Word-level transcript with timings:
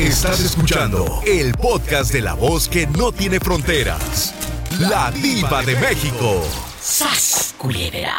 Estás 0.00 0.40
escuchando 0.40 1.20
el 1.26 1.52
podcast 1.52 2.10
de 2.10 2.22
la 2.22 2.32
voz 2.32 2.70
que 2.70 2.86
no 2.86 3.12
tiene 3.12 3.38
fronteras. 3.38 4.34
La 4.78 5.10
diva 5.10 5.62
de 5.62 5.76
México. 5.76 6.42
¡Sas, 6.80 7.54
culebra! 7.58 8.16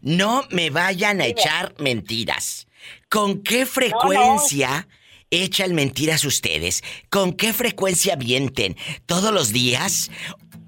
No 0.00 0.44
me 0.50 0.70
vayan 0.70 1.20
a 1.20 1.26
echar 1.26 1.76
mentiras. 1.78 2.66
¿Con 3.08 3.44
qué 3.44 3.66
frecuencia 3.66 4.88
echan 5.30 5.76
mentiras 5.76 6.24
ustedes? 6.24 6.82
¿Con 7.08 7.34
qué 7.34 7.52
frecuencia 7.52 8.16
mienten? 8.16 8.76
¿Todos 9.06 9.32
los 9.32 9.52
días? 9.52 10.10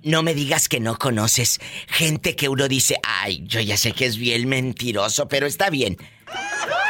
No 0.04 0.22
me 0.22 0.34
digas 0.34 0.68
que 0.68 0.78
no 0.78 0.96
conoces 1.00 1.58
gente 1.88 2.36
que 2.36 2.48
uno 2.48 2.68
dice, 2.68 2.96
ay, 3.02 3.42
yo 3.44 3.60
ya 3.60 3.76
sé 3.76 3.90
que 3.90 4.06
es 4.06 4.18
bien 4.18 4.48
mentiroso, 4.48 5.26
pero 5.26 5.48
está 5.48 5.68
bien. 5.68 5.96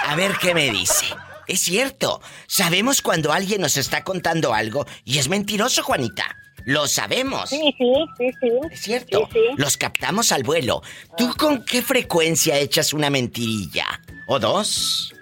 A 0.06 0.14
ver 0.16 0.36
qué 0.38 0.52
me 0.52 0.70
dice. 0.70 1.06
Es 1.46 1.60
cierto, 1.60 2.20
sabemos 2.46 3.02
cuando 3.02 3.32
alguien 3.32 3.60
nos 3.60 3.76
está 3.76 4.04
contando 4.04 4.54
algo 4.54 4.86
y 5.04 5.18
es 5.18 5.28
mentiroso, 5.28 5.82
Juanita. 5.82 6.36
Lo 6.64 6.88
sabemos. 6.88 7.48
Sí, 7.48 7.74
sí, 7.78 7.94
sí, 8.18 8.30
sí. 8.40 8.48
Es 8.72 8.80
cierto. 8.80 9.28
Los 9.56 9.76
captamos 9.76 10.32
al 10.32 10.42
vuelo. 10.42 10.82
¿Tú 11.16 11.32
con 11.38 11.64
qué 11.64 11.80
frecuencia 11.80 12.58
echas 12.58 12.92
una 12.92 13.08
mentirilla? 13.08 13.86
¿O 14.26 14.40
dos? 14.40 15.14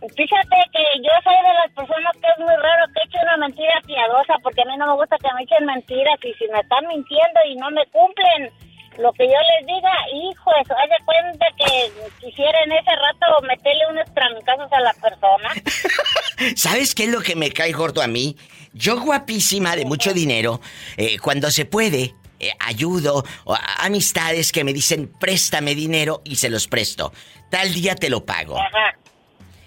Fíjate 0.00 0.56
que 0.72 0.84
yo 1.02 1.10
soy 1.24 1.34
de 1.34 1.54
las 1.58 1.72
personas 1.74 2.12
que 2.12 2.28
es 2.30 2.38
muy 2.38 2.54
raro 2.54 2.86
que 2.94 3.02
eche 3.02 3.18
una 3.20 3.36
mentira 3.38 3.80
piadosa 3.84 4.34
porque 4.44 4.62
a 4.62 4.64
mí 4.66 4.76
no 4.78 4.86
me 4.86 4.94
gusta 4.94 5.16
que 5.18 5.28
me 5.34 5.42
echen 5.42 5.66
mentiras 5.66 6.18
y 6.22 6.32
si 6.34 6.46
me 6.52 6.60
están 6.60 6.86
mintiendo 6.86 7.40
y 7.50 7.56
no 7.56 7.70
me 7.70 7.84
cumplen 7.86 8.50
lo 8.98 9.12
que 9.12 9.26
yo 9.26 9.32
les 9.32 9.66
diga, 9.66 9.92
hijo, 10.12 10.50
eso, 10.62 10.74
haz 10.76 10.90
de 10.90 11.04
cuenta 11.04 11.46
que 11.56 11.92
quisiera 12.20 12.58
en 12.64 12.72
ese 12.72 12.90
rato 12.90 13.46
meterle 13.46 13.86
unos 13.90 14.12
trancazos 14.12 14.72
a 14.72 14.80
la 14.80 14.92
persona. 14.94 15.54
¿Sabes 16.56 16.94
qué 16.94 17.04
es 17.04 17.10
lo 17.10 17.20
que 17.20 17.36
me 17.36 17.50
cae 17.50 17.72
gordo 17.72 18.02
a 18.02 18.08
mí? 18.08 18.36
Yo 18.72 19.00
guapísima, 19.00 19.76
de 19.76 19.84
mucho 19.84 20.12
dinero, 20.12 20.60
eh, 20.96 21.18
cuando 21.18 21.50
se 21.50 21.64
puede, 21.64 22.14
eh, 22.40 22.52
ayudo 22.60 23.24
a 23.46 23.86
amistades 23.86 24.52
que 24.52 24.62
me 24.62 24.72
dicen 24.72 25.12
préstame 25.18 25.74
dinero 25.74 26.20
y 26.24 26.36
se 26.36 26.50
los 26.50 26.68
presto. 26.68 27.12
Tal 27.50 27.72
día 27.72 27.94
te 27.94 28.10
lo 28.10 28.24
pago. 28.24 28.58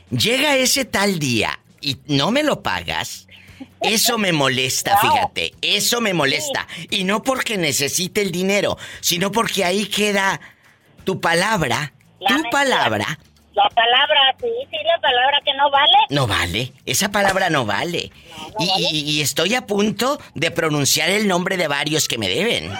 Llega 0.09 0.55
ese 0.55 0.85
tal 0.85 1.19
día 1.19 1.59
y 1.79 1.97
no 2.07 2.31
me 2.31 2.43
lo 2.43 2.61
pagas. 2.61 3.27
Eso 3.81 4.17
me 4.17 4.31
molesta, 4.31 4.97
fíjate. 4.97 5.53
Eso 5.61 6.01
me 6.01 6.13
molesta. 6.13 6.67
Y 6.89 7.03
no 7.03 7.23
porque 7.23 7.57
necesite 7.57 8.21
el 8.21 8.31
dinero, 8.31 8.77
sino 8.99 9.31
porque 9.31 9.65
ahí 9.65 9.85
queda 9.87 10.39
tu 11.03 11.19
palabra. 11.19 11.93
tu 12.19 12.49
palabra. 12.49 13.19
La 13.53 13.67
palabra, 13.69 14.35
sí, 14.39 14.47
sí, 14.69 14.77
la 14.85 15.01
palabra 15.01 15.41
que 15.43 15.53
no 15.55 15.69
vale. 15.69 15.97
No 16.09 16.25
vale. 16.25 16.73
Esa 16.85 17.11
palabra 17.11 17.49
no 17.49 17.65
vale. 17.65 18.11
y, 18.59 19.21
estoy 19.21 19.55
a 19.55 19.65
punto 19.65 20.19
de 20.35 20.51
pronunciar 20.51 21.09
el 21.09 21.27
nombre 21.27 21.57
de 21.57 21.67
varios 21.67 22.07
que 22.07 22.17
me 22.17 22.29
deben. 22.29 22.71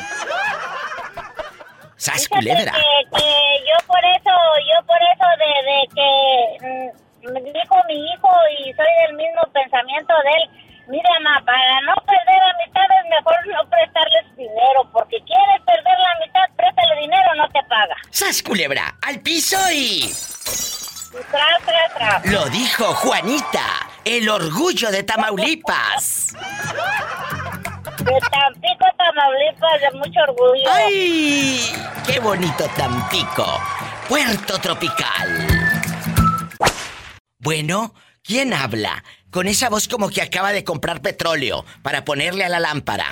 ¿Sas 1.98 2.28
culebra? 2.28 2.72
Que, 2.72 2.80
yo 2.80 3.86
por 3.86 4.00
eso, 4.18 4.34
yo 4.66 4.86
por 4.88 4.98
eso 4.98 5.28
de, 5.38 5.88
que 5.94 6.66
mm, 6.66 7.34
me 7.34 7.42
dijo 7.52 7.76
mi 7.88 7.94
hijo 7.94 8.30
y 8.60 8.74
soy 8.74 8.88
del 9.06 9.18
mismo 9.18 9.42
pensamiento 9.54 10.14
de 10.24 10.30
él 10.32 10.71
Mira, 10.88 11.10
ma, 11.22 11.42
para 11.46 11.82
no 11.82 11.96
perder 12.06 12.42
amistades, 12.56 13.06
mejor 13.10 13.36
no 13.48 13.70
prestarles 13.70 14.36
dinero, 14.36 14.90
porque 14.92 15.18
quieres 15.26 15.62
perder 15.66 15.98
la 16.00 16.26
mitad, 16.26 16.56
préstale 16.56 17.02
dinero, 17.02 17.36
no 17.38 17.48
te 17.50 17.64
paga. 17.70 17.96
¡Sas, 18.10 18.42
culebra! 18.44 18.96
¡Al 19.02 19.20
piso 19.22 19.58
y... 19.72 20.12
Tras, 21.30 21.62
tras, 21.66 21.94
tras. 21.94 22.26
Lo 22.26 22.46
dijo 22.50 22.86
Juanita, 22.96 23.66
el 24.06 24.30
orgullo 24.30 24.92
de 24.92 25.04
Tamaulipas. 25.04 26.34
De 26.34 28.20
Tampico, 28.32 28.86
Tamaulipas, 28.98 29.82
de 29.82 29.92
mucho 29.92 30.20
orgullo. 30.22 30.72
¡Ay! 30.72 31.74
¡Qué 32.06 32.20
bonito 32.20 32.66
Tampico! 32.76 33.46
Puerto 34.10 34.58
Tropical. 34.60 35.48
Bueno, 37.40 37.94
¿quién 38.24 38.54
habla? 38.54 39.04
Con 39.30 39.48
esa 39.48 39.70
voz 39.70 39.88
como 39.88 40.10
que 40.10 40.22
acaba 40.22 40.52
de 40.52 40.64
comprar 40.64 41.02
petróleo 41.02 41.66
para 41.82 42.04
ponerle 42.06 42.44
a 42.44 42.50
la 42.50 42.60
lámpara. 42.60 43.06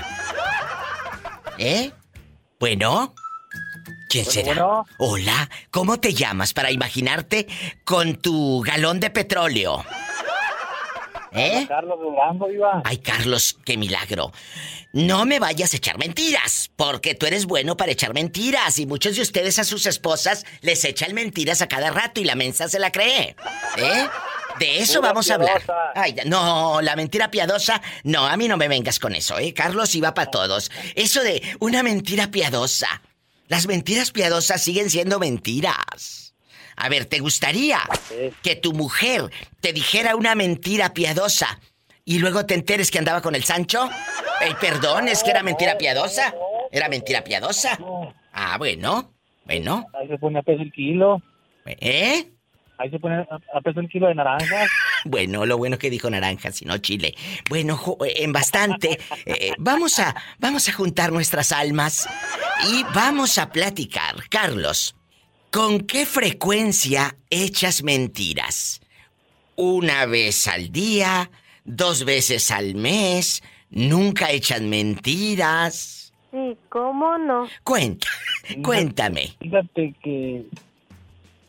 ¿Eh? 1.57 1.91
Bueno. 2.59 3.13
¿Quién 4.09 4.25
será? 4.25 4.83
Hola, 4.97 5.49
¿cómo 5.69 5.99
te 5.99 6.13
llamas 6.13 6.53
para 6.53 6.71
imaginarte 6.71 7.47
con 7.85 8.15
tu 8.15 8.61
galón 8.61 8.99
de 8.99 9.11
petróleo? 9.11 9.85
¿Eh? 11.31 11.65
Carlos 11.67 11.99
Durango. 11.99 12.47
Ay, 12.83 12.97
Carlos, 12.97 13.57
qué 13.65 13.77
milagro. 13.77 14.31
No 14.91 15.25
me 15.25 15.39
vayas 15.39 15.73
a 15.73 15.77
echar 15.77 15.97
mentiras, 15.99 16.71
porque 16.75 17.13
tú 17.13 17.27
eres 17.27 17.45
bueno 17.45 17.77
para 17.77 17.91
echar 17.91 18.13
mentiras 18.13 18.79
y 18.79 18.87
muchos 18.87 19.15
de 19.15 19.21
ustedes 19.21 19.59
a 19.59 19.63
sus 19.63 19.85
esposas 19.85 20.45
les 20.61 20.83
echan 20.83 21.13
mentiras 21.13 21.61
a 21.61 21.67
cada 21.67 21.91
rato 21.91 22.19
y 22.19 22.23
la 22.23 22.35
mensa 22.35 22.67
se 22.67 22.79
la 22.79 22.91
cree. 22.91 23.35
¿Eh? 23.77 24.07
De 24.59 24.79
eso 24.79 25.01
vamos 25.01 25.29
a 25.29 25.35
hablar. 25.35 25.63
Ay, 25.95 26.15
no, 26.25 26.81
la 26.81 26.95
mentira 26.95 27.29
piadosa, 27.29 27.81
no, 28.03 28.25
a 28.25 28.35
mí 28.35 28.47
no 28.47 28.57
me 28.57 28.67
vengas 28.67 28.99
con 28.99 29.15
eso, 29.15 29.37
¿eh? 29.37 29.53
Carlos 29.53 29.93
iba 29.95 30.13
para 30.13 30.31
todos. 30.31 30.71
Eso 30.95 31.21
de 31.21 31.41
una 31.59 31.83
mentira 31.83 32.31
piadosa. 32.31 33.01
Las 33.47 33.67
mentiras 33.67 34.11
piadosas 34.11 34.61
siguen 34.61 34.89
siendo 34.89 35.19
mentiras. 35.19 36.28
A 36.79 36.87
ver, 36.87 37.05
¿te 37.05 37.19
gustaría 37.19 37.81
que 38.41 38.55
tu 38.55 38.71
mujer 38.71 39.29
te 39.59 39.73
dijera 39.73 40.15
una 40.15 40.33
mentira 40.33 40.93
piadosa 40.93 41.59
y 42.05 42.19
luego 42.19 42.45
te 42.45 42.53
enteres 42.53 42.89
que 42.89 42.99
andaba 42.99 43.21
con 43.21 43.35
el 43.35 43.43
Sancho? 43.43 43.89
Ey, 44.39 44.53
perdón, 44.61 45.09
es 45.09 45.21
que 45.21 45.31
era 45.31 45.43
mentira 45.43 45.77
piadosa. 45.77 46.33
¿Era 46.71 46.87
mentira 46.87 47.21
piadosa? 47.21 47.77
Ah, 48.31 48.57
bueno, 48.57 49.13
bueno. 49.43 49.85
Ahí 49.99 50.07
se 50.07 50.17
pone 50.17 50.39
a 50.39 50.41
peso 50.41 50.61
el 50.61 50.71
kilo. 50.71 51.21
¿Eh? 51.65 52.31
Ahí 52.77 52.89
se 52.89 52.97
pone 52.97 53.27
a 53.53 53.61
peso 53.61 53.81
el 53.81 53.89
kilo 53.89 54.07
de 54.07 54.15
naranjas. 54.15 54.69
Bueno, 55.05 55.45
lo 55.45 55.57
bueno 55.57 55.77
que 55.77 55.89
dijo 55.89 56.09
naranjas 56.09 56.61
y 56.61 56.65
no 56.65 56.77
chile. 56.79 57.15
Bueno, 57.49 57.79
en 58.01 58.33
bastante. 58.33 58.99
Eh, 59.25 59.53
vamos 59.57 59.97
a 59.97 60.13
vamos 60.39 60.67
a 60.67 60.73
juntar 60.73 61.13
nuestras 61.13 61.53
almas 61.53 62.05
y 62.69 62.83
vamos 62.93 63.37
a 63.37 63.49
platicar. 63.49 64.15
Carlos, 64.29 64.98
¿con 65.51 65.81
qué 65.81 66.05
frecuencia 66.05 67.15
echas 67.29 67.83
mentiras? 67.83 68.81
¿Una 69.55 70.05
vez 70.05 70.47
al 70.47 70.71
día? 70.71 71.29
¿Dos 71.65 72.05
veces 72.05 72.51
al 72.51 72.75
mes? 72.75 73.43
¿Nunca 73.69 74.31
echan 74.31 74.69
mentiras? 74.69 76.13
Sí, 76.31 76.57
¿cómo 76.69 77.17
no? 77.17 77.47
Cuenta, 77.63 78.07
cuéntame. 78.63 79.35
Fíjate 79.39 79.95
que 80.03 80.45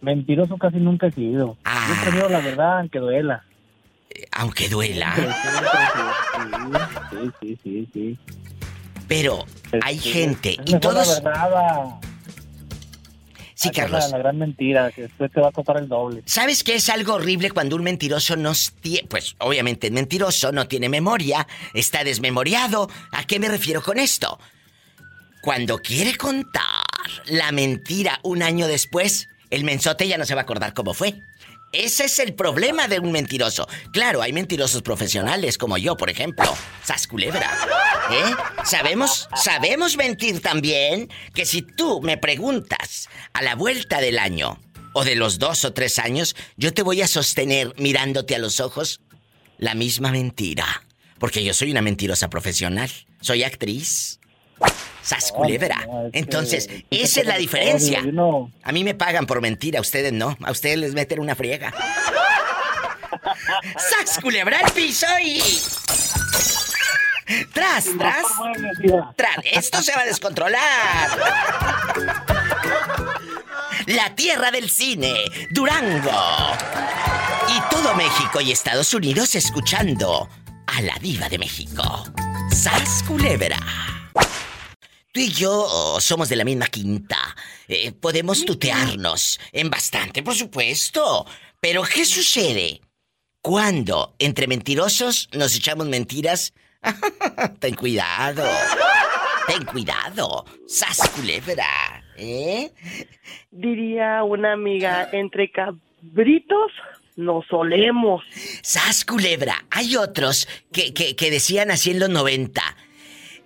Mentiroso 0.01 0.57
casi 0.57 0.79
nunca 0.79 1.09
he 1.09 1.13
sido. 1.13 1.57
Ah. 1.65 1.87
Yo 1.89 2.03
prefiero 2.03 2.29
la 2.31 2.41
verdad 2.41 2.79
aunque 2.79 2.99
duela. 2.99 3.45
Aunque 4.33 4.69
duela. 4.69 5.15
Sí, 7.11 7.31
sí, 7.41 7.59
sí, 7.63 7.89
sí. 7.93 8.19
Pero 9.07 9.45
hay 9.83 9.99
gente 9.99 10.57
y 10.65 10.79
todos. 10.79 11.23
La 11.23 12.01
Sí, 13.61 13.69
Carlos. 13.73 14.11
La, 14.11 14.17
gran 14.17 14.39
mentira, 14.39 14.91
que 14.91 15.03
después 15.03 15.31
te 15.31 15.39
va 15.39 15.49
a 15.49 15.53
costar 15.53 15.77
el 15.77 15.87
doble. 15.87 16.23
¿Sabes 16.25 16.65
qué 16.65 16.77
es 16.77 16.89
algo 16.89 17.13
horrible 17.13 17.51
cuando 17.51 17.77
un 17.77 17.83
mentiroso 17.83 18.35
no 18.35 18.53
tiene... 18.81 19.07
Pues 19.07 19.37
obviamente 19.37 19.89
el 19.89 19.93
mentiroso 19.93 20.51
no 20.51 20.67
tiene 20.67 20.89
memoria, 20.89 21.47
está 21.75 22.03
desmemoriado. 22.03 22.89
¿A 23.13 23.25
qué 23.25 23.39
me 23.39 23.49
refiero 23.49 23.83
con 23.83 23.99
esto? 23.99 24.39
Cuando 25.43 25.79
quiere 25.79 26.17
contar 26.17 26.65
la 27.27 27.53
mentira 27.53 28.19
un 28.23 28.43
año 28.43 28.67
después, 28.67 29.29
el 29.51 29.65
mensote 29.65 30.09
ya 30.09 30.17
no 30.17 30.25
se 30.25 30.35
va 30.35 30.41
a 30.41 30.45
acordar 30.45 30.73
cómo 30.73 30.95
fue. 30.95 31.21
Ese 31.71 32.07
es 32.07 32.19
el 32.19 32.33
problema 32.33 32.89
de 32.89 32.99
un 32.99 33.13
mentiroso. 33.13 33.69
Claro, 33.93 34.23
hay 34.23 34.33
mentirosos 34.33 34.81
profesionales 34.81 35.59
como 35.59 35.77
yo, 35.77 35.99
por 35.99 36.09
ejemplo. 36.09 36.47
Sas 36.83 37.07
culebra. 37.07 37.51
¿Eh? 38.13 38.35
Sabemos, 38.65 39.29
sabemos 39.35 39.97
mentir 39.97 40.41
también 40.43 41.09
que 41.35 41.47
si 41.47 41.63
tú 41.63 42.01
me 42.03 42.19
preguntas 42.19 43.09
a 43.33 43.43
la 43.43 43.55
vuelta 43.55 44.01
del 44.01 44.19
año 44.19 44.59
o 44.93 45.05
de 45.05 45.15
los 45.15 45.39
dos 45.39 45.65
o 45.65 45.73
tres 45.73 45.99
años, 45.99 46.35
yo 46.57 46.75
te 46.75 46.83
voy 46.83 47.03
a 47.03 47.09
sostener 47.09 47.73
mirándote 47.79 48.35
a 48.35 48.39
los 48.39 48.61
ojos 48.61 49.01
la 49.59 49.75
misma 49.75 50.11
mentira. 50.11 50.85
Porque 51.19 51.45
yo 51.45 51.55
soy 51.55 51.71
una 51.71 51.83
mentirosa 51.83 52.31
profesional. 52.31 52.91
Soy 53.21 53.45
actriz. 53.45 54.19
Sas 55.03 55.33
culebra. 55.33 55.87
Entonces, 56.13 56.69
esa 56.91 57.21
es 57.21 57.27
la 57.27 57.37
diferencia. 57.37 58.03
A 58.63 58.73
mí 58.73 58.85
me 58.85 58.95
pagan 58.95 59.27
por 59.27 59.41
mentira, 59.41 59.79
a 59.79 59.83
ustedes 59.83 60.13
no. 60.13 60.37
A 60.43 60.51
ustedes 60.51 60.79
les 60.79 60.95
meten 60.95 61.21
una 61.21 61.35
friega. 61.35 61.73
¡Sas 63.77 64.19
culebra 64.21 64.61
el 64.61 64.73
piso 64.73 65.07
y. 65.23 65.43
¡Tras, 67.53 67.87
tras! 67.99 68.27
¡Tras! 69.17 69.37
¡Esto 69.45 69.83
se 69.83 69.93
va 69.95 70.03
a 70.03 70.07
descontrolar! 70.07 71.11
La 73.87 74.15
tierra 74.15 74.51
del 74.51 74.71
cine, 74.71 75.15
Durango. 75.51 76.11
Y 77.49 77.61
todo 77.71 77.95
México 77.95 78.41
y 78.41 78.53
Estados 78.53 78.93
Unidos 78.95 79.35
escuchando 79.35 80.29
a 80.67 80.83
la 80.83 80.97
diva 81.01 81.29
de 81.29 81.39
México. 81.39 82.05
¡Sas 82.51 83.03
Culebra! 83.07 83.59
Tú 85.13 85.21
y 85.21 85.33
yo 85.33 85.99
somos 86.01 86.29
de 86.29 86.37
la 86.37 86.45
misma 86.45 86.67
quinta. 86.67 87.37
Eh, 87.67 87.93
podemos 87.93 88.45
tutearnos 88.45 89.41
en 89.53 89.71
bastante, 89.71 90.23
por 90.23 90.35
supuesto. 90.37 91.27
Pero 91.61 91.83
¿qué 91.83 92.05
sucede 92.05 92.81
cuando 93.41 94.15
entre 94.19 94.47
mentirosos 94.47 95.29
nos 95.33 95.55
echamos 95.57 95.87
mentiras? 95.87 96.53
Ten 97.61 97.75
cuidado. 97.75 98.45
Ten 99.47 99.65
cuidado. 99.65 100.45
¡Sas 100.67 101.09
Culebra! 101.11 102.03
¿Eh? 102.17 102.71
Diría 103.51 104.23
una 104.23 104.53
amiga, 104.53 105.09
entre 105.13 105.51
cabritos 105.51 106.73
nos 107.17 107.47
solemos. 107.47 108.23
¡Sas 108.63 109.05
Culebra! 109.05 109.65
Hay 109.71 109.97
otros 109.97 110.49
que, 110.73 110.93
que 110.95 111.31
decían 111.31 111.71
así 111.71 111.91
en 111.91 112.01
los 112.01 112.11
90. 112.11 112.63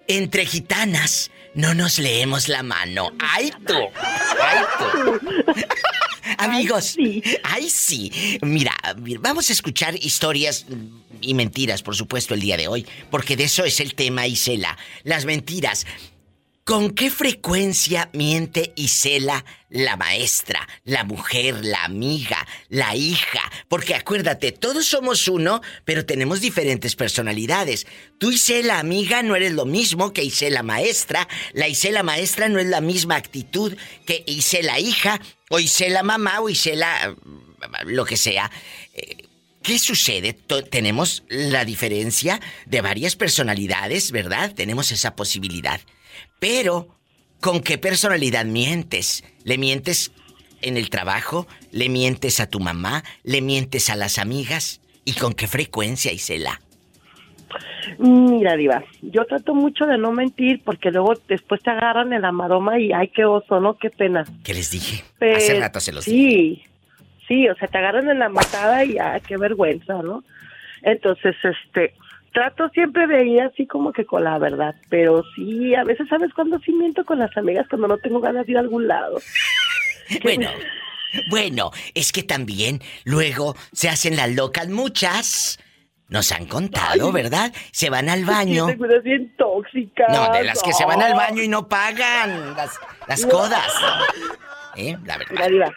Entre 0.06 0.44
gitanas 0.44 1.30
no 1.54 1.74
nos 1.74 1.98
leemos 1.98 2.48
la 2.48 2.62
mano. 2.62 3.12
¡Ay 3.18 3.52
tú! 3.66 3.74
¡Ay 4.40 4.64
tú! 4.78 5.54
Amigos, 6.38 6.96
ay 7.42 7.70
sí. 7.70 8.38
Mira, 8.42 8.74
vamos 9.20 9.50
a 9.50 9.52
escuchar 9.52 9.94
historias 9.96 10.66
y 11.20 11.34
mentiras, 11.34 11.82
por 11.82 11.96
supuesto, 11.96 12.34
el 12.34 12.40
día 12.40 12.56
de 12.56 12.68
hoy, 12.68 12.86
porque 13.10 13.36
de 13.36 13.44
eso 13.44 13.64
es 13.64 13.80
el 13.80 13.94
tema, 13.94 14.26
Isela. 14.26 14.76
Las 15.04 15.24
mentiras. 15.24 15.86
¿Con 16.64 16.92
qué 16.92 17.10
frecuencia 17.10 18.08
miente 18.14 18.72
Isela, 18.74 19.44
la 19.68 19.98
maestra, 19.98 20.66
la 20.84 21.04
mujer, 21.04 21.62
la 21.62 21.84
amiga, 21.84 22.48
la 22.70 22.96
hija? 22.96 23.42
Porque 23.68 23.94
acuérdate, 23.94 24.50
todos 24.50 24.86
somos 24.86 25.28
uno, 25.28 25.60
pero 25.84 26.06
tenemos 26.06 26.40
diferentes 26.40 26.96
personalidades. 26.96 27.86
Tú, 28.16 28.30
Isela, 28.30 28.78
amiga, 28.78 29.22
no 29.22 29.36
eres 29.36 29.52
lo 29.52 29.66
mismo 29.66 30.14
que 30.14 30.24
Isela, 30.24 30.62
maestra. 30.62 31.28
La 31.52 31.68
Isela, 31.68 32.02
maestra, 32.02 32.48
no 32.48 32.58
es 32.58 32.66
la 32.66 32.80
misma 32.80 33.16
actitud 33.16 33.76
que 34.06 34.24
Isela, 34.26 34.80
hija, 34.80 35.20
o 35.50 35.58
Isela, 35.58 36.02
mamá, 36.02 36.40
o 36.40 36.48
Isela, 36.48 37.14
lo 37.84 38.06
que 38.06 38.16
sea. 38.16 38.50
Eh, 38.94 39.18
¿Qué 39.62 39.78
sucede? 39.78 40.32
tenemos 40.70 41.24
la 41.28 41.66
diferencia 41.66 42.40
de 42.64 42.80
varias 42.80 43.16
personalidades, 43.16 44.12
¿verdad? 44.12 44.54
Tenemos 44.54 44.92
esa 44.92 45.14
posibilidad. 45.14 45.78
Pero, 46.46 46.88
¿con 47.40 47.62
qué 47.62 47.78
personalidad 47.78 48.44
mientes? 48.44 49.24
¿Le 49.44 49.56
mientes 49.56 50.12
en 50.60 50.76
el 50.76 50.90
trabajo? 50.90 51.46
¿Le 51.72 51.88
mientes 51.88 52.38
a 52.38 52.50
tu 52.50 52.60
mamá? 52.60 53.02
¿Le 53.22 53.40
mientes 53.40 53.88
a 53.88 53.96
las 53.96 54.18
amigas? 54.18 54.82
¿Y 55.06 55.14
con 55.14 55.32
qué 55.32 55.46
frecuencia, 55.46 56.12
Isela? 56.12 56.60
Mira, 57.96 58.56
Diva, 58.56 58.84
yo 59.00 59.24
trato 59.24 59.54
mucho 59.54 59.86
de 59.86 59.96
no 59.96 60.12
mentir 60.12 60.60
porque 60.62 60.90
luego 60.90 61.14
después 61.28 61.62
te 61.62 61.70
agarran 61.70 62.12
en 62.12 62.20
la 62.20 62.30
maroma 62.30 62.78
y 62.78 62.92
ay, 62.92 63.08
qué 63.08 63.24
oso, 63.24 63.58
¿no? 63.58 63.78
Qué 63.78 63.88
pena. 63.88 64.26
¿Qué 64.44 64.52
les 64.52 64.70
dije? 64.70 65.02
Hace 65.34 65.58
rato 65.58 65.80
se 65.80 65.92
los 65.94 66.04
sí, 66.04 66.62
Sí, 67.26 67.48
o 67.48 67.54
sea, 67.54 67.68
te 67.68 67.78
agarran 67.78 68.10
en 68.10 68.18
la 68.18 68.28
matada 68.28 68.84
y 68.84 68.98
ay, 68.98 69.22
qué 69.26 69.38
vergüenza, 69.38 70.02
¿no? 70.02 70.22
Entonces, 70.82 71.36
este, 71.42 71.94
trato 72.34 72.68
siempre 72.70 73.06
de 73.06 73.26
ir 73.26 73.40
así 73.40 73.66
como 73.66 73.92
que 73.92 74.04
con 74.04 74.24
la 74.24 74.38
verdad, 74.38 74.74
pero 74.90 75.22
sí, 75.34 75.74
a 75.74 75.84
veces 75.84 76.08
sabes 76.08 76.34
cuando 76.34 76.58
sí 76.58 76.72
miento 76.72 77.04
con 77.04 77.18
las 77.18 77.34
amigas 77.36 77.66
cuando 77.68 77.88
no 77.88 77.96
tengo 77.98 78.20
ganas 78.20 78.44
de 78.44 78.52
ir 78.52 78.58
a 78.58 78.60
algún 78.60 78.86
lado. 78.86 79.18
bueno, 80.22 80.50
bueno, 81.30 81.70
es 81.94 82.12
que 82.12 82.22
también 82.22 82.80
luego 83.04 83.54
se 83.72 83.88
hacen 83.88 84.16
las 84.16 84.34
locas 84.34 84.68
muchas. 84.68 85.58
Nos 86.08 86.32
han 86.32 86.46
contado, 86.46 87.12
¿verdad? 87.12 87.52
Se 87.72 87.88
van 87.88 88.10
al 88.10 88.24
baño. 88.26 88.66
bien 89.02 89.34
tóxicas. 89.36 90.10
No, 90.10 90.30
de 90.34 90.44
las 90.44 90.62
que 90.62 90.74
se 90.74 90.84
van 90.84 91.00
al 91.00 91.14
baño 91.14 91.42
y 91.42 91.48
no 91.48 91.66
pagan 91.66 92.54
las, 92.54 92.78
las 93.08 93.24
codas. 93.24 93.72
¿Eh? 94.76 94.96
La 95.06 95.16
verdad. 95.16 95.72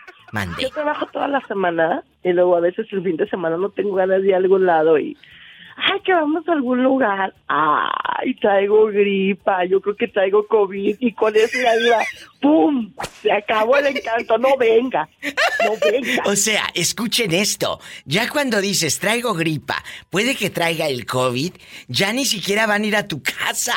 Yo 0.59 0.69
trabajo 0.71 1.05
toda 1.07 1.27
la 1.27 1.39
semana 1.47 2.03
y 2.23 2.33
luego 2.33 2.57
a 2.57 2.59
veces 2.59 2.85
el 2.91 3.03
fin 3.03 3.15
de 3.15 3.29
semana 3.29 3.55
no 3.57 3.69
tengo 3.69 3.95
ganas 3.95 4.21
de 4.21 4.27
ir 4.27 4.33
a 4.33 4.37
algún 4.37 4.65
lado 4.65 4.99
y 4.99 5.15
ay, 5.77 5.99
que 6.03 6.13
vamos 6.13 6.47
a 6.47 6.53
algún 6.53 6.83
lugar, 6.83 7.33
ay, 7.47 8.33
traigo 8.35 8.87
gripa, 8.87 9.63
yo 9.65 9.79
creo 9.79 9.95
que 9.95 10.07
traigo 10.07 10.47
COVID 10.47 10.97
y 10.99 11.13
con 11.13 11.35
eso 11.35 11.57
ya 11.61 11.75
iba, 11.79 11.99
¡pum! 12.41 12.91
Se 13.21 13.31
acabó 13.31 13.77
el 13.77 13.87
encanto, 13.87 14.37
no 14.37 14.57
venga, 14.57 15.07
no 15.63 15.73
venga. 15.79 16.23
O 16.25 16.35
sea, 16.35 16.63
escuchen 16.73 17.33
esto, 17.33 17.79
ya 18.05 18.29
cuando 18.29 18.59
dices 18.59 18.99
traigo 18.99 19.33
gripa, 19.33 19.83
puede 20.09 20.35
que 20.35 20.49
traiga 20.49 20.87
el 20.87 21.05
COVID, 21.05 21.53
ya 21.87 22.11
ni 22.11 22.25
siquiera 22.25 22.65
van 22.65 22.83
a 22.83 22.87
ir 22.87 22.95
a 22.95 23.07
tu 23.07 23.21
casa. 23.21 23.75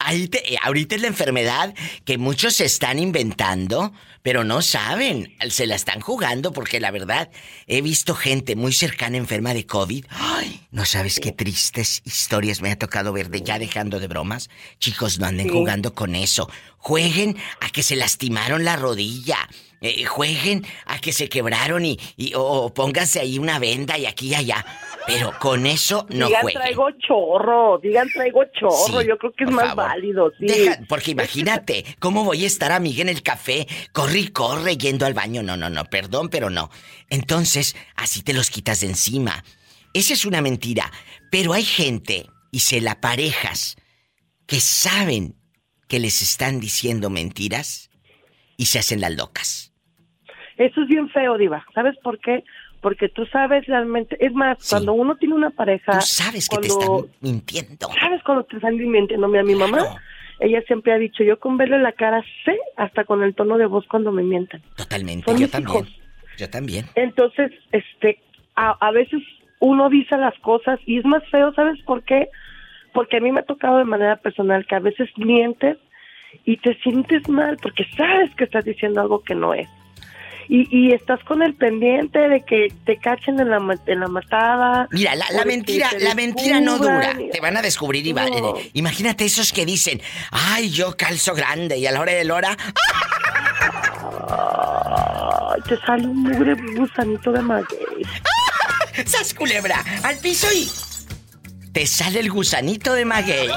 Ahí 0.00 0.28
te, 0.28 0.42
ahorita 0.62 0.96
es 0.96 1.02
la 1.02 1.08
enfermedad 1.08 1.74
que 2.04 2.18
muchos 2.18 2.56
se 2.56 2.64
están 2.64 2.98
inventando 2.98 3.92
pero 4.22 4.44
no 4.44 4.60
saben, 4.60 5.34
se 5.48 5.66
la 5.66 5.74
están 5.74 6.00
jugando 6.00 6.52
porque 6.52 6.80
la 6.80 6.90
verdad 6.90 7.30
he 7.66 7.80
visto 7.80 8.14
gente 8.14 8.54
muy 8.54 8.72
cercana 8.72 9.16
enferma 9.16 9.54
de 9.54 9.66
COVID. 9.66 10.04
Ay, 10.10 10.66
no 10.70 10.84
sabes 10.84 11.20
qué 11.20 11.32
tristes 11.32 12.02
historias 12.04 12.60
me 12.60 12.70
ha 12.70 12.78
tocado 12.78 13.12
ver 13.12 13.30
de 13.30 13.42
ya 13.42 13.58
dejando 13.58 13.98
de 13.98 14.08
bromas. 14.08 14.50
Chicos, 14.78 15.18
no 15.18 15.26
anden 15.26 15.48
jugando 15.48 15.94
con 15.94 16.14
eso. 16.14 16.50
Jueguen 16.76 17.36
a 17.60 17.70
que 17.70 17.82
se 17.82 17.96
lastimaron 17.96 18.64
la 18.64 18.76
rodilla. 18.76 19.48
Eh, 19.82 20.04
jueguen 20.04 20.66
a 20.84 20.98
que 20.98 21.10
se 21.10 21.30
quebraron 21.30 21.86
y, 21.86 21.98
o 22.36 22.72
pónganse 22.74 23.20
ahí 23.20 23.38
una 23.38 23.58
venda 23.58 23.96
y 23.96 24.04
aquí 24.04 24.28
y 24.28 24.34
allá. 24.34 24.64
Pero 25.06 25.32
con 25.38 25.66
eso 25.66 26.06
no 26.10 26.26
digan, 26.26 26.46
traigo 26.52 26.90
chorro, 26.98 27.78
digan 27.78 28.08
traigo 28.10 28.44
chorro, 28.52 29.00
yo 29.00 29.16
creo 29.16 29.32
que 29.32 29.44
es 29.44 29.50
más 29.50 29.74
válido, 29.74 30.30
sí. 30.38 30.46
porque 30.88 31.10
imagínate, 31.12 31.84
¿cómo 31.98 32.24
voy 32.24 32.44
a 32.44 32.46
estar 32.46 32.72
amiga 32.72 33.00
en 33.00 33.08
el 33.08 33.22
café? 33.22 33.66
Corre 33.92 34.18
y 34.18 34.28
corre 34.28 34.76
yendo 34.76 35.06
al 35.06 35.14
baño. 35.14 35.42
No, 35.42 35.56
no, 35.56 35.70
no, 35.70 35.84
perdón, 35.86 36.28
pero 36.28 36.50
no. 36.50 36.70
Entonces, 37.08 37.74
así 37.96 38.22
te 38.22 38.34
los 38.34 38.50
quitas 38.50 38.80
de 38.80 38.88
encima. 38.88 39.42
Esa 39.94 40.12
es 40.12 40.24
una 40.26 40.42
mentira. 40.42 40.92
Pero 41.30 41.52
hay 41.52 41.64
gente, 41.64 42.26
y 42.50 42.60
se 42.60 42.80
la 42.80 43.00
parejas, 43.00 43.76
que 44.46 44.60
saben 44.60 45.36
que 45.88 45.98
les 46.00 46.22
están 46.22 46.60
diciendo 46.60 47.08
mentiras 47.08 47.90
y 48.56 48.66
se 48.66 48.78
hacen 48.78 49.00
las 49.00 49.12
locas. 49.12 49.69
Eso 50.60 50.82
es 50.82 50.88
bien 50.88 51.08
feo, 51.08 51.38
Diva. 51.38 51.64
¿Sabes 51.74 51.96
por 52.02 52.18
qué? 52.18 52.44
porque 52.80 53.08
tú 53.08 53.26
sabes 53.26 53.66
realmente, 53.66 54.16
es 54.24 54.32
más, 54.32 54.56
cuando 54.68 54.94
uno 54.94 55.16
tiene 55.16 55.34
una 55.34 55.50
pareja... 55.50 55.98
Tú 55.98 56.06
sabes 56.06 56.48
que 56.48 56.56
te 56.58 56.68
están 56.68 56.88
mintiendo. 57.20 57.88
¿Sabes 58.00 58.22
cuando 58.22 58.44
te 58.44 58.56
están 58.56 58.76
mintiendo? 58.76 59.26
A 59.26 59.42
mi 59.42 59.54
mamá, 59.54 60.00
ella 60.38 60.62
siempre 60.62 60.92
ha 60.92 60.98
dicho, 60.98 61.22
yo 61.22 61.38
con 61.38 61.58
verle 61.58 61.78
la 61.78 61.92
cara 61.92 62.22
sé 62.44 62.58
hasta 62.76 63.04
con 63.04 63.22
el 63.22 63.34
tono 63.34 63.58
de 63.58 63.66
voz 63.66 63.86
cuando 63.86 64.12
me 64.12 64.22
mientan. 64.22 64.62
Totalmente, 64.76 65.30
yo 65.38 65.48
también. 65.48 65.86
Yo 66.38 66.48
también. 66.48 66.86
Entonces, 66.94 67.52
este, 67.72 68.18
a, 68.56 68.70
a 68.80 68.90
veces 68.92 69.22
uno 69.58 69.90
dice 69.90 70.16
las 70.16 70.38
cosas 70.38 70.80
y 70.86 70.98
es 70.98 71.04
más 71.04 71.22
feo, 71.30 71.52
¿sabes 71.52 71.82
por 71.82 72.02
qué? 72.04 72.28
Porque 72.94 73.18
a 73.18 73.20
mí 73.20 73.30
me 73.30 73.40
ha 73.40 73.44
tocado 73.44 73.76
de 73.76 73.84
manera 73.84 74.16
personal 74.16 74.66
que 74.66 74.74
a 74.74 74.80
veces 74.80 75.10
mientes 75.18 75.76
y 76.46 76.56
te 76.56 76.74
sientes 76.76 77.28
mal 77.28 77.58
porque 77.60 77.84
sabes 77.94 78.34
que 78.36 78.44
estás 78.44 78.64
diciendo 78.64 79.02
algo 79.02 79.22
que 79.22 79.34
no 79.34 79.52
es 79.52 79.68
y, 80.52 80.92
estás 80.92 81.22
con 81.24 81.42
el 81.42 81.54
pendiente 81.54 82.18
de 82.18 82.44
que 82.44 82.72
te 82.84 82.96
cachen 82.96 83.38
en 83.38 83.50
la, 83.50 83.58
en 83.86 84.00
la 84.00 84.08
matada. 84.08 84.88
Mira, 84.90 85.14
la, 85.14 85.44
mentira, 85.44 85.88
la 86.00 86.16
mentira 86.16 86.60
no 86.60 86.76
dura. 86.78 87.16
Te 87.30 87.40
van 87.40 87.56
a 87.56 87.62
descubrir 87.62 88.04
y 88.04 88.14
Imagínate 88.72 89.24
esos 89.24 89.52
que 89.52 89.64
dicen, 89.64 90.02
ay, 90.32 90.70
yo 90.70 90.96
calzo 90.96 91.34
grande 91.34 91.78
y 91.78 91.86
a 91.86 91.92
la 91.92 92.00
hora 92.00 92.12
de 92.12 92.32
hora. 92.32 92.56
te 95.68 95.76
sale 95.86 96.08
un 96.08 96.16
mugre 96.16 96.54
gusanito 96.76 97.30
de 97.30 97.42
maguey. 97.42 98.02
¡Sas 99.06 99.32
culebra! 99.34 99.84
¡Al 100.02 100.18
piso 100.18 100.48
y! 100.52 100.68
Te 101.72 101.86
sale 101.86 102.18
el 102.18 102.30
gusanito 102.30 102.92
de 102.94 103.04
maguey. 103.04 103.48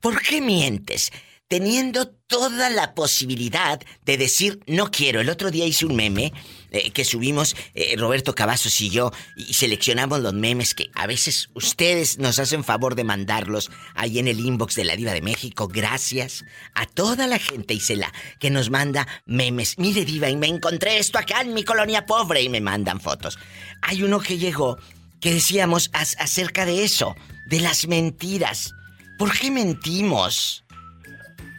¿Por 0.00 0.22
qué 0.22 0.40
mientes? 0.40 1.10
Teniendo 1.50 2.06
toda 2.06 2.70
la 2.70 2.94
posibilidad 2.94 3.80
de 4.04 4.16
decir 4.16 4.60
no 4.68 4.92
quiero. 4.92 5.20
El 5.20 5.28
otro 5.28 5.50
día 5.50 5.66
hice 5.66 5.84
un 5.84 5.96
meme 5.96 6.32
eh, 6.70 6.92
que 6.92 7.04
subimos 7.04 7.56
eh, 7.74 7.96
Roberto 7.98 8.36
Cavazos 8.36 8.80
y 8.80 8.88
yo 8.88 9.10
y 9.34 9.52
seleccionamos 9.52 10.20
los 10.20 10.32
memes 10.32 10.76
que 10.76 10.90
a 10.94 11.08
veces 11.08 11.50
ustedes 11.54 12.18
nos 12.18 12.38
hacen 12.38 12.62
favor 12.62 12.94
de 12.94 13.02
mandarlos 13.02 13.68
ahí 13.96 14.20
en 14.20 14.28
el 14.28 14.38
inbox 14.38 14.76
de 14.76 14.84
la 14.84 14.94
Diva 14.94 15.12
de 15.12 15.22
México. 15.22 15.66
Gracias 15.66 16.44
a 16.74 16.86
toda 16.86 17.26
la 17.26 17.40
gente, 17.40 17.74
Isela, 17.74 18.12
que 18.38 18.50
nos 18.50 18.70
manda 18.70 19.08
memes. 19.26 19.76
Mire, 19.76 20.04
Diva, 20.04 20.30
y 20.30 20.36
me 20.36 20.46
encontré 20.46 20.98
esto 20.98 21.18
acá 21.18 21.40
en 21.40 21.52
mi 21.52 21.64
colonia 21.64 22.06
pobre 22.06 22.42
y 22.42 22.48
me 22.48 22.60
mandan 22.60 23.00
fotos. 23.00 23.40
Hay 23.82 24.04
uno 24.04 24.20
que 24.20 24.38
llegó 24.38 24.78
que 25.20 25.34
decíamos 25.34 25.90
acerca 25.94 26.64
de 26.64 26.84
eso, 26.84 27.16
de 27.46 27.58
las 27.58 27.88
mentiras. 27.88 28.72
¿Por 29.18 29.36
qué 29.36 29.50
mentimos? 29.50 30.62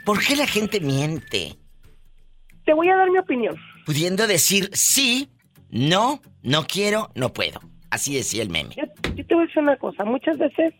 ¿Por 0.05 0.23
qué 0.23 0.35
la 0.35 0.47
gente 0.47 0.79
miente? 0.79 1.57
Te 2.65 2.73
voy 2.73 2.89
a 2.89 2.95
dar 2.95 3.09
mi 3.09 3.17
opinión. 3.19 3.55
Pudiendo 3.85 4.27
decir 4.27 4.69
sí 4.73 5.29
No, 5.69 6.21
no 6.43 6.65
quiero, 6.67 7.11
no 7.15 7.33
puedo. 7.33 7.59
Así 7.89 8.13
decía 8.13 8.41
el 8.41 8.49
meme. 8.49 8.75
Yo, 8.75 8.83
te 9.23 9.35
voy 9.35 9.43
a 9.43 9.47
decir 9.47 9.63
una 9.63 9.75
cosa, 9.77 10.05
muchas 10.05 10.37
veces 10.37 10.73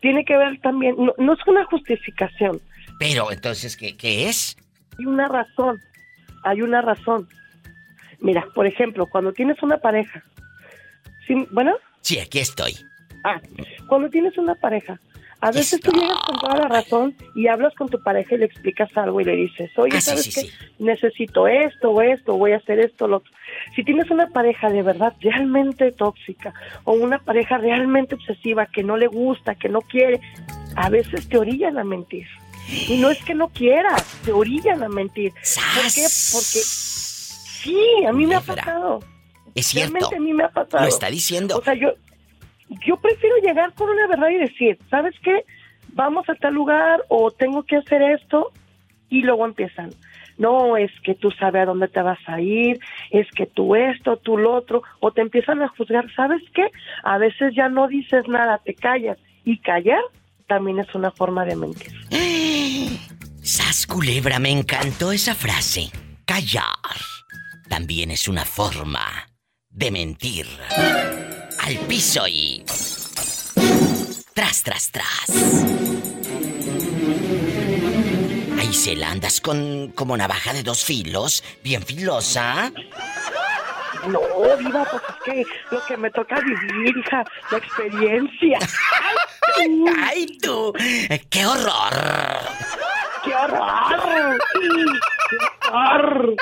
tiene 0.00 0.24
que 0.24 0.36
ver 0.36 0.60
también, 0.60 0.94
no, 0.96 1.32
es 1.32 1.38
una 1.46 1.64
justificación. 1.64 2.60
Pero 2.98 3.32
entonces, 3.32 3.76
¿qué, 3.76 3.96
¿qué 3.96 4.28
es? 4.28 4.56
Hay 4.98 5.06
una 5.06 5.28
razón, 5.28 5.80
hay 6.44 6.62
una 6.62 6.82
razón. 6.82 7.28
Mira, 8.20 8.46
por 8.54 8.66
ejemplo, 8.66 9.06
cuando 9.06 9.32
tienes 9.32 9.62
una 9.62 9.78
pareja, 9.78 10.22
¿sí? 11.26 11.46
¿bueno? 11.50 11.74
Sí, 12.02 12.18
aquí 12.18 12.38
estoy. 12.38 12.76
Ah, 13.24 13.40
cuando 13.88 14.08
tienes 14.10 14.38
una 14.38 14.54
pareja, 14.54 15.00
a 15.40 15.50
veces 15.50 15.80
tú 15.80 15.92
llegas 15.92 16.18
con 16.26 16.38
toda 16.38 16.56
la 16.56 16.68
razón 16.68 17.14
y 17.34 17.46
hablas 17.48 17.74
con 17.74 17.88
tu 17.88 18.02
pareja 18.02 18.34
y 18.34 18.38
le 18.38 18.46
explicas 18.46 18.90
algo 18.96 19.20
y 19.20 19.24
le 19.24 19.36
dices, 19.36 19.70
oye, 19.76 19.96
ah, 19.96 20.00
¿sabes 20.00 20.34
qué? 20.34 20.48
Necesito 20.78 21.46
esto 21.46 21.90
o 21.90 22.00
esto, 22.00 22.36
voy 22.36 22.52
a 22.52 22.56
hacer 22.56 22.80
esto, 22.80 23.06
lo 23.06 23.18
otro. 23.18 23.32
Si 23.74 23.84
tienes 23.84 24.10
una 24.10 24.28
pareja 24.28 24.70
de 24.70 24.82
verdad 24.82 25.14
realmente 25.20 25.92
tóxica 25.92 26.54
o 26.84 26.92
una 26.92 27.18
pareja 27.18 27.58
realmente 27.58 28.14
obsesiva 28.14 28.66
que 28.66 28.82
no 28.82 28.96
le 28.96 29.06
gusta, 29.06 29.54
que 29.54 29.68
no 29.68 29.82
quiere, 29.82 30.20
a 30.74 30.88
veces 30.88 31.28
te 31.28 31.38
orillan 31.38 31.78
a 31.78 31.84
mentir. 31.84 32.26
Y 32.88 32.98
no 32.98 33.10
es 33.10 33.22
que 33.22 33.34
no 33.34 33.48
quieras, 33.48 34.04
te 34.24 34.32
orillan 34.32 34.82
a 34.82 34.88
mentir. 34.88 35.32
¿Por 35.32 35.92
qué? 35.94 36.02
Porque 36.32 36.60
sí, 36.60 37.78
a 38.08 38.12
mí 38.12 38.26
me 38.26 38.36
ha 38.36 38.40
pasado. 38.40 39.00
Es 39.54 39.66
cierto. 39.66 39.92
Realmente 39.92 40.16
a 40.16 40.20
mí 40.20 40.32
me 40.32 40.44
ha 40.44 40.50
pasado. 40.50 40.82
Lo 40.82 40.88
está 40.88 41.08
diciendo. 41.08 41.56
O 41.56 41.62
sea, 41.62 41.74
yo, 41.74 41.92
yo 42.68 42.96
prefiero 42.96 43.36
llegar 43.38 43.72
con 43.74 43.88
una 43.88 44.06
verdad 44.06 44.28
y 44.30 44.38
decir, 44.38 44.78
¿sabes 44.90 45.14
qué? 45.22 45.44
Vamos 45.92 46.28
a 46.28 46.34
tal 46.34 46.54
lugar 46.54 47.02
o 47.08 47.30
tengo 47.30 47.62
que 47.62 47.76
hacer 47.76 48.02
esto 48.02 48.52
y 49.08 49.22
luego 49.22 49.46
empiezan. 49.46 49.90
No, 50.38 50.76
es 50.76 50.90
que 51.02 51.14
tú 51.14 51.30
sabes 51.30 51.62
a 51.62 51.66
dónde 51.66 51.88
te 51.88 52.02
vas 52.02 52.18
a 52.26 52.40
ir, 52.40 52.78
es 53.10 53.26
que 53.30 53.46
tú 53.46 53.74
esto, 53.74 54.18
tú 54.18 54.36
lo 54.36 54.54
otro, 54.54 54.82
o 55.00 55.10
te 55.10 55.22
empiezan 55.22 55.62
a 55.62 55.68
juzgar. 55.68 56.12
¿Sabes 56.14 56.42
qué? 56.54 56.70
A 57.04 57.16
veces 57.16 57.54
ya 57.54 57.68
no 57.68 57.88
dices 57.88 58.28
nada, 58.28 58.60
te 58.62 58.74
callas. 58.74 59.18
Y 59.44 59.58
callar 59.58 60.02
también 60.46 60.78
es 60.78 60.94
una 60.94 61.10
forma 61.10 61.44
de 61.46 61.56
mentir. 61.56 61.92
Sas 63.42 63.86
culebra, 63.86 64.38
me 64.38 64.50
encantó 64.50 65.12
esa 65.12 65.34
frase. 65.34 65.90
Callar 66.26 67.00
también 67.68 68.10
es 68.10 68.28
una 68.28 68.44
forma 68.44 69.00
de 69.76 69.90
mentir 69.90 70.46
al 71.58 71.76
piso 71.86 72.26
y... 72.26 72.64
Tras, 74.32 74.62
tras, 74.62 74.90
tras. 74.90 75.64
Ahí 78.58 78.72
se 78.72 78.96
la 78.96 79.10
andas 79.10 79.40
con 79.40 79.92
como 79.92 80.16
navaja 80.16 80.54
de 80.54 80.62
dos 80.62 80.82
filos, 80.82 81.44
bien 81.62 81.82
filosa. 81.82 82.72
No, 84.08 84.20
viva, 84.58 84.86
pues 84.90 85.02
es 85.08 85.16
que 85.24 85.46
lo 85.70 85.84
que 85.84 85.96
me 85.98 86.10
toca 86.10 86.40
vivir, 86.40 86.96
hija, 86.96 87.24
la 87.50 87.58
experiencia. 87.58 88.58
¡Ay, 90.06 90.38
tú! 90.40 90.72
¡Qué 91.28 91.46
horror! 91.46 91.92
¡Qué 93.24 93.34
horror! 93.34 94.38
¡Qué 95.30 95.68
horror! 95.70 96.36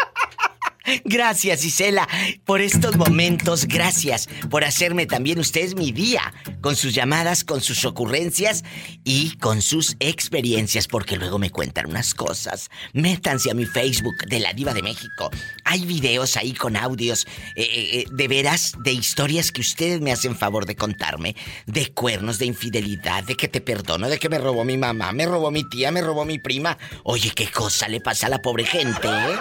Gracias, 1.04 1.64
Isela, 1.64 2.08
por 2.44 2.60
estos 2.60 2.96
momentos. 2.96 3.66
Gracias 3.66 4.28
por 4.50 4.64
hacerme 4.64 5.06
también 5.06 5.38
ustedes 5.38 5.74
mi 5.74 5.92
día 5.92 6.32
con 6.60 6.76
sus 6.76 6.94
llamadas, 6.94 7.44
con 7.44 7.60
sus 7.60 7.84
ocurrencias 7.84 8.64
y 9.02 9.36
con 9.38 9.62
sus 9.62 9.96
experiencias, 10.00 10.86
porque 10.86 11.16
luego 11.16 11.38
me 11.38 11.50
cuentan 11.50 11.86
unas 11.88 12.14
cosas. 12.14 12.70
Métanse 12.92 13.50
a 13.50 13.54
mi 13.54 13.64
Facebook 13.64 14.16
de 14.26 14.40
la 14.40 14.52
Diva 14.52 14.74
de 14.74 14.82
México. 14.82 15.30
Hay 15.64 15.84
videos 15.86 16.36
ahí 16.36 16.52
con 16.52 16.76
audios 16.76 17.26
eh, 17.56 17.62
eh, 17.62 18.00
eh, 18.00 18.04
de 18.10 18.28
veras, 18.28 18.74
de 18.84 18.92
historias 18.92 19.52
que 19.52 19.62
ustedes 19.62 20.00
me 20.00 20.12
hacen 20.12 20.36
favor 20.36 20.66
de 20.66 20.76
contarme, 20.76 21.34
de 21.66 21.92
cuernos, 21.92 22.38
de 22.38 22.46
infidelidad, 22.46 23.24
de 23.24 23.36
que 23.36 23.48
te 23.48 23.60
perdono, 23.60 24.08
de 24.08 24.18
que 24.18 24.28
me 24.28 24.38
robó 24.38 24.64
mi 24.64 24.76
mamá, 24.76 25.12
me 25.12 25.26
robó 25.26 25.50
mi 25.50 25.68
tía, 25.68 25.90
me 25.90 26.02
robó 26.02 26.24
mi 26.24 26.38
prima. 26.38 26.76
Oye, 27.04 27.30
qué 27.34 27.50
cosa 27.50 27.88
le 27.88 28.00
pasa 28.00 28.26
a 28.26 28.30
la 28.30 28.42
pobre 28.42 28.64
gente, 28.64 29.08
¿eh? 29.08 29.36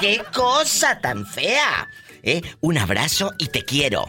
¿Qué 0.00 0.22
cosa? 0.34 0.98
tan 1.00 1.24
fea. 1.26 1.88
¿Eh? 2.22 2.40
Un 2.60 2.78
abrazo 2.78 3.32
y 3.38 3.48
te 3.48 3.64
quiero. 3.64 4.08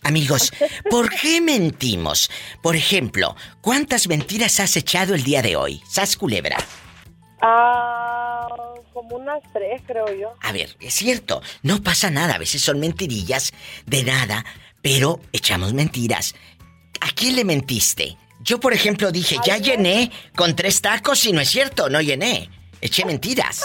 Amigos, 0.02 0.52
¿por 0.90 1.10
qué 1.10 1.40
mentimos? 1.40 2.30
Por 2.62 2.76
ejemplo, 2.76 3.34
¿cuántas 3.60 4.08
mentiras 4.08 4.60
has 4.60 4.76
echado 4.76 5.14
el 5.14 5.24
día 5.24 5.42
de 5.42 5.56
hoy? 5.56 5.80
Sas 5.90 6.16
culebra. 6.16 6.56
Ah, 7.40 8.46
como 8.92 9.16
unas 9.16 9.42
tres, 9.52 9.82
creo 9.86 10.06
yo. 10.14 10.34
A 10.40 10.52
ver, 10.52 10.76
es 10.80 10.94
cierto, 10.94 11.42
no 11.62 11.82
pasa 11.82 12.10
nada, 12.10 12.34
a 12.34 12.38
veces 12.38 12.62
son 12.62 12.78
mentirillas 12.78 13.52
de 13.86 14.04
nada, 14.04 14.44
pero 14.82 15.20
echamos 15.32 15.72
mentiras. 15.72 16.34
¿A 17.00 17.10
quién 17.10 17.36
le 17.36 17.44
mentiste? 17.44 18.16
Yo, 18.46 18.60
por 18.60 18.72
ejemplo, 18.72 19.10
dije, 19.10 19.38
ya 19.44 19.58
llené 19.58 20.12
con 20.36 20.54
tres 20.54 20.80
tacos 20.80 21.26
y 21.26 21.32
no 21.32 21.40
es 21.40 21.50
cierto, 21.50 21.90
no 21.90 22.00
llené. 22.00 22.48
Eché 22.80 23.04
mentiras. 23.04 23.62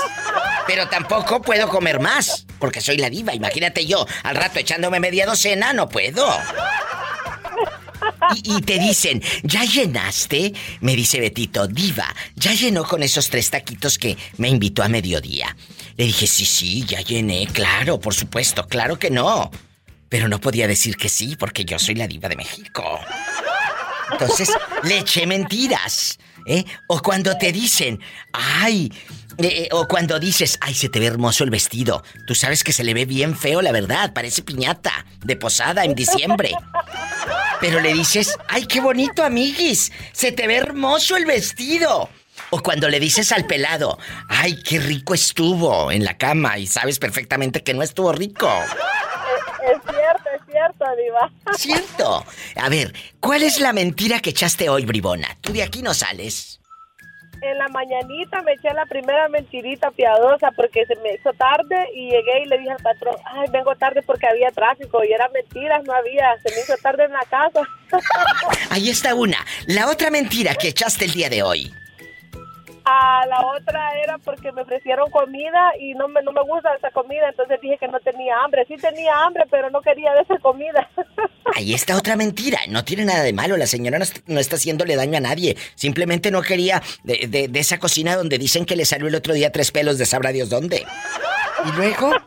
Pero 0.65 0.89
tampoco 0.89 1.39
puedo 1.39 1.69
comer 1.69 1.99
más, 1.99 2.47
porque 2.57 2.81
soy 2.81 2.97
la 2.97 3.07
diva. 3.07 3.35
Imagínate 3.35 3.85
yo, 3.85 4.07
al 4.23 4.35
rato 4.35 4.57
echándome 4.57 4.99
media 4.99 5.27
docena, 5.27 5.71
no 5.71 5.87
puedo. 5.87 6.27
Y, 8.43 8.61
te 8.61 8.79
dicen, 8.79 9.21
¿ya 9.43 9.63
llenaste? 9.65 10.53
Me 10.79 10.95
dice 10.95 11.19
Betito, 11.19 11.67
diva, 11.67 12.15
ya 12.35 12.53
llenó 12.53 12.83
con 12.83 13.03
esos 13.03 13.29
tres 13.29 13.51
taquitos 13.51 13.99
que 13.99 14.17
me 14.37 14.49
invitó 14.49 14.81
a 14.81 14.87
mediodía. 14.87 15.55
Le 15.95 16.05
dije, 16.05 16.25
sí, 16.25 16.45
sí, 16.45 16.85
ya 16.85 17.01
llené, 17.01 17.45
claro, 17.47 17.99
por 17.99 18.15
supuesto, 18.15 18.65
claro 18.67 18.97
que 18.97 19.11
no. 19.11 19.51
Pero 20.09 20.27
no 20.27 20.41
podía 20.41 20.67
decir 20.67 20.97
que 20.97 21.09
sí, 21.09 21.35
porque 21.35 21.65
yo 21.65 21.77
soy 21.77 21.95
la 21.95 22.07
diva 22.07 22.29
de 22.29 22.37
México. 22.37 22.99
Entonces, 24.11 24.51
le 24.83 24.99
eché 24.99 25.25
mentiras. 25.25 26.19
¿eh? 26.45 26.65
O 26.87 27.01
cuando 27.01 27.37
te 27.37 27.51
dicen, 27.51 27.99
ay, 28.33 28.91
eh, 29.37 29.63
eh, 29.63 29.69
o 29.71 29.87
cuando 29.87 30.19
dices, 30.19 30.57
ay, 30.61 30.73
se 30.73 30.89
te 30.89 30.99
ve 30.99 31.07
hermoso 31.07 31.43
el 31.43 31.49
vestido. 31.49 32.03
Tú 32.27 32.35
sabes 32.35 32.63
que 32.63 32.73
se 32.73 32.83
le 32.83 32.93
ve 32.93 33.05
bien 33.05 33.35
feo, 33.35 33.61
la 33.61 33.71
verdad. 33.71 34.13
Parece 34.13 34.41
piñata 34.41 35.05
de 35.23 35.35
posada 35.35 35.85
en 35.85 35.95
diciembre. 35.95 36.51
Pero 37.59 37.79
le 37.79 37.93
dices, 37.93 38.37
ay, 38.47 38.65
qué 38.65 38.81
bonito, 38.81 39.23
amiguis. 39.23 39.91
Se 40.11 40.31
te 40.31 40.47
ve 40.47 40.57
hermoso 40.57 41.15
el 41.15 41.25
vestido. 41.25 42.09
O 42.49 42.61
cuando 42.61 42.89
le 42.89 42.99
dices 42.99 43.31
al 43.31 43.45
pelado, 43.45 43.97
ay, 44.27 44.61
qué 44.63 44.79
rico 44.79 45.13
estuvo 45.13 45.91
en 45.91 46.03
la 46.03 46.17
cama 46.17 46.57
y 46.57 46.67
sabes 46.67 46.99
perfectamente 46.99 47.63
que 47.63 47.73
no 47.73 47.83
estuvo 47.83 48.11
rico. 48.11 48.51
Diva. 50.95 51.31
Cierto. 51.57 52.25
A 52.55 52.69
ver, 52.69 52.93
¿cuál 53.19 53.43
es 53.43 53.59
la 53.59 53.73
mentira 53.73 54.19
que 54.19 54.31
echaste 54.31 54.69
hoy, 54.69 54.85
bribona? 54.85 55.37
Tú 55.41 55.53
de 55.53 55.63
aquí 55.63 55.81
no 55.81 55.93
sales. 55.93 56.59
En 57.41 57.57
la 57.57 57.67
mañanita 57.69 58.43
me 58.43 58.53
eché 58.53 58.71
la 58.71 58.85
primera 58.85 59.27
mentirita 59.27 59.89
piadosa 59.89 60.51
porque 60.55 60.85
se 60.85 60.95
me 60.97 61.15
hizo 61.15 61.33
tarde 61.33 61.75
y 61.95 62.11
llegué 62.11 62.43
y 62.43 62.47
le 62.47 62.59
dije 62.59 62.69
al 62.69 62.83
patrón, 62.83 63.15
ay, 63.25 63.47
vengo 63.51 63.75
tarde 63.75 64.03
porque 64.03 64.27
había 64.27 64.51
tráfico 64.51 65.03
y 65.03 65.11
era 65.11 65.27
mentiras, 65.29 65.83
no 65.83 65.93
había, 65.93 66.37
se 66.43 66.53
me 66.53 66.61
hizo 66.61 66.75
tarde 66.83 67.05
en 67.05 67.13
la 67.13 67.25
casa. 67.27 67.61
Ahí 68.69 68.91
está 68.91 69.15
una. 69.15 69.43
La 69.65 69.89
otra 69.89 70.11
mentira 70.11 70.53
que 70.53 70.67
echaste 70.67 71.05
el 71.05 71.13
día 71.13 71.29
de 71.29 71.41
hoy. 71.41 71.73
A 72.85 73.25
la 73.27 73.45
otra 73.45 73.99
era 74.03 74.17
porque 74.17 74.51
me 74.51 74.61
ofrecieron 74.61 75.09
comida 75.11 75.71
y 75.79 75.93
no 75.93 76.07
me, 76.07 76.21
no 76.23 76.31
me 76.31 76.41
gusta 76.41 76.73
esa 76.75 76.91
comida, 76.91 77.29
entonces 77.29 77.59
dije 77.61 77.77
que 77.77 77.87
no 77.87 77.99
tenía 77.99 78.35
hambre. 78.43 78.65
Sí 78.67 78.75
tenía 78.77 79.13
hambre, 79.23 79.45
pero 79.49 79.69
no 79.69 79.81
quería 79.81 80.13
de 80.13 80.21
esa 80.21 80.37
comida. 80.39 80.89
Ahí 81.55 81.73
está 81.73 81.97
otra 81.97 82.15
mentira. 82.15 82.59
No 82.69 82.83
tiene 82.83 83.05
nada 83.05 83.23
de 83.23 83.33
malo. 83.33 83.57
La 83.57 83.67
señora 83.67 83.99
no, 84.27 84.39
está 84.39 84.55
haciéndole 84.55 84.95
daño 84.95 85.17
a 85.17 85.21
nadie. 85.21 85.57
Simplemente 85.75 86.31
no 86.31 86.41
quería 86.41 86.81
de, 87.03 87.47
de, 87.49 87.59
esa 87.59 87.79
cocina 87.79 88.15
donde 88.15 88.37
dicen 88.37 88.65
que 88.65 88.75
le 88.75 88.85
salió 88.85 89.07
el 89.07 89.15
otro 89.15 89.33
día 89.33 89.51
tres 89.51 89.71
pelos 89.71 89.97
de 89.97 90.05
sabrá 90.05 90.31
Dios 90.31 90.49
dónde. 90.49 90.85
Y 91.65 91.71
luego... 91.75 92.11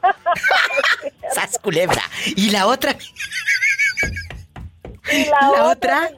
¡Sas 1.34 1.58
culebra! 1.58 2.02
Y 2.36 2.50
la 2.50 2.66
otra... 2.66 2.96
Y 5.12 5.26
la, 5.26 5.64
otra 5.64 6.10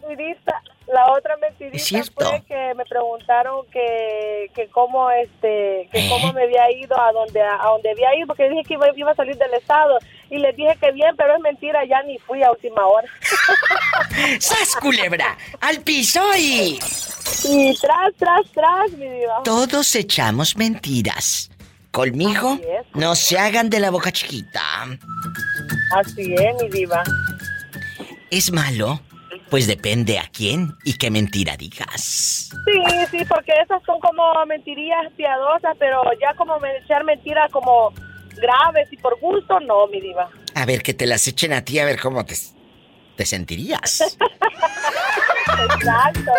la 0.93 1.12
otra 1.12 1.37
mentirita 1.37 2.05
fue 2.14 2.43
que 2.47 2.75
me 2.76 2.85
preguntaron 2.85 3.66
que, 3.73 4.50
que 4.55 4.69
cómo 4.69 5.11
este 5.11 5.88
que 5.93 6.09
cómo 6.09 6.33
me 6.33 6.45
había 6.45 6.71
ido 6.71 6.99
a 7.00 7.11
donde 7.12 7.43
a, 7.43 7.59
donde 7.64 7.90
había 7.90 8.14
ido 8.16 8.28
porque 8.28 8.49
dije 8.49 8.62
que 8.62 8.75
iba, 8.75 8.87
iba, 8.95 9.11
a 9.11 9.14
salir 9.14 9.37
del 9.37 9.52
estado 9.55 9.99
y 10.31 10.38
les 10.38 10.55
dije 10.57 10.76
que 10.81 10.93
bien 10.93 11.16
pero 11.16 11.35
es 11.35 11.40
mentira 11.40 11.85
ya 11.85 12.02
ni 12.02 12.19
fui 12.19 12.43
a 12.43 12.52
última 12.52 12.87
hora. 12.87 13.09
Sas 14.40 14.76
culebra 14.76 15.37
al 15.61 15.81
piso 15.81 16.23
y 16.37 16.78
y 17.49 17.76
tras 17.78 18.14
tras 18.16 18.50
tras 18.52 18.93
mi 18.93 19.09
diva. 19.09 19.43
Todos 19.45 19.95
echamos 19.97 20.57
mentiras. 20.57 21.50
Conmigo 21.90 22.61
no 22.95 23.14
se 23.14 23.38
hagan 23.38 23.71
de 23.71 23.81
la 23.81 23.90
boca 23.90 24.12
chiquita. 24.12 24.61
Así 25.97 26.35
es 26.35 26.62
mi 26.62 26.69
diva. 26.69 27.02
Es 28.31 28.52
malo 28.52 29.00
pues 29.50 29.67
depende 29.67 30.19
a 30.19 30.29
quién 30.33 30.76
y 30.85 30.95
qué 30.95 31.11
mentira 31.11 31.57
digas. 31.57 32.50
Sí, 32.50 32.83
sí, 33.11 33.25
porque 33.29 33.53
esas 33.62 33.83
son 33.85 34.00
como 34.00 34.23
mentirías 34.47 35.12
piadosas, 35.17 35.76
pero 35.79 36.03
ya 36.21 36.35
como 36.37 36.59
echar 36.83 37.05
mentiras 37.05 37.50
como 37.53 37.93
graves 38.37 38.88
y 38.93 38.97
por 38.97 39.19
gusto, 39.21 39.61
no, 39.61 39.87
mi 39.88 40.00
diva. 40.00 40.29
A 40.55 40.67
ver, 40.67 40.83
que 40.83 40.95
te 40.95 41.07
las 41.07 41.26
echen 41.29 41.53
a 41.53 41.62
ti, 41.62 41.79
a 41.79 41.85
ver 41.85 42.00
cómo 42.00 42.25
te, 42.25 42.35
te 43.17 43.26
sentirías. 43.26 44.17
Exacto. 45.75 46.33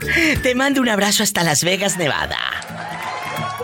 Te 0.42 0.54
mando 0.54 0.80
un 0.80 0.88
abrazo 0.88 1.22
hasta 1.22 1.42
Las 1.42 1.64
Vegas, 1.64 1.98
Nevada. 1.98 2.38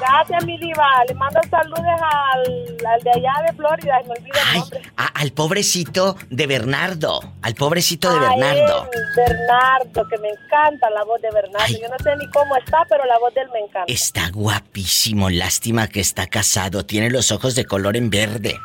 Gracias, 0.08 0.44
mi 0.44 0.56
diva. 0.58 0.86
Le 1.08 1.14
mando 1.14 1.40
saludos 1.50 1.84
al, 1.84 3.02
de 3.02 3.10
allá 3.10 3.32
de 3.46 3.52
Florida. 3.56 4.00
Me 4.06 4.12
olvido 4.12 4.38
el 4.52 4.60
nombre. 4.60 4.82
al 4.96 5.32
pobrecito 5.32 6.16
de 6.30 6.46
Bernardo. 6.46 7.20
Al 7.42 7.54
pobrecito 7.54 8.12
de 8.12 8.20
Bernardo. 8.20 8.88
Bernardo, 9.16 10.08
que 10.08 10.18
me 10.18 10.28
encanta 10.28 10.90
la 10.90 11.04
voz 11.04 11.20
de 11.22 11.30
Bernardo. 11.32 11.74
Yo 11.80 11.88
no 11.88 11.98
sé 12.02 12.16
ni 12.16 12.30
cómo 12.30 12.56
está, 12.56 12.78
pero 12.88 13.04
la 13.04 13.18
voz 13.18 13.34
de 13.34 13.40
él 13.40 13.48
me 13.52 13.60
encanta. 13.60 13.92
Está 13.92 14.30
guapísimo. 14.30 15.28
Lástima 15.30 15.88
que 15.88 16.00
está 16.00 16.26
casado. 16.26 16.86
Tiene 16.86 17.10
los 17.10 17.32
ojos 17.32 17.54
de 17.54 17.64
color 17.64 17.96
en 17.96 18.10
verde. 18.10 18.56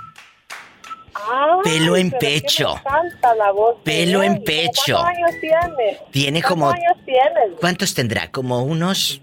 Pelo 1.64 1.96
en 1.98 2.12
pecho. 2.12 2.74
Me 2.74 2.80
encanta 2.80 3.36
la 3.36 3.52
voz 3.52 3.78
Pelo 3.84 4.24
en 4.24 4.44
pecho. 4.44 4.98
¿Cuántos 4.98 5.06
años 5.06 5.32
tiene? 5.40 6.00
Tiene 6.12 6.42
como. 6.42 6.68
¿Cuántos 6.68 6.86
años 6.86 7.06
tiene? 7.06 7.56
¿Cuántos 7.60 7.94
tendrá? 7.94 8.32
Como 8.32 8.64
unos 8.64 9.22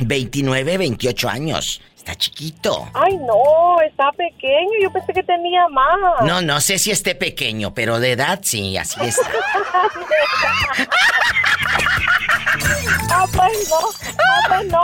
29, 0.00 0.78
28 0.78 1.28
años. 1.28 1.80
Está 1.96 2.14
chiquito. 2.14 2.88
Ay, 2.94 3.16
no, 3.18 3.80
está 3.82 4.10
pequeño. 4.12 4.70
Yo 4.82 4.90
pensé 4.90 5.12
que 5.12 5.22
tenía 5.22 5.68
más. 5.68 6.24
No, 6.24 6.40
no 6.40 6.60
sé 6.60 6.78
si 6.78 6.90
esté 6.90 7.14
pequeño, 7.14 7.74
pero 7.74 8.00
de 8.00 8.12
edad 8.12 8.40
sí, 8.42 8.76
así 8.78 8.98
está. 9.04 9.30
ah, 13.10 13.26
pues 13.32 13.68
no. 13.68 13.76
Ah, 14.18 14.48
pues 14.48 14.66
no, 14.66 14.80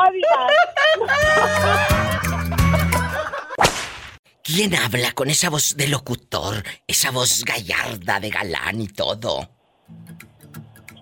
¿Quién 4.43 4.75
habla 4.77 5.13
con 5.13 5.29
esa 5.31 5.51
voz 5.51 5.77
de 5.77 5.89
locutor? 5.89 6.63
Esa 6.87 7.11
voz 7.11 7.45
gallarda 7.45 8.21
de 8.21 8.31
galán 8.31 8.81
y 8.81 8.89
todo. 8.89 9.56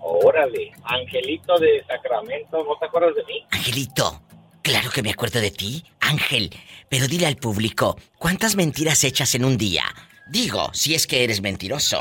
Órale, 0.07 0.71
Angelito 0.83 1.57
de 1.57 1.83
Sacramento, 1.87 2.63
¿no 2.63 2.77
te 2.77 2.85
acuerdas 2.85 3.15
de 3.15 3.23
mí? 3.23 3.43
Angelito, 3.49 4.21
claro 4.61 4.91
que 4.91 5.01
me 5.01 5.09
acuerdo 5.09 5.41
de 5.41 5.49
ti, 5.49 5.83
Ángel. 5.99 6.51
Pero 6.87 7.07
dile 7.07 7.25
al 7.25 7.37
público, 7.37 7.97
¿cuántas 8.19 8.55
mentiras 8.55 9.03
echas 9.03 9.33
en 9.33 9.43
un 9.43 9.57
día? 9.57 9.83
Digo, 10.27 10.69
si 10.73 10.93
es 10.93 11.07
que 11.07 11.23
eres 11.23 11.41
mentiroso. 11.41 11.99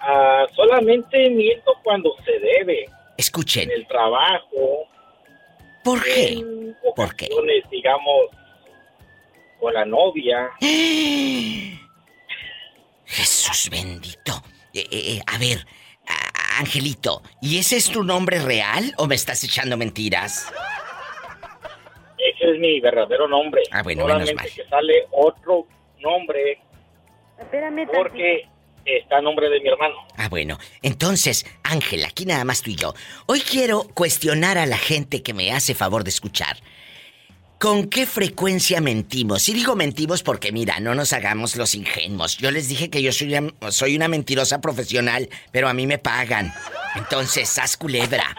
Ah, 0.00 0.46
solamente 0.54 1.28
miento 1.30 1.72
cuando 1.82 2.14
se 2.24 2.38
debe. 2.38 2.86
Escuchen. 3.16 3.68
En 3.68 3.72
el 3.72 3.88
trabajo. 3.88 4.86
¿Por 5.82 6.00
qué? 6.04 6.44
¿Por 6.94 7.16
qué? 7.16 7.28
digamos, 7.72 8.26
con 9.58 9.74
la 9.74 9.84
novia. 9.84 10.48
Jesús 13.04 13.68
bendito. 13.68 14.40
Eh, 14.76 14.86
eh, 14.90 15.12
eh, 15.14 15.20
a 15.26 15.38
ver, 15.38 15.66
Angelito, 16.58 17.22
¿y 17.40 17.56
ese 17.56 17.76
es 17.76 17.88
tu 17.88 18.04
nombre 18.04 18.40
real 18.40 18.92
o 18.98 19.06
me 19.06 19.14
estás 19.14 19.42
echando 19.42 19.78
mentiras? 19.78 20.52
Ese 22.18 22.50
es 22.50 22.58
mi 22.58 22.78
verdadero 22.80 23.26
nombre. 23.26 23.62
Ah, 23.70 23.82
bueno, 23.82 24.04
menos 24.06 24.34
mal. 24.34 24.46
que 24.54 24.68
sale 24.68 25.06
otro 25.12 25.66
nombre. 26.00 26.60
Espérame, 27.38 27.88
porque 27.90 28.46
está 28.84 29.16
el 29.16 29.24
nombre 29.24 29.48
de 29.48 29.60
mi 29.60 29.68
hermano. 29.68 29.94
Ah, 30.18 30.28
bueno. 30.28 30.58
Entonces, 30.82 31.46
Ángel, 31.62 32.04
aquí 32.04 32.26
nada 32.26 32.44
más 32.44 32.60
tú 32.60 32.68
y 32.68 32.76
yo. 32.76 32.92
Hoy 33.24 33.40
quiero 33.40 33.84
cuestionar 33.94 34.58
a 34.58 34.66
la 34.66 34.76
gente 34.76 35.22
que 35.22 35.32
me 35.32 35.52
hace 35.52 35.74
favor 35.74 36.04
de 36.04 36.10
escuchar. 36.10 36.58
¿Con 37.58 37.88
qué 37.88 38.04
frecuencia 38.04 38.82
mentimos? 38.82 39.48
Y 39.48 39.54
digo 39.54 39.76
mentimos 39.76 40.22
porque 40.22 40.52
mira, 40.52 40.78
no 40.78 40.94
nos 40.94 41.14
hagamos 41.14 41.56
los 41.56 41.74
ingenuos. 41.74 42.36
Yo 42.36 42.50
les 42.50 42.68
dije 42.68 42.90
que 42.90 43.00
yo 43.00 43.12
soy 43.12 43.34
una, 43.34 43.50
soy 43.70 43.96
una 43.96 44.08
mentirosa 44.08 44.60
profesional, 44.60 45.30
pero 45.52 45.66
a 45.68 45.72
mí 45.72 45.86
me 45.86 45.96
pagan. 45.96 46.52
Entonces, 46.96 47.48
sas 47.48 47.78
culebra. 47.78 48.36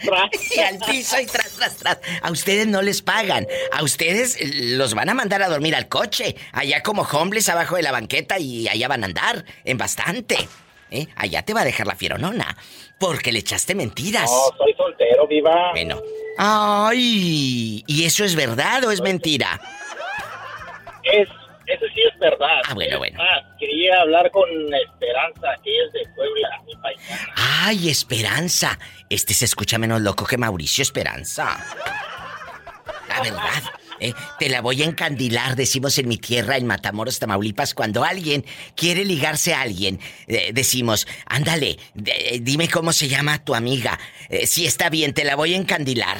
y 0.56 0.60
al 0.60 0.78
piso 0.78 1.20
y 1.20 1.26
tras, 1.26 1.50
tras, 1.50 1.76
tras. 1.76 1.98
A 2.22 2.30
ustedes 2.30 2.68
no 2.68 2.80
les 2.80 3.02
pagan. 3.02 3.46
A 3.72 3.82
ustedes 3.82 4.38
los 4.76 4.94
van 4.94 5.08
a 5.08 5.14
mandar 5.14 5.42
a 5.42 5.48
dormir 5.48 5.74
al 5.74 5.88
coche. 5.88 6.36
Allá 6.52 6.82
como 6.82 7.02
homeless 7.02 7.48
abajo 7.48 7.74
de 7.74 7.82
la 7.82 7.90
banqueta 7.90 8.38
y 8.38 8.68
allá 8.68 8.86
van 8.86 9.02
a 9.02 9.06
andar. 9.06 9.44
En 9.64 9.78
bastante. 9.78 10.36
¿Eh? 10.92 11.06
Allá 11.16 11.42
te 11.42 11.54
va 11.54 11.62
a 11.62 11.64
dejar 11.64 11.86
la 11.86 11.96
fieronona. 11.96 12.56
Porque 12.98 13.32
le 13.32 13.40
echaste 13.40 13.74
mentiras. 13.74 14.30
No, 14.30 14.56
soy 14.58 14.74
soltero, 14.74 15.26
viva. 15.26 15.70
Bueno, 15.72 16.00
¡Ay! 16.42 17.84
¿Y 17.86 18.04
eso 18.06 18.24
es 18.24 18.34
verdad 18.34 18.82
o 18.84 18.90
es 18.90 19.02
mentira? 19.02 19.60
Es, 21.02 21.28
eso 21.66 21.84
sí 21.94 22.00
es 22.00 22.18
verdad. 22.18 22.62
Ah, 22.66 22.72
bueno, 22.72 22.96
bueno. 22.96 23.20
quería 23.58 24.00
hablar 24.00 24.30
con 24.30 24.48
Esperanza, 24.72 25.48
que 25.62 25.84
es 25.84 25.92
de 25.92 26.00
Puebla, 26.16 26.48
mi 26.66 26.74
país. 26.76 26.98
¡Ay, 27.36 27.90
Esperanza! 27.90 28.78
Este 29.10 29.34
se 29.34 29.44
escucha 29.44 29.76
menos 29.76 30.00
loco 30.00 30.24
que 30.24 30.38
Mauricio 30.38 30.80
Esperanza. 30.80 31.62
La 33.06 33.20
verdad. 33.20 33.62
¿Eh? 34.00 34.14
te 34.38 34.48
la 34.48 34.60
voy 34.60 34.82
a 34.82 34.86
encandilar, 34.86 35.56
decimos 35.56 35.98
en 35.98 36.08
mi 36.08 36.16
tierra, 36.16 36.56
en 36.56 36.66
Matamoros, 36.66 37.18
Tamaulipas, 37.18 37.74
cuando 37.74 38.04
alguien 38.04 38.44
quiere 38.74 39.04
ligarse 39.04 39.54
a 39.54 39.60
alguien, 39.60 40.00
eh, 40.26 40.50
decimos, 40.52 41.06
ándale, 41.26 41.78
dime 42.40 42.68
cómo 42.68 42.92
se 42.92 43.08
llama 43.08 43.44
tu 43.44 43.54
amiga, 43.54 43.98
eh, 44.28 44.46
si 44.46 44.66
está 44.66 44.90
bien, 44.90 45.14
te 45.14 45.24
la 45.24 45.36
voy 45.36 45.54
a 45.54 45.56
encandilar. 45.56 46.18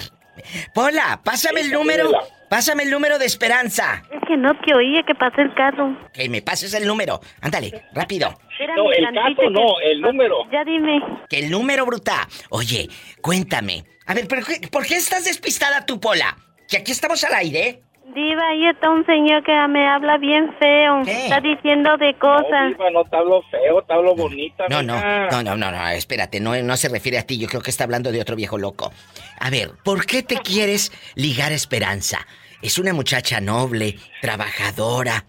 Pola, 0.74 1.20
pásame 1.22 1.60
el 1.60 1.70
número, 1.70 2.10
pásame 2.48 2.84
el 2.84 2.90
número 2.90 3.18
de 3.18 3.26
Esperanza. 3.26 4.02
Es 4.10 4.20
que 4.26 4.36
no 4.36 4.52
te 4.60 4.74
oía 4.74 5.02
que 5.02 5.14
pase 5.14 5.42
el 5.42 5.54
carro. 5.54 5.96
Que 6.14 6.28
me 6.28 6.40
pases 6.40 6.72
el 6.74 6.86
número, 6.86 7.20
ándale, 7.42 7.84
rápido. 7.92 8.38
no, 8.76 8.92
el 8.92 9.04
caso 9.14 9.50
no, 9.50 9.80
el 9.80 10.00
número. 10.00 10.36
Ya 10.50 10.64
dime. 10.64 11.00
Que 11.28 11.40
el 11.40 11.50
número, 11.50 11.84
bruta. 11.84 12.26
Oye, 12.48 12.88
cuéntame. 13.20 13.84
A 14.06 14.14
ver, 14.14 14.26
¿por 14.26 14.86
qué 14.86 14.96
estás 14.96 15.24
despistada 15.24 15.84
tú, 15.84 16.00
Pola? 16.00 16.36
Que 16.70 16.78
aquí 16.78 16.92
estamos 16.92 17.22
al 17.24 17.34
aire. 17.34 17.82
Diva, 18.14 18.48
ahí 18.48 18.66
está 18.66 18.90
un 18.90 19.04
señor 19.06 19.44
que 19.44 19.52
me 19.68 19.86
habla 19.86 20.18
bien 20.18 20.52
feo. 20.58 21.02
Está 21.02 21.40
diciendo 21.40 21.96
de 21.96 22.14
cosas. 22.14 22.48
No, 22.50 22.68
diva, 22.68 22.90
no 22.90 23.04
te 23.04 23.16
hablo 23.16 23.42
feo, 23.50 23.82
te 23.82 23.92
hablo 23.92 24.14
bonita. 24.16 24.64
No, 24.68 24.82
no, 24.82 25.00
no, 25.30 25.42
no, 25.42 25.56
no, 25.56 25.70
no, 25.70 25.88
espérate, 25.90 26.40
no, 26.40 26.60
no 26.60 26.76
se 26.76 26.88
refiere 26.88 27.18
a 27.18 27.26
ti, 27.26 27.38
yo 27.38 27.46
creo 27.46 27.60
que 27.60 27.70
está 27.70 27.84
hablando 27.84 28.10
de 28.10 28.20
otro 28.20 28.34
viejo 28.34 28.58
loco. 28.58 28.92
A 29.38 29.50
ver, 29.50 29.72
¿por 29.84 30.06
qué 30.06 30.22
te 30.22 30.36
quieres 30.44 30.92
ligar 31.14 31.52
a 31.52 31.54
Esperanza? 31.54 32.26
Es 32.62 32.78
una 32.78 32.92
muchacha 32.92 33.40
noble, 33.40 33.96
trabajadora. 34.20 35.24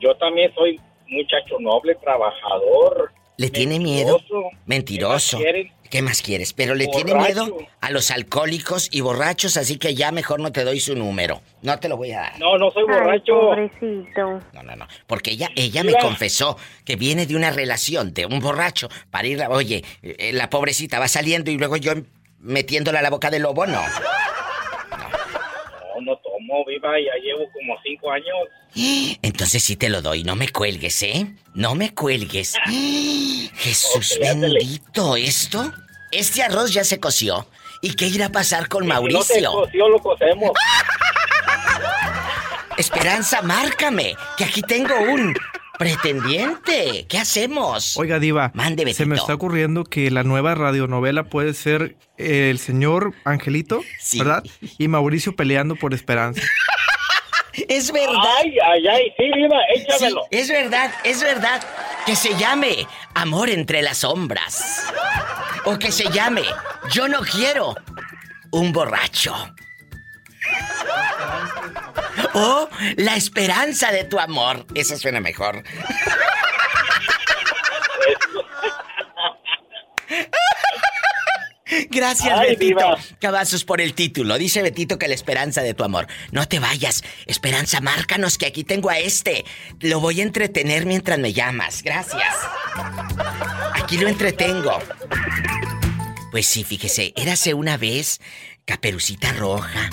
Yo 0.00 0.16
también 0.16 0.52
soy 0.54 0.80
muchacho 1.08 1.58
noble, 1.60 1.94
trabajador. 1.96 3.12
¿Le 3.36 3.50
tiene 3.50 3.78
miedo? 3.78 4.20
Mentiroso. 4.66 5.38
¿Qué 5.92 6.00
más 6.00 6.22
quieres? 6.22 6.54
Pero 6.54 6.74
le 6.74 6.86
tiene 6.86 7.14
miedo 7.14 7.54
a 7.82 7.90
los 7.90 8.10
alcohólicos 8.10 8.88
y 8.90 9.02
borrachos, 9.02 9.58
así 9.58 9.76
que 9.76 9.94
ya 9.94 10.10
mejor 10.10 10.40
no 10.40 10.50
te 10.50 10.64
doy 10.64 10.80
su 10.80 10.96
número. 10.96 11.42
No 11.60 11.78
te 11.80 11.90
lo 11.90 11.98
voy 11.98 12.12
a 12.12 12.20
dar. 12.20 12.40
No, 12.40 12.56
no 12.56 12.70
soy 12.70 12.84
borracho. 12.84 13.38
pobrecito. 13.38 14.40
No, 14.54 14.62
no, 14.62 14.74
no. 14.74 14.86
Porque 15.06 15.32
ella, 15.32 15.50
ella 15.54 15.84
me 15.84 15.92
confesó 15.92 16.56
que 16.86 16.96
viene 16.96 17.26
de 17.26 17.36
una 17.36 17.50
relación 17.50 18.14
de 18.14 18.24
un 18.24 18.40
borracho 18.40 18.88
para 19.10 19.28
ir 19.28 19.42
a... 19.42 19.50
Oye, 19.50 19.84
eh, 20.02 20.32
la 20.32 20.48
pobrecita 20.48 20.98
va 20.98 21.08
saliendo 21.08 21.50
y 21.50 21.58
luego 21.58 21.76
yo 21.76 21.92
metiéndola 22.38 23.00
a 23.00 23.02
la 23.02 23.10
boca 23.10 23.28
del 23.28 23.42
lobo, 23.42 23.66
no. 23.66 23.74
No, 23.74 23.82
no 26.52 26.52
tomo, 26.52 26.64
viva, 26.64 26.92
ya 26.98 27.20
llevo 27.22 27.50
como 27.52 27.76
cinco 27.82 28.10
años. 28.10 28.36
Entonces 29.22 29.62
sí 29.62 29.76
te 29.76 29.88
lo 29.88 30.02
doy, 30.02 30.24
no 30.24 30.36
me 30.36 30.48
cuelgues, 30.48 31.02
¿eh? 31.02 31.26
No 31.54 31.74
me 31.74 31.94
cuelgues. 31.94 32.56
Jesús 33.54 34.18
bendito, 34.20 35.16
¿esto? 35.16 35.72
Este 36.10 36.42
arroz 36.42 36.72
ya 36.72 36.84
se 36.84 37.00
coció. 37.00 37.46
¿Y 37.80 37.94
qué 37.94 38.06
irá 38.06 38.26
a 38.26 38.32
pasar 38.32 38.68
con 38.68 38.86
Mauricio? 38.86 39.18
No 39.18 39.24
se 39.24 39.44
coció, 39.44 39.88
lo 39.88 39.98
cocemos. 39.98 40.50
Esperanza, 42.78 43.42
márcame, 43.42 44.14
que 44.36 44.44
aquí 44.44 44.62
tengo 44.62 44.98
un 45.00 45.34
pretendiente. 45.82 47.06
¿Qué 47.08 47.18
hacemos? 47.18 47.96
Oiga, 47.96 48.18
Diva. 48.18 48.50
Mande, 48.54 48.84
Betito. 48.84 48.98
Se 48.98 49.06
me 49.06 49.16
está 49.16 49.34
ocurriendo 49.34 49.84
que 49.84 50.10
la 50.10 50.22
nueva 50.22 50.54
radionovela 50.54 51.24
puede 51.24 51.54
ser 51.54 51.96
el 52.18 52.58
señor 52.58 53.14
Angelito, 53.24 53.82
¿verdad? 54.16 54.44
Y 54.78 54.88
Mauricio 54.88 55.34
peleando 55.34 55.76
por 55.76 55.94
Esperanza. 55.94 56.42
Es 57.68 57.92
verdad. 57.92 58.16
Ay, 58.38 58.56
ay, 58.64 58.88
ay, 58.88 59.12
sí, 59.14 59.24
Diva, 59.36 59.58
échamelo. 59.74 60.22
es 60.30 60.48
verdad, 60.48 60.90
es 61.04 61.22
verdad. 61.22 61.62
Que 62.06 62.16
se 62.16 62.34
llame 62.38 62.86
Amor 63.14 63.50
entre 63.50 63.82
las 63.82 63.98
sombras. 63.98 64.86
O 65.66 65.78
que 65.78 65.92
se 65.92 66.10
llame 66.10 66.44
Yo 66.90 67.08
no 67.08 67.20
quiero 67.20 67.74
un 68.52 68.72
borracho. 68.72 69.34
O 72.34 72.68
La 72.96 73.16
esperanza 73.16 73.90
de 73.92 74.04
tu 74.04 74.18
amor. 74.18 74.66
Eso 74.74 74.96
suena 74.96 75.20
mejor. 75.20 75.62
Gracias, 81.90 82.40
Betito. 82.40 82.96
Cavazos 83.20 83.64
por 83.64 83.80
el 83.80 83.94
título. 83.94 84.38
Dice 84.38 84.62
Betito 84.62 84.98
que 84.98 85.08
la 85.08 85.14
esperanza 85.14 85.62
de 85.62 85.74
tu 85.74 85.84
amor. 85.84 86.06
No 86.30 86.46
te 86.46 86.58
vayas. 86.58 87.02
Esperanza, 87.26 87.80
márcanos 87.80 88.38
que 88.38 88.46
aquí 88.46 88.64
tengo 88.64 88.90
a 88.90 88.98
este. 88.98 89.44
Lo 89.80 90.00
voy 90.00 90.20
a 90.20 90.22
entretener 90.22 90.86
mientras 90.86 91.18
me 91.18 91.32
llamas. 91.32 91.82
Gracias. 91.82 92.34
Aquí 93.74 93.96
lo 93.98 94.08
entretengo. 94.08 94.78
Pues 96.30 96.46
sí, 96.46 96.64
fíjese, 96.64 97.12
érase 97.16 97.52
una 97.54 97.76
vez 97.76 98.20
Caperucita 98.64 99.32
Roja. 99.32 99.90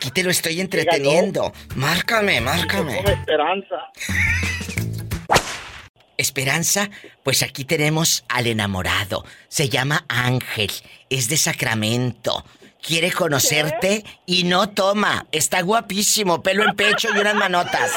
Aquí 0.00 0.10
te 0.12 0.22
lo 0.22 0.30
estoy 0.30 0.62
entreteniendo. 0.62 1.52
Márcame, 1.76 2.40
márcame. 2.40 3.00
esperanza. 3.00 3.76
Esperanza, 6.16 6.88
pues 7.22 7.42
aquí 7.42 7.66
tenemos 7.66 8.24
al 8.30 8.46
enamorado. 8.46 9.26
Se 9.48 9.68
llama 9.68 10.06
Ángel, 10.08 10.70
es 11.10 11.28
de 11.28 11.36
Sacramento. 11.36 12.46
Quiere 12.80 13.12
conocerte 13.12 14.02
y 14.24 14.44
no 14.44 14.70
toma. 14.70 15.26
Está 15.32 15.60
guapísimo, 15.60 16.42
pelo 16.42 16.64
en 16.64 16.74
pecho 16.76 17.08
y 17.14 17.18
unas 17.18 17.34
manotas. 17.34 17.92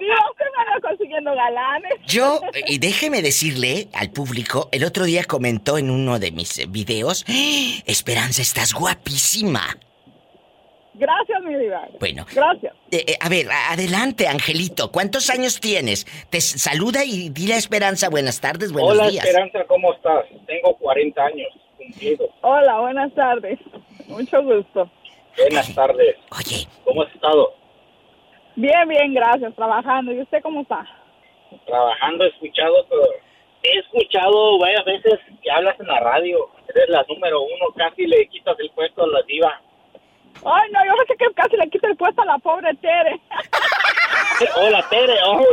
Dios, 0.00 0.20
que 0.38 0.44
me 0.44 0.62
anda 0.62 0.88
consiguiendo 0.88 1.34
galanes. 1.34 1.92
Yo, 2.06 2.40
y 2.68 2.78
déjeme 2.78 3.20
decirle 3.20 3.88
al 3.92 4.10
público, 4.10 4.70
el 4.72 4.84
otro 4.84 5.04
día 5.04 5.24
comentó 5.24 5.76
en 5.76 5.90
uno 5.90 6.18
de 6.18 6.32
mis 6.32 6.70
videos, 6.70 7.26
¡Ah! 7.28 7.82
Esperanza, 7.84 8.40
estás 8.40 8.72
guapísima. 8.72 9.76
Gracias, 10.94 11.42
mi 11.42 11.54
diva. 11.54 11.88
Bueno. 11.98 12.26
Gracias. 12.34 12.74
Eh, 12.90 13.04
eh, 13.08 13.16
a 13.20 13.28
ver, 13.28 13.46
adelante, 13.70 14.28
Angelito. 14.28 14.92
¿Cuántos 14.92 15.30
años 15.30 15.58
tienes? 15.58 16.06
Te 16.28 16.40
saluda 16.40 17.04
y 17.04 17.30
dile 17.30 17.54
a 17.54 17.56
Esperanza 17.58 18.10
buenas 18.10 18.40
tardes, 18.40 18.72
buenos 18.72 18.92
Hola, 18.92 19.08
días. 19.08 19.24
Esperanza, 19.24 19.64
¿cómo 19.66 19.92
estás? 19.94 20.26
Tengo 20.46 20.76
40 20.76 21.24
años 21.24 21.48
cumplidos. 21.78 22.30
Hola, 22.42 22.80
buenas 22.80 23.12
tardes. 23.14 23.58
Mucho 24.06 24.42
gusto. 24.42 24.90
Buenas 25.38 25.74
tardes. 25.74 26.16
Oye. 26.30 26.66
¿Cómo 26.84 27.02
has 27.02 27.14
estado? 27.14 27.54
Bien, 28.56 28.86
bien, 28.86 29.14
gracias. 29.14 29.54
Trabajando. 29.54 30.12
¿Y 30.12 30.20
usted 30.20 30.42
cómo 30.42 30.60
está? 30.60 30.86
Trabajando, 31.66 32.24
he 32.24 32.28
escuchado, 32.28 32.86
pero 32.88 33.02
he 33.62 33.78
escuchado 33.78 34.58
varias 34.58 34.84
veces 34.84 35.20
que 35.42 35.50
hablas 35.50 35.78
en 35.80 35.86
la 35.86 36.00
radio. 36.00 36.50
Eres 36.68 36.88
la 36.90 37.04
número 37.08 37.40
uno, 37.40 37.72
casi 37.76 38.06
le 38.06 38.28
quitas 38.28 38.58
el 38.58 38.70
puesto 38.70 39.04
a 39.04 39.06
la 39.06 39.22
diva. 39.22 39.60
Ay, 40.44 40.70
no, 40.72 40.84
yo 40.84 40.92
sé 41.06 41.14
que 41.18 41.26
casi 41.34 41.56
le 41.56 41.68
quita 41.70 41.88
el 41.88 41.96
puesto 41.96 42.22
a 42.22 42.24
la 42.24 42.38
pobre 42.38 42.74
Tere. 42.76 43.20
Hola, 44.56 44.88
Tere. 44.88 45.14
Oh, 45.24 45.44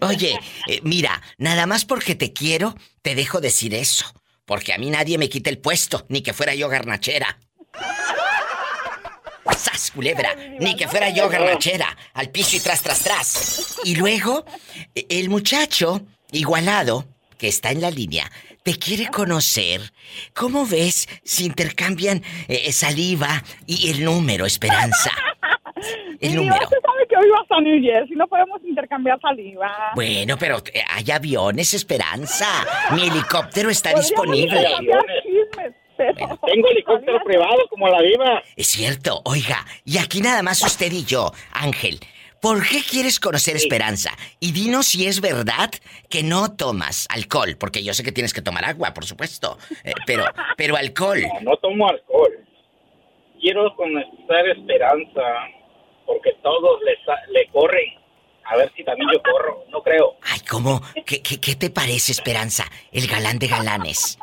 Oye, 0.06 0.38
eh, 0.68 0.80
mira, 0.82 1.22
nada 1.38 1.66
más 1.66 1.84
porque 1.84 2.14
te 2.14 2.32
quiero, 2.32 2.74
te 3.02 3.14
dejo 3.14 3.40
decir 3.40 3.74
eso. 3.74 4.06
Porque 4.44 4.72
a 4.72 4.78
mí 4.78 4.90
nadie 4.90 5.18
me 5.18 5.28
quita 5.28 5.50
el 5.50 5.58
puesto, 5.58 6.06
ni 6.08 6.22
que 6.22 6.32
fuera 6.32 6.54
yo 6.54 6.68
garnachera. 6.68 7.38
¡Sas, 9.56 9.90
culebra! 9.90 10.34
Ni 10.60 10.76
que 10.76 10.86
fuera 10.86 11.10
yo 11.10 11.28
garnachera. 11.28 11.96
Al 12.14 12.30
piso 12.30 12.56
y 12.56 12.60
tras, 12.60 12.82
tras, 12.82 13.02
tras. 13.02 13.78
Y 13.84 13.96
luego, 13.96 14.44
eh, 14.94 15.06
el 15.08 15.28
muchacho 15.30 16.02
igualado, 16.30 17.06
que 17.38 17.48
está 17.48 17.70
en 17.70 17.80
la 17.80 17.90
línea, 17.90 18.30
te 18.62 18.76
quiere 18.76 19.08
conocer. 19.08 19.80
¿Cómo 20.34 20.66
ves 20.66 21.08
si 21.24 21.44
intercambian 21.46 22.22
eh, 22.48 22.72
saliva 22.72 23.42
y 23.66 23.90
el 23.90 24.04
número, 24.04 24.46
Esperanza? 24.46 25.10
El 26.20 26.32
Y 26.32 26.36
número. 26.36 26.54
usted 26.64 26.78
sabe 26.82 27.06
que 27.06 27.16
hoy 27.18 27.28
va 27.28 27.38
hasta 27.42 27.60
New 27.60 27.82
Jersey, 27.82 28.16
no 28.16 28.26
podemos 28.26 28.58
intercambiar 28.64 29.20
saliva. 29.20 29.92
Bueno, 29.94 30.38
pero 30.38 30.56
eh, 30.72 30.82
hay 30.88 31.10
aviones, 31.10 31.74
Esperanza. 31.74 32.46
Mi 32.92 33.06
helicóptero 33.08 33.68
está 33.68 33.92
disponible. 33.92 34.66
chismes, 35.22 35.74
pero- 35.98 36.14
Tengo 36.46 36.68
helicóptero 36.70 37.22
privado 37.24 37.58
como 37.68 37.88
la 37.88 38.00
diva. 38.00 38.42
Es 38.56 38.68
cierto, 38.68 39.20
oiga, 39.26 39.66
y 39.84 39.98
aquí 39.98 40.22
nada 40.22 40.42
más 40.42 40.62
usted 40.62 40.90
y 40.90 41.04
yo, 41.04 41.30
Ángel. 41.52 42.00
¿Por 42.40 42.66
qué 42.68 42.82
quieres 42.88 43.18
conocer 43.18 43.56
Esperanza? 43.56 44.10
Y 44.40 44.52
dinos 44.52 44.86
si 44.86 45.06
es 45.06 45.20
verdad 45.20 45.70
que 46.08 46.22
no 46.22 46.54
tomas 46.54 47.06
alcohol, 47.10 47.56
porque 47.58 47.82
yo 47.82 47.94
sé 47.94 48.02
que 48.04 48.12
tienes 48.12 48.32
que 48.34 48.42
tomar 48.42 48.64
agua, 48.64 48.92
por 48.94 49.04
supuesto. 49.06 49.58
eh, 49.84 49.92
pero, 50.06 50.24
pero 50.56 50.76
alcohol. 50.76 51.20
No, 51.42 51.50
no 51.52 51.56
tomo 51.56 51.88
alcohol. 51.88 52.32
Quiero 53.40 53.74
conocer 53.76 54.48
esperanza, 54.56 55.22
porque 56.06 56.32
todos 56.42 56.80
le, 56.82 56.92
le 57.32 57.48
corren. 57.50 57.94
A 58.44 58.56
ver 58.56 58.72
si 58.76 58.84
también 58.84 59.08
yo 59.12 59.20
corro. 59.22 59.64
No 59.70 59.82
creo. 59.82 60.16
Ay, 60.22 60.38
¿cómo? 60.48 60.80
¿Qué, 61.04 61.20
qué, 61.20 61.40
qué 61.40 61.56
te 61.56 61.68
parece, 61.70 62.12
Esperanza? 62.12 62.64
El 62.92 63.08
galán 63.08 63.38
de 63.40 63.48
galanes. 63.48 64.18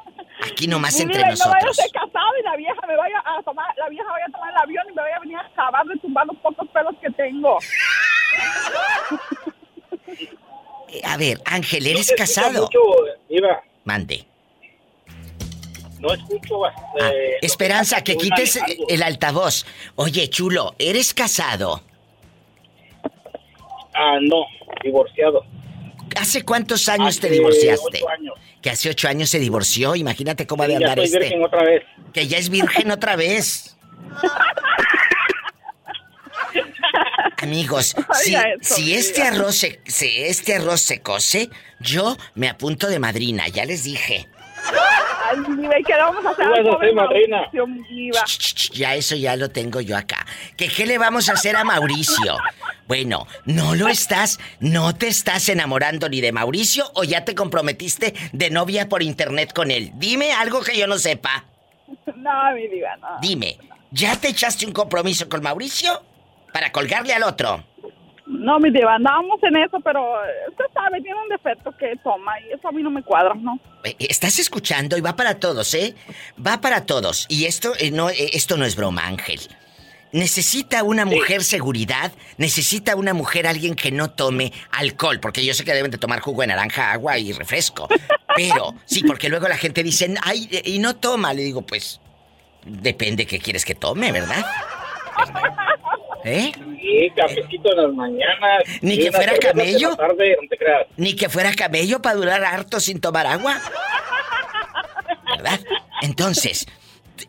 Aquí 0.45 0.67
nomás 0.67 0.99
entre 0.99 1.15
y 1.15 1.23
no 1.23 1.23
vaya 1.23 1.31
a 1.31 1.35
nosotros. 1.51 1.75
ser 1.77 1.91
casado 1.91 2.37
y 2.39 2.43
la 2.43 2.55
vieja 2.57 2.81
me 2.87 2.95
vaya 2.97 3.23
a 3.25 3.41
tomar, 3.43 3.65
la 3.77 3.87
vieja 3.89 4.09
vaya 4.11 4.25
a 4.27 4.31
tomar 4.31 4.49
el 4.51 4.57
avión 4.57 4.85
y 4.89 4.93
me 4.93 5.01
vaya 5.01 5.15
a 5.15 5.19
venir 5.19 5.37
a 5.37 5.41
acabar 5.41 5.85
de 5.85 5.97
tumbar 5.99 6.25
los 6.27 6.37
pocos 6.37 6.67
pelos 6.69 6.95
que 7.01 7.09
tengo. 7.11 7.57
Eh, 10.89 11.01
A 11.05 11.17
ver, 11.17 11.41
Ángel, 11.45 11.87
¿eres 11.87 12.09
No 12.11 12.15
casado? 12.17 12.61
mucho. 12.63 12.79
Mande. 13.83 14.25
No 15.99 16.13
escucho. 16.13 16.65
Ah, 16.65 16.71
eh, 17.11 17.37
Esperanza, 17.41 18.03
que 18.03 18.15
quites 18.15 18.59
el 18.89 19.01
altavoz. 19.01 19.65
Oye, 19.95 20.29
chulo, 20.29 20.75
¿eres 20.77 21.13
casado? 21.15 21.81
Ah, 23.95 24.17
no, 24.21 24.45
divorciado. 24.83 25.43
¿Hace 26.19 26.43
cuántos 26.43 26.87
años 26.89 27.19
te 27.19 27.29
divorciaste? 27.29 27.97
ocho 27.97 28.09
años. 28.09 28.33
Que 28.61 28.69
hace 28.69 28.89
ocho 28.89 29.07
años 29.07 29.29
se 29.29 29.39
divorció. 29.39 29.95
Imagínate 29.95 30.47
cómo 30.47 30.63
ha 30.63 30.67
de 30.67 30.75
Sí, 30.75 30.79
ya 30.79 30.85
andar 30.87 30.99
estoy 30.99 31.05
este. 31.05 31.19
virgen 31.19 31.43
otra 31.45 31.63
vez. 31.63 31.83
Que 32.13 32.27
ya 32.27 32.37
es 32.37 32.49
virgen 32.49 32.91
otra 32.91 33.15
vez. 33.15 33.75
Amigos, 37.41 37.95
si, 38.23 38.35
Oiga 38.35 38.43
eso, 38.61 38.75
si 38.75 38.93
este 38.93 39.21
arroz 39.23 39.55
se, 39.57 39.81
si 39.85 40.21
este 40.23 40.55
arroz 40.55 40.81
se 40.81 41.01
cose, 41.01 41.49
yo 41.79 42.15
me 42.35 42.47
apunto 42.49 42.87
de 42.87 42.99
madrina, 42.99 43.47
ya 43.49 43.65
les 43.65 43.83
dije. 43.83 44.27
Ay, 45.33 45.39
mi 45.39 45.61
vida, 45.61 45.79
¿y 45.79 45.83
qué 45.83 45.93
le 45.93 45.99
vamos 45.99 46.25
a 46.25 46.29
hacer 46.29 46.45
al 46.45 46.63
pobre. 46.63 46.93
Mauricio, 46.93 47.67
mi 47.67 47.83
diva? 47.87 48.23
Ch, 48.23 48.37
ch, 48.37 48.53
ch, 48.53 48.71
Ya 48.71 48.95
eso 48.95 49.15
ya 49.15 49.35
lo 49.35 49.49
tengo 49.49 49.81
yo 49.81 49.97
acá. 49.97 50.25
¿Que 50.55 50.67
qué 50.67 50.85
le 50.85 50.97
vamos 50.97 51.29
a 51.29 51.33
hacer 51.33 51.55
a 51.55 51.63
Mauricio? 51.63 52.37
Bueno, 52.87 53.27
no 53.45 53.75
lo 53.75 53.87
estás, 53.87 54.39
no 54.59 54.93
te 54.95 55.07
estás 55.07 55.49
enamorando 55.49 56.09
ni 56.09 56.21
de 56.21 56.31
Mauricio 56.31 56.85
o 56.95 57.03
ya 57.03 57.25
te 57.25 57.33
comprometiste 57.33 58.13
de 58.31 58.49
novia 58.49 58.89
por 58.89 59.01
internet 59.01 59.53
con 59.53 59.71
él. 59.71 59.91
Dime 59.95 60.33
algo 60.33 60.61
que 60.61 60.77
yo 60.77 60.85
no 60.87 60.97
sepa. 60.97 61.45
No, 62.15 62.53
mi 62.55 62.67
diva, 62.67 62.95
no. 62.97 63.07
Dime, 63.21 63.57
¿ya 63.91 64.15
te 64.19 64.29
echaste 64.29 64.65
un 64.65 64.73
compromiso 64.73 65.29
con 65.29 65.41
Mauricio? 65.41 66.03
Para 66.51 66.71
colgarle 66.71 67.13
al 67.13 67.23
otro. 67.23 67.63
No, 68.25 68.57
mi 68.59 68.71
diva, 68.71 68.95
andábamos 68.95 69.41
en 69.43 69.57
eso, 69.57 69.79
pero 69.81 70.23
eh, 70.23 70.49
usted 70.49 70.65
sabe 70.73 71.01
tiene 71.01 71.21
un 71.21 71.29
defecto 71.29 71.75
que 71.77 71.95
toma 72.03 72.39
y 72.39 72.53
eso 72.53 72.69
a 72.69 72.71
mí 72.71 72.81
no 72.81 72.89
me 72.89 73.03
cuadra, 73.03 73.33
¿no? 73.35 73.59
Eh, 73.83 73.95
estás 73.99 74.39
escuchando 74.39 74.97
y 74.97 75.01
va 75.01 75.15
para 75.15 75.39
todos, 75.39 75.73
¿eh? 75.73 75.93
Va 76.45 76.61
para 76.61 76.85
todos. 76.85 77.25
Y 77.29 77.45
esto, 77.45 77.73
eh, 77.79 77.91
no, 77.91 78.09
eh, 78.09 78.29
esto 78.33 78.55
no 78.55 78.65
es 78.65 78.77
broma, 78.77 79.05
Ángel. 79.05 79.41
Necesita 80.13 80.83
una 80.83 81.05
mujer 81.05 81.43
seguridad, 81.43 82.13
necesita 82.37 82.95
una 82.95 83.13
mujer 83.13 83.47
alguien 83.47 83.75
que 83.75 83.91
no 83.91 84.11
tome 84.11 84.53
alcohol, 84.71 85.19
porque 85.19 85.43
yo 85.43 85.53
sé 85.55 85.65
que 85.65 85.73
deben 85.73 85.91
de 85.91 85.97
tomar 85.97 86.19
jugo 86.19 86.41
de 86.41 86.47
naranja, 86.47 86.91
agua 86.91 87.17
y 87.17 87.33
refresco. 87.33 87.89
Pero, 88.35 88.75
sí, 88.85 89.03
porque 89.03 89.27
luego 89.27 89.47
la 89.47 89.57
gente 89.57 89.83
dice, 89.83 90.13
ay, 90.23 90.47
y 90.65 90.79
no 90.79 90.95
toma. 90.95 91.33
Le 91.33 91.41
digo, 91.41 91.63
pues, 91.63 91.99
depende 92.63 93.25
qué 93.25 93.39
quieres 93.39 93.65
que 93.65 93.75
tome, 93.75 94.11
¿verdad? 94.11 94.45
¿Eh? 96.23 96.51
Sí, 96.79 97.11
cafecito 97.15 97.71
en 97.71 97.77
las 97.77 97.93
mañanas. 97.93 98.63
Ni 98.81 98.97
que 98.97 99.11
fuera 99.11 99.37
camello. 99.37 99.97
Ni 100.97 101.15
que 101.15 101.29
fuera 101.29 101.53
camello 101.53 102.01
para 102.01 102.15
durar 102.15 102.43
harto 102.43 102.79
sin 102.79 102.99
tomar 103.01 103.27
agua. 103.27 103.59
¿Verdad? 105.37 105.59
Entonces, 106.01 106.67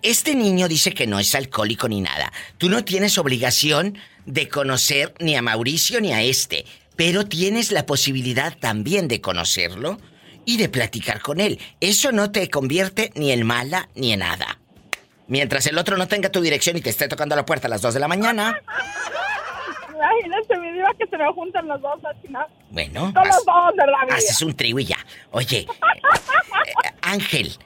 este 0.03 0.35
niño 0.35 0.69
dice 0.69 0.93
que 0.93 1.07
no 1.07 1.19
es 1.19 1.35
alcohólico 1.35 1.89
ni 1.89 2.01
nada. 2.01 2.33
Tú 2.59 2.69
no 2.69 2.85
tienes 2.85 3.19
obligación 3.19 3.99
de 4.27 4.49
conocer 4.49 5.15
ni 5.21 5.37
a 5.37 5.43
Mauricio 5.43 6.01
ni 6.01 6.13
a 6.13 6.23
este, 6.23 6.65
pero 6.97 7.27
tienes 7.27 7.73
la 7.73 7.87
posibilidad 7.87 8.57
también 8.59 9.09
de 9.09 9.21
conocerlo 9.21 9.99
y 10.45 10.57
de 10.57 10.69
platicar 10.69 11.21
con 11.21 11.41
él. 11.41 11.59
Eso 11.81 12.13
no 12.13 12.31
te 12.31 12.49
convierte 12.51 13.11
ni 13.15 13.33
en 13.33 13.47
mala 13.47 13.89
ni 13.95 14.13
en 14.13 14.21
nada. 14.21 14.59
Mientras 15.27 15.67
el 15.67 15.79
otro 15.79 15.97
no 15.97 16.07
tenga 16.07 16.31
tu 16.31 16.41
dirección 16.41 16.77
y 16.77 16.81
te 16.81 16.91
esté 16.91 17.09
tocando 17.09 17.35
la 17.35 17.47
puerta 17.47 17.67
a 17.67 17.71
las 17.71 17.83
2 17.83 17.95
de 17.95 18.01
la 18.01 18.09
mañana. 18.09 18.61
Imagínate, 19.95 20.59
mi 20.59 20.73
diva, 20.73 20.91
que 20.99 21.07
se 21.07 21.17
me 21.17 21.27
juntan 21.33 21.67
los 21.67 21.81
dos 21.81 22.05
al 22.05 22.17
final. 22.21 22.47
Bueno. 22.71 23.13
Son 23.13 23.29
los 23.29 23.45
dos 23.45 23.77
de 23.77 23.87
la 23.87 24.05
vida. 24.05 24.17
Haces 24.17 24.43
un 24.43 24.55
trigo 24.55 24.79
y 24.79 24.85
ya. 24.85 24.99
Oye, 25.31 25.59
eh, 26.85 26.91
Ángel, 27.03 27.57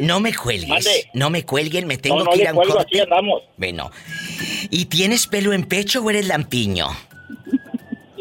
no 0.00 0.18
me 0.18 0.34
cuelgues. 0.34 1.06
No 1.12 1.30
me 1.30 1.44
cuelguen, 1.44 1.86
me 1.86 1.98
tengo 1.98 2.24
que 2.30 2.40
ir 2.40 2.48
a 2.48 2.52
un 2.52 2.64
corte. 2.64 2.82
Aquí 2.82 3.00
andamos. 3.00 3.42
Bueno. 3.56 3.90
¿Y 4.70 4.86
tienes 4.86 5.26
pelo 5.26 5.52
en 5.52 5.64
pecho 5.64 6.02
o 6.02 6.10
eres 6.10 6.26
lampiño? 6.26 6.88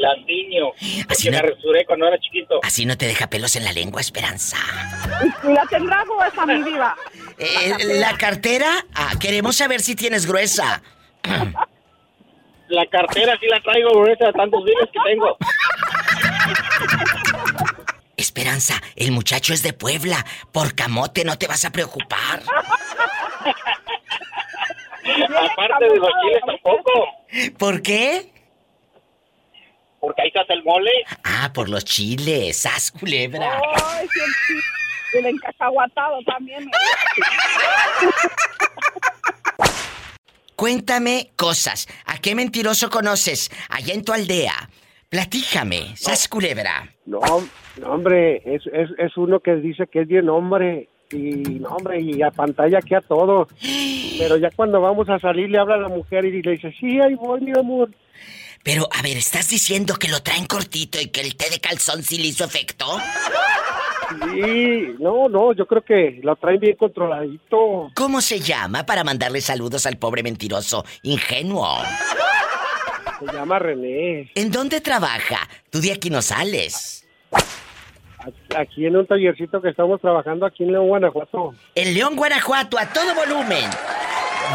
Lampiño. 0.03 0.71
Así 1.09 1.29
no, 1.29 1.39
me 1.41 1.85
cuando 1.85 2.07
era 2.07 2.19
chiquito. 2.19 2.59
Así 2.61 2.85
no 2.85 2.97
te 2.97 3.05
deja 3.05 3.29
pelos 3.29 3.55
en 3.55 3.63
la 3.63 3.71
lengua, 3.71 4.01
Esperanza. 4.01 4.57
¿Y 5.43 5.53
la 5.53 5.65
tendrá 5.67 6.03
gruesa, 6.03 6.45
mi 6.45 6.61
diva? 6.61 6.95
Eh, 7.37 7.73
la 7.99 8.17
cartera, 8.17 8.85
ah, 8.93 9.13
queremos 9.19 9.55
saber 9.55 9.81
si 9.81 9.95
tienes 9.95 10.25
gruesa. 10.25 10.81
La 12.67 12.85
cartera 12.87 13.37
sí 13.39 13.47
la 13.47 13.61
traigo 13.61 13.91
gruesa 13.91 14.25
de 14.25 14.33
tantos 14.33 14.65
días 14.65 14.89
que 14.91 14.99
tengo. 15.09 15.37
Esperanza, 18.17 18.81
el 18.95 19.11
muchacho 19.11 19.53
es 19.53 19.63
de 19.63 19.73
Puebla. 19.73 20.25
Por 20.51 20.75
camote 20.75 21.23
no 21.23 21.37
te 21.37 21.47
vas 21.47 21.65
a 21.65 21.71
preocupar. 21.71 22.41
Aparte 25.51 25.85
de 25.85 25.97
los 25.97 26.09
chiles 26.21 26.41
tampoco. 26.45 26.91
¿Por 27.57 27.81
qué? 27.81 28.33
Porque 30.03 30.21
ahí 30.21 30.27
está 30.35 30.53
el 30.53 30.61
mole. 30.65 30.91
Ah, 31.23 31.49
por 31.53 31.69
los 31.69 31.85
chiles. 31.85 32.57
¡Sas, 32.57 32.91
culebra! 32.91 33.57
Ay, 33.85 34.05
el 35.13 35.25
encacahuatado 35.27 36.19
también. 36.25 36.69
Cuéntame 40.57 41.31
cosas. 41.37 41.87
¿A 42.05 42.17
qué 42.17 42.35
mentiroso 42.35 42.89
conoces 42.89 43.49
allá 43.69 43.93
en 43.93 44.03
tu 44.03 44.11
aldea? 44.11 44.69
Platíjame, 45.07 45.95
¡sas, 45.95 46.27
culebra! 46.27 46.89
No, 47.05 47.21
hombre, 47.85 48.41
es, 48.43 48.67
es, 48.73 48.89
es 48.97 49.15
uno 49.15 49.39
que 49.39 49.55
dice 49.55 49.87
que 49.87 50.01
es 50.01 50.07
bien 50.09 50.27
hombre 50.27 50.89
y 51.13 51.59
no, 51.61 51.69
hombre, 51.69 52.01
y 52.01 52.21
a 52.21 52.31
pantalla 52.31 52.81
que 52.81 52.97
a 52.97 53.01
todo. 53.01 53.47
Pero 54.19 54.35
ya 54.35 54.49
cuando 54.51 54.81
vamos 54.81 55.07
a 55.09 55.19
salir 55.19 55.49
le 55.49 55.59
habla 55.59 55.75
a 55.75 55.79
la 55.79 55.87
mujer 55.87 56.25
y 56.25 56.41
le 56.41 56.51
dice, 56.51 56.73
sí, 56.77 56.99
ahí 56.99 57.15
voy, 57.15 57.39
mi 57.39 57.57
amor. 57.57 57.89
Pero, 58.63 58.87
a 58.91 59.01
ver, 59.01 59.17
¿estás 59.17 59.49
diciendo 59.49 59.95
que 59.95 60.07
lo 60.07 60.23
traen 60.23 60.45
cortito 60.45 60.99
y 60.99 61.07
que 61.07 61.19
el 61.19 61.35
té 61.35 61.49
de 61.49 61.59
calzón 61.59 62.01
sí 62.01 62.17
le 62.17 62.27
hizo 62.27 62.45
efecto? 62.45 62.85
Sí, 64.33 64.95
no, 64.99 65.27
no, 65.27 65.53
yo 65.53 65.65
creo 65.65 65.81
que 65.81 66.19
lo 66.23 66.35
traen 66.37 66.59
bien 66.59 66.77
controladito. 66.77 67.91
¿Cómo 67.93 68.21
se 68.21 68.39
llama 68.39 68.85
para 68.85 69.03
mandarle 69.03 69.41
saludos 69.41 69.85
al 69.85 69.97
pobre 69.97 70.23
mentiroso 70.23 70.85
ingenuo? 71.01 71.79
Se 73.19 73.33
llama 73.33 73.59
René. 73.59 74.31
¿En 74.35 74.51
dónde 74.51 74.79
trabaja? 74.79 75.39
Tú 75.69 75.81
de 75.81 75.91
aquí 75.91 76.09
no 76.09 76.21
sales. 76.21 77.05
Aquí 78.55 78.85
en 78.85 78.95
un 78.95 79.05
tallercito 79.05 79.61
que 79.61 79.69
estamos 79.69 79.99
trabajando 79.99 80.45
aquí 80.45 80.63
en 80.63 80.71
León, 80.71 80.87
Guanajuato. 80.87 81.53
En 81.75 81.93
León, 81.93 82.15
Guanajuato, 82.15 82.79
a 82.79 82.87
todo 82.87 83.13
volumen. 83.13 83.69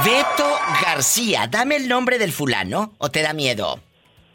Beto 0.04 0.48
García, 0.82 1.46
dame 1.50 1.76
el 1.76 1.88
nombre 1.88 2.18
del 2.18 2.32
fulano 2.32 2.94
o 2.98 3.10
te 3.10 3.20
da 3.20 3.34
miedo. 3.34 3.80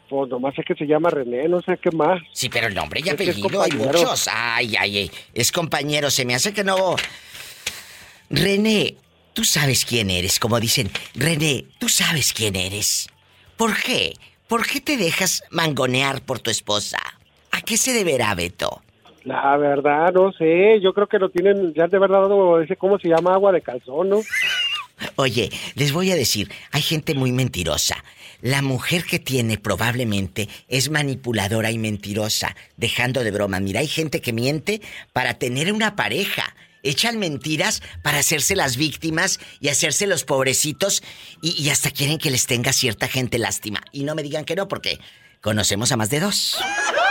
Pues 0.08 0.28
nomás 0.28 0.58
es 0.58 0.64
que 0.64 0.74
se 0.74 0.86
llama 0.86 1.10
René, 1.10 1.48
no 1.48 1.62
sé 1.62 1.78
qué 1.78 1.90
más. 1.90 2.20
Sí, 2.32 2.48
pero 2.48 2.66
el 2.66 2.74
nombre 2.74 3.00
y 3.04 3.08
apellido 3.08 3.62
hay 3.62 3.72
muchos. 3.72 4.28
Ay, 4.30 4.74
ay, 4.78 4.98
ay. 4.98 5.10
Es 5.32 5.50
compañero, 5.50 6.10
se 6.10 6.24
me 6.24 6.34
hace 6.34 6.52
que 6.52 6.62
no. 6.62 6.96
René, 8.30 8.96
tú 9.32 9.44
sabes 9.44 9.84
quién 9.84 10.10
eres, 10.10 10.38
como 10.38 10.60
dicen. 10.60 10.90
René, 11.14 11.64
tú 11.78 11.88
sabes 11.88 12.32
quién 12.32 12.56
eres. 12.56 13.08
¿Por 13.56 13.74
qué? 13.82 14.14
¿Por 14.48 14.66
qué 14.66 14.80
te 14.80 14.96
dejas 14.96 15.42
mangonear 15.50 16.20
por 16.22 16.38
tu 16.38 16.50
esposa? 16.50 16.98
¿A 17.50 17.60
qué 17.62 17.76
se 17.76 17.92
deberá, 17.92 18.34
Beto? 18.34 18.82
La 19.24 19.56
verdad, 19.56 20.12
no 20.12 20.32
sé. 20.32 20.80
Yo 20.82 20.92
creo 20.92 21.06
que 21.06 21.18
lo 21.18 21.30
tienen, 21.30 21.72
ya 21.72 21.86
de 21.86 21.98
verdad, 21.98 22.28
ese, 22.62 22.76
¿cómo 22.76 22.98
se 22.98 23.08
llama? 23.08 23.32
Agua 23.34 23.52
de 23.52 23.62
calzón, 23.62 24.10
¿no? 24.10 24.20
Oye, 25.16 25.50
les 25.74 25.92
voy 25.92 26.10
a 26.10 26.16
decir, 26.16 26.50
hay 26.72 26.82
gente 26.82 27.14
muy 27.14 27.32
mentirosa. 27.32 27.96
La 28.44 28.60
mujer 28.60 29.04
que 29.04 29.18
tiene 29.18 29.56
probablemente 29.56 30.50
es 30.68 30.90
manipuladora 30.90 31.70
y 31.70 31.78
mentirosa, 31.78 32.54
dejando 32.76 33.24
de 33.24 33.30
broma. 33.30 33.58
Mira, 33.58 33.80
hay 33.80 33.88
gente 33.88 34.20
que 34.20 34.34
miente 34.34 34.82
para 35.14 35.38
tener 35.38 35.72
una 35.72 35.96
pareja. 35.96 36.54
Echan 36.82 37.18
mentiras 37.18 37.80
para 38.02 38.18
hacerse 38.18 38.54
las 38.54 38.76
víctimas 38.76 39.40
y 39.60 39.70
hacerse 39.70 40.06
los 40.06 40.24
pobrecitos 40.24 41.02
y, 41.40 41.70
hasta 41.70 41.90
quieren 41.90 42.18
que 42.18 42.30
les 42.30 42.46
tenga 42.46 42.74
cierta 42.74 43.08
gente 43.08 43.38
lástima. 43.38 43.80
Y 43.92 44.04
no 44.04 44.14
me 44.14 44.22
digan 44.22 44.44
que 44.44 44.56
no, 44.56 44.68
porque 44.68 45.00
conocemos 45.40 45.90
a 45.92 45.96
más 45.96 46.10
de 46.10 46.20
dos. 46.20 46.58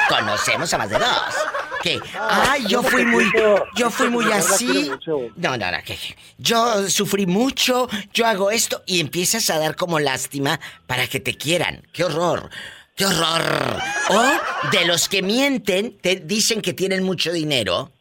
Conocemos 0.10 0.72
a 0.72 0.78
más 0.78 0.92
de 0.92 1.00
dos 1.00 1.63
que, 1.84 2.00
ay, 2.18 2.66
yo 2.70 2.82
fui 2.82 3.04
muy, 3.04 3.30
yo 3.76 3.92
fui 3.92 4.10
muy 4.10 4.32
así. 4.32 4.90
No, 5.36 5.58
no, 5.58 5.70
no, 5.70 5.84
que 5.84 5.98
yo 6.38 6.90
sufrí 6.90 7.26
mucho, 7.26 7.90
yo 8.14 8.26
hago 8.26 8.52
esto 8.52 8.82
y 8.86 9.02
empiezas 9.02 9.50
a 9.50 9.60
dar 9.60 9.76
como 9.76 10.00
lástima 10.00 10.62
para 10.88 11.08
que 11.08 11.20
te 11.20 11.36
quieran. 11.36 11.86
¡Qué 11.92 12.06
horror! 12.06 12.50
¡Qué 12.96 13.06
horror! 13.06 13.80
O 14.12 14.70
de 14.72 14.86
los 14.86 15.10
que 15.10 15.22
mienten, 15.22 15.98
te 15.98 16.16
dicen 16.16 16.62
que 16.62 16.74
tienen 16.74 17.04
mucho 17.04 17.34
dinero 17.34 17.92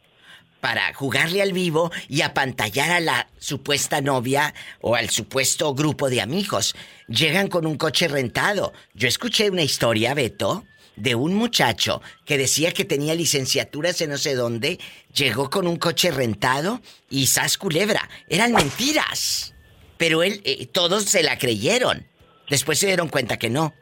para 0.61 0.93
jugarle 0.93 1.41
al 1.41 1.51
vivo 1.51 1.91
y 2.07 2.21
apantallar 2.21 2.89
a 2.91 3.01
la 3.01 3.27
supuesta 3.37 3.99
novia 3.99 4.53
o 4.79 4.95
al 4.95 5.09
supuesto 5.09 5.75
grupo 5.75 6.09
de 6.09 6.21
amigos. 6.21 6.73
Llegan 7.09 7.49
con 7.49 7.65
un 7.65 7.75
coche 7.75 8.07
rentado. 8.07 8.71
Yo 8.93 9.09
escuché 9.09 9.49
una 9.49 9.63
historia, 9.63 10.13
Beto, 10.13 10.63
de 10.95 11.15
un 11.15 11.33
muchacho 11.33 12.01
que 12.25 12.37
decía 12.37 12.71
que 12.71 12.85
tenía 12.85 13.15
licenciaturas 13.15 13.99
en 14.01 14.11
no 14.11 14.17
sé 14.17 14.35
dónde, 14.35 14.79
llegó 15.13 15.49
con 15.49 15.67
un 15.67 15.77
coche 15.77 16.11
rentado 16.11 16.81
y 17.09 17.27
sas 17.27 17.57
culebra. 17.57 18.09
Eran 18.29 18.53
mentiras. 18.53 19.55
Pero 19.97 20.23
él, 20.23 20.41
eh, 20.43 20.65
todos 20.67 21.05
se 21.05 21.23
la 21.23 21.37
creyeron. 21.37 22.05
Después 22.49 22.79
se 22.79 22.87
dieron 22.87 23.09
cuenta 23.09 23.37
que 23.37 23.49
no, 23.49 23.73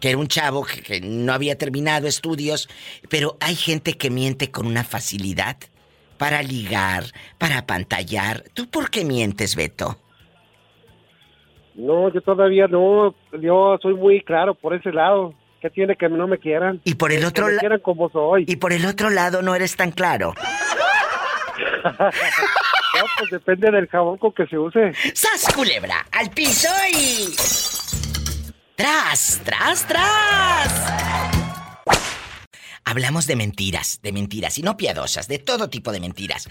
que 0.00 0.10
era 0.10 0.18
un 0.18 0.28
chavo 0.28 0.64
que, 0.64 0.82
que 0.82 1.00
no 1.00 1.32
había 1.32 1.58
terminado 1.58 2.06
estudios. 2.06 2.68
Pero 3.08 3.36
hay 3.40 3.54
gente 3.54 3.94
que 3.94 4.10
miente 4.10 4.50
con 4.50 4.66
una 4.66 4.84
facilidad 4.84 5.56
para 6.18 6.42
ligar, 6.42 7.04
para 7.38 7.66
pantallar. 7.66 8.44
¿Tú 8.54 8.68
por 8.68 8.90
qué 8.90 9.04
mientes, 9.04 9.54
Beto? 9.54 9.96
No, 11.74 12.10
yo 12.10 12.22
todavía 12.22 12.66
no. 12.68 13.14
Yo 13.40 13.78
soy 13.82 13.94
muy 13.94 14.22
claro 14.22 14.54
por 14.54 14.74
ese 14.74 14.92
lado. 14.92 15.34
¿Qué 15.66 15.70
tiene 15.70 15.96
que 15.96 16.08
no 16.08 16.28
me 16.28 16.38
quieran? 16.38 16.80
Y 16.84 16.94
por 16.94 17.10
el 17.10 17.24
otro 17.24 17.48
lado. 17.48 17.58
quieran 17.58 17.80
como 17.80 18.08
soy. 18.08 18.44
Y 18.46 18.54
por 18.54 18.72
el 18.72 18.86
otro 18.86 19.10
lado 19.10 19.42
no 19.42 19.52
eres 19.52 19.74
tan 19.74 19.90
claro. 19.90 20.32
no, 21.84 21.92
pues 23.18 23.30
depende 23.32 23.72
del 23.72 23.88
jabón 23.88 24.16
con 24.18 24.32
que 24.32 24.46
se 24.46 24.56
use. 24.56 24.92
¡Sas, 25.12 25.52
culebra! 25.52 26.06
¡Al 26.12 26.30
piso 26.30 26.68
y. 26.92 27.34
¡Tras, 28.76 29.40
tras, 29.44 29.88
tras! 29.88 31.84
Hablamos 32.84 33.26
de 33.26 33.34
mentiras, 33.34 33.98
de 34.04 34.12
mentiras, 34.12 34.58
y 34.58 34.62
no 34.62 34.76
piadosas, 34.76 35.26
de 35.26 35.40
todo 35.40 35.68
tipo 35.68 35.90
de 35.90 35.98
mentiras. 35.98 36.48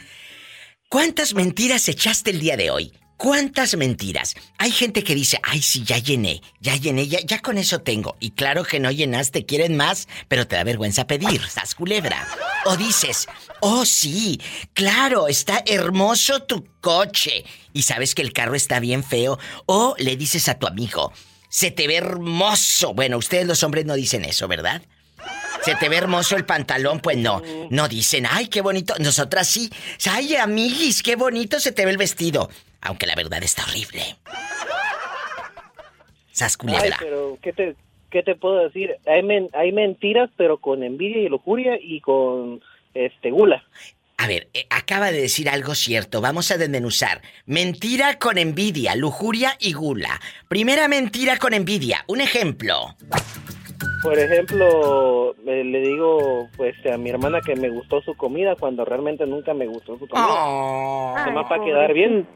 ¿Cuántas 0.89 1.33
mentiras 1.35 1.87
echaste 1.87 2.31
el 2.31 2.41
día 2.41 2.57
de 2.57 2.69
hoy? 2.69 2.91
¿Cuántas 3.17 3.77
mentiras? 3.77 4.35
Hay 4.57 4.71
gente 4.71 5.03
que 5.03 5.15
dice, 5.15 5.39
ay, 5.41 5.61
sí, 5.61 5.83
ya 5.83 5.97
llené, 5.99 6.41
ya 6.59 6.75
llené, 6.75 7.07
ya, 7.07 7.19
ya 7.21 7.39
con 7.39 7.57
eso 7.57 7.79
tengo. 7.79 8.17
Y 8.19 8.31
claro 8.31 8.63
que 8.65 8.79
no 8.79 8.91
llenaste, 8.91 9.45
quieren 9.45 9.77
más, 9.77 10.09
pero 10.27 10.47
te 10.47 10.57
da 10.57 10.65
vergüenza 10.65 11.07
pedir, 11.07 11.41
sas 11.47 11.75
culebra. 11.75 12.27
O 12.65 12.75
dices, 12.75 13.27
oh, 13.61 13.85
sí, 13.85 14.41
claro, 14.73 15.29
está 15.29 15.63
hermoso 15.65 16.43
tu 16.43 16.67
coche. 16.81 17.45
Y 17.71 17.83
sabes 17.83 18.15
que 18.15 18.21
el 18.21 18.33
carro 18.33 18.55
está 18.55 18.81
bien 18.81 19.03
feo. 19.03 19.39
O 19.65 19.95
le 19.97 20.17
dices 20.17 20.49
a 20.49 20.59
tu 20.59 20.67
amigo, 20.67 21.13
se 21.47 21.71
te 21.71 21.87
ve 21.87 21.95
hermoso. 21.95 22.93
Bueno, 22.93 23.17
ustedes 23.17 23.47
los 23.47 23.63
hombres 23.63 23.85
no 23.85 23.95
dicen 23.95 24.25
eso, 24.25 24.49
¿verdad? 24.49 24.81
Se 25.63 25.73
te 25.75 25.89
ve 25.89 25.95
hermoso 25.95 26.35
el 26.35 26.45
pantalón, 26.45 26.99
pues 26.99 27.17
no. 27.17 27.41
No 27.69 27.87
dicen, 27.87 28.27
ay, 28.29 28.47
qué 28.47 28.61
bonito. 28.61 28.93
Nosotras 28.99 29.47
sí. 29.47 29.71
Ay, 30.05 30.35
amiguis, 30.35 31.01
qué 31.01 31.15
bonito 31.15 31.59
se 31.59 31.71
te 31.71 31.85
ve 31.85 31.91
el 31.91 31.97
vestido. 31.97 32.49
Aunque 32.85 33.05
la 33.05 33.15
verdad 33.15 33.43
está 33.43 33.63
horrible. 33.63 34.15
Sas 36.31 36.57
Ay, 36.67 36.91
pero, 36.99 37.37
¿qué 37.41 37.53
te, 37.53 37.75
¿qué 38.09 38.21
te 38.21 38.35
puedo 38.35 38.63
decir? 38.63 38.95
Hay, 39.05 39.21
hay 39.53 39.71
mentiras, 39.71 40.29
pero 40.35 40.57
con 40.57 40.83
envidia 40.83 41.21
y 41.21 41.29
lujuria 41.29 41.77
y 41.81 42.01
con 42.01 42.61
este 42.93 43.31
gula. 43.31 43.63
A 44.17 44.27
ver, 44.27 44.47
eh, 44.53 44.65
acaba 44.69 45.11
de 45.11 45.21
decir 45.21 45.49
algo 45.49 45.75
cierto. 45.75 46.21
Vamos 46.21 46.51
a 46.51 46.57
desmenuzar. 46.57 47.21
Mentira 47.45 48.17
con 48.17 48.37
envidia, 48.37 48.95
lujuria 48.95 49.57
y 49.59 49.73
gula. 49.73 50.21
Primera 50.47 50.87
mentira 50.87 51.37
con 51.37 51.53
envidia. 51.53 52.05
Un 52.07 52.21
ejemplo. 52.21 52.95
Por 54.01 54.17
ejemplo, 54.19 55.35
le 55.45 55.81
digo 55.81 56.49
pues 56.55 56.75
a 56.91 56.97
mi 56.97 57.09
hermana 57.09 57.39
que 57.41 57.55
me 57.55 57.69
gustó 57.69 58.01
su 58.01 58.15
comida 58.15 58.55
cuando 58.55 58.85
realmente 58.85 59.25
nunca 59.25 59.53
me 59.53 59.67
gustó 59.67 59.97
su 59.97 60.07
comida. 60.07 60.27
Oh. 60.29 61.15
Nomás 61.25 61.47
para 61.47 61.63
quedar 61.63 61.93
bien. 61.93 62.27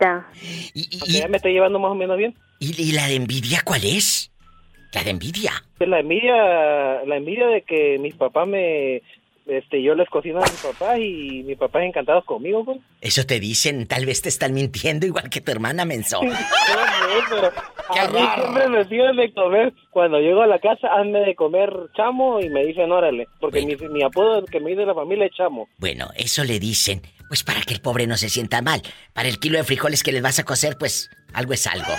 Y, 0.74 1.20
ya 1.20 1.28
me 1.28 1.38
está 1.38 1.50
llevando 1.50 1.80
más 1.80 1.92
o 1.92 1.96
menos 1.96 2.18
bien. 2.18 2.36
¿Y, 2.60 2.92
la 2.94 3.08
de 3.08 3.16
envidia 3.16 3.62
cuál 3.64 3.84
es? 3.84 4.32
La 4.94 5.04
de 5.04 5.12
envidia. 5.12 5.52
Pues 5.78 5.90
la 5.90 6.00
envidia, 6.00 7.04
la 7.06 7.18
envidia 7.18 7.48
de 7.48 7.62
que 7.62 7.98
mis 8.00 8.16
papás 8.16 8.48
me, 8.48 9.02
este, 9.50 9.82
yo 9.82 9.96
les 9.96 10.10
cocino 10.10 10.40
a 10.40 10.44
mi 10.44 10.58
papá 10.62 10.98
y 10.98 11.44
mi 11.44 11.56
papá 11.56 11.82
es 11.82 11.90
encantado 11.90 12.24
conmigo, 12.24 12.64
pues. 12.64 12.80
Eso 13.02 13.26
te 13.26 13.40
dicen, 13.40 13.88
tal 13.88 14.06
vez 14.06 14.22
te 14.22 14.30
están 14.30 14.54
mintiendo 14.54 15.06
igual 15.06 15.30
que 15.30 15.42
tu 15.42 15.52
hermana 15.52 15.86
menso. 15.86 16.22
no, 16.24 16.30
pero 17.30 17.52
a 17.90 18.08
mí 18.08 18.20
siempre 18.36 18.68
me 18.70 18.86
piden 18.86 19.16
de 19.16 19.34
comer. 19.34 19.74
Cuando 19.92 20.20
llego 20.20 20.42
a 20.42 20.48
la 20.48 20.60
casa, 20.60 20.88
hazme 20.88 21.20
de 21.22 21.36
comer 21.36 21.70
chamo 21.96 22.40
y 22.40 22.50
me 22.50 22.66
dicen 22.66 22.92
órale, 22.92 23.28
porque 23.40 23.66
mi, 23.66 23.76
mi, 23.76 24.04
apodo 24.04 24.46
que 24.46 24.60
me 24.60 24.72
dice 24.72 24.86
la 24.86 24.94
familia 24.94 25.26
es 25.26 25.32
chamo. 25.34 25.68
Bueno, 25.78 26.10
eso 26.16 26.44
le 26.44 26.60
dicen, 26.60 27.02
pues 27.28 27.44
para 27.44 27.62
que 27.62 27.74
el 27.74 27.82
pobre 27.82 28.08
no 28.08 28.18
se 28.18 28.30
sienta 28.30 28.62
mal. 28.62 28.82
Para 29.14 29.30
el 29.30 29.40
kilo 29.40 29.58
de 29.58 29.64
frijoles 29.64 30.04
que 30.04 30.12
les 30.12 30.22
vas 30.22 30.40
a 30.40 30.44
cocer, 30.44 30.78
pues 30.78 31.10
algo 31.34 31.54
es 31.54 31.66
algo. 31.68 31.94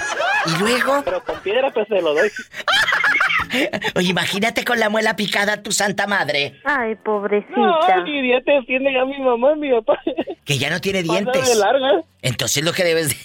Y 0.47 0.59
luego... 0.61 1.03
Pero 1.05 1.23
con 1.25 1.41
piedra 1.41 1.71
pues 1.71 1.89
se 1.89 2.01
lo 2.01 2.15
doy. 2.15 2.29
Oye, 3.95 4.09
imagínate 4.09 4.65
con 4.65 4.79
la 4.79 4.89
muela 4.89 5.17
picada 5.17 5.63
tu 5.63 5.73
santa 5.73 6.07
madre. 6.07 6.61
Ay, 6.65 6.95
pobrecita. 6.97 7.55
No, 7.57 8.05
ni 8.05 8.23
dientes 8.23 8.67
tiene 8.67 8.93
ya 8.93 9.05
mi 9.05 9.19
mamá 9.19 9.53
y 9.57 9.61
mi 9.61 9.71
papá. 9.71 10.01
Que 10.45 10.59
ya 10.59 10.71
no 10.71 10.81
tiene 10.81 11.03
dientes. 11.03 11.49
De 11.49 11.55
larga. 11.57 12.03
Entonces 12.23 12.65
lo 12.65 12.73
que 12.73 12.85
debes 12.85 13.11
de... 13.11 13.17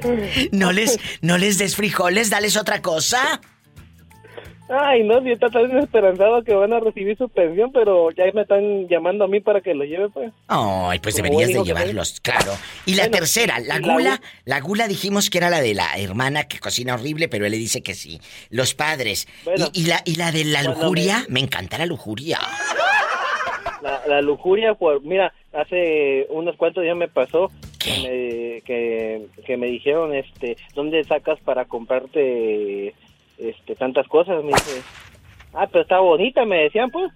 No 0.52 0.72
les, 0.72 0.98
no 1.20 1.36
les 1.36 1.58
des 1.58 1.76
frijoles, 1.76 2.30
dales 2.30 2.56
otra 2.56 2.80
cosa. 2.80 3.40
Ay, 4.72 5.02
no, 5.02 5.20
si 5.20 5.32
está 5.32 5.48
tan 5.48 5.76
esperanzado 5.78 6.44
que 6.44 6.54
van 6.54 6.72
a 6.72 6.78
recibir 6.78 7.18
su 7.18 7.28
pensión, 7.28 7.72
pero 7.72 8.12
ya 8.12 8.24
me 8.32 8.42
están 8.42 8.86
llamando 8.86 9.24
a 9.24 9.28
mí 9.28 9.40
para 9.40 9.60
que 9.60 9.74
lo 9.74 9.84
lleve, 9.84 10.08
pues. 10.10 10.32
Ay, 10.46 11.00
pues 11.00 11.16
deberías 11.16 11.48
de 11.48 11.64
llevarlos, 11.64 12.20
claro. 12.20 12.52
Y 12.86 12.94
la 12.94 13.10
tercera, 13.10 13.58
la 13.58 13.80
gula, 13.80 14.20
la... 14.44 14.60
gula 14.60 14.86
dijimos 14.86 15.28
que 15.28 15.38
era 15.38 15.50
la 15.50 15.60
de 15.60 15.74
la 15.74 15.96
hermana 15.98 16.44
que 16.44 16.60
cocina 16.60 16.94
horrible, 16.94 17.28
pero 17.28 17.46
él 17.46 17.50
le 17.50 17.58
dice 17.58 17.82
que 17.82 17.94
sí. 17.94 18.20
Los 18.48 18.74
padres. 18.74 19.26
y, 19.72 19.86
la, 19.86 20.02
y 20.04 20.14
la 20.14 20.30
de 20.30 20.44
la 20.44 20.62
lujuria, 20.62 21.24
me... 21.28 21.40
encanta 21.40 21.76
la 21.76 21.86
lujuria. 21.86 22.38
La, 24.06 24.20
lujuria, 24.20 24.74
pues, 24.74 25.02
mira, 25.02 25.32
hace 25.52 26.26
unos 26.30 26.56
cuantos 26.56 26.84
días 26.84 26.96
me 26.96 27.08
pasó 27.08 27.50
Que, 27.78 28.62
que, 28.64 29.26
que 29.44 29.56
me 29.56 29.66
dijeron, 29.66 30.14
este, 30.14 30.56
¿dónde 30.74 31.02
sacas 31.04 31.40
para 31.40 31.64
comprarte 31.64 32.94
este, 33.40 33.74
tantas 33.74 34.06
cosas. 34.08 34.42
Me 34.44 34.52
dice, 34.52 34.82
ah, 35.54 35.66
pero 35.66 35.82
está 35.82 35.98
bonita, 35.98 36.44
me 36.44 36.64
decían, 36.64 36.90
pues. 36.90 37.12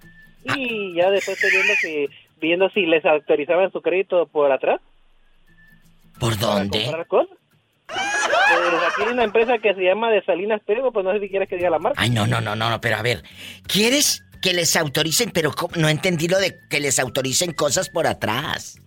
Y 0.56 0.94
ya 0.94 1.10
después 1.10 1.37
estoy 1.37 1.50
viendo, 1.50 1.72
que, 1.80 2.08
viendo 2.40 2.68
si 2.70 2.87
les 2.87 3.04
autorizaban 3.04 3.72
su 3.72 3.80
crédito 3.80 4.26
por 4.26 4.52
atrás. 4.52 4.80
¿Por 6.18 6.38
dónde? 6.38 6.90
Pues 7.08 7.28
aquí 8.88 9.02
hay 9.06 9.12
una 9.12 9.24
empresa 9.24 9.58
que 9.58 9.74
se 9.74 9.82
llama 9.82 10.10
de 10.10 10.22
Salinas 10.24 10.62
Pego, 10.64 10.92
pues 10.92 11.04
no 11.04 11.12
sé 11.12 11.20
si 11.20 11.28
quieres 11.28 11.48
que 11.48 11.56
diga 11.56 11.70
la 11.70 11.78
marca. 11.78 12.00
Ay, 12.00 12.10
no, 12.10 12.26
no, 12.26 12.40
no, 12.40 12.54
no, 12.54 12.80
pero 12.80 12.96
a 12.96 13.02
ver, 13.02 13.22
¿quieres 13.66 14.24
que 14.40 14.52
les 14.52 14.76
autoricen? 14.76 15.30
Pero 15.32 15.52
no 15.76 15.88
entendí 15.88 16.28
lo 16.28 16.38
de 16.38 16.56
que 16.70 16.80
les 16.80 16.98
autoricen 16.98 17.52
cosas 17.52 17.88
por 17.88 18.06
atrás. 18.06 18.80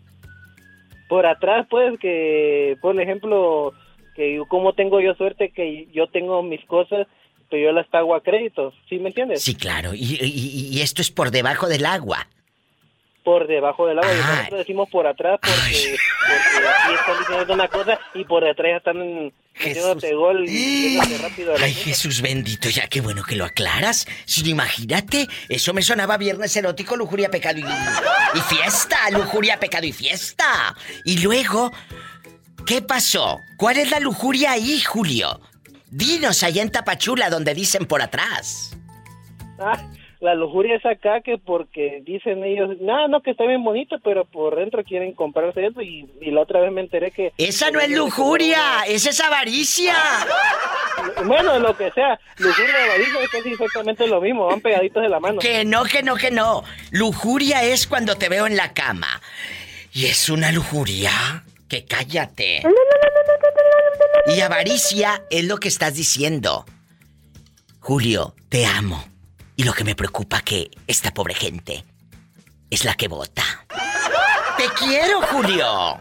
Por 1.09 1.25
atrás, 1.25 1.67
pues, 1.69 1.97
que, 1.99 2.77
por 2.81 2.99
ejemplo, 2.99 3.73
que 4.15 4.41
como 4.47 4.73
tengo 4.73 4.99
yo 4.99 5.13
suerte 5.13 5.51
que 5.51 5.87
yo 5.93 6.07
tengo 6.07 6.43
mis 6.43 6.63
cosas 6.65 7.07
pero 7.49 7.63
yo 7.63 7.71
las 7.71 7.87
pago 7.87 8.15
a 8.15 8.21
crédito, 8.21 8.73
¿sí 8.89 8.99
me 8.99 9.09
entiendes? 9.09 9.41
Sí, 9.41 9.55
claro. 9.55 9.91
Y, 9.93 10.79
esto 10.81 11.01
es 11.01 11.11
por 11.11 11.31
debajo 11.31 11.67
del 11.67 11.85
agua. 11.85 12.27
Por 13.23 13.47
debajo 13.47 13.87
del 13.87 13.99
agua. 13.99 14.13
Y 14.13 14.17
nosotros 14.17 14.59
decimos 14.59 14.89
por 14.89 15.05
atrás 15.05 15.39
porque, 15.41 15.95
porque 16.27 16.67
aquí 16.67 16.93
están 16.93 17.19
diciendo 17.19 17.53
una 17.53 17.67
cosa 17.67 17.99
y 18.13 18.23
por 18.23 18.43
detrás 18.43 18.77
están 18.77 19.33
metiéndote 19.53 20.13
gol 20.13 20.45
y 20.47 20.97
rápido. 21.21 21.53
Ay, 21.59 21.73
Jesús 21.73 22.21
bendito, 22.21 22.69
ya 22.69 22.87
qué 22.87 23.01
bueno 23.01 23.23
que 23.23 23.35
lo 23.35 23.45
aclaras. 23.45 24.07
Si 24.25 24.49
imagínate, 24.49 25.27
eso 25.49 25.73
me 25.73 25.81
sonaba 25.81 26.17
viernes 26.17 26.55
erótico, 26.55 26.95
lujuria, 26.95 27.29
pecado 27.29 27.59
y, 27.59 27.63
y 27.63 28.41
fiesta. 28.41 29.09
Lujuria, 29.11 29.59
pecado 29.59 29.85
y 29.85 29.91
fiesta. 29.91 30.75
Y 31.03 31.19
luego... 31.19 31.71
¿Qué 32.65 32.81
pasó? 32.81 33.39
¿Cuál 33.55 33.77
es 33.77 33.91
la 33.91 34.01
lujuria 34.01 34.51
ahí, 34.51 34.81
Julio? 34.81 35.39
Dinos 35.89 36.43
allá 36.43 36.61
en 36.61 36.71
Tapachula 36.71 37.29
donde 37.29 37.53
dicen 37.53 37.85
por 37.85 38.01
atrás. 38.01 38.77
Ah, 39.59 39.81
la 40.19 40.33
lujuria 40.33 40.75
es 40.75 40.85
acá 40.85 41.21
que 41.21 41.37
porque 41.37 42.01
dicen 42.03 42.43
ellos, 42.43 42.77
no, 42.81 43.07
no, 43.07 43.21
que 43.21 43.31
está 43.31 43.45
bien 43.45 43.63
bonito, 43.63 43.97
pero 44.03 44.25
por 44.25 44.55
dentro 44.55 44.83
quieren 44.83 45.13
comprarse 45.13 45.67
eso 45.67 45.81
y, 45.81 46.09
la 46.21 46.41
otra 46.41 46.59
vez 46.61 46.71
me 46.71 46.81
enteré 46.81 47.11
que... 47.11 47.33
Esa 47.37 47.69
no 47.69 47.79
es 47.79 47.89
lujuria, 47.91 48.83
esa 48.87 49.09
es 49.09 49.19
avaricia. 49.21 49.95
Bueno, 51.25 51.59
lo 51.59 51.77
que 51.77 51.91
sea, 51.91 52.19
lujuria 52.37 52.71
y 52.71 52.89
avaricia 52.89 53.21
es 53.21 53.29
casi 53.29 53.49
exactamente 53.49 54.07
lo 54.07 54.19
mismo, 54.19 54.47
van 54.47 54.61
pegaditos 54.61 55.03
de 55.03 55.09
la 55.09 55.19
mano. 55.19 55.39
Que 55.39 55.63
no, 55.63 55.83
que 55.83 56.01
no, 56.01 56.15
que 56.15 56.31
no. 56.31 56.63
Lujuria 56.89 57.63
es 57.63 57.85
cuando 57.85 58.15
te 58.15 58.29
veo 58.29 58.47
en 58.47 58.57
la 58.57 58.73
cama. 58.73 59.21
¿Y 59.93 60.05
es 60.07 60.27
una 60.27 60.51
lujuria? 60.51 61.43
Que 61.69 61.85
cállate. 61.85 62.63
Y 64.27 64.41
avaricia 64.41 65.23
es 65.29 65.45
lo 65.45 65.57
que 65.57 65.69
estás 65.69 65.95
diciendo. 65.95 66.65
Julio, 67.79 68.35
te 68.49 68.65
amo. 68.65 69.03
Y 69.55 69.63
lo 69.63 69.73
que 69.73 69.85
me 69.85 69.95
preocupa 69.95 70.41
que 70.41 70.69
esta 70.85 71.13
pobre 71.13 71.33
gente 71.33 71.85
es 72.69 72.83
la 72.83 72.93
que 72.95 73.07
vota. 73.07 73.43
¡Te 74.57 74.65
quiero, 74.77 75.21
Julio! 75.21 75.97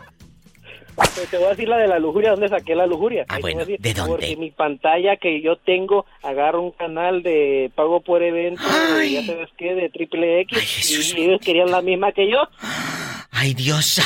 Pues 0.97 1.31
te 1.31 1.37
voy 1.37 1.47
a 1.47 1.51
decir 1.51 1.69
la 1.69 1.77
de 1.77 1.89
la 1.89 1.99
lujuria, 1.99 2.31
¿dónde 2.31 2.49
saqué 2.49 2.75
la 2.75 2.87
lujuria? 2.87 3.27
Ah, 3.29 3.39
bueno, 3.39 3.65
¿de 3.67 3.95
dónde? 3.95 4.11
Porque 4.11 4.37
mi 4.37 4.51
pantalla 4.51 5.17
que 5.19 5.43
yo 5.43 5.57
tengo, 5.59 6.07
agarro 6.23 6.63
un 6.63 6.73
canal 6.73 7.23
de 7.23 7.71
pago 7.75 8.01
por 8.01 8.23
evento, 8.23 8.63
ya 9.09 9.27
sabes 9.27 9.51
qué, 9.59 9.75
de 9.75 9.91
triple 9.91 10.41
X, 10.41 11.15
y 11.17 11.23
ellos 11.23 11.41
querían 11.45 11.71
la 11.71 11.83
misma 11.83 12.13
que 12.13 12.31
yo. 12.31 12.49
¡Ay, 13.31 13.53
Dios! 13.53 14.01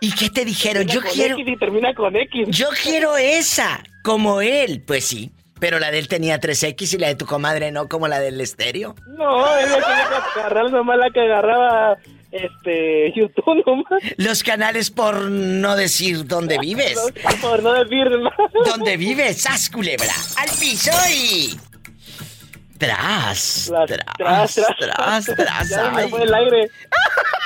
¿Y 0.00 0.12
qué 0.12 0.30
te 0.30 0.44
dijeron? 0.44 0.86
yo 0.86 1.00
quiero. 1.02 1.38
y 1.38 1.56
termina 1.56 1.94
con 1.94 2.16
X. 2.16 2.48
Yo 2.48 2.68
quiero 2.82 3.16
esa, 3.16 3.82
como 4.02 4.40
él. 4.40 4.82
Pues 4.86 5.04
sí. 5.04 5.30
Pero 5.58 5.78
la 5.78 5.90
de 5.90 5.98
él 5.98 6.08
tenía 6.08 6.40
3X 6.40 6.94
y 6.94 6.98
la 6.98 7.08
de 7.08 7.16
tu 7.16 7.26
comadre 7.26 7.70
no, 7.70 7.86
como 7.86 8.08
la 8.08 8.18
del 8.18 8.40
estéreo. 8.40 8.94
No, 9.06 9.58
ella 9.58 9.74
quería 9.74 10.06
agarrar 10.36 10.70
nomás 10.70 10.96
la 10.98 11.10
que 11.10 11.20
agarraba 11.20 11.98
este 12.32 13.12
YouTube 13.14 13.62
nomás. 13.66 14.02
Los 14.16 14.42
canales 14.42 14.90
por 14.90 15.20
no 15.30 15.76
decir 15.76 16.26
dónde 16.26 16.58
vives. 16.62 16.98
por 17.42 17.62
no 17.62 17.74
decir 17.74 18.08
más. 18.20 18.32
¿Dónde 18.64 18.96
vives? 18.96 19.42
¡Sas, 19.42 19.68
culebra! 19.68 20.14
¡Al 20.38 20.48
piso 20.58 20.92
y... 21.12 21.58
Tras, 22.78 23.70
tras, 23.86 24.00
tras, 24.16 24.54
tras, 24.54 25.26
tras, 25.26 25.68
ya 25.68 25.90
me 25.90 26.08
fue 26.08 26.22
el 26.22 26.32
aire. 26.32 26.70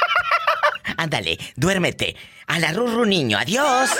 Ándale, 0.96 1.36
duérmete. 1.56 2.14
A 2.46 2.58
la 2.58 2.72
Rurru 2.72 3.04
niño, 3.04 3.38
adiós. 3.38 3.90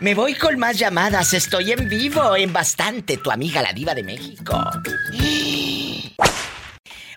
Me 0.00 0.14
voy 0.14 0.34
con 0.34 0.58
más 0.58 0.78
llamadas. 0.78 1.32
Estoy 1.32 1.72
en 1.72 1.88
vivo, 1.88 2.36
en 2.36 2.52
bastante. 2.52 3.16
Tu 3.16 3.30
amiga, 3.30 3.62
la 3.62 3.72
diva 3.72 3.94
de 3.94 4.02
México. 4.02 4.60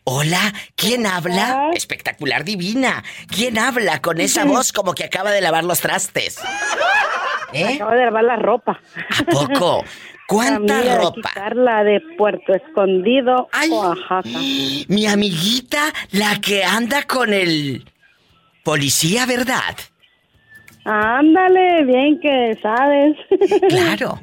Hola, 0.04 0.54
¿quién 0.76 1.08
habla? 1.08 1.72
Espectacular 1.74 2.44
divina. 2.44 3.04
¿Quién 3.28 3.58
habla 3.58 4.02
con 4.02 4.22
esa 4.22 4.46
voz 4.46 4.72
como 4.72 4.94
que 4.94 5.04
acaba 5.04 5.32
de 5.32 5.42
lavar 5.42 5.64
los 5.64 5.80
trastes? 5.80 6.40
¿Eh? 7.54 7.76
Acaba 7.76 7.96
de 7.96 8.06
lavar 8.06 8.24
la 8.24 8.36
ropa. 8.36 8.80
¿A 9.18 9.24
poco? 9.24 9.84
¿Cuánta 10.28 10.98
ropa? 10.98 11.32
Carla 11.34 11.84
de 11.84 12.02
Puerto 12.18 12.54
Escondido, 12.54 13.48
Oaxaca. 13.70 14.40
Mi 14.88 15.08
amiguita, 15.08 15.92
la 16.12 16.40
que 16.42 16.64
anda 16.64 17.04
con 17.04 17.34
el 17.34 17.86
policía, 18.64 19.26
¿verdad? 19.26 19.76
Ándale, 20.86 21.84
bien 21.84 22.20
que 22.20 22.58
sabes. 22.62 23.18
Claro. 23.70 24.20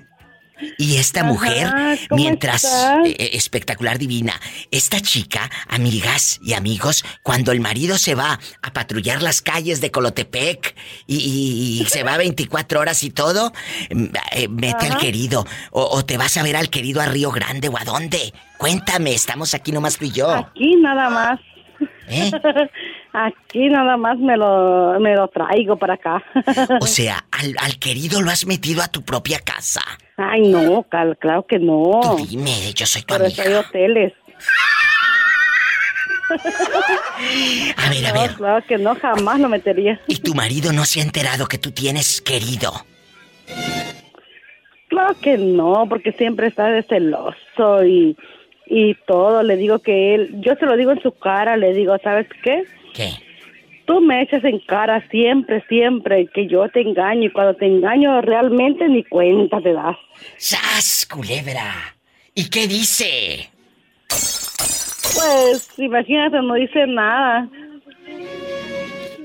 Y 0.78 0.96
esta 0.96 1.24
mujer, 1.24 1.68
mientras 2.10 2.64
eh, 3.04 3.16
eh, 3.18 3.30
espectacular 3.32 3.98
divina, 3.98 4.40
esta 4.70 5.00
chica, 5.00 5.50
amigas 5.68 6.38
y 6.40 6.52
amigos, 6.52 7.04
cuando 7.24 7.50
el 7.50 7.60
marido 7.60 7.98
se 7.98 8.14
va 8.14 8.38
a 8.62 8.72
patrullar 8.72 9.22
las 9.22 9.42
calles 9.42 9.80
de 9.80 9.90
Colotepec 9.90 10.76
y, 11.08 11.84
se 11.88 12.04
va 12.04 12.16
24 12.16 12.78
horas 12.78 13.02
y 13.02 13.10
todo, 13.10 13.52
mm, 13.90 14.04
eh, 14.32 14.48
mete 14.48 14.86
al 14.86 14.98
querido. 14.98 15.44
O, 15.72 16.04
te 16.04 16.16
vas 16.16 16.36
a 16.36 16.44
ver 16.44 16.56
al 16.56 16.70
querido 16.70 17.00
a 17.00 17.06
Río 17.06 17.32
Grande 17.32 17.68
o 17.68 17.76
a 17.76 17.84
dónde. 17.84 18.32
Cuéntame, 18.56 19.14
estamos 19.14 19.54
aquí 19.54 19.72
nomás 19.72 19.98
tú 19.98 20.04
y 20.04 20.12
yo. 20.12 20.30
Aquí 20.30 20.76
nada 20.76 21.10
más. 21.10 21.40
¿Eh? 22.08 22.30
Aquí 23.12 23.68
nada 23.68 23.96
más 23.96 24.18
me 24.18 24.36
lo, 24.36 24.98
me 25.00 25.14
lo 25.14 25.28
traigo 25.28 25.76
para 25.76 25.94
acá. 25.94 26.22
O 26.80 26.86
sea, 26.86 27.24
al, 27.30 27.54
al 27.58 27.78
querido 27.78 28.20
lo 28.22 28.30
has 28.30 28.46
metido 28.46 28.82
a 28.82 28.88
tu 28.88 29.02
propia 29.02 29.38
casa. 29.40 29.82
Ay, 30.16 30.48
no, 30.48 30.84
claro 30.84 31.46
que 31.46 31.58
no. 31.58 32.00
Tú 32.02 32.26
dime, 32.28 32.72
yo 32.74 32.86
soy 32.86 33.02
tu 33.02 33.14
Pero 33.14 33.26
amiga. 33.26 33.44
hay 33.44 33.54
hoteles. 33.54 34.12
A 37.76 37.90
ver, 37.90 38.06
a 38.06 38.12
ver. 38.12 38.34
Claro 38.34 38.64
que 38.66 38.78
no, 38.78 38.94
jamás 38.96 39.40
lo 39.40 39.48
metería. 39.48 40.00
¿Y 40.06 40.16
tu 40.16 40.34
marido 40.34 40.72
no 40.72 40.84
se 40.84 41.00
ha 41.00 41.02
enterado 41.02 41.46
que 41.46 41.58
tú 41.58 41.72
tienes 41.72 42.20
querido? 42.20 42.72
Claro 44.88 45.14
que 45.20 45.38
no, 45.38 45.86
porque 45.88 46.12
siempre 46.12 46.48
está 46.48 46.66
de 46.66 46.82
celoso 46.82 47.84
y, 47.84 48.16
y 48.66 48.94
todo. 49.06 49.42
Le 49.42 49.56
digo 49.56 49.78
que 49.80 50.14
él, 50.14 50.40
yo 50.40 50.54
se 50.56 50.66
lo 50.66 50.76
digo 50.76 50.92
en 50.92 51.02
su 51.02 51.12
cara, 51.12 51.56
le 51.56 51.72
digo, 51.74 51.96
¿sabes 52.02 52.26
qué? 52.42 52.64
¿Qué? 52.94 53.10
Tú 53.84 54.00
me 54.00 54.22
echas 54.22 54.44
en 54.44 54.60
cara 54.60 55.06
siempre, 55.10 55.64
siempre 55.68 56.28
que 56.32 56.46
yo 56.46 56.68
te 56.68 56.80
engaño 56.80 57.24
y 57.24 57.30
cuando 57.30 57.54
te 57.54 57.66
engaño 57.66 58.20
realmente 58.20 58.88
ni 58.88 59.02
cuenta 59.04 59.60
te 59.60 59.72
das. 59.72 59.96
¡Sas, 60.36 61.06
culebra! 61.10 61.96
¿Y 62.34 62.48
qué 62.48 62.66
dice? 62.68 63.50
Pues, 64.08 65.68
imagínate, 65.78 66.40
no 66.40 66.54
dice 66.54 66.86
nada. 66.86 67.48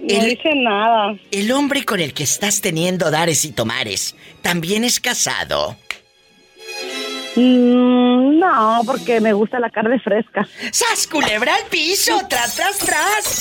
No 0.02 0.24
dice 0.24 0.56
nada. 0.56 1.16
El 1.32 1.52
hombre 1.52 1.84
con 1.84 2.00
el 2.00 2.14
que 2.14 2.24
estás 2.24 2.62
teniendo 2.62 3.12
dares 3.12 3.46
y 3.46 3.52
tomares, 3.52 4.16
¿también 4.42 4.84
es 4.84 5.00
casado? 5.00 5.76
Mm, 7.38 8.40
no, 8.40 8.82
porque 8.84 9.22
me 9.22 9.32
gusta 9.32 9.60
la 9.60 9.70
carne 9.70 10.00
fresca. 10.00 10.48
¡Sas, 10.72 11.06
culebra 11.06 11.54
al 11.54 11.70
piso! 11.70 12.20
¡Tras, 12.28 12.56
tras, 12.56 12.80
tras! 12.80 13.40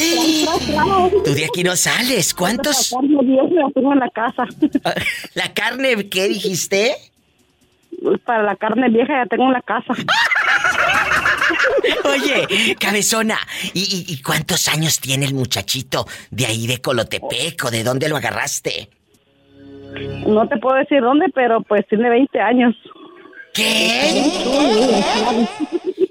Tú 1.24 1.32
de 1.32 1.46
aquí 1.46 1.64
no 1.64 1.74
sales. 1.76 2.34
¿Cuántos? 2.34 2.92
La 2.92 3.00
carne 3.00 3.24
vieja 3.24 3.54
la 3.54 3.70
tengo 3.70 3.94
en 3.94 3.98
la 3.98 4.10
casa. 4.10 4.44
¿La 5.34 5.54
carne 5.54 6.10
qué 6.10 6.28
dijiste? 6.28 6.94
Para 8.26 8.42
la 8.42 8.56
carne 8.56 8.90
vieja 8.90 9.24
ya 9.24 9.26
tengo 9.26 9.46
en 9.46 9.54
la 9.54 9.62
casa. 9.62 9.94
Oye, 12.04 12.76
cabezona, 12.78 13.38
¿y, 13.72 14.04
¿y, 14.08 14.20
cuántos 14.22 14.68
años 14.68 15.00
tiene 15.00 15.24
el 15.24 15.32
muchachito 15.32 16.04
de 16.30 16.44
ahí 16.44 16.66
de 16.66 16.82
Colotepec 16.82 17.64
o 17.64 17.70
de 17.70 17.82
dónde 17.82 18.10
lo 18.10 18.16
agarraste? 18.16 18.90
No 20.26 20.46
te 20.48 20.58
puedo 20.58 20.76
decir 20.76 21.00
dónde, 21.00 21.30
pero 21.34 21.62
pues 21.62 21.86
tiene 21.88 22.10
20 22.10 22.38
años. 22.40 22.76
¿Qué? 23.56 24.22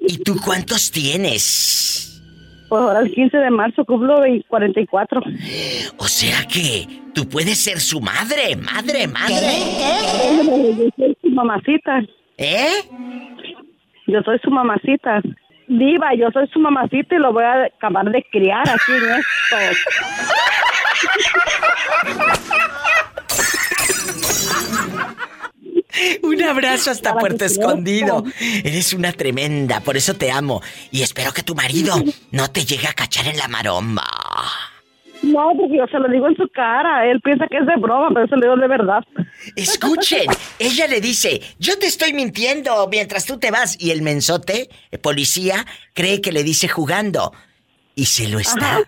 ¿Y 0.02 0.18
tú 0.24 0.36
cuántos 0.44 0.90
tienes? 0.90 2.20
Pues 2.68 2.82
ahora 2.82 3.02
el 3.02 3.14
15 3.14 3.38
de 3.38 3.52
marzo 3.52 3.86
cumplo 3.86 4.16
44. 4.48 5.22
O 5.98 6.08
sea 6.08 6.44
que 6.52 6.88
tú 7.14 7.30
puedes 7.30 7.60
ser 7.60 7.80
su 7.80 8.02
madre, 8.02 8.56
madre, 8.56 9.08
madre. 9.08 9.36
Yo 10.88 10.90
soy 10.98 11.18
su 11.22 11.30
mamacita. 11.30 12.02
¿Eh? 12.38 12.82
Yo 14.08 14.24
soy 14.24 14.40
su 14.40 14.50
mamacita. 14.50 15.22
Diva, 15.68 16.16
yo 16.16 16.32
soy 16.32 16.48
su 16.48 16.60
mamacita 16.60 17.16
y 17.16 17.20
lo 17.20 17.32
voy 17.32 17.44
a 17.44 17.66
acabar 17.66 18.10
de 18.10 18.26
criar 18.32 18.68
aquí 18.68 18.92
en 18.92 19.04
esto. 19.20 19.56
Un 26.24 26.44
abrazo 26.44 26.92
hasta 26.92 27.18
Puerto 27.18 27.46
Escondido. 27.46 28.24
Eres 28.64 28.94
una 28.94 29.12
tremenda, 29.12 29.80
por 29.80 29.98
eso 29.98 30.16
te 30.16 30.32
amo. 30.32 30.62
Y 30.92 31.02
espero 31.02 31.32
que 31.34 31.44
tu 31.44 31.56
marido 31.56 31.96
no 32.32 32.50
te 32.50 32.66
llegue 32.66 32.88
a 32.88 32.94
cachar 32.94 33.28
en 33.28 33.38
la 33.38 33.48
maromba. 33.48 34.04
No, 35.24 35.54
porque 35.58 35.78
yo 35.78 35.88
se 35.88 35.98
lo 35.98 36.08
digo 36.08 36.28
en 36.28 36.36
su 36.36 36.48
cara. 36.50 37.10
Él 37.10 37.20
piensa 37.22 37.48
que 37.48 37.58
es 37.58 37.66
de 37.66 37.76
broma, 37.78 38.10
pero 38.14 38.28
se 38.28 38.36
lo 38.36 38.42
digo 38.42 38.58
de 38.58 38.68
verdad. 38.68 39.04
Escuchen, 39.56 40.28
ella 40.60 40.88
le 40.88 41.02
dice, 41.02 41.42
yo 41.58 41.80
te 41.80 41.88
estoy 41.88 42.14
mintiendo 42.14 42.88
mientras 42.92 43.26
tú 43.26 43.40
te 43.40 43.50
vas. 43.50 43.76
Y 43.80 43.92
el 43.92 44.02
mensote, 44.02 44.70
el 44.92 45.00
policía, 45.00 45.66
cree 45.94 46.22
que 46.22 46.32
le 46.32 46.44
dice 46.44 46.68
jugando. 46.68 47.32
Y 47.96 48.06
se 48.06 48.28
lo 48.28 48.40
está. 48.40 48.84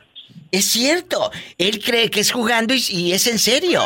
Es 0.52 0.66
cierto, 0.66 1.32
él 1.58 1.84
cree 1.84 2.10
que 2.10 2.22
es 2.22 2.32
jugando 2.32 2.74
y, 2.74 3.12
es 3.12 3.28
en 3.28 3.40
serio. 3.40 3.82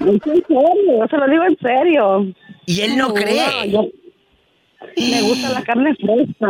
Es 0.00 0.06
en 0.06 0.20
serio, 0.22 1.06
se 1.10 1.16
lo 1.16 1.28
digo 1.28 1.44
en 1.44 1.58
serio. 1.58 2.34
Y 2.66 2.80
él 2.80 2.96
no, 2.96 3.12
cree. 3.12 3.70
Me 4.96 5.22
gusta 5.22 5.50
la 5.50 5.62
carne 5.62 5.94
fresca. 5.94 6.48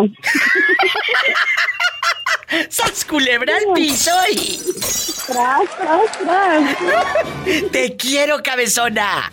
¡Sas 2.68 3.04
culebra 3.04 3.56
al 3.56 3.72
piso 3.74 4.10
y... 4.32 4.58
Tras, 5.26 5.76
tras, 5.76 6.18
tras. 6.18 6.76
¡Te 7.70 7.96
quiero, 7.96 8.42
cabezona! 8.42 9.30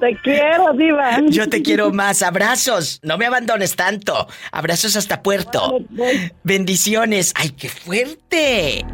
Te 0.00 0.18
quiero, 0.22 0.72
Diva. 0.74 1.20
Yo 1.28 1.48
te 1.48 1.62
quiero 1.62 1.90
más. 1.90 2.22
Abrazos. 2.22 3.00
No 3.02 3.16
me 3.16 3.26
abandones 3.26 3.76
tanto. 3.76 4.26
Abrazos 4.50 4.96
hasta 4.96 5.22
Puerto. 5.22 5.78
Bendiciones. 6.42 7.32
¡Ay, 7.36 7.50
qué 7.50 7.68
fuerte! 7.68 8.84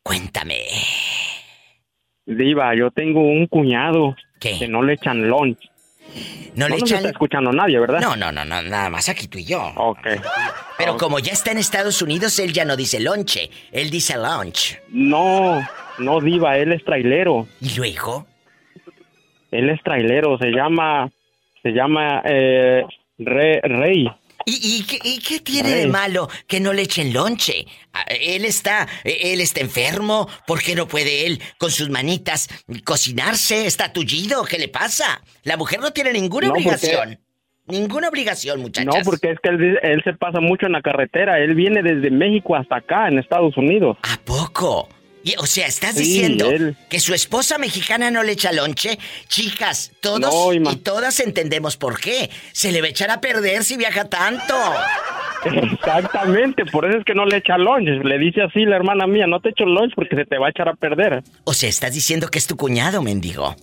Cuéntame. 0.05 0.61
Diva, 2.26 2.76
yo 2.76 2.93
tengo 2.93 3.22
un 3.22 3.49
cuñado 3.49 4.14
que 4.38 4.68
no 4.68 4.82
le 4.82 4.93
echan 4.95 5.28
lunch. 5.28 5.59
No, 6.55 6.68
le 6.68 6.76
echan. 6.76 6.91
No 6.91 6.97
está 6.97 7.11
escuchando 7.11 7.53
nadie, 7.53 7.80
¿verdad? 7.80 8.01
No, 8.01 8.14
no, 8.14 8.30
no, 8.30 8.45
no, 8.45 8.62
nada 8.62 8.88
más 8.88 9.09
aquí 9.09 9.26
tú 9.26 9.38
y 9.38 9.47
yo. 9.47 9.61
Ok. 9.76 10.07
Pero 10.78 10.97
como 10.97 11.18
ya 11.18 11.32
está 11.32 11.51
en 11.51 11.59
Estados 11.59 12.03
Unidos, 12.03 12.38
él 12.38 12.53
ya 12.53 12.64
no 12.64 12.76
dice 12.76 13.01
lonche, 13.01 13.51
él 13.72 13.91
dice 13.91 14.14
lunch. 14.16 14.78
No, 14.91 15.61
no, 15.99 16.20
Diva, 16.20 16.57
él 16.57 16.70
es 16.72 16.84
trailero. 16.84 17.49
¿Y 17.61 17.74
luego? 17.74 18.28
Él 19.51 19.70
es 19.70 19.82
trailero, 19.82 20.38
se 20.38 20.51
llama. 20.51 21.11
Se 21.62 21.70
llama. 21.70 22.22
Eh, 22.24 22.84
Rey. 23.18 24.09
¿Y, 24.46 24.84
qué, 24.84 25.40
tiene 25.40 25.70
de 25.70 25.86
malo 25.86 26.28
que 26.46 26.61
no 26.61 26.72
le 26.72 26.82
echen 26.82 27.12
lonche? 27.12 27.66
Ah, 27.92 28.05
él 28.09 28.44
está, 28.44 28.88
él 29.05 29.40
está 29.40 29.61
enfermo, 29.61 30.28
¿por 30.46 30.62
qué 30.62 30.74
no 30.74 30.88
puede 30.88 31.26
él 31.26 31.40
con 31.59 31.70
sus 31.70 31.90
manitas 31.90 32.48
cocinarse? 32.84 33.66
¿Está 33.66 33.92
tullido? 33.92 34.44
¿Qué 34.44 34.59
le 34.59 34.68
pasa? 34.68 35.20
La 35.44 35.57
mujer 35.57 35.80
no 35.80 35.90
tiene 35.92 36.12
ninguna 36.12 36.51
obligación. 36.51 37.18
Ninguna 37.66 38.09
obligación, 38.09 38.61
muchachos. 38.61 38.94
No, 38.96 39.05
porque 39.05 39.30
es 39.30 39.38
que 39.40 39.51
él, 39.51 39.78
él, 39.82 40.03
se 40.03 40.14
pasa 40.14 40.40
mucho 40.40 40.66
en 40.66 40.72
la 40.72 40.82
carretera. 40.82 41.38
Él 41.38 41.55
viene 41.55 41.82
desde 41.82 42.11
México 42.11 42.57
hasta 42.57 42.76
acá, 42.76 43.07
en 43.07 43.18
Estados 43.18 43.57
Unidos. 43.57 43.96
¿A 44.03 44.16
poco? 44.24 44.88
O 45.38 45.46
sea, 45.46 45.66
estás 45.66 45.96
diciendo 45.96 46.48
que 46.88 47.00
su 47.00 47.14
esposa 47.14 47.58
mexicana 47.58 48.10
no 48.10 48.22
le 48.22 48.32
echa 48.32 48.52
lonche. 48.52 48.98
Chicas, 49.28 49.92
todos 50.00 50.54
y 50.54 50.76
todas 50.76 51.20
entendemos 51.20 51.76
por 51.76 52.00
qué. 52.00 52.30
Se 52.52 52.72
le 52.72 52.80
va 52.80 52.88
a 52.88 52.90
echar 52.90 53.10
a 53.10 53.20
perder 53.20 53.64
si 53.64 53.76
viaja 53.76 54.04
tanto. 54.06 54.54
Exactamente, 55.44 56.66
por 56.66 56.84
eso 56.86 56.98
es 56.98 57.04
que 57.04 57.14
no 57.14 57.24
le 57.24 57.38
echa 57.38 57.58
lonche. 57.58 57.92
Le 58.04 58.18
dice 58.18 58.42
así 58.42 58.64
la 58.64 58.76
hermana 58.76 59.06
mía, 59.06 59.26
no 59.26 59.40
te 59.40 59.50
echo 59.50 59.64
lunch 59.64 59.94
porque 59.94 60.16
se 60.16 60.24
te 60.24 60.38
va 60.38 60.48
a 60.48 60.50
echar 60.50 60.68
a 60.68 60.74
perder. 60.74 61.22
O 61.44 61.54
sea, 61.54 61.68
estás 61.68 61.94
diciendo 61.94 62.28
que 62.28 62.38
es 62.38 62.46
tu 62.46 62.56
cuñado, 62.56 63.02
mendigo. 63.02 63.56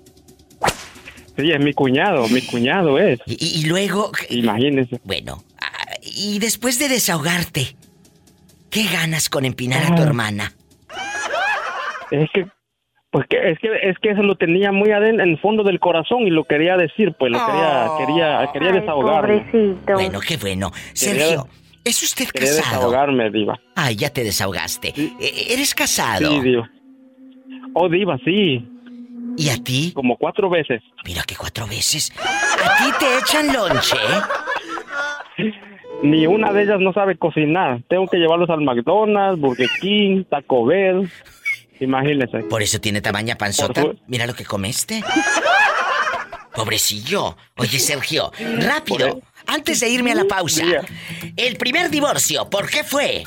Sí, 1.37 1.51
es 1.51 1.59
mi 1.59 1.73
cuñado, 1.73 2.27
mi 2.29 2.41
cuñado 2.41 2.97
es. 2.97 3.19
Y, 3.27 3.65
luego... 3.67 4.11
Imagínese. 4.29 4.99
Bueno, 5.03 5.43
ah, 5.61 5.95
y 6.01 6.39
después 6.39 6.79
de 6.79 6.89
desahogarte, 6.89 7.75
¿Qué 8.69 8.83
ganas 8.83 9.29
con 9.29 9.45
empinar 9.45 9.91
a 9.91 9.95
tu 9.95 10.01
hermana? 10.01 10.53
Es 12.11 12.29
que 12.31 12.47
pues 13.09 13.25
que 13.29 13.51
es 13.51 13.59
que 13.59 13.69
es 13.83 13.97
que 13.99 14.09
eso 14.11 14.21
lo 14.21 14.35
tenía 14.35 14.71
muy 14.71 14.91
adentro 14.91 15.23
en 15.23 15.29
el 15.31 15.39
fondo 15.39 15.63
del 15.63 15.79
corazón 15.79 16.23
y 16.23 16.29
lo 16.29 16.43
quería 16.43 16.75
decir, 16.77 17.13
pues 17.17 17.31
lo 17.31 17.39
quería 17.45 17.87
quería 17.97 18.49
quería 18.51 18.71
desahogarme. 18.73 19.39
Pobrecito. 19.39 19.93
Bueno, 19.93 20.19
qué 20.19 20.37
bueno. 20.37 20.71
Sergio, 20.93 21.47
¿es 21.83 22.03
usted 22.03 22.27
Quería 22.29 22.49
casado? 22.49 22.75
desahogarme, 22.77 23.29
diva. 23.31 23.59
Ay, 23.75 23.95
ya 23.95 24.09
te 24.11 24.23
desahogaste. 24.23 24.89
Eh, 24.97 25.47
¿Eres 25.49 25.73
casado? 25.73 26.29
Sí, 26.29 26.41
diva. 26.41 26.69
Oh, 27.73 27.87
diva, 27.89 28.17
sí. 28.25 28.67
¿Y 29.37 29.49
a 29.49 29.63
ti? 29.63 29.91
Como 29.93 30.17
cuatro 30.17 30.49
veces. 30.49 30.81
Mira 31.05 31.21
que 31.23 31.35
cuatro 31.35 31.67
veces. 31.67 32.11
¿A 32.19 32.77
ti 32.77 32.91
te 32.99 33.17
echan 33.19 33.53
lonche? 33.53 33.97
Ni 36.03 36.27
una 36.27 36.51
de 36.53 36.63
ellas 36.63 36.79
no 36.79 36.93
sabe 36.93 37.17
cocinar. 37.17 37.81
Tengo 37.87 38.07
que 38.07 38.17
llevarlos 38.17 38.49
al 38.49 38.61
McDonald's, 38.61 39.39
Burger 39.39 39.69
King, 39.81 40.23
Taco 40.29 40.65
Bell. 40.65 41.09
Imagínese. 41.79 42.39
Por 42.39 42.61
eso 42.61 42.79
tiene 42.79 43.01
tamaña 43.01 43.35
panzota. 43.35 43.83
Mira 44.07 44.25
lo 44.25 44.33
que 44.33 44.45
comeste. 44.45 45.03
Pobrecillo. 46.55 47.37
Oye, 47.57 47.79
Sergio, 47.79 48.31
rápido. 48.59 49.21
Antes 49.45 49.79
de 49.79 49.89
irme 49.89 50.11
a 50.11 50.15
la 50.15 50.25
pausa. 50.25 50.63
El 51.35 51.55
primer 51.57 51.89
divorcio, 51.89 52.49
¿por 52.49 52.69
qué 52.69 52.83
fue? 52.83 53.23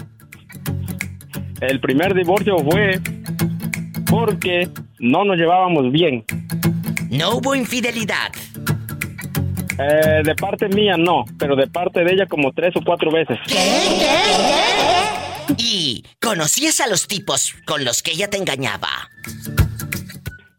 El 1.61 1.81
primer 1.81 2.15
divorcio 2.15 2.57
fue 2.59 3.01
porque 4.11 4.69
no 4.99 5.25
nos 5.25 5.37
llevábamos 5.37 5.93
bien. 5.93 6.25
No 7.11 7.37
hubo 7.37 7.55
infidelidad. 7.55 8.33
Eh, 9.79 10.23
de 10.25 10.35
parte 10.35 10.69
mía 10.69 10.97
no, 10.99 11.25
pero 11.39 11.57
de 11.57 11.67
parte 11.67 12.05
de 12.05 12.13
ella 12.13 12.27
como 12.27 12.53
tres 12.53 12.75
o 12.77 12.81
cuatro 12.85 13.11
veces. 13.11 13.39
¿Y 15.59 16.05
conocías 16.21 16.81
a 16.81 16.87
los 16.87 17.07
tipos 17.07 17.55
con 17.67 17.85
los 17.85 18.03
que 18.03 18.13
ella 18.13 18.29
te 18.29 18.37
engañaba? 18.37 18.89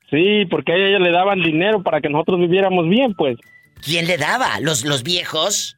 Sí, 0.09 0.45
porque 0.49 0.73
a 0.73 0.75
ella 0.75 0.99
le 0.99 1.11
daban 1.11 1.41
dinero 1.41 1.81
para 1.83 2.01
que 2.01 2.09
nosotros 2.09 2.39
viviéramos 2.39 2.87
bien, 2.89 3.13
pues. 3.13 3.37
¿Quién 3.81 4.07
le 4.07 4.17
daba? 4.17 4.59
¿Los, 4.59 4.83
los 4.83 5.03
viejos? 5.03 5.77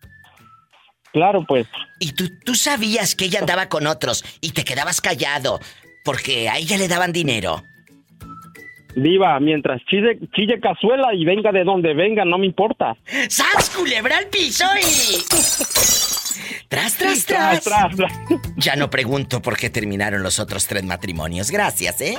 Claro, 1.11 1.45
pues. 1.47 1.67
Y 1.99 2.13
tú, 2.13 2.29
tú 2.43 2.55
sabías 2.55 3.15
que 3.15 3.25
ella 3.25 3.39
andaba 3.39 3.69
con 3.69 3.85
otros 3.85 4.25
y 4.41 4.51
te 4.51 4.63
quedabas 4.63 4.99
callado 4.99 5.59
porque 6.03 6.49
a 6.49 6.57
ella 6.57 6.77
le 6.77 6.87
daban 6.87 7.13
dinero. 7.13 7.63
Diva, 8.95 9.39
mientras 9.39 9.81
chille, 9.85 10.19
chille 10.35 10.59
cazuela 10.59 11.13
y 11.13 11.25
venga 11.25 11.51
de 11.51 11.63
donde 11.63 11.93
venga, 11.93 12.25
no 12.25 12.37
me 12.37 12.45
importa. 12.45 12.95
¡Sas, 13.29 13.69
culebra 13.75 14.17
al 14.17 14.27
piso 14.27 14.65
y... 14.79 15.23
Tras, 16.67 16.95
tras, 16.97 17.25
Tras, 17.25 17.63
tras. 17.63 17.63
tras, 17.63 17.95
tras. 17.95 18.13
Ya 18.57 18.75
no 18.75 18.89
pregunto 18.89 19.41
por 19.41 19.57
qué 19.57 19.69
terminaron 19.69 20.23
los 20.23 20.39
otros 20.39 20.65
tres 20.67 20.83
matrimonios. 20.83 21.51
Gracias, 21.51 22.01
¿eh? 22.01 22.17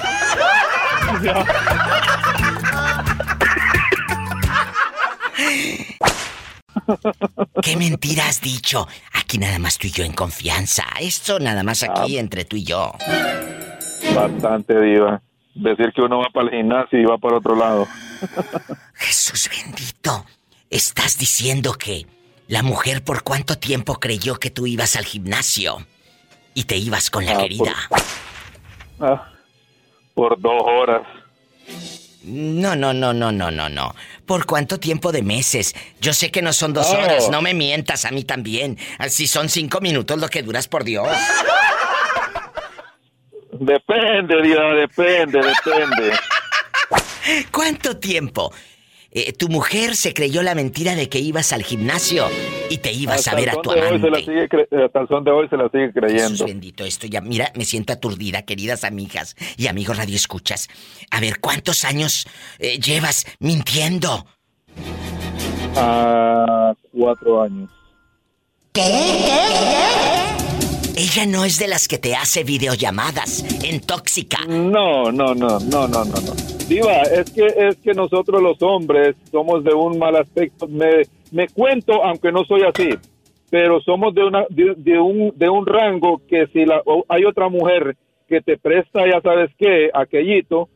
¿Qué 7.63 7.77
mentira 7.77 8.27
has 8.27 8.41
dicho? 8.41 8.87
Aquí 9.13 9.39
nada 9.39 9.59
más 9.59 9.79
tú 9.79 9.87
y 9.87 9.91
yo 9.91 10.05
en 10.05 10.13
confianza. 10.13 10.85
Esto 11.01 11.39
nada 11.39 11.63
más 11.63 11.83
aquí 11.83 12.19
entre 12.19 12.45
tú 12.45 12.57
y 12.57 12.65
yo. 12.65 12.93
Bastante 14.15 14.81
diva. 14.81 15.23
Decir 15.55 15.93
que 15.95 16.03
uno 16.03 16.19
va 16.19 16.29
para 16.33 16.49
el 16.49 16.53
gimnasio 16.57 17.01
y 17.01 17.05
va 17.05 17.17
para 17.19 17.37
otro 17.37 17.55
lado. 17.55 17.87
Jesús 18.95 19.49
bendito. 19.51 20.27
Estás 20.71 21.17
diciendo 21.19 21.75
que 21.75 22.07
la 22.49 22.63
mujer 22.63 23.05
por 23.05 23.23
cuánto 23.23 23.57
tiempo 23.59 24.01
creyó 24.01 24.37
que 24.37 24.51
tú 24.51 24.67
ibas 24.67 24.97
al 24.97 25.05
gimnasio 25.05 25.87
y 26.55 26.65
te 26.65 26.77
ibas 26.77 27.11
con 27.11 27.25
la 27.25 27.33
Ah, 27.33 27.39
querida. 27.39 27.75
Ah, 29.01 29.31
por 30.15 30.41
dos 30.41 30.63
horas. 30.65 31.03
No, 32.25 32.75
no, 32.75 32.93
no, 32.93 33.13
no, 33.13 33.31
no, 33.31 33.51
no, 33.51 33.69
no. 33.69 33.95
¿Por 34.27 34.47
cuánto 34.47 34.81
tiempo 34.81 35.13
de 35.13 35.23
meses? 35.23 35.75
Yo 36.01 36.13
sé 36.15 36.31
que 36.31 36.43
no 36.43 36.53
son 36.53 36.73
dos 36.73 36.87
Oh. 36.91 36.95
horas, 36.99 37.29
no 37.31 37.43
me 37.43 37.55
mientas 37.55 38.05
a 38.07 38.11
mí 38.11 38.25
también. 38.25 38.79
Si 39.09 39.27
son 39.29 39.49
cinco 39.49 39.81
minutos 39.81 40.19
lo 40.19 40.29
que 40.29 40.43
duras, 40.43 40.67
por 40.67 40.83
Dios. 40.85 41.07
Depende, 43.61 44.43
diva, 44.43 44.75
depende, 44.75 45.39
depende. 45.39 46.13
¿Cuánto 47.53 47.97
tiempo? 47.99 48.53
Eh, 49.11 49.33
tu 49.33 49.49
mujer 49.49 49.95
se 49.95 50.13
creyó 50.13 50.43
la 50.43 50.57
mentira 50.57 50.97
de 50.97 51.09
que 51.09 51.21
ibas 51.21 51.53
al 51.53 51.63
gimnasio 51.63 52.27
y 52.69 52.79
te 52.79 52.93
ibas 52.93 53.19
Hasta 53.19 53.31
a 53.31 53.35
ver 53.37 53.51
a 53.51 53.63
tu 53.63 53.71
de 53.71 53.81
hoy 53.81 54.01
se 54.01 54.11
la 54.11 54.19
amante. 54.19 54.25
sigue 54.25 54.85
hasta 54.85 55.01
el 55.01 55.09
son 55.09 55.23
de 55.23 55.31
hoy 55.31 55.49
se 55.49 55.57
la 55.57 55.69
sigue 55.69 55.93
Jesús 55.93 56.03
creyendo. 56.03 56.47
bendito, 56.47 56.85
esto 56.85 57.07
ya, 57.07 57.21
mira, 57.21 57.53
me 57.55 57.65
siento 57.65 57.93
aturdida, 57.93 58.43
queridas 58.43 58.83
amigas 58.83 59.37
y 59.57 59.69
amigos 59.69 59.97
Radio 59.99 60.17
Escuchas. 60.17 60.69
A 61.13 61.21
ver, 61.21 61.39
¿cuántos 61.39 61.85
años 61.85 62.27
eh, 62.59 62.81
llevas 62.81 63.25
mintiendo? 63.39 64.27
Ah, 65.77 66.75
cuatro 66.93 67.43
años. 67.43 67.71
Ella 70.97 71.27
no 71.27 71.45
es 71.45 71.59
de 71.59 71.67
las 71.67 71.89
que 71.89 71.99
te 71.99 72.15
hace 72.15 72.45
videollamadas 72.45 73.45
en 73.65 73.81
tóxica. 73.81 74.39
No, 74.47 75.11
no, 75.11 75.35
no, 75.35 75.59
no, 75.59 75.89
no, 75.89 76.05
no, 76.05 76.05
no. 76.05 76.33
Diva, 76.69 77.03
es 77.03 77.33
que 77.33 77.47
es 77.47 77.77
que 77.79 77.95
nosotros 77.95 78.41
los 78.41 78.63
hombres 78.63 79.17
somos 79.33 79.65
de 79.65 79.75
un 79.75 79.99
mal 79.99 80.15
aspecto. 80.15 80.69
Me, 80.69 81.03
me 81.33 81.49
cuento, 81.49 82.05
aunque 82.05 82.31
no 82.31 82.45
soy 82.45 82.63
así, 82.63 82.91
pero 83.51 83.81
somos 83.81 84.15
de 84.15 84.23
una 84.23 84.45
de, 84.51 85.01
un 85.01 85.33
de 85.35 85.49
un 85.49 85.67
rango 85.67 86.23
que 86.29 86.47
si 86.53 86.65
la, 86.65 86.81
hay 87.09 87.25
otra 87.25 87.49
mujer 87.49 87.97
que 88.29 88.41
te 88.41 88.57
presta, 88.57 89.05
ya 89.05 89.21
sabes 89.21 89.51
qué, 89.59 89.91
aquellito, 89.93 90.69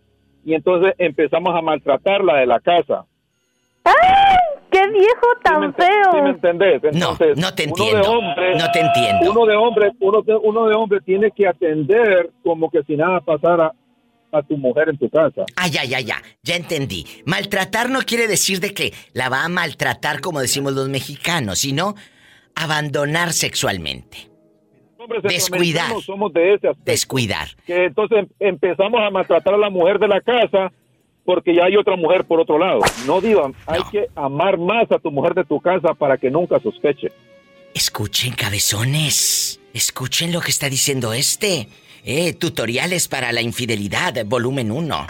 y 0.44 0.54
entonces 0.54 0.94
empezamos 0.98 1.54
a 1.54 1.62
maltratarla 1.62 2.38
de 2.38 2.46
la 2.46 2.58
casa. 2.58 3.06
¡Qué 4.70 4.80
viejo 4.90 5.26
tan 5.42 5.74
feo! 5.74 6.12
¿Sí 6.12 6.20
me 6.20 6.30
entendés? 6.30 6.82
No, 6.82 6.88
Entonces, 6.90 7.38
no 7.38 7.54
te 7.54 7.64
uno 7.64 7.74
entiendo. 7.76 8.02
de 8.02 8.08
hombre- 8.08 8.54
No 8.56 8.70
te 8.70 8.80
entiendo. 8.80 9.30
Uno 9.32 9.46
de 9.46 9.56
hombre, 9.56 9.90
uno 10.00 10.22
de, 10.22 10.36
uno 10.36 10.68
de 10.68 10.74
hombre 10.74 11.00
tiene 11.00 11.30
que 11.30 11.46
atender 11.48 12.30
como 12.44 12.70
que 12.70 12.82
si 12.84 12.94
nada 12.96 13.20
pasara 13.20 13.72
a 14.30 14.42
tu 14.42 14.58
mujer 14.58 14.90
en 14.90 14.98
tu 14.98 15.08
casa. 15.08 15.44
Ah, 15.56 15.68
ya, 15.68 15.84
ya, 15.84 16.00
ya. 16.00 16.16
Ya 16.42 16.56
entendí. 16.56 17.06
Maltratar 17.24 17.88
no 17.88 18.00
quiere 18.00 18.28
decir 18.28 18.60
de 18.60 18.74
que 18.74 18.92
la 19.14 19.30
va 19.30 19.44
a 19.44 19.48
maltratar 19.48 20.20
como 20.20 20.40
decimos 20.40 20.74
los 20.74 20.88
mexicanos, 20.90 21.60
sino 21.60 21.94
abandonar 22.54 23.32
sexualmente. 23.32 24.28
Descuidar. 25.22 25.30
centroamericanos 25.86 26.04
Somos 26.04 26.32
de 26.34 26.48
ese 26.54 26.68
aspecto. 26.68 26.90
Descuidar. 26.90 27.48
Que 27.66 27.84
entonces 27.86 28.18
em- 28.18 28.28
empezamos 28.40 29.00
a 29.00 29.08
maltratar 29.08 29.54
a 29.54 29.56
la 29.58 29.70
mujer 29.70 29.98
de 29.98 30.08
la 30.08 30.20
casa 30.20 30.70
porque 31.28 31.54
ya 31.54 31.66
hay 31.66 31.76
otra 31.76 31.94
mujer 31.94 32.24
por 32.24 32.40
otro 32.40 32.56
lado. 32.56 32.80
No 33.04 33.20
digan, 33.20 33.54
hay 33.66 33.82
que 33.92 34.06
amar 34.14 34.56
más 34.56 34.90
a 34.90 34.98
tu 34.98 35.10
mujer 35.10 35.34
de 35.34 35.44
tu 35.44 35.60
casa 35.60 35.92
para 35.92 36.16
que 36.16 36.30
nunca 36.30 36.58
sospeche. 36.58 37.12
Escuchen, 37.74 38.32
cabezones. 38.32 39.60
Escuchen 39.74 40.32
lo 40.32 40.40
que 40.40 40.50
está 40.50 40.70
diciendo 40.70 41.12
este. 41.12 41.68
Eh, 42.02 42.32
tutoriales 42.32 43.08
para 43.08 43.30
la 43.32 43.42
infidelidad, 43.42 44.24
volumen 44.24 44.72
1. 44.72 45.06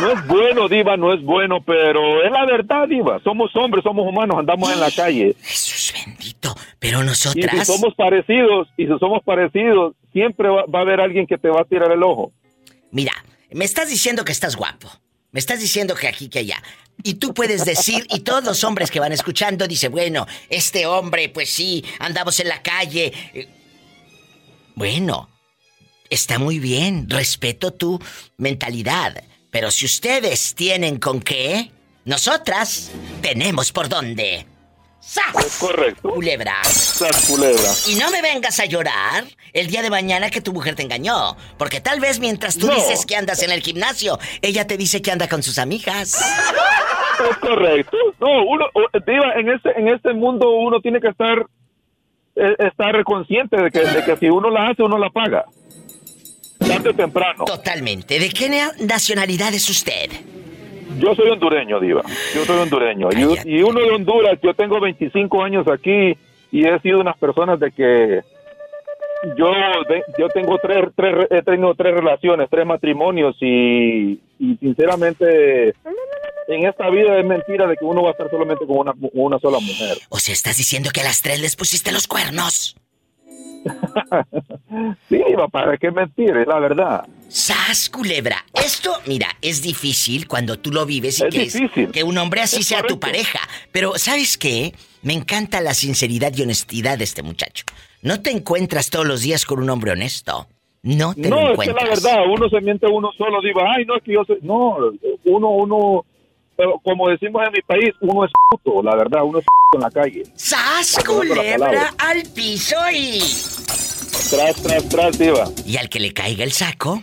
No 0.00 0.12
es 0.12 0.26
bueno, 0.28 0.68
Diva, 0.68 0.96
no 0.96 1.12
es 1.12 1.20
bueno, 1.20 1.64
pero 1.66 2.22
es 2.22 2.30
la 2.30 2.46
verdad, 2.46 2.86
Diva. 2.86 3.18
Somos 3.24 3.50
hombres, 3.56 3.82
somos 3.82 4.06
humanos, 4.06 4.36
andamos 4.38 4.72
en 4.72 4.78
la 4.78 4.92
calle. 4.92 5.34
Jesús 5.42 5.94
bendito. 6.06 6.54
Pero 6.78 7.02
Y 7.02 7.06
nosotras. 7.06 7.66
si 7.66 7.72
somos 7.72 7.92
parecidos, 7.96 8.68
y 8.76 8.86
si 8.86 8.98
somos 9.00 9.24
parecidos, 9.24 9.96
siempre 10.12 10.48
va, 10.48 10.64
va 10.72 10.78
a 10.78 10.82
haber 10.82 11.00
alguien 11.00 11.26
que 11.26 11.38
te 11.38 11.48
va 11.48 11.62
a 11.62 11.64
tirar 11.64 11.90
el 11.90 12.04
ojo. 12.04 12.30
Mira, 12.92 13.12
me 13.50 13.64
estás 13.64 13.88
diciendo 13.88 14.24
que 14.24 14.32
estás 14.32 14.54
guapo. 14.54 14.88
Me 15.30 15.40
estás 15.40 15.60
diciendo 15.60 15.94
que 15.94 16.08
aquí, 16.08 16.28
que 16.28 16.40
allá. 16.40 16.62
Y 17.02 17.14
tú 17.14 17.32
puedes 17.34 17.64
decir, 17.64 18.06
y 18.10 18.20
todos 18.20 18.42
los 18.44 18.64
hombres 18.64 18.90
que 18.90 18.98
van 19.00 19.12
escuchando 19.12 19.68
dicen, 19.68 19.92
bueno, 19.92 20.26
este 20.48 20.86
hombre, 20.86 21.28
pues 21.28 21.50
sí, 21.50 21.84
andamos 22.00 22.40
en 22.40 22.48
la 22.48 22.62
calle. 22.62 23.12
Eh, 23.34 23.48
Bueno, 24.74 25.28
está 26.10 26.38
muy 26.38 26.58
bien, 26.58 27.08
respeto 27.10 27.72
tu 27.72 28.00
mentalidad. 28.36 29.22
Pero 29.50 29.70
si 29.70 29.86
ustedes 29.86 30.54
tienen 30.54 30.98
con 30.98 31.20
qué, 31.20 31.70
nosotras 32.04 32.90
tenemos 33.22 33.72
por 33.72 33.88
dónde. 33.88 34.46
¡Sas! 35.08 35.56
correcto. 35.58 36.10
Culebra. 36.10 36.54
¡Sas, 36.64 37.26
culebra! 37.26 37.70
Y 37.88 37.94
no 37.94 38.10
me 38.10 38.20
vengas 38.20 38.60
a 38.60 38.66
llorar 38.66 39.24
el 39.54 39.68
día 39.68 39.80
de 39.80 39.88
mañana 39.88 40.28
que 40.28 40.42
tu 40.42 40.52
mujer 40.52 40.74
te 40.74 40.82
engañó. 40.82 41.34
Porque 41.56 41.80
tal 41.80 41.98
vez 41.98 42.20
mientras 42.20 42.58
tú 42.58 42.66
No. 42.66 42.74
dices 42.74 43.06
que 43.06 43.16
andas 43.16 43.42
en 43.42 43.50
el 43.50 43.62
gimnasio, 43.62 44.18
ella 44.42 44.66
te 44.66 44.76
dice 44.76 45.00
que 45.00 45.10
anda 45.10 45.26
con 45.26 45.42
sus 45.42 45.58
amigas. 45.58 46.14
Es 47.30 47.36
correcto. 47.38 47.96
No, 48.20 48.42
uno, 48.46 48.66
Diva, 49.06 49.32
en 49.36 49.48
este, 49.48 49.70
en 49.80 49.88
este 49.88 50.12
mundo 50.12 50.50
uno 50.50 50.78
tiene 50.80 51.00
que 51.00 51.08
estar, 51.08 51.38
eh, 52.36 52.54
estar 52.58 53.02
consciente 53.04 53.56
de 53.56 53.70
que, 53.70 53.80
de 53.80 54.04
que 54.04 54.16
si 54.18 54.26
uno 54.26 54.50
la 54.50 54.68
hace, 54.68 54.82
uno 54.82 54.98
la 54.98 55.08
paga. 55.08 55.46
Tarde 56.58 56.90
o 56.90 56.94
temprano. 56.94 57.44
Totalmente. 57.46 58.18
¿De 58.18 58.28
qué 58.28 58.50
na- 58.50 58.72
nacionalidad 58.80 59.54
es 59.54 59.68
usted? 59.70 60.10
Yo 60.98 61.14
soy 61.14 61.30
hondureño, 61.30 61.80
Diva. 61.80 62.02
Yo 62.34 62.44
soy 62.44 62.58
hondureño. 62.58 63.08
Y, 63.12 63.56
y 63.58 63.62
uno 63.62 63.80
de 63.80 63.90
Honduras, 63.90 64.38
yo 64.42 64.54
tengo 64.54 64.80
25 64.80 65.42
años 65.42 65.66
aquí 65.68 66.16
y 66.50 66.66
he 66.66 66.78
sido 66.80 67.00
unas 67.00 67.16
personas 67.18 67.60
de 67.60 67.70
que 67.72 68.22
yo, 69.36 69.52
yo 70.18 70.28
tengo 70.28 70.58
tres, 70.58 70.84
tres, 70.96 71.26
he 71.30 71.42
tenido 71.42 71.74
tres 71.74 71.94
relaciones, 71.94 72.48
tres 72.50 72.66
matrimonios 72.66 73.36
y, 73.40 74.20
y 74.38 74.56
sinceramente 74.60 75.74
en 76.48 76.66
esta 76.66 76.88
vida 76.88 77.18
es 77.18 77.26
mentira 77.26 77.66
de 77.66 77.76
que 77.76 77.84
uno 77.84 78.02
va 78.02 78.10
a 78.10 78.12
estar 78.12 78.30
solamente 78.30 78.66
con 78.66 78.78
una, 78.78 78.94
una 79.12 79.38
sola 79.38 79.58
mujer. 79.60 79.98
O 80.08 80.18
sea, 80.18 80.32
estás 80.32 80.56
diciendo 80.56 80.90
que 80.92 81.00
a 81.00 81.04
las 81.04 81.20
tres 81.22 81.40
les 81.40 81.56
pusiste 81.56 81.92
los 81.92 82.06
cuernos. 82.06 82.76
Sí, 85.08 85.22
papá, 85.36 85.72
es 85.74 85.80
que 85.80 85.88
es 85.88 85.94
es 86.16 86.46
la 86.46 86.58
verdad. 86.58 87.06
¡Sas, 87.28 87.90
culebra! 87.90 88.44
Esto, 88.54 88.92
mira, 89.06 89.28
es 89.42 89.62
difícil 89.62 90.26
cuando 90.26 90.58
tú 90.58 90.70
lo 90.72 90.86
vives 90.86 91.20
y 91.20 91.24
Es 91.24 91.34
crees 91.34 91.52
difícil. 91.54 91.90
que 91.90 92.02
un 92.04 92.16
hombre 92.18 92.40
así 92.40 92.60
Es 92.60 92.66
sea 92.68 92.82
tu 92.82 92.98
pareja. 92.98 93.40
Pero, 93.72 93.98
¿sabes 93.98 94.38
qué? 94.38 94.74
Me 95.02 95.12
encanta 95.12 95.60
la 95.60 95.74
sinceridad 95.74 96.32
y 96.36 96.42
honestidad 96.42 96.98
de 96.98 97.04
este 97.04 97.22
muchacho. 97.22 97.64
No 98.02 98.20
te 98.20 98.30
encuentras 98.30 98.90
todos 98.90 99.06
los 99.06 99.22
días 99.22 99.44
con 99.44 99.60
un 99.60 99.70
hombre 99.70 99.92
honesto. 99.92 100.46
No 100.82 101.14
te 101.14 101.28
lo 101.28 101.36
No, 101.36 101.40
es 101.40 101.46
que 101.46 101.52
encuentras. 101.70 101.82
la 102.04 102.10
verdad, 102.12 102.24
uno 102.32 102.48
se 102.48 102.60
miente 102.60 102.86
a 102.86 102.88
uno 102.88 103.10
solo, 103.18 103.40
digo, 103.42 103.60
ay, 103.66 103.84
no, 103.84 103.96
es 103.96 104.02
que 104.02 104.12
yo 104.14 104.24
soy... 104.24 104.38
No, 104.42 104.76
uno, 105.24 105.48
uno, 105.50 106.04
pero 106.58 106.78
como 106.82 107.08
decimos 107.08 107.40
en 107.46 107.52
mi 107.52 107.62
país, 107.62 107.94
uno 108.00 108.24
es 108.24 108.32
puto, 108.50 108.82
la 108.82 108.96
verdad, 108.96 109.22
uno 109.22 109.38
es 109.38 109.44
puto 109.44 109.76
en 109.76 109.80
la 109.80 109.90
calle. 109.92 110.24
¡Sas, 110.34 110.98
culebra 111.06 111.94
al 111.96 112.24
piso 112.34 112.74
y... 112.92 113.20
Tras, 114.28 114.60
tras, 114.60 114.88
tras, 114.88 115.16
diva. 115.16 115.44
Y 115.64 115.76
al 115.76 115.88
que 115.88 116.00
le 116.00 116.12
caiga 116.12 116.42
el 116.42 116.50
saco, 116.50 117.00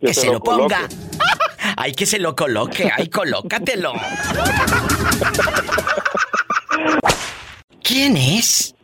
Que 0.00 0.06
que 0.06 0.14
se 0.14 0.22
se 0.22 0.26
lo 0.28 0.32
lo 0.34 0.40
ponga. 0.40 0.88
Ay, 1.76 1.92
que 1.92 2.06
se 2.06 2.18
lo 2.18 2.34
coloque. 2.34 2.90
Ay, 2.96 3.08
colócatelo. 3.10 3.92
¿Quién 7.82 8.16
es? 8.16 8.74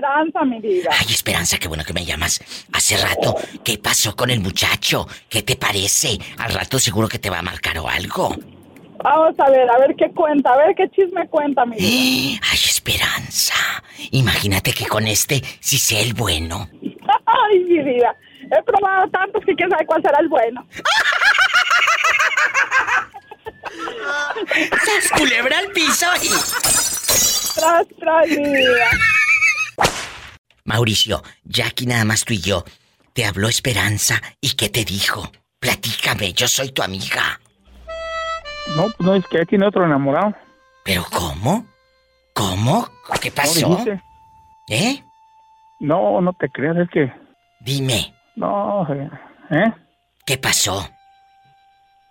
Esperanza, 0.00 0.44
mi 0.46 0.58
vida. 0.60 0.88
Ay, 0.98 1.12
Esperanza, 1.12 1.58
qué 1.58 1.68
bueno 1.68 1.84
que 1.84 1.92
me 1.92 2.06
llamas. 2.06 2.40
Hace 2.72 2.96
rato, 2.96 3.36
¿qué 3.62 3.76
pasó 3.76 4.16
con 4.16 4.30
el 4.30 4.40
muchacho? 4.40 5.06
¿Qué 5.28 5.42
te 5.42 5.56
parece? 5.56 6.18
Al 6.38 6.54
rato 6.54 6.78
seguro 6.78 7.06
que 7.06 7.18
te 7.18 7.28
va 7.28 7.40
a 7.40 7.42
marcar 7.42 7.78
o 7.78 7.86
algo. 7.86 8.34
Vamos 9.04 9.34
a 9.38 9.50
ver, 9.50 9.68
a 9.70 9.78
ver 9.78 9.94
qué 9.96 10.10
cuenta, 10.12 10.54
a 10.54 10.56
ver 10.56 10.74
qué 10.74 10.88
chisme 10.88 11.28
cuenta, 11.28 11.66
mi 11.66 11.76
vida. 11.76 12.40
Ay, 12.50 12.58
Esperanza. 12.64 13.54
Imagínate 14.12 14.72
que 14.72 14.86
con 14.86 15.06
este 15.06 15.42
sí 15.60 15.76
sea 15.76 16.00
el 16.00 16.14
bueno. 16.14 16.70
Ay, 17.26 17.58
mi 17.58 17.80
vida. 17.80 18.16
He 18.50 18.62
probado 18.62 19.06
tantos 19.10 19.44
que 19.44 19.54
quién 19.54 19.68
sabe 19.68 19.84
cuál 19.84 20.00
será 20.00 20.18
el 20.20 20.28
bueno. 20.28 20.66
¡Sas, 24.70 25.10
culebra 25.14 25.58
al 25.58 25.66
piso 25.72 26.06
y... 26.22 26.28
Tras, 27.54 27.86
tras, 27.98 28.28
mi 28.28 28.48
vida. 28.48 28.88
Mauricio, 30.70 31.22
ya 31.42 31.66
aquí 31.66 31.84
nada 31.84 32.04
más 32.04 32.24
tú 32.24 32.32
y 32.32 32.40
yo. 32.40 32.64
Te 33.12 33.24
habló 33.24 33.48
Esperanza 33.48 34.22
y 34.40 34.54
¿qué 34.54 34.68
te 34.68 34.84
dijo? 34.84 35.32
Platícame, 35.58 36.32
yo 36.32 36.46
soy 36.46 36.70
tu 36.70 36.80
amiga. 36.80 37.40
No, 38.76 38.84
pues 38.84 39.00
no, 39.00 39.16
es 39.16 39.26
que 39.26 39.38
ahí 39.38 39.46
tiene 39.46 39.66
otro 39.66 39.84
enamorado. 39.84 40.32
¿Pero 40.84 41.04
cómo? 41.10 41.66
¿Cómo? 42.34 42.88
¿Qué 43.20 43.32
pasó? 43.32 43.68
¿No 43.68 43.76
dijiste? 43.76 44.00
¿Eh? 44.68 45.02
No, 45.80 46.20
no 46.20 46.32
te 46.34 46.48
creas, 46.48 46.76
es 46.76 46.88
que... 46.90 47.12
Dime. 47.58 48.14
No, 48.36 48.86
eh, 48.94 49.10
¿eh? 49.50 49.72
¿Qué 50.24 50.38
pasó? 50.38 50.88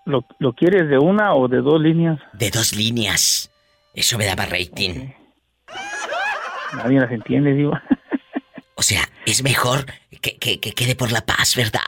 ¿Lo, 0.03 0.25
¿Lo 0.39 0.51
quieres 0.51 0.89
de 0.89 0.97
una 0.97 1.33
o 1.33 1.47
de 1.47 1.61
dos 1.61 1.79
líneas? 1.79 2.19
De 2.33 2.49
dos 2.49 2.75
líneas. 2.75 3.49
Eso 3.93 4.17
me 4.17 4.25
daba 4.25 4.45
rating. 4.45 5.13
Nadie 6.73 6.99
las 6.99 7.11
entiende, 7.11 7.53
digo. 7.53 7.71
O 8.79 8.81
sea, 8.81 9.01
es 9.25 9.43
mejor 9.43 9.87
que, 10.21 10.37
que, 10.37 10.61
que 10.61 10.71
quede 10.71 10.95
por 10.95 11.11
la 11.11 11.19
paz, 11.19 11.53
¿verdad? 11.57 11.81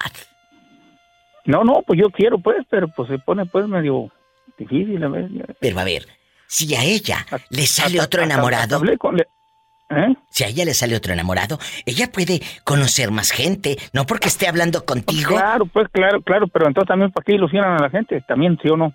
No, 1.45 1.63
no, 1.63 1.83
pues 1.87 1.97
yo 1.97 2.09
quiero, 2.09 2.37
pues, 2.37 2.57
pero 2.69 2.89
pues 2.89 3.07
se 3.07 3.17
pone 3.17 3.45
pues 3.45 3.65
medio 3.65 4.11
difícil 4.57 5.01
a 5.01 5.07
ver. 5.07 5.29
Pero 5.61 5.79
a 5.79 5.85
ver, 5.85 6.05
si 6.47 6.75
a 6.75 6.83
ella 6.83 7.25
le 7.49 7.65
sale 7.65 8.01
otro 8.01 8.23
enamorado... 8.23 8.81
¿Eh? 8.83 10.15
Si 10.29 10.43
a 10.43 10.47
ella 10.47 10.65
le 10.65 10.73
sale 10.73 10.95
otro 10.97 11.13
enamorado, 11.13 11.59
ella 11.85 12.11
puede 12.11 12.41
conocer 12.65 13.09
más 13.11 13.31
gente, 13.31 13.77
no 13.93 14.05
porque 14.05 14.27
esté 14.27 14.49
hablando 14.49 14.85
contigo. 14.85 15.35
Claro, 15.35 15.65
pues 15.67 15.87
claro, 15.93 16.21
claro, 16.21 16.47
pero 16.47 16.67
entonces 16.67 16.89
también 16.89 17.11
para 17.11 17.23
qué 17.23 17.35
ilusionan 17.35 17.77
a 17.77 17.83
la 17.83 17.89
gente, 17.89 18.19
también 18.27 18.59
sí 18.61 18.67
o 18.69 18.75
no. 18.75 18.93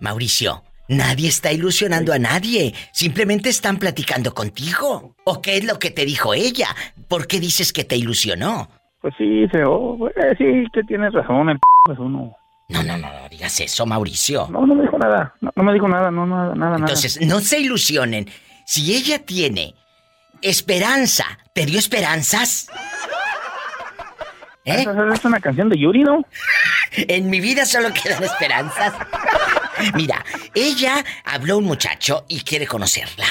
Mauricio, 0.00 0.64
nadie 0.90 1.28
está 1.28 1.52
ilusionando 1.52 2.12
a 2.12 2.18
nadie. 2.18 2.74
Simplemente 2.92 3.48
están 3.48 3.78
platicando 3.78 4.34
contigo. 4.34 5.14
¿O 5.24 5.40
qué 5.40 5.56
es 5.56 5.64
lo 5.64 5.78
que 5.78 5.90
te 5.90 6.04
dijo 6.04 6.34
ella? 6.34 6.68
¿Por 7.08 7.26
qué 7.26 7.40
dices 7.40 7.72
que 7.72 7.84
te 7.84 7.96
ilusionó? 7.96 8.68
Pues 9.00 9.14
sí, 9.16 9.46
se, 9.50 9.64
oh, 9.64 9.96
pues, 9.98 10.12
sí, 10.36 10.66
que 10.74 10.82
tienes 10.82 11.14
razón, 11.14 11.48
el 11.48 11.58
p 11.58 11.92
es 11.92 11.98
uno. 11.98 12.36
No, 12.68 12.82
no, 12.82 12.98
no, 12.98 13.08
no 13.08 13.28
digas 13.28 13.58
eso, 13.60 13.86
Mauricio. 13.86 14.46
No, 14.50 14.66
no 14.66 14.74
me 14.74 14.82
dijo 14.82 14.98
nada, 14.98 15.34
no, 15.40 15.50
no 15.56 15.62
me 15.62 15.72
dijo 15.72 15.88
nada, 15.88 16.10
no, 16.10 16.26
nada, 16.26 16.54
nada, 16.54 16.76
Entonces, 16.76 17.20
no 17.26 17.40
se 17.40 17.58
ilusionen. 17.58 18.28
Si 18.66 18.94
ella 18.94 19.24
tiene 19.24 19.74
esperanza, 20.42 21.24
¿te 21.54 21.66
dio 21.66 21.78
esperanzas? 21.78 22.68
¿Eh? 24.64 24.84
Es 25.14 25.24
una 25.24 25.40
canción 25.40 25.68
de 25.68 25.78
Yuri, 25.78 26.02
¿no? 26.02 26.24
En 26.92 27.30
mi 27.30 27.40
vida 27.40 27.64
solo 27.64 27.88
quedan 27.94 28.22
esperanzas. 28.22 28.92
Mira, 29.94 30.24
ella 30.54 31.04
habló 31.24 31.54
a 31.54 31.58
un 31.58 31.64
muchacho 31.64 32.24
y 32.28 32.40
quiere 32.40 32.66
conocerla. 32.66 33.26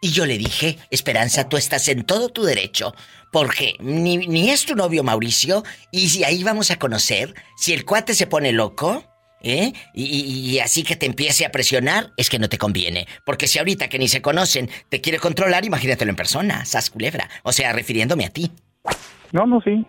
Y 0.00 0.10
yo 0.10 0.26
le 0.26 0.38
dije, 0.38 0.78
Esperanza, 0.90 1.48
tú 1.48 1.56
estás 1.56 1.88
en 1.88 2.04
todo 2.04 2.28
tu 2.28 2.44
derecho, 2.44 2.94
porque 3.32 3.74
ni, 3.80 4.18
ni 4.18 4.50
es 4.50 4.64
tu 4.66 4.74
novio 4.76 5.02
Mauricio, 5.02 5.64
y 5.90 6.08
si 6.08 6.22
ahí 6.22 6.44
vamos 6.44 6.70
a 6.70 6.78
conocer, 6.78 7.34
si 7.56 7.72
el 7.72 7.84
cuate 7.84 8.14
se 8.14 8.26
pone 8.26 8.52
loco, 8.52 9.04
¿eh? 9.42 9.72
Y, 9.94 10.04
y- 10.04 10.50
y 10.50 10.58
así 10.60 10.82
que 10.82 10.96
te 10.96 11.06
empiece 11.06 11.44
a 11.46 11.50
presionar, 11.50 12.12
es 12.16 12.28
que 12.30 12.38
no 12.38 12.48
te 12.48 12.58
conviene. 12.58 13.08
Porque 13.24 13.48
si 13.48 13.58
ahorita 13.58 13.88
que 13.88 13.98
ni 13.98 14.06
se 14.08 14.22
conocen 14.22 14.70
te 14.90 15.00
quiere 15.00 15.18
controlar, 15.18 15.64
imagínatelo 15.64 16.10
en 16.10 16.16
persona, 16.16 16.64
sas 16.66 16.90
culebra. 16.90 17.28
O 17.42 17.52
sea, 17.52 17.72
refiriéndome 17.72 18.26
a 18.26 18.30
ti. 18.30 18.52
No, 19.32 19.46
no, 19.46 19.60
sí. 19.62 19.84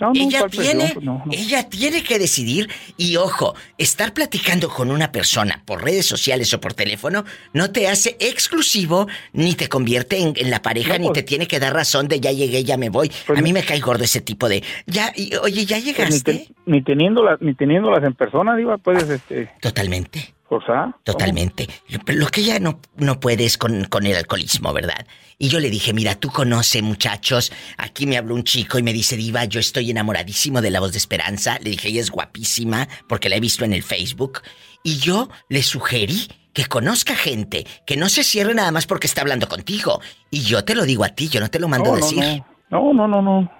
No, 0.00 0.12
no, 0.12 0.12
ella 0.14 0.48
tiene, 0.48 0.90
Pues 0.94 1.04
no, 1.04 1.22
ella 1.30 1.68
tiene 1.68 2.02
que 2.02 2.18
decidir 2.18 2.68
y 2.96 3.16
ojo, 3.16 3.54
estar 3.78 4.14
platicando 4.14 4.68
con 4.70 4.90
una 4.90 5.12
persona 5.12 5.62
por 5.66 5.84
redes 5.84 6.06
sociales 6.06 6.52
o 6.54 6.60
por 6.60 6.72
teléfono 6.74 7.24
no 7.52 7.70
te 7.70 7.86
hace 7.88 8.16
exclusivo 8.18 9.06
ni 9.32 9.54
te 9.54 9.68
convierte 9.68 10.18
en, 10.18 10.32
en 10.36 10.50
la 10.50 10.62
pareja 10.62 10.96
ni 10.98 11.06
pues- 11.08 11.18
te 11.18 11.22
tiene 11.22 11.46
que 11.46 11.60
dar 11.60 11.74
razón 11.74 12.08
de 12.08 12.18
ya 12.20 12.32
llegué, 12.32 12.64
ya 12.64 12.76
me 12.76 12.88
voy. 12.88 13.10
A 13.28 13.40
mí 13.40 13.52
me 13.52 13.62
cae 13.62 13.80
gordo 13.80 14.04
ese 14.04 14.20
tipo 14.20 14.48
de 14.48 14.62
ya 14.86 15.12
y- 15.14 15.34
oye 15.36 15.66
ya 15.66 15.76
Pues 15.76 15.84
ni, 15.86 15.92
llegaste. 15.92 16.32
te- 16.32 16.48
ni 16.66 16.82
teniéndolas, 16.82 17.40
ni 17.40 17.54
teniéndolas 17.54 18.02
en 18.04 18.14
persona, 18.14 18.56
digo, 18.56 18.76
puedes, 18.78 19.08
este... 19.08 19.50
Totalmente. 19.60 20.34
Forzar. 20.48 20.96
Totalmente. 21.04 21.68
Lo, 21.88 22.00
lo 22.14 22.26
que 22.26 22.40
ella 22.40 22.58
no, 22.58 22.80
no 22.96 23.20
puede 23.20 23.44
es 23.44 23.56
con, 23.56 23.84
con 23.84 24.04
el 24.06 24.16
alcoholismo, 24.16 24.72
¿verdad? 24.72 25.06
Y 25.42 25.48
yo 25.48 25.58
le 25.58 25.70
dije, 25.70 25.94
mira, 25.94 26.16
tú 26.16 26.28
conoces, 26.28 26.82
muchachos. 26.82 27.50
Aquí 27.78 28.06
me 28.06 28.18
habló 28.18 28.34
un 28.34 28.44
chico 28.44 28.78
y 28.78 28.82
me 28.82 28.92
dice, 28.92 29.16
Diva, 29.16 29.46
yo 29.46 29.58
estoy 29.58 29.90
enamoradísimo 29.90 30.60
de 30.60 30.70
la 30.70 30.80
voz 30.80 30.92
de 30.92 30.98
Esperanza. 30.98 31.58
Le 31.62 31.70
dije, 31.70 31.88
ella 31.88 32.02
es 32.02 32.10
guapísima 32.10 32.86
porque 33.08 33.30
la 33.30 33.36
he 33.36 33.40
visto 33.40 33.64
en 33.64 33.72
el 33.72 33.82
Facebook. 33.82 34.42
Y 34.84 34.98
yo 34.98 35.30
le 35.48 35.62
sugerí 35.62 36.28
que 36.52 36.66
conozca 36.66 37.16
gente, 37.16 37.66
que 37.86 37.96
no 37.96 38.10
se 38.10 38.22
cierre 38.22 38.52
nada 38.54 38.70
más 38.70 38.86
porque 38.86 39.06
está 39.06 39.22
hablando 39.22 39.48
contigo. 39.48 40.02
Y 40.30 40.42
yo 40.42 40.62
te 40.62 40.74
lo 40.74 40.84
digo 40.84 41.04
a 41.04 41.08
ti, 41.08 41.30
yo 41.30 41.40
no 41.40 41.48
te 41.48 41.58
lo 41.58 41.68
mando 41.68 41.88
No, 41.88 41.94
a 41.94 41.96
decir. 41.96 42.42
No, 42.68 42.92
no, 42.92 43.08
no, 43.08 43.22
no. 43.22 43.50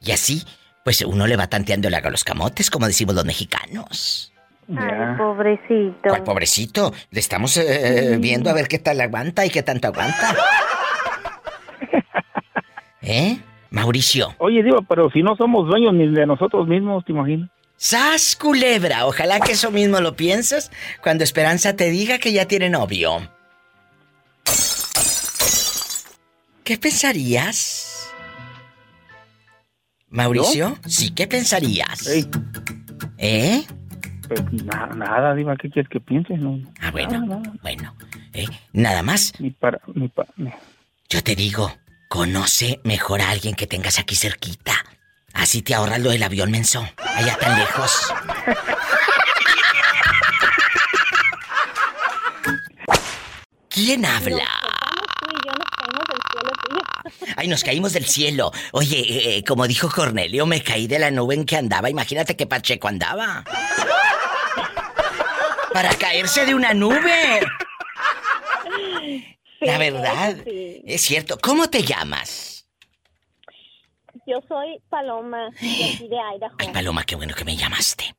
Y 0.00 0.10
así, 0.10 0.42
pues 0.84 1.00
uno 1.02 1.28
le 1.28 1.36
va 1.36 1.46
tanteando 1.46 1.86
el 1.86 1.94
agua 1.94 2.08
a 2.08 2.10
los 2.10 2.24
camotes, 2.24 2.70
como 2.70 2.88
decimos 2.88 3.14
los 3.14 3.24
mexicanos. 3.24 4.32
Ay, 4.68 5.16
pobrecito. 5.16 6.08
¿Cuál 6.08 6.24
pobrecito? 6.24 6.92
Le 7.10 7.20
estamos 7.20 7.56
eh, 7.56 8.16
viendo 8.18 8.50
a 8.50 8.52
ver 8.52 8.66
qué 8.66 8.80
tal 8.80 9.00
aguanta 9.00 9.46
y 9.46 9.50
qué 9.50 9.62
tanto 9.62 9.86
aguanta. 9.86 10.34
¿Eh? 13.04 13.38
Mauricio. 13.70 14.34
Oye, 14.38 14.62
digo, 14.62 14.82
pero 14.88 15.10
si 15.10 15.22
no 15.22 15.36
somos 15.36 15.66
dueños 15.68 15.92
ni 15.94 16.08
de 16.08 16.26
nosotros 16.26 16.66
mismos, 16.66 17.04
¿te 17.04 17.12
imaginas? 17.12 17.50
¡Sas, 17.76 18.36
culebra! 18.36 19.04
Ojalá 19.06 19.40
que 19.40 19.52
eso 19.52 19.70
mismo 19.70 20.00
lo 20.00 20.14
pienses 20.16 20.70
cuando 21.02 21.24
Esperanza 21.24 21.74
te 21.76 21.90
diga 21.90 22.18
que 22.18 22.32
ya 22.32 22.46
tiene 22.46 22.70
novio. 22.70 23.28
¿Qué 26.62 26.78
pensarías? 26.78 28.10
¿Mauricio? 30.08 30.78
Sí, 30.86 31.10
¿qué 31.10 31.26
pensarías? 31.26 32.06
¿Eh? 33.18 33.64
Pues 34.28 34.52
na- 34.64 34.86
nada, 34.96 35.34
Diva, 35.34 35.56
¿qué 35.56 35.68
quieres 35.68 35.90
que 35.90 36.00
pienses? 36.00 36.38
No, 36.38 36.58
Ah, 36.80 36.90
bueno, 36.90 37.42
bueno. 37.62 37.94
¿eh? 38.32 38.46
Nada 38.72 39.02
más. 39.02 39.32
ni 39.40 39.50
para, 39.50 39.80
ni 39.94 40.08
para... 40.08 40.30
Yo 41.10 41.22
te 41.22 41.34
digo, 41.34 41.70
conoce 42.08 42.80
mejor 42.84 43.20
a 43.20 43.30
alguien 43.30 43.54
que 43.54 43.66
tengas 43.66 43.98
aquí 43.98 44.16
cerquita. 44.16 44.84
Así 45.32 45.62
te 45.62 45.74
ahorras 45.74 46.00
lo 46.00 46.10
del 46.10 46.22
avión 46.22 46.50
menso. 46.50 46.88
Allá 46.98 47.36
tan 47.36 47.58
lejos. 47.58 48.12
¿Quién 53.68 54.04
habla? 54.04 54.48
Ay, 57.36 57.48
nos 57.48 57.64
caímos 57.64 57.92
del 57.92 58.06
cielo. 58.06 58.52
Oye, 58.72 58.98
eh, 59.00 59.36
eh, 59.36 59.44
como 59.44 59.66
dijo 59.66 59.90
Cornelio, 59.90 60.46
me 60.46 60.62
caí 60.62 60.86
de 60.86 61.00
la 61.00 61.10
nube 61.10 61.34
en 61.34 61.44
que 61.44 61.56
andaba. 61.56 61.90
Imagínate 61.90 62.36
qué 62.36 62.46
Pacheco 62.46 62.86
andaba. 62.86 63.44
Para 65.72 65.92
caerse 65.96 66.46
de 66.46 66.54
una 66.54 66.72
nube. 66.72 67.40
La 69.64 69.78
verdad. 69.78 70.36
Es 70.46 71.02
cierto. 71.02 71.38
¿Cómo 71.40 71.68
te 71.68 71.82
llamas? 71.82 72.66
Yo 74.26 74.38
soy 74.48 74.80
Paloma, 74.88 75.50
de 75.60 75.84
aquí 75.84 76.08
de 76.08 76.16
Idaho. 76.16 76.54
Ay, 76.58 76.68
Paloma, 76.72 77.04
qué 77.04 77.14
bueno 77.14 77.34
que 77.34 77.44
me 77.44 77.56
llamaste. 77.56 78.14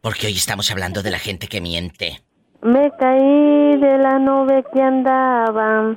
Porque 0.00 0.28
hoy 0.28 0.34
estamos 0.34 0.70
hablando 0.70 1.02
de 1.02 1.10
la 1.10 1.18
gente 1.18 1.48
que 1.48 1.60
miente. 1.60 2.22
Me 2.62 2.90
caí 2.98 3.76
de 3.76 3.98
la 3.98 4.18
nube 4.18 4.64
que 4.72 4.80
andaba 4.80 5.96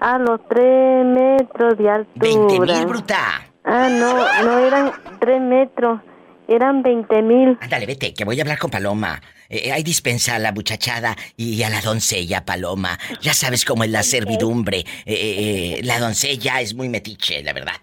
a 0.00 0.18
los 0.18 0.40
tres 0.48 1.04
metros 1.06 1.78
de 1.78 1.90
altura. 1.90 2.30
¡20 2.30 2.60
mil, 2.60 2.86
bruta! 2.86 3.50
Ah, 3.64 3.88
no, 3.88 4.44
no 4.44 4.58
eran 4.58 4.92
tres 5.20 5.40
metros, 5.40 6.00
eran 6.48 6.82
veinte 6.82 7.22
mil. 7.22 7.56
Ándale, 7.60 7.86
vete, 7.86 8.12
que 8.12 8.24
voy 8.24 8.38
a 8.38 8.42
hablar 8.42 8.58
con 8.58 8.70
Paloma. 8.70 9.20
Eh, 9.48 9.72
hay 9.72 9.82
dispensa 9.82 10.36
a 10.36 10.38
la 10.38 10.52
muchachada 10.52 11.16
y 11.36 11.62
a 11.62 11.70
la 11.70 11.80
doncella, 11.80 12.44
Paloma. 12.44 12.98
Ya 13.20 13.34
sabes 13.34 13.64
cómo 13.64 13.84
es 13.84 13.90
la 13.90 14.02
servidumbre. 14.02 14.78
Eh, 14.78 14.86
eh, 15.06 15.80
la 15.84 15.98
doncella 15.98 16.60
es 16.60 16.74
muy 16.74 16.88
metiche, 16.88 17.42
la 17.42 17.52
verdad. 17.52 17.76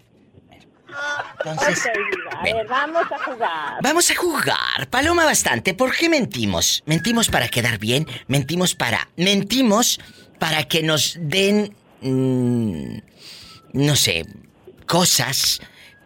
Entonces, 1.44 1.86
a 2.30 2.42
ver, 2.42 2.66
vamos 2.68 3.06
a 3.10 3.18
jugar. 3.18 3.78
Vamos 3.82 4.10
a 4.10 4.14
jugar. 4.14 4.88
Paloma 4.90 5.24
bastante. 5.24 5.74
¿Por 5.74 5.94
qué 5.96 6.08
mentimos? 6.08 6.82
Mentimos 6.86 7.28
para 7.28 7.48
quedar 7.48 7.78
bien, 7.78 8.06
mentimos 8.26 8.74
para... 8.74 9.08
Mentimos 9.16 10.00
para 10.38 10.64
que 10.64 10.82
nos 10.82 11.16
den... 11.18 11.74
Mm, 12.02 12.98
no 13.72 13.96
sé, 13.96 14.26
cosas 14.86 15.60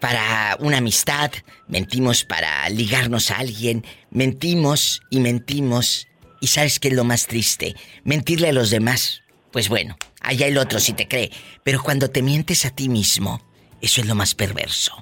para 0.06 0.56
una 0.60 0.78
amistad, 0.78 1.32
mentimos 1.66 2.24
para 2.24 2.68
ligarnos 2.68 3.32
a 3.32 3.38
alguien, 3.38 3.82
mentimos 4.10 5.02
y 5.10 5.18
mentimos. 5.18 6.06
¿Y 6.40 6.46
sabes 6.46 6.78
qué 6.78 6.88
es 6.88 6.94
lo 6.94 7.02
más 7.02 7.26
triste? 7.26 7.74
Mentirle 8.04 8.50
a 8.50 8.52
los 8.52 8.70
demás. 8.70 9.24
Pues 9.50 9.68
bueno, 9.68 9.96
allá 10.22 10.46
el 10.46 10.58
otro 10.58 10.78
si 10.78 10.92
te 10.92 11.08
cree. 11.08 11.30
Pero 11.64 11.80
cuando 11.82 12.08
te 12.08 12.22
mientes 12.22 12.64
a 12.66 12.70
ti 12.70 12.88
mismo, 12.88 13.40
eso 13.80 14.00
es 14.00 14.06
lo 14.06 14.14
más 14.14 14.36
perverso. 14.36 14.92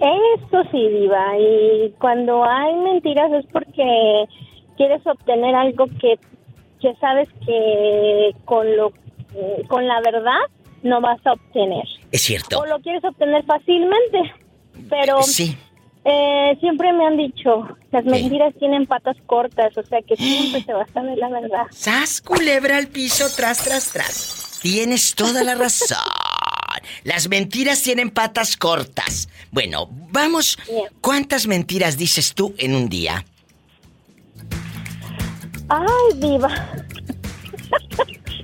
Eso 0.00 0.62
sí, 0.70 0.88
Diva. 0.88 1.38
Y 1.38 1.92
cuando 1.98 2.42
hay 2.42 2.74
mentiras 2.76 3.30
es 3.34 3.44
porque 3.52 4.24
quieres 4.78 5.06
obtener 5.06 5.54
algo 5.54 5.88
que, 6.00 6.18
que 6.80 6.94
sabes 7.02 7.28
que 7.44 8.30
con, 8.46 8.74
lo, 8.78 8.94
con 9.68 9.86
la 9.86 10.00
verdad 10.00 10.40
no 10.82 11.00
vas 11.00 11.24
a 11.26 11.32
obtener. 11.32 11.84
Es 12.12 12.22
cierto. 12.22 12.58
O 12.58 12.66
lo 12.66 12.78
quieres 12.80 13.04
obtener 13.04 13.44
fácilmente. 13.44 14.34
Pero 14.88 15.22
sí. 15.22 15.56
Eh, 16.04 16.56
siempre 16.60 16.92
me 16.92 17.04
han 17.04 17.16
dicho, 17.16 17.66
las 17.90 18.04
mentiras 18.04 18.54
tienen 18.60 18.86
patas 18.86 19.16
cortas, 19.26 19.76
o 19.76 19.82
sea 19.82 20.00
que 20.02 20.16
siempre 20.16 20.62
se 20.62 20.72
basan 20.72 21.08
en 21.08 21.18
la 21.18 21.28
verdad. 21.28 21.66
¡Sas, 21.70 22.20
culebra 22.20 22.76
al 22.76 22.86
piso, 22.86 23.26
tras, 23.34 23.64
tras, 23.64 23.90
tras! 23.90 24.58
Tienes 24.62 25.14
toda 25.14 25.42
la 25.42 25.56
razón. 25.56 25.98
Las 27.02 27.28
mentiras 27.28 27.82
tienen 27.82 28.10
patas 28.10 28.56
cortas. 28.56 29.28
Bueno, 29.50 29.88
vamos. 30.10 30.58
¿Cuántas 31.00 31.46
mentiras 31.46 31.96
dices 31.96 32.34
tú 32.34 32.54
en 32.58 32.74
un 32.74 32.88
día? 32.88 33.24
Ay, 35.68 35.86
diva. 36.16 36.48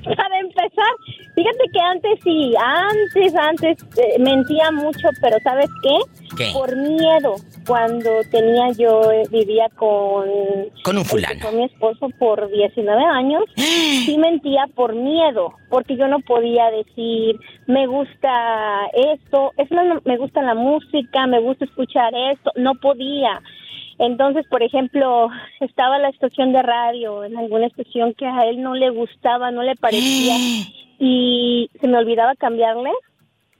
Para 0.16 0.40
empezar, 0.40 0.92
fíjate 1.34 1.64
que 1.72 1.80
antes 1.80 2.18
sí, 2.24 2.54
antes, 2.58 3.34
antes 3.36 3.76
eh, 3.98 4.18
mentía 4.18 4.70
mucho, 4.72 5.08
pero 5.20 5.36
¿sabes 5.44 5.68
qué? 5.82 6.36
¿Qué? 6.36 6.50
Por 6.52 6.74
miedo. 6.76 7.36
Cuando 7.66 8.10
tenía 8.30 8.72
yo, 8.76 9.12
eh, 9.12 9.22
vivía 9.30 9.68
con... 9.76 10.26
Con 10.82 10.98
un 10.98 11.04
fulano. 11.04 11.40
Con 11.44 11.56
mi 11.56 11.64
esposo 11.64 12.08
por 12.18 12.50
19 12.50 13.04
años. 13.04 13.44
sí 13.56 14.16
mentía 14.18 14.66
por 14.74 14.94
miedo, 14.94 15.54
porque 15.70 15.96
yo 15.96 16.08
no 16.08 16.18
podía 16.20 16.70
decir, 16.70 17.38
me 17.66 17.86
gusta 17.86 18.86
esto, 19.14 19.52
es 19.56 19.70
más, 19.70 19.86
me 20.04 20.16
gusta 20.16 20.42
la 20.42 20.54
música, 20.54 21.26
me 21.26 21.40
gusta 21.40 21.64
escuchar 21.64 22.12
esto, 22.32 22.50
no 22.56 22.74
podía. 22.74 23.40
Entonces, 24.02 24.44
por 24.50 24.64
ejemplo, 24.64 25.28
estaba 25.60 25.96
la 26.00 26.08
estación 26.08 26.52
de 26.52 26.60
radio, 26.60 27.22
en 27.22 27.36
alguna 27.36 27.68
estación 27.68 28.14
que 28.14 28.26
a 28.26 28.48
él 28.48 28.60
no 28.60 28.74
le 28.74 28.90
gustaba, 28.90 29.52
no 29.52 29.62
le 29.62 29.76
parecía, 29.76 30.34
y 30.98 31.70
se 31.80 31.86
me 31.86 31.98
olvidaba 31.98 32.34
cambiarle, 32.34 32.90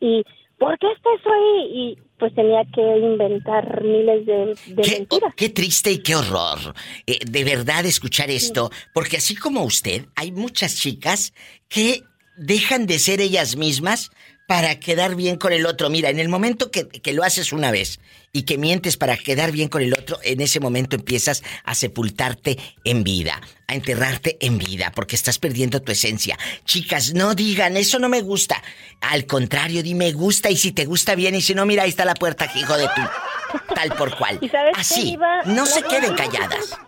y 0.00 0.24
¿por 0.58 0.76
qué 0.80 0.88
estás 0.90 1.32
ahí? 1.32 1.70
Y 1.72 1.98
pues 2.18 2.34
tenía 2.34 2.64
que 2.74 2.82
inventar 2.98 3.84
miles 3.84 4.26
de, 4.26 4.54
de 4.74 4.82
¿Qué, 4.82 4.98
mentiras. 4.98 5.34
qué 5.36 5.48
triste 5.48 5.92
y 5.92 6.02
qué 6.02 6.16
horror. 6.16 6.74
Eh, 7.06 7.20
de 7.24 7.44
verdad 7.44 7.86
escuchar 7.86 8.28
esto, 8.28 8.68
porque 8.92 9.18
así 9.18 9.36
como 9.36 9.62
usted, 9.62 10.06
hay 10.16 10.32
muchas 10.32 10.76
chicas 10.76 11.34
que 11.68 12.02
dejan 12.36 12.86
de 12.86 12.98
ser 12.98 13.20
ellas 13.20 13.54
mismas 13.56 14.10
para 14.52 14.78
quedar 14.78 15.14
bien 15.14 15.36
con 15.36 15.54
el 15.54 15.64
otro. 15.64 15.88
Mira, 15.88 16.10
en 16.10 16.18
el 16.18 16.28
momento 16.28 16.70
que, 16.70 16.86
que, 16.86 17.14
lo 17.14 17.22
haces 17.22 17.54
una 17.54 17.70
vez 17.70 18.00
y 18.34 18.42
que 18.42 18.58
mientes 18.58 18.98
para 18.98 19.16
quedar 19.16 19.50
bien 19.50 19.70
con 19.70 19.80
el 19.80 19.94
otro, 19.94 20.18
en 20.22 20.42
ese 20.42 20.60
momento 20.60 20.94
empiezas 20.94 21.42
a 21.64 21.74
sepultarte 21.74 22.58
en 22.84 23.02
vida, 23.02 23.40
a 23.66 23.74
enterrarte 23.74 24.36
en 24.42 24.58
vida, 24.58 24.92
porque 24.94 25.16
estás 25.16 25.38
perdiendo 25.38 25.80
tu 25.80 25.90
esencia. 25.90 26.38
Chicas, 26.66 27.14
no 27.14 27.34
digan, 27.34 27.78
eso 27.78 27.98
no 27.98 28.10
me 28.10 28.20
gusta. 28.20 28.62
Al 29.00 29.24
contrario, 29.24 29.82
di 29.82 29.94
me 29.94 30.12
gusta 30.12 30.50
y 30.50 30.56
si 30.56 30.72
te 30.72 30.84
gusta 30.84 31.14
bien 31.14 31.34
y 31.34 31.40
si 31.40 31.54
no, 31.54 31.64
mira, 31.64 31.84
ahí 31.84 31.88
está 31.88 32.04
la 32.04 32.12
puerta, 32.12 32.46
hijo 32.54 32.76
de 32.76 32.88
tu. 32.88 33.74
Tal 33.74 33.88
por 33.96 34.14
cual. 34.18 34.38
¿Y 34.42 34.50
sabes 34.50 34.74
qué, 34.74 34.80
Así, 34.82 35.18
no 35.46 35.64
se 35.64 35.82
queden 35.82 36.12
calladas. 36.14 36.78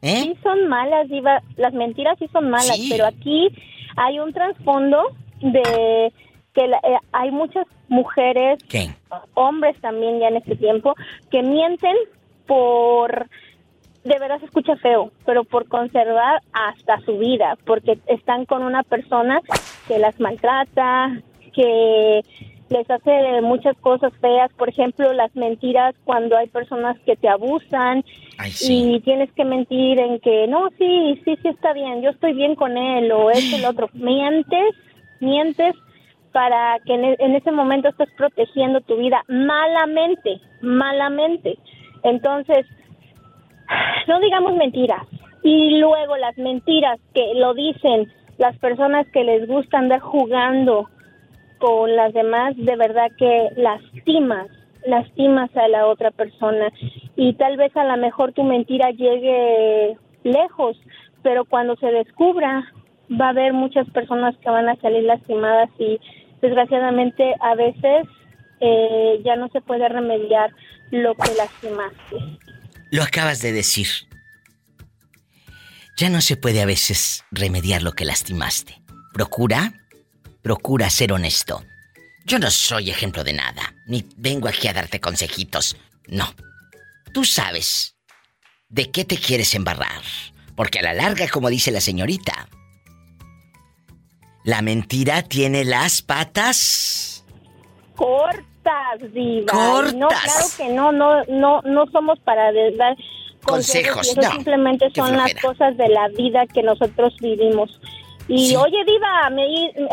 ¿Eh? 0.00 0.22
Sí 0.22 0.38
son 0.42 0.66
malas, 0.66 1.10
Diva. 1.10 1.42
Las 1.58 1.74
mentiras 1.74 2.16
sí 2.18 2.26
son 2.32 2.48
malas, 2.48 2.74
Sí. 2.76 2.88
pero 2.90 3.04
aquí 3.04 3.48
hay 3.96 4.18
un 4.18 4.32
trasfondo 4.32 5.14
de 5.42 6.10
que 6.56 6.66
la- 6.66 6.78
eh, 6.78 6.98
hay 7.12 7.30
muchas 7.30 7.66
mujeres, 7.88 8.58
¿Qué? 8.68 8.88
hombres 9.34 9.76
también 9.80 10.18
ya 10.18 10.28
en 10.28 10.36
este 10.38 10.56
tiempo, 10.56 10.94
que 11.30 11.42
mienten 11.42 11.94
por, 12.46 13.26
de 14.04 14.18
verdad 14.18 14.40
se 14.40 14.46
escucha 14.46 14.74
feo, 14.76 15.12
pero 15.26 15.44
por 15.44 15.68
conservar 15.68 16.40
hasta 16.52 16.98
su 17.02 17.18
vida, 17.18 17.56
porque 17.66 17.98
están 18.06 18.46
con 18.46 18.62
una 18.64 18.82
persona 18.82 19.40
que 19.86 19.98
las 19.98 20.18
maltrata, 20.18 21.20
que 21.54 22.22
les 22.70 22.90
hace 22.90 23.40
muchas 23.42 23.76
cosas 23.76 24.12
feas, 24.20 24.50
por 24.54 24.68
ejemplo, 24.70 25.12
las 25.12 25.34
mentiras 25.36 25.94
cuando 26.04 26.36
hay 26.36 26.48
personas 26.48 26.98
que 27.06 27.16
te 27.16 27.28
abusan 27.28 28.02
y 28.68 29.00
tienes 29.00 29.30
que 29.32 29.44
mentir 29.44 30.00
en 30.00 30.18
que 30.20 30.46
no, 30.48 30.68
sí, 30.78 31.20
sí, 31.24 31.36
sí 31.42 31.48
está 31.48 31.72
bien, 31.74 32.02
yo 32.02 32.10
estoy 32.10 32.32
bien 32.32 32.54
con 32.56 32.76
él 32.76 33.12
o 33.12 33.30
esto 33.30 33.58
lo 33.58 33.68
otro. 33.70 33.88
Mientes, 33.92 34.74
mientes 35.20 35.74
para 36.36 36.78
que 36.84 36.92
en, 36.92 37.02
e- 37.02 37.16
en 37.18 37.34
ese 37.34 37.50
momento 37.50 37.88
estés 37.88 38.10
protegiendo 38.14 38.82
tu 38.82 38.98
vida 38.98 39.24
malamente, 39.26 40.38
malamente. 40.60 41.56
Entonces, 42.02 42.66
no 44.06 44.20
digamos 44.20 44.54
mentiras. 44.54 45.00
Y 45.42 45.78
luego 45.78 46.14
las 46.18 46.36
mentiras 46.36 47.00
que 47.14 47.32
lo 47.36 47.54
dicen 47.54 48.12
las 48.36 48.54
personas 48.58 49.06
que 49.14 49.24
les 49.24 49.48
gusta 49.48 49.78
andar 49.78 50.00
jugando 50.00 50.90
con 51.56 51.96
las 51.96 52.12
demás, 52.12 52.54
de 52.54 52.76
verdad 52.76 53.10
que 53.16 53.48
lastimas, 53.56 54.48
lastimas 54.84 55.48
a 55.56 55.68
la 55.68 55.86
otra 55.86 56.10
persona. 56.10 56.68
Y 57.16 57.32
tal 57.32 57.56
vez 57.56 57.74
a 57.78 57.84
lo 57.84 57.96
mejor 57.96 58.34
tu 58.34 58.42
mentira 58.42 58.90
llegue 58.90 59.96
lejos, 60.22 60.78
pero 61.22 61.46
cuando 61.46 61.76
se 61.76 61.86
descubra, 61.86 62.62
va 63.10 63.28
a 63.28 63.30
haber 63.30 63.54
muchas 63.54 63.88
personas 63.90 64.36
que 64.36 64.50
van 64.50 64.68
a 64.68 64.76
salir 64.76 65.04
lastimadas 65.04 65.70
y 65.78 65.98
desgraciadamente 66.40 67.34
a 67.40 67.54
veces 67.54 68.06
eh, 68.60 69.20
ya 69.24 69.36
no 69.36 69.48
se 69.48 69.60
puede 69.60 69.88
remediar 69.88 70.50
lo 70.90 71.14
que 71.14 71.34
lastimaste. 71.34 72.38
Lo 72.90 73.02
acabas 73.02 73.42
de 73.42 73.52
decir. 73.52 73.88
Ya 75.96 76.10
no 76.10 76.20
se 76.20 76.36
puede 76.36 76.60
a 76.60 76.66
veces 76.66 77.24
remediar 77.30 77.82
lo 77.82 77.92
que 77.92 78.04
lastimaste. 78.04 78.82
Procura, 79.12 79.72
procura 80.42 80.90
ser 80.90 81.12
honesto. 81.12 81.64
Yo 82.24 82.38
no 82.38 82.50
soy 82.50 82.90
ejemplo 82.90 83.24
de 83.24 83.32
nada, 83.32 83.74
ni 83.86 84.04
vengo 84.16 84.48
aquí 84.48 84.68
a 84.68 84.72
darte 84.72 85.00
consejitos. 85.00 85.76
No. 86.08 86.34
Tú 87.12 87.24
sabes 87.24 87.96
de 88.68 88.90
qué 88.90 89.04
te 89.04 89.16
quieres 89.16 89.54
embarrar. 89.54 90.02
Porque 90.54 90.80
a 90.80 90.82
la 90.82 90.94
larga, 90.94 91.28
como 91.28 91.50
dice 91.50 91.70
la 91.70 91.80
señorita, 91.80 92.48
la 94.46 94.62
mentira 94.62 95.22
tiene 95.22 95.64
las 95.64 96.02
patas. 96.02 97.24
cortas, 97.96 99.12
diva. 99.12 99.52
Cortas. 99.52 99.94
No, 99.94 100.06
claro 100.06 100.46
que 100.56 100.68
no, 100.68 100.92
no, 100.92 101.24
no, 101.24 101.62
no 101.62 101.86
somos 101.90 102.20
para 102.20 102.52
dar 102.52 102.96
Consejos, 103.42 103.96
consejos. 103.96 104.06
y 104.06 104.10
eso 104.10 104.20
no. 104.20 104.30
simplemente 104.30 104.86
son 104.94 105.16
las 105.16 105.34
cosas 105.34 105.76
de 105.76 105.88
la 105.88 106.08
vida 106.16 106.46
que 106.46 106.62
nosotros 106.62 107.16
vivimos. 107.20 107.80
Y 108.28 108.56
oye, 108.56 108.76
Diva, 108.84 109.30
me, 109.30 109.46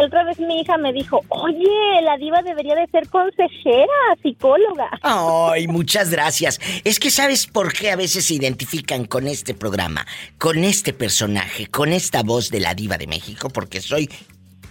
otra 0.03 0.23
vez 0.23 0.39
mi 0.39 0.61
hija 0.61 0.75
me 0.77 0.91
dijo, 0.91 1.21
oye, 1.29 2.01
la 2.03 2.17
Diva 2.17 2.41
debería 2.41 2.73
de 2.73 2.87
ser 2.87 3.07
consejera, 3.09 3.93
psicóloga. 4.23 4.89
Ay, 5.03 5.67
muchas 5.67 6.09
gracias. 6.09 6.59
Es 6.83 6.99
que 6.99 7.11
sabes 7.11 7.45
por 7.45 7.73
qué 7.73 7.91
a 7.91 7.95
veces 7.95 8.25
se 8.25 8.33
identifican 8.33 9.05
con 9.05 9.27
este 9.27 9.53
programa, 9.53 10.05
con 10.39 10.63
este 10.63 10.93
personaje, 10.93 11.67
con 11.67 11.91
esta 11.93 12.23
voz 12.23 12.49
de 12.49 12.59
la 12.59 12.73
Diva 12.73 12.97
de 12.97 13.05
México, 13.05 13.49
porque 13.49 13.81
soy 13.81 14.09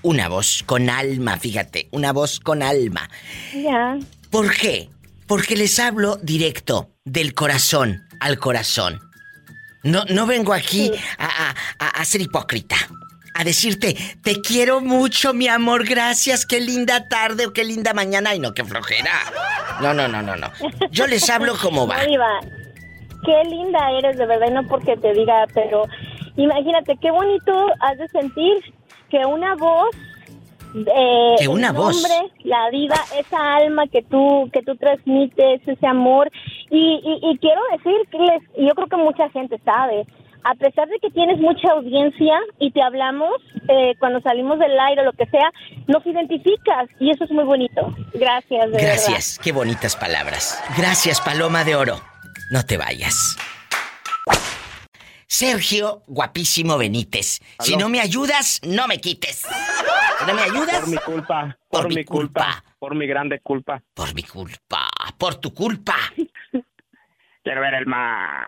una 0.02 0.28
voz 0.28 0.62
con 0.64 0.90
alma, 0.90 1.36
fíjate, 1.36 1.88
una 1.92 2.12
voz 2.12 2.40
con 2.40 2.62
alma. 2.62 3.08
Ya. 3.54 3.98
¿Por 4.30 4.54
qué? 4.54 4.88
Porque 5.26 5.56
les 5.56 5.78
hablo 5.78 6.16
directo, 6.22 6.90
del 7.04 7.34
corazón 7.34 8.06
al 8.20 8.38
corazón. 8.38 9.00
No, 9.82 10.04
no 10.04 10.26
vengo 10.26 10.52
aquí 10.52 10.92
a, 11.18 11.54
a 11.78 12.04
ser 12.04 12.20
hipócrita 12.20 12.76
a 13.34 13.44
decirte, 13.44 13.96
te 14.22 14.40
quiero 14.40 14.80
mucho, 14.80 15.32
mi 15.32 15.48
amor, 15.48 15.86
gracias, 15.86 16.44
qué 16.44 16.60
linda 16.60 17.08
tarde 17.08 17.46
o 17.46 17.52
qué 17.52 17.64
linda 17.64 17.94
mañana. 17.94 18.34
y 18.34 18.38
no, 18.38 18.52
qué 18.52 18.64
flojera. 18.64 19.10
No, 19.80 19.94
no, 19.94 20.08
no, 20.08 20.22
no, 20.22 20.36
no. 20.36 20.48
Yo 20.90 21.06
les 21.06 21.28
hablo 21.30 21.54
como 21.60 21.86
va. 21.86 21.96
qué 23.24 23.42
linda 23.48 23.78
eres, 23.98 24.18
de 24.18 24.26
verdad, 24.26 24.50
no 24.50 24.66
porque 24.68 24.96
te 24.96 25.12
diga, 25.12 25.46
pero 25.54 25.84
imagínate, 26.36 26.96
qué 27.00 27.10
bonito 27.10 27.52
has 27.80 27.98
de 27.98 28.08
sentir 28.08 28.74
que 29.12 29.26
una 29.26 29.54
voz 29.56 29.94
eh, 30.74 31.34
que 31.38 31.48
una 31.48 31.70
voz 31.70 32.02
la 32.44 32.70
vida 32.70 32.96
esa 33.18 33.56
alma 33.56 33.86
que 33.88 34.02
tú 34.02 34.48
que 34.54 34.62
tú 34.62 34.74
transmites 34.76 35.60
ese 35.66 35.86
amor 35.86 36.30
y, 36.70 37.20
y, 37.22 37.38
quiero 37.38 37.60
decir 37.72 37.94
que 38.10 38.64
yo 38.64 38.74
creo 38.74 38.86
que 38.86 38.96
mucha 38.96 39.28
gente 39.28 39.60
sabe 39.66 40.06
a 40.44 40.54
pesar 40.54 40.88
de 40.88 40.98
que 40.98 41.10
tienes 41.10 41.38
mucha 41.38 41.72
audiencia 41.72 42.40
y 42.58 42.70
te 42.72 42.82
hablamos 42.82 43.34
eh, 43.68 43.94
cuando 43.98 44.20
salimos 44.22 44.58
del 44.58 44.80
aire 44.80 45.02
o 45.02 45.04
lo 45.04 45.12
que 45.12 45.26
sea, 45.26 45.52
nos 45.86 46.04
identificas 46.04 46.88
y 46.98 47.10
eso 47.10 47.22
es 47.22 47.30
muy 47.30 47.44
bonito. 47.44 47.94
Gracias. 48.12 48.72
De 48.72 48.82
Gracias, 48.82 49.38
qué 49.40 49.52
bonitas 49.52 49.94
palabras. 49.94 50.60
Gracias, 50.76 51.20
Paloma 51.20 51.62
de 51.62 51.76
Oro. 51.76 52.00
No 52.50 52.64
te 52.64 52.76
vayas. 52.76 53.36
Sergio, 55.32 56.02
guapísimo 56.08 56.76
Benítez. 56.76 57.40
Si 57.58 57.74
no 57.74 57.88
me 57.88 58.00
ayudas, 58.00 58.60
no 58.64 58.86
me 58.86 59.00
quites. 59.00 59.46
Si 60.18 60.26
no 60.26 60.34
me 60.34 60.42
ayudas. 60.42 60.80
Por 60.80 60.88
mi 60.88 60.98
culpa. 60.98 61.58
Por, 61.70 61.88
mi 61.88 62.04
culpa. 62.04 62.64
Por 62.78 62.94
mi 62.94 63.06
grande 63.06 63.40
culpa. 63.40 63.82
Por 63.94 64.14
mi 64.14 64.24
culpa. 64.24 64.90
Por 65.16 65.36
tu 65.36 65.54
culpa. 65.54 65.96
Quiero 67.42 67.62
ver 67.62 67.72
el 67.72 67.86
mar. 67.86 68.46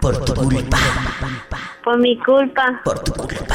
Por 0.00 0.24
tu 0.24 0.34
culpa. 0.34 0.78
Por 1.84 1.98
mi 2.00 2.18
culpa. 2.18 2.80
Por 2.84 2.98
tu 3.04 3.12
culpa. 3.12 3.54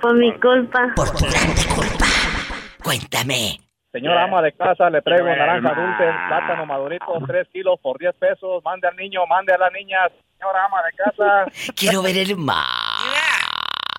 Por 0.00 0.14
mi 0.14 0.40
culpa. 0.40 0.92
Por 0.96 1.10
tu 1.10 1.26
grande 1.26 1.66
culpa. 1.66 2.06
Cuéntame. 2.82 3.67
Señora 3.92 4.24
ama 4.24 4.42
de 4.42 4.52
casa, 4.52 4.90
le 4.90 5.00
traigo 5.00 5.24
naranja 5.24 5.74
dulce, 5.74 6.04
plátano 6.28 6.66
madurito, 6.66 7.06
3 7.26 7.48
kilos 7.50 7.80
por 7.80 7.98
10 7.98 8.14
pesos. 8.16 8.62
Mande 8.62 8.86
al 8.86 8.96
niño, 8.96 9.26
mande 9.26 9.54
a 9.54 9.58
la 9.58 9.70
niña. 9.70 9.98
Señora 10.36 10.64
ama 10.66 10.82
de 10.82 10.92
casa. 10.92 11.72
Quiero 11.74 12.02
ver 12.02 12.18
el 12.18 12.36
mar. 12.36 12.66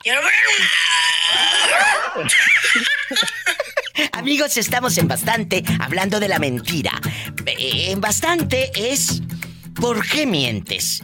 Quiero 0.02 0.22
ver 0.22 0.32
el 0.48 2.24
mar. 2.24 2.28
Amigos, 4.20 4.58
estamos 4.58 4.98
en 4.98 5.08
bastante 5.08 5.64
hablando 5.82 6.20
de 6.20 6.28
la 6.28 6.38
mentira. 6.38 6.92
En 7.48 8.00
bastante 8.00 8.72
es 8.76 9.24
¿por 9.80 10.08
qué 10.08 10.28
mientes? 10.28 11.02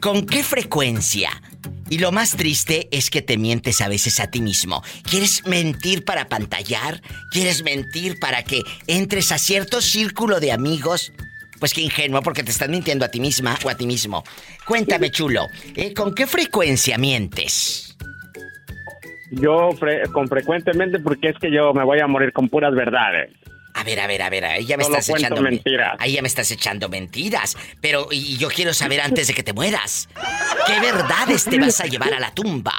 ¿Con 0.00 0.26
qué 0.26 0.42
frecuencia? 0.42 1.30
Y 1.88 1.98
lo 1.98 2.12
más 2.12 2.36
triste 2.36 2.88
es 2.90 3.10
que 3.10 3.22
te 3.22 3.38
mientes 3.38 3.80
a 3.80 3.88
veces 3.88 4.20
a 4.20 4.30
ti 4.30 4.40
mismo. 4.40 4.82
¿Quieres 5.08 5.46
mentir 5.46 6.04
para 6.04 6.28
pantallar? 6.28 7.00
¿Quieres 7.30 7.62
mentir 7.62 8.18
para 8.18 8.42
que 8.42 8.62
entres 8.86 9.32
a 9.32 9.38
cierto 9.38 9.80
círculo 9.80 10.40
de 10.40 10.52
amigos? 10.52 11.12
Pues 11.58 11.72
qué 11.72 11.80
ingenuo, 11.80 12.22
porque 12.22 12.42
te 12.42 12.50
estás 12.50 12.68
mintiendo 12.68 13.04
a 13.04 13.08
ti 13.08 13.20
misma 13.20 13.56
o 13.64 13.70
a 13.70 13.76
ti 13.76 13.86
mismo. 13.86 14.24
Cuéntame, 14.66 15.10
chulo, 15.10 15.46
¿eh? 15.74 15.94
¿con 15.94 16.14
qué 16.14 16.26
frecuencia 16.26 16.98
mientes? 16.98 17.96
Yo 19.30 19.70
con 20.12 20.28
frecuentemente 20.28 21.00
porque 21.00 21.30
es 21.30 21.38
que 21.38 21.50
yo 21.50 21.72
me 21.72 21.84
voy 21.84 22.00
a 22.00 22.06
morir 22.06 22.32
con 22.32 22.48
puras 22.48 22.74
verdades. 22.74 23.30
A 23.76 23.84
ver, 23.84 24.00
a 24.00 24.06
ver, 24.06 24.22
a 24.22 24.30
ver, 24.30 24.44
ahí 24.46 24.64
ya 24.64 24.78
me 24.78 24.84
estás 24.84 25.06
echando 25.10 25.42
mentiras. 25.42 25.96
Ahí 25.98 26.12
ya 26.12 26.22
me 26.22 26.28
estás 26.28 26.50
echando 26.50 26.88
mentiras. 26.88 27.58
Pero 27.82 28.08
y 28.10 28.38
yo 28.38 28.48
quiero 28.48 28.72
saber 28.72 29.02
antes 29.02 29.26
de 29.26 29.34
que 29.34 29.42
te 29.42 29.52
mueras, 29.52 30.08
¿qué 30.66 30.80
verdades 30.80 31.44
te 31.44 31.58
vas 31.58 31.78
a 31.82 31.84
llevar 31.84 32.14
a 32.14 32.18
la 32.18 32.32
tumba? 32.32 32.72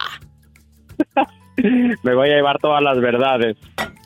me 2.02 2.16
voy 2.16 2.32
a 2.32 2.36
llevar 2.36 2.58
todas 2.58 2.82
las 2.82 3.00
verdades. 3.00 3.58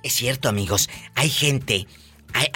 Es 0.04 0.14
cierto, 0.14 0.50
amigos. 0.50 0.90
Hay 1.16 1.30
gente. 1.30 1.88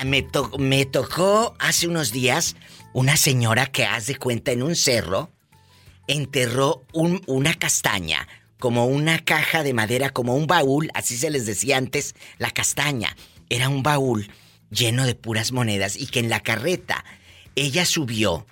me, 0.06 0.28
me 0.60 0.86
tocó 0.86 1.56
hace 1.58 1.88
unos 1.88 2.12
días 2.12 2.58
una 2.92 3.16
señora 3.16 3.68
que 3.68 3.86
haz 3.86 4.08
de 4.08 4.18
cuenta 4.18 4.52
en 4.52 4.64
un 4.64 4.76
cerro 4.76 5.32
enterró 6.08 6.84
una 6.92 7.54
castaña, 7.54 8.28
como 8.60 8.86
una 8.86 9.20
caja 9.20 9.64
de 9.64 9.74
madera, 9.74 10.10
como 10.10 10.36
un 10.36 10.46
baúl, 10.46 10.92
así 10.94 11.16
se 11.16 11.30
les 11.30 11.46
decía 11.46 11.78
antes, 11.78 12.16
la 12.38 12.52
castaña 12.52 13.16
era 13.50 13.70
un 13.70 13.84
baúl 13.84 14.30
lleno 14.70 15.06
de 15.06 15.16
puras 15.16 15.52
monedas 15.52 15.96
y 15.96 16.08
que 16.08 16.20
en 16.20 16.30
la 16.30 16.42
carreta 16.42 17.06
ella 17.56 17.86
subió 17.86 18.46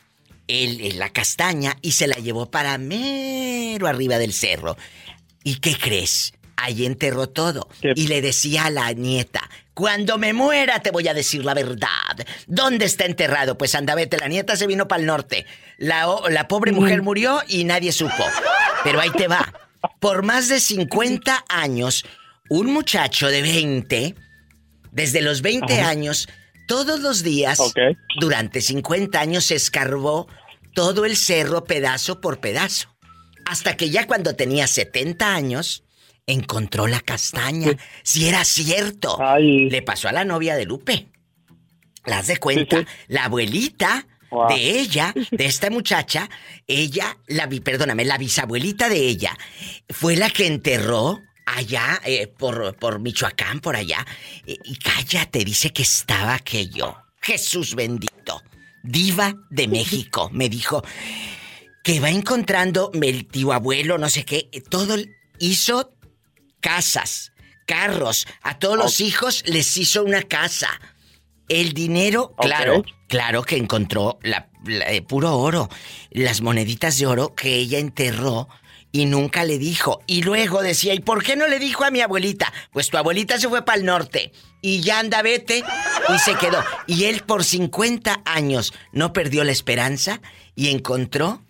el, 0.47 0.97
la 0.99 1.09
castaña 1.09 1.77
y 1.81 1.93
se 1.93 2.07
la 2.07 2.15
llevó 2.15 2.49
para 2.49 2.77
mero 2.77 3.87
arriba 3.87 4.17
del 4.17 4.33
cerro. 4.33 4.77
¿Y 5.43 5.55
qué 5.55 5.75
crees? 5.77 6.33
Ahí 6.55 6.85
enterró 6.85 7.27
todo. 7.27 7.67
Y 7.81 8.07
le 8.07 8.21
decía 8.21 8.65
a 8.65 8.69
la 8.69 8.93
nieta, 8.93 9.49
cuando 9.73 10.17
me 10.17 10.33
muera 10.33 10.79
te 10.81 10.91
voy 10.91 11.07
a 11.07 11.13
decir 11.13 11.43
la 11.43 11.53
verdad. 11.53 11.87
¿Dónde 12.47 12.85
está 12.85 13.05
enterrado? 13.05 13.57
Pues 13.57 13.75
anda, 13.75 13.95
vete, 13.95 14.17
la 14.17 14.27
nieta 14.27 14.55
se 14.55 14.67
vino 14.67 14.87
para 14.87 15.01
el 15.01 15.07
norte. 15.07 15.45
La, 15.77 16.07
la 16.29 16.47
pobre 16.47 16.71
mujer 16.71 17.01
murió 17.01 17.41
y 17.47 17.63
nadie 17.65 17.91
supo. 17.91 18.23
Pero 18.83 19.01
ahí 19.01 19.09
te 19.11 19.27
va. 19.27 19.53
Por 19.99 20.23
más 20.23 20.47
de 20.47 20.59
50 20.59 21.45
años, 21.49 22.05
un 22.49 22.71
muchacho 22.71 23.27
de 23.27 23.41
20 23.41 24.15
desde 24.93 25.21
los 25.21 25.41
20 25.41 25.81
años, 25.81 26.27
todos 26.67 26.99
los 27.01 27.23
días, 27.23 27.59
durante 28.19 28.61
50 28.61 29.19
años, 29.19 29.45
se 29.45 29.55
escarbó 29.55 30.27
todo 30.73 31.05
el 31.05 31.17
cerro 31.17 31.65
pedazo 31.65 32.21
por 32.21 32.39
pedazo. 32.39 32.89
Hasta 33.45 33.75
que 33.75 33.89
ya 33.89 34.07
cuando 34.07 34.35
tenía 34.35 34.67
70 34.67 35.35
años, 35.35 35.83
encontró 36.25 36.87
la 36.87 37.01
castaña. 37.01 37.75
Si 38.03 38.27
era 38.27 38.45
cierto. 38.45 39.17
Le 39.39 39.81
pasó 39.81 40.07
a 40.07 40.13
la 40.13 40.25
novia 40.25 40.55
de 40.55 40.65
Lupe. 40.65 41.07
Las 42.05 42.27
de 42.27 42.37
cuenta. 42.37 42.85
La 43.07 43.25
abuelita 43.25 44.07
de 44.49 44.79
ella, 44.79 45.13
de 45.31 45.45
esta 45.45 45.69
muchacha, 45.69 46.29
ella, 46.65 47.17
la 47.27 47.47
perdóname, 47.47 48.05
la 48.05 48.17
bisabuelita 48.17 48.89
de 48.89 49.07
ella, 49.07 49.37
fue 49.89 50.15
la 50.15 50.29
que 50.29 50.47
enterró 50.47 51.21
allá, 51.45 52.01
eh, 52.05 52.27
por, 52.27 52.75
por 52.77 52.99
Michoacán, 52.99 53.59
por 53.59 53.75
allá. 53.75 54.05
y 54.45 54.75
cállate, 54.77 55.43
dice 55.43 55.71
que 55.71 55.83
estaba 55.83 56.35
aquello. 56.35 56.95
Jesús 57.21 57.75
bendito. 57.75 58.41
Diva 58.83 59.33
de 59.49 59.67
México, 59.69 60.29
me 60.33 60.49
dijo 60.49 60.83
que 61.83 61.99
va 61.99 62.09
encontrando 62.09 62.91
el 63.01 63.25
tío 63.27 63.53
abuelo, 63.53 63.97
no 63.97 64.09
sé 64.09 64.23
qué, 64.25 64.49
todo 64.69 64.95
hizo 65.39 65.93
casas, 66.59 67.33
carros, 67.65 68.25
a 68.41 68.57
todos 68.59 68.77
los 68.77 69.01
hijos 69.01 69.43
les 69.47 69.75
hizo 69.77 70.03
una 70.03 70.21
casa. 70.23 70.69
El 71.49 71.73
dinero, 71.73 72.33
claro, 72.37 72.83
claro 73.09 73.43
que 73.43 73.57
encontró 73.57 74.17
la, 74.21 74.49
eh, 74.87 75.01
puro 75.01 75.37
oro, 75.37 75.69
las 76.11 76.41
moneditas 76.41 76.97
de 76.97 77.05
oro 77.05 77.35
que 77.35 77.55
ella 77.55 77.79
enterró 77.79 78.47
y 78.93 79.07
nunca 79.07 79.43
le 79.43 79.57
dijo. 79.57 80.01
Y 80.07 80.21
luego 80.21 80.61
decía, 80.61 80.93
¿y 80.93 81.01
por 81.01 81.23
qué 81.23 81.35
no 81.35 81.47
le 81.47 81.59
dijo 81.59 81.83
a 81.83 81.91
mi 81.91 81.99
abuelita? 81.99 82.53
Pues 82.71 82.89
tu 82.89 82.97
abuelita 82.97 83.37
se 83.37 83.49
fue 83.49 83.65
para 83.65 83.79
el 83.79 83.85
norte 83.85 84.31
y 84.61 84.79
ya 84.79 84.99
anda 84.99 85.21
vete 85.21 85.63
y 86.13 86.19
se 86.19 86.35
quedó. 86.35 86.63
Y 86.87 87.05
él 87.05 87.23
por 87.25 87.43
50 87.43 88.21
años 88.23 88.71
no 88.93 89.11
perdió 89.11 89.43
la 89.43 89.51
esperanza 89.51 90.21
y 90.55 90.69
encontró 90.69 91.41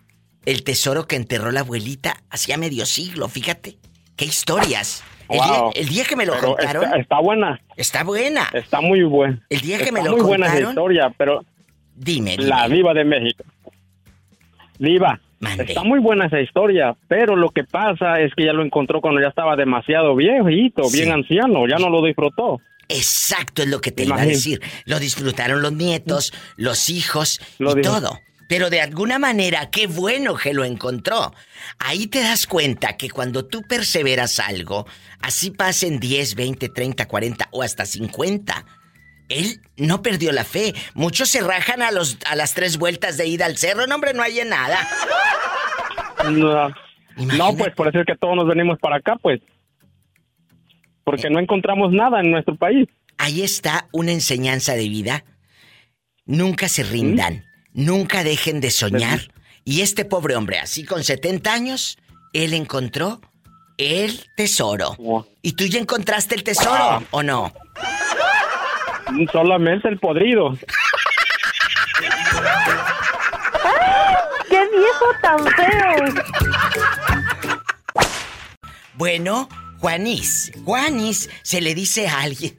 el 0.46 0.64
tesoro 0.64 1.06
que 1.06 1.18
enterró 1.18 1.52
la 1.52 1.60
abuelita 1.60 2.16
hacía 2.30 2.58
medio 2.58 2.86
siglo, 2.86 3.28
fíjate. 3.28 3.78
Qué 4.16 4.26
historias. 4.26 5.04
El, 5.30 5.88
día, 5.88 6.06
que 6.06 6.16
me 6.16 6.26
lo 6.26 6.38
contaron. 6.38 6.94
Está, 7.00 7.20
buena. 7.20 7.60
Está 7.76 8.04
buena. 8.04 8.50
Está 8.54 8.82
muy 8.82 9.04
buena. 9.04 9.42
El 9.50 9.62
día 9.62 9.80
que 9.80 9.92
me 9.92 10.04
lo 10.04 10.12
muy 10.12 10.22
contaron. 10.22 10.52
buena 10.52 10.70
historia, 10.70 11.14
pero. 11.18 11.44
Dime, 11.96 12.32
dime. 12.32 12.44
La 12.44 12.68
viva 12.68 12.94
de 12.94 13.04
México. 13.04 13.44
Está 15.60 15.84
muy 15.84 16.00
buena 16.00 16.28
esa 16.28 16.40
historia, 16.40 16.96
pero 17.08 17.36
lo 17.36 17.50
que 17.50 17.64
pasa 17.64 18.20
es 18.20 18.34
que 18.36 18.46
ya 18.46 18.54
lo 18.54 18.64
encontró 18.64 19.02
cuando 19.02 19.22
ya 19.22 19.28
estaba 19.28 19.56
demasiado 19.56 20.16
viejito, 20.16 20.84
bien 20.92 21.12
anciano, 21.12 21.68
ya 21.68 21.78
no 21.78 21.90
lo 21.90 22.04
disfrutó. 22.04 22.62
Exacto, 22.90 23.64
es 23.64 23.70
lo 23.70 23.82
que 23.82 23.92
te 23.92 24.04
iba 24.04 24.22
a 24.22 24.26
decir. 24.26 24.62
Lo 24.86 25.00
disfrutaron 25.00 25.62
los 25.62 25.74
nietos, 25.74 26.34
los 26.58 26.90
hijos 26.90 27.40
y 27.60 27.82
todo. 27.82 28.20
Pero 28.48 28.70
de 28.70 28.82
alguna 28.82 29.20
manera, 29.20 29.70
qué 29.72 29.88
bueno 29.88 30.36
que 30.36 30.54
lo 30.54 30.64
encontró. 30.64 31.34
Ahí 31.80 32.08
te 32.08 32.22
das 32.22 32.46
cuenta 32.46 32.98
que 32.98 33.10
cuando 33.10 33.46
tú 33.46 33.64
perseveras 33.64 34.40
algo, 34.40 34.86
así 35.22 35.50
pasen 35.50 36.00
10, 36.00 36.36
20, 36.36 36.70
30, 36.70 37.08
40 37.08 37.48
o 37.52 37.64
hasta 37.64 37.86
50. 37.86 38.66
Él 39.30 39.62
no 39.78 40.02
perdió 40.02 40.32
la 40.32 40.44
fe. 40.44 40.74
Muchos 40.94 41.30
se 41.30 41.42
rajan 41.42 41.82
a, 41.82 41.92
los, 41.92 42.18
a 42.26 42.36
las 42.36 42.54
tres 42.54 42.78
vueltas 42.78 43.18
de 43.18 43.28
ida 43.28 43.46
al 43.46 43.58
cerro. 43.58 43.88
No, 43.88 43.96
hombre, 43.96 44.14
no 44.14 44.22
hay 44.22 44.40
nada. 44.46 44.80
No, 46.30 46.70
no, 47.16 47.58
pues 47.58 47.74
por 47.76 47.88
eso 47.88 48.00
es 48.00 48.06
que 48.06 48.16
todos 48.16 48.36
nos 48.36 48.48
venimos 48.48 48.80
para 48.80 48.98
acá, 48.98 49.18
pues. 49.22 49.42
Porque 51.04 51.30
no 51.30 51.40
encontramos 51.40 51.92
nada 51.92 52.22
en 52.22 52.32
nuestro 52.32 52.56
país. 52.56 52.88
Ahí 53.18 53.42
está 53.42 53.88
una 53.92 54.12
enseñanza 54.12 54.74
de 54.74 54.90
vida. 54.90 55.26
Nunca 56.26 56.70
se 56.70 56.84
rindan, 56.84 57.46
nunca 57.74 58.24
dejen 58.24 58.62
de 58.62 58.72
soñar. 58.72 59.20
Y 59.66 59.82
este 59.82 60.06
pobre 60.06 60.36
hombre, 60.36 60.60
así 60.60 60.86
con 60.86 61.04
70 61.04 61.54
años, 61.54 61.98
él 62.34 62.54
encontró 62.54 63.22
el 63.78 64.26
tesoro. 64.36 64.96
¿Y 65.42 65.54
tú 65.54 65.66
ya 65.66 65.80
encontraste 65.80 66.36
el 66.36 66.44
tesoro 66.44 67.04
o 67.12 67.24
no? 67.24 67.54
Solamente 69.32 69.88
el 69.88 70.00
podrido. 70.00 70.58
¡Qué 74.50 74.68
viejo 74.70 75.06
tan 75.22 75.40
feo! 75.48 76.06
Bueno, 78.96 79.50
Juanis, 79.80 80.52
Juanis 80.64 81.30
se 81.42 81.62
le 81.62 81.74
dice 81.74 82.08
a 82.08 82.22
alguien. 82.22 82.58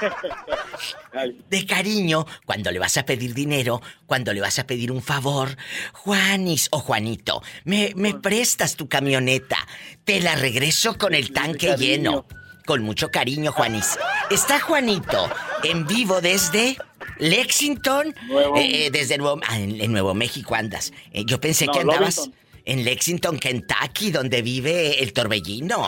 De 1.50 1.66
cariño, 1.66 2.26
cuando 2.46 2.70
le 2.70 2.78
vas 2.78 2.96
a 2.96 3.04
pedir 3.04 3.34
dinero, 3.34 3.82
cuando 4.06 4.32
le 4.32 4.40
vas 4.40 4.58
a 4.58 4.66
pedir 4.66 4.90
un 4.90 5.02
favor, 5.02 5.56
Juanis 5.92 6.68
o 6.70 6.78
Juanito, 6.78 7.42
me, 7.64 7.92
me 7.96 8.14
prestas 8.14 8.76
tu 8.76 8.88
camioneta, 8.88 9.58
te 10.04 10.20
la 10.20 10.36
regreso 10.36 10.96
con 10.96 11.14
el 11.14 11.32
tanque 11.32 11.76
lleno. 11.76 12.26
Con 12.70 12.84
mucho 12.84 13.10
cariño, 13.10 13.50
Juanis. 13.50 13.98
Está 14.30 14.60
Juanito 14.60 15.28
en 15.64 15.88
vivo 15.88 16.20
desde 16.20 16.76
Lexington, 17.18 18.14
eh, 18.54 18.86
eh, 18.86 18.90
desde 18.92 19.18
Nuevo, 19.18 19.40
ah, 19.48 19.58
en, 19.58 19.90
Nuevo 19.90 20.14
México 20.14 20.54
andas. 20.54 20.92
Eh, 21.10 21.24
yo 21.24 21.40
pensé 21.40 21.66
que 21.66 21.80
andabas 21.80 22.30
en 22.64 22.84
Lexington, 22.84 23.40
Kentucky, 23.40 24.12
donde 24.12 24.40
vive 24.42 25.02
el 25.02 25.12
torbellino. 25.12 25.84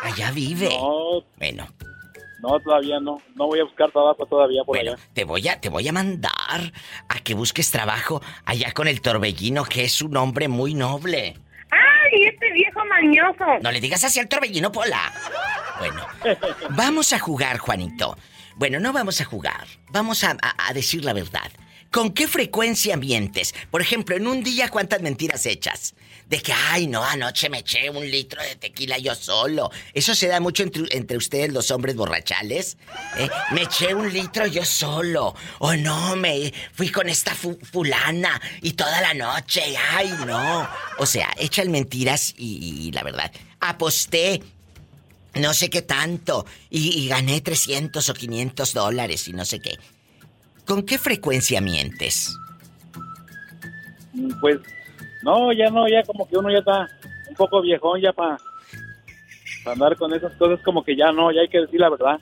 Allá 0.00 0.30
vive. 0.30 0.70
No. 0.70 1.22
Bueno. 1.36 1.68
No, 2.40 2.58
todavía 2.60 2.98
no. 2.98 3.20
No 3.34 3.48
voy 3.48 3.60
a 3.60 3.64
buscar 3.64 3.90
trabajo 3.90 4.24
todavía 4.24 4.64
por 4.64 4.78
bueno, 4.78 4.96
Te 5.12 5.24
voy 5.24 5.46
a, 5.48 5.60
te 5.60 5.68
voy 5.68 5.86
a 5.86 5.92
mandar 5.92 6.72
a 7.10 7.20
que 7.22 7.34
busques 7.34 7.70
trabajo 7.70 8.22
allá 8.46 8.72
con 8.72 8.88
el 8.88 9.02
torbellino, 9.02 9.66
que 9.66 9.84
es 9.84 10.00
un 10.00 10.16
hombre 10.16 10.48
muy 10.48 10.72
noble. 10.72 11.36
¡Ay, 11.70 12.24
este 12.24 12.50
viejo 12.52 12.80
mañoso! 12.86 13.44
No 13.60 13.70
le 13.70 13.82
digas 13.82 14.02
así 14.02 14.18
al 14.18 14.28
torbellino, 14.28 14.72
Pola. 14.72 15.12
Bueno, 15.78 16.06
vamos 16.70 17.12
a 17.12 17.18
jugar, 17.18 17.58
Juanito. 17.58 18.16
Bueno, 18.56 18.78
no 18.78 18.92
vamos 18.92 19.20
a 19.20 19.24
jugar. 19.24 19.66
Vamos 19.90 20.22
a, 20.24 20.36
decir 20.72 21.04
la 21.04 21.12
verdad. 21.12 21.50
¿Con 21.90 22.12
qué 22.12 22.26
frecuencia 22.26 22.96
mientes? 22.96 23.54
Por 23.70 23.80
ejemplo, 23.80 24.16
en 24.16 24.26
un 24.26 24.42
día, 24.42 24.68
¿cuántas 24.68 25.00
mentiras 25.00 25.46
echas? 25.46 25.94
De 26.26 26.40
que, 26.40 26.52
ay, 26.52 26.86
no, 26.88 27.04
anoche 27.04 27.48
me 27.48 27.58
eché 27.58 27.90
un 27.90 28.10
litro 28.10 28.42
de 28.42 28.56
tequila 28.56 28.98
yo 28.98 29.14
solo. 29.14 29.70
Eso 29.92 30.14
se 30.14 30.26
da 30.26 30.40
mucho 30.40 30.64
entre, 30.64 31.16
ustedes, 31.16 31.52
los 31.52 31.70
hombres 31.70 31.94
borrachales. 31.94 32.76
¿eh? 33.16 33.28
Me 33.52 33.62
eché 33.62 33.94
un 33.94 34.12
litro 34.12 34.46
yo 34.46 34.64
solo. 34.64 35.34
O 35.60 35.74
no, 35.76 36.16
me 36.16 36.52
fui 36.72 36.90
con 36.90 37.08
esta 37.08 37.34
fulana 37.34 38.40
y 38.62 38.72
toda 38.72 39.00
la 39.00 39.14
noche. 39.14 39.62
Ay, 39.92 40.12
no. 40.26 40.68
O 40.98 41.06
sea, 41.06 41.32
echan 41.36 41.70
mentiras 41.70 42.34
y 42.36 42.90
la 42.92 43.02
verdad. 43.04 43.30
Aposté 43.60 44.42
no 45.40 45.54
sé 45.54 45.70
qué 45.70 45.82
tanto, 45.82 46.46
y, 46.70 47.08
gané 47.08 47.40
300 47.40 48.08
o 48.08 48.14
500 48.14 48.74
dólares 48.74 49.28
y 49.28 49.32
no 49.32 49.44
sé 49.44 49.60
qué. 49.60 49.78
¿Con 50.66 50.84
qué 50.84 50.98
frecuencia 50.98 51.60
mientes? 51.60 52.36
Mm, 54.12 54.30
pues, 54.40 54.58
no, 55.22 55.52
ya 55.52 55.70
no, 55.70 55.88
ya 55.88 56.02
como 56.04 56.28
que 56.28 56.36
uno 56.36 56.50
ya 56.50 56.58
está 56.58 56.88
un 57.28 57.34
poco 57.36 57.60
viejón 57.62 58.00
ya 58.00 58.12
para 58.12 58.38
andar 59.66 59.96
con 59.96 60.12
esas 60.14 60.32
cosas, 60.34 60.60
como 60.64 60.84
que 60.84 60.96
ya 60.96 61.12
no, 61.12 61.32
ya 61.32 61.40
hay 61.40 61.48
que 61.48 61.60
decir 61.60 61.80
la 61.80 61.90
verdad. 61.90 62.18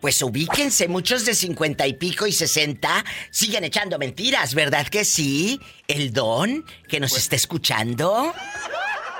Pues 0.00 0.20
ubíquense, 0.20 0.86
muchos 0.86 1.24
de 1.24 1.34
50 1.34 1.86
y 1.86 1.94
pico 1.94 2.26
y 2.26 2.32
60 2.32 3.04
siguen 3.30 3.64
echando 3.64 3.98
mentiras, 3.98 4.54
¿verdad 4.54 4.86
que 4.88 5.02
sí? 5.02 5.58
El 5.88 6.12
don 6.12 6.62
que 6.88 7.00
nos 7.00 7.12
pues 7.12 7.22
está 7.22 7.36
escuchando. 7.36 8.34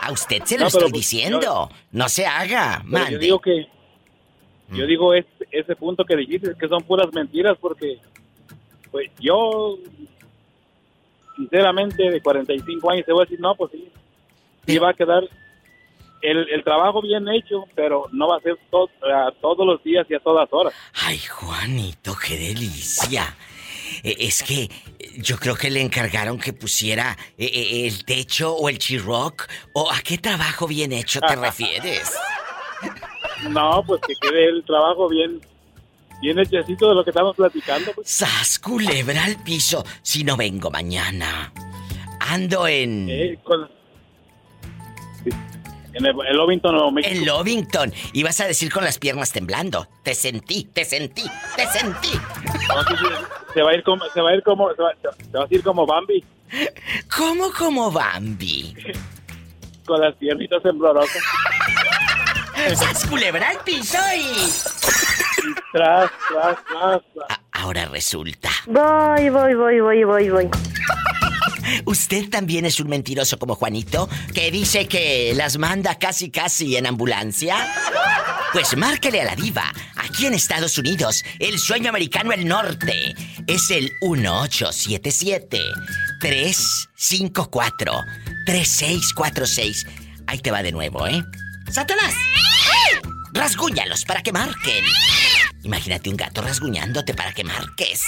A 0.05 0.12
usted 0.12 0.42
se 0.44 0.59
lo 0.59 0.66
estoy 0.66 0.92
diciendo. 0.92 1.70
no 1.92 2.09
se 2.09 2.26
haga, 2.26 2.82
mande. 2.84 3.12
Yo 3.12 3.18
digo 3.18 3.40
que. 3.40 3.66
Yo 4.70 4.84
mm. 4.84 4.88
digo 4.88 5.14
ese 5.14 5.76
punto 5.76 6.05
que 6.05 6.16
dijiste, 6.16 6.55
que 6.59 6.68
son 6.68 6.82
puras 6.82 7.12
mentiras, 7.12 7.57
porque. 7.61 7.98
Pues 8.90 9.11
yo. 9.18 9.78
Sinceramente, 11.36 12.11
de 12.11 12.20
45 12.20 12.90
años, 12.90 13.07
te 13.07 13.12
voy 13.12 13.22
a 13.22 13.24
decir, 13.24 13.40
no, 13.40 13.55
pues 13.55 13.72
sí. 13.72 13.88
Sí 14.66 14.78
va 14.78 14.90
a 14.90 14.94
quedar 14.94 15.24
el, 16.22 16.48
el, 16.48 16.64
trabajo 16.64 17.02
bien 17.02 17.28
hecho, 17.28 17.64
pero 17.74 18.07
no 18.12 18.28
va 18.28 18.36
a 18.36 18.40
ser 18.40 18.57
todos 18.70 19.66
los 19.66 19.82
días 19.82 20.07
y 20.09 20.14
a 20.14 20.20
todas 20.20 20.48
horas. 20.52 20.72
Ay, 20.94 21.18
Juanito, 21.18 22.14
qué 22.24 22.36
delicia. 22.36 23.34
Eh, 24.03 24.16
es 24.20 24.43
que 24.43 24.70
yo 25.16 25.39
creo 25.39 25.55
que 25.57 25.70
le 25.70 25.80
encargaron 25.80 26.39
que 26.39 26.53
pusiera 26.53 27.16
eh, 27.39 27.51
eh, 27.53 27.87
el 27.87 28.05
techo 28.05 28.55
o 28.55 28.68
el 28.68 28.78
chirroc. 28.78 29.49
¿O 29.72 29.91
a 29.91 30.01
qué 30.01 30.18
trabajo 30.18 30.66
bien 30.66 30.93
hecho 30.93 31.20
te 31.20 31.37
refieres? 31.37 32.12
No, 33.51 33.82
pues 33.87 34.01
que 34.07 34.14
quede 34.20 34.49
el 34.49 34.64
trabajo 34.64 35.09
bien, 35.09 35.41
bien 36.22 36.39
hechecito 36.39 36.89
de 36.89 36.95
lo 36.95 37.05
que 37.05 37.11
estamos 37.11 37.37
platicando. 37.37 37.93
Pues. 37.93 38.09
¡Sas, 38.09 38.59
culebra 38.59 39.24
al 39.24 39.43
piso! 39.43 39.85
Si 40.03 40.24
no 40.24 40.37
vengo 40.37 40.70
mañana. 40.70 41.53
Ando 42.20 42.66
en... 42.66 43.09
En 45.95 46.05
el, 46.07 46.36
Lovington, 46.36 46.72
Nuevo 46.72 46.90
México. 46.90 47.14
En 47.14 47.24
Lovington. 47.24 47.92
Y 48.12 48.22
vas 48.22 48.40
a 48.40 48.47
decir 48.47 48.72
con 48.72 48.84
las 48.84 48.99
piernas 48.99 49.32
temblando. 49.32 49.86
Te 50.03 50.14
sentí, 50.14 50.64
te 50.64 50.84
sentí, 50.84 51.24
te 51.57 51.66
sentí. 51.68 52.11
se 53.55 53.62
va 53.62 53.70
a 53.70 53.74
ir 53.74 53.82
como, 53.84 54.05
se 54.12 54.20
va 54.20 54.30
a 54.30 54.34
ir 54.34 54.42
como, 54.42 54.68
se 54.74 54.82
va, 54.82 55.45
a 55.45 55.47
ir 55.51 55.62
como 55.62 55.86
Bambi. 55.86 56.24
¿Cómo 57.16 57.53
como 57.53 57.90
Bambi? 57.90 58.74
con 59.84 60.01
las 60.01 60.14
piernitas 60.16 60.62
temblorosas. 60.62 61.22
¡Sas 62.74 63.07
culebra 63.07 63.51
al 63.51 63.59
piso 63.64 63.99
y... 64.16 64.51
Tras, 65.72 66.11
tras, 66.28 66.57
tras, 66.64 67.03
ahora 67.53 67.86
resulta. 67.86 68.49
Voy, 68.66 69.28
voy, 69.28 69.55
voy, 69.55 69.80
voy, 69.80 70.05
voy, 70.05 70.30
voy. 70.30 70.51
¿Usted 71.84 72.28
también 72.28 72.66
es 72.66 72.80
un 72.80 72.88
mentiroso 72.88 73.38
como 73.38 73.54
Juanito, 73.54 74.08
que 74.34 74.50
dice 74.50 74.86
que 74.86 75.32
las 75.36 75.58
manda 75.58 75.98
casi 75.98 76.30
casi 76.30 76.76
en 76.76 76.86
ambulancia? 76.86 77.56
Pues 78.52 78.76
márquele 78.76 79.20
a 79.20 79.24
la 79.24 79.36
diva, 79.36 79.72
aquí 79.96 80.26
en 80.26 80.34
Estados 80.34 80.78
Unidos, 80.78 81.24
el 81.40 81.58
sueño 81.58 81.88
americano 81.88 82.32
el 82.32 82.46
norte. 82.46 83.14
Es 83.46 83.70
el 83.70 83.90
1877 84.00 85.60
354 86.20 87.92
3646. 88.46 89.86
Ahí 90.26 90.38
te 90.38 90.50
va 90.50 90.62
de 90.62 90.72
nuevo, 90.72 91.06
¿eh? 91.06 91.22
¡Satanás! 91.70 92.14
¡Rasguñalos 93.32 94.04
para 94.04 94.22
que 94.22 94.32
marquen! 94.32 94.84
Imagínate 95.64 96.10
un 96.10 96.16
gato 96.16 96.42
rasguñándote 96.42 97.14
para 97.14 97.32
que 97.32 97.42
marques. 97.42 98.02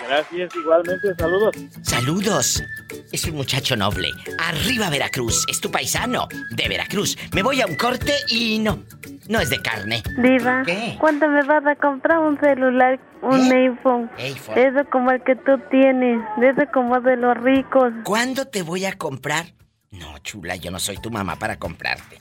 Gracias, 0.07 0.55
igualmente, 0.55 1.15
saludos. 1.17 1.55
Saludos. 1.81 2.63
Es 3.11 3.25
un 3.25 3.35
muchacho 3.35 3.75
noble. 3.75 4.09
Arriba 4.39 4.89
Veracruz, 4.89 5.45
es 5.49 5.59
tu 5.61 5.71
paisano 5.71 6.27
de 6.51 6.67
Veracruz. 6.67 7.17
Me 7.33 7.41
voy 7.43 7.61
a 7.61 7.65
un 7.65 7.75
corte 7.75 8.13
y 8.27 8.59
no, 8.59 8.83
no 9.29 9.39
es 9.39 9.49
de 9.49 9.61
carne. 9.61 10.03
Diva, 10.17 10.63
¿Qué? 10.65 10.97
¿cuándo 10.99 11.27
me 11.29 11.43
vas 11.43 11.65
a 11.65 11.75
comprar 11.75 12.19
un 12.19 12.39
celular, 12.39 12.99
un 13.21 13.51
¿Eh? 13.51 13.69
iPhone? 13.69 14.09
iPhone? 14.17 14.57
Eso 14.57 14.89
como 14.91 15.11
el 15.11 15.23
que 15.23 15.35
tú 15.35 15.59
tienes, 15.71 16.21
eso 16.41 16.61
como 16.73 16.99
de 16.99 17.15
los 17.17 17.37
ricos. 17.37 17.93
¿Cuándo 18.03 18.45
te 18.45 18.61
voy 18.61 18.85
a 18.85 18.97
comprar? 18.97 19.53
No, 19.91 20.17
chula, 20.19 20.55
yo 20.55 20.71
no 20.71 20.79
soy 20.79 20.97
tu 20.97 21.11
mamá 21.11 21.37
para 21.37 21.57
comprarte. 21.57 22.19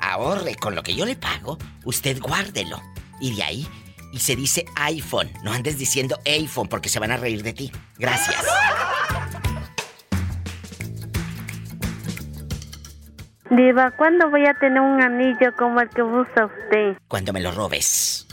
Ahorre 0.00 0.54
con 0.54 0.74
lo 0.74 0.82
que 0.82 0.94
yo 0.94 1.04
le 1.06 1.16
pago, 1.16 1.58
usted 1.84 2.20
guárdelo. 2.20 2.80
Y 3.20 3.34
de 3.34 3.42
ahí, 3.42 3.66
y 4.16 4.18
se 4.18 4.34
dice 4.34 4.64
iPhone. 4.76 5.30
No 5.44 5.52
andes 5.52 5.76
diciendo 5.76 6.18
iPhone 6.24 6.68
porque 6.68 6.88
se 6.88 6.98
van 6.98 7.12
a 7.12 7.18
reír 7.18 7.42
de 7.42 7.52
ti. 7.52 7.70
Gracias. 7.98 8.42
Diva, 13.50 13.92
¿cuándo 13.96 14.30
voy 14.30 14.46
a 14.46 14.54
tener 14.54 14.80
un 14.80 15.00
anillo 15.02 15.54
como 15.56 15.80
el 15.80 15.90
que 15.90 16.02
usa 16.02 16.46
usted? 16.46 16.98
Cuando 17.06 17.32
me 17.32 17.40
lo 17.40 17.52
robes. 17.52 18.26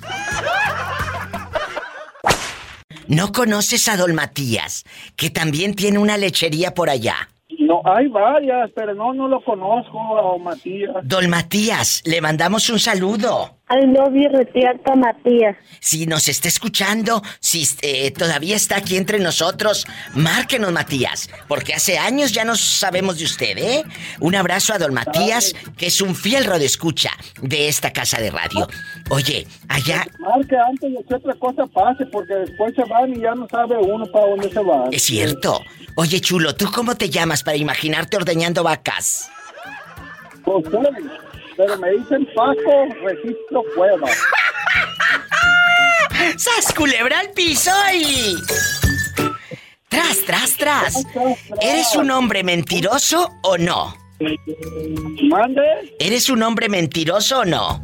¿No 3.07 3.33
conoces 3.33 3.89
a 3.89 3.97
Don 3.97 4.15
Matías, 4.15 4.85
que 5.17 5.29
también 5.29 5.75
tiene 5.75 5.99
una 5.99 6.17
lechería 6.17 6.73
por 6.73 6.89
allá? 6.89 7.29
No, 7.67 7.81
hay 7.85 8.07
varias, 8.07 8.71
pero 8.75 8.93
no, 8.93 9.13
no 9.13 9.27
lo 9.27 9.43
conozco, 9.43 9.99
a 9.99 10.37
Matías. 10.37 10.95
Don 11.03 11.29
Matías, 11.29 12.01
le 12.05 12.21
mandamos 12.21 12.69
un 12.69 12.79
saludo. 12.79 13.57
Al 13.67 13.91
novio 13.91 14.29
retierto 14.29 14.95
Matías. 14.95 15.55
Si 15.79 16.05
nos 16.05 16.27
está 16.27 16.47
escuchando, 16.47 17.21
si 17.39 17.63
eh, 17.81 18.11
todavía 18.11 18.55
está 18.55 18.77
aquí 18.77 18.97
entre 18.97 19.19
nosotros, 19.19 19.87
márquenos, 20.13 20.71
Matías, 20.71 21.29
porque 21.47 21.73
hace 21.73 21.97
años 21.97 22.33
ya 22.33 22.43
no 22.45 22.55
sabemos 22.55 23.17
de 23.17 23.25
usted, 23.25 23.57
¿eh? 23.57 23.83
Un 24.19 24.35
abrazo 24.35 24.73
a 24.73 24.77
don 24.77 24.93
Matías, 24.93 25.55
que 25.77 25.87
es 25.87 26.01
un 26.01 26.15
fiel 26.15 26.45
escucha 26.61 27.09
de 27.41 27.67
esta 27.67 27.91
casa 27.91 28.19
de 28.19 28.29
radio. 28.29 28.67
Oye, 29.09 29.47
allá... 29.69 30.05
Marque 30.19 30.55
antes 30.57 30.93
de 30.93 31.03
que 31.03 31.15
otra 31.15 31.33
cosa 31.35 31.65
pase, 31.67 32.05
porque 32.07 32.33
después 32.33 32.73
se 32.75 32.83
van 32.85 33.11
y 33.13 33.21
ya 33.21 33.33
no 33.33 33.47
sabe 33.49 33.77
uno 33.77 34.05
para 34.07 34.27
dónde 34.27 34.49
se 34.51 34.59
va. 34.59 34.85
Es 34.91 35.03
cierto. 35.03 35.61
Oye, 35.95 36.21
chulo, 36.21 36.55
¿tú 36.55 36.71
cómo 36.73 36.95
te 36.95 37.09
llamas 37.09 37.43
para 37.43 37.57
imaginarte 37.57 38.17
ordeñando 38.17 38.63
vacas? 38.63 39.29
José 40.43 40.79
pero 41.55 41.77
me 41.77 41.91
dicen 41.91 42.27
Paco 42.35 42.87
Registro 43.03 43.63
Cueva. 43.75 44.09
¡Sas 46.37 46.73
culebra 46.73 47.19
al 47.19 47.29
piso 47.31 47.71
y... 47.93 48.35
Tras, 49.87 50.25
tras, 50.25 50.57
tras. 50.57 51.05
¿Eres 51.61 51.95
un 51.95 52.09
hombre 52.09 52.43
mentiroso 52.43 53.29
o 53.43 53.57
no? 53.57 53.95
¿Mande? 55.29 55.95
¿Eres 55.99 56.29
un 56.29 56.41
hombre 56.41 56.69
mentiroso 56.69 57.41
o 57.41 57.45
no? 57.45 57.83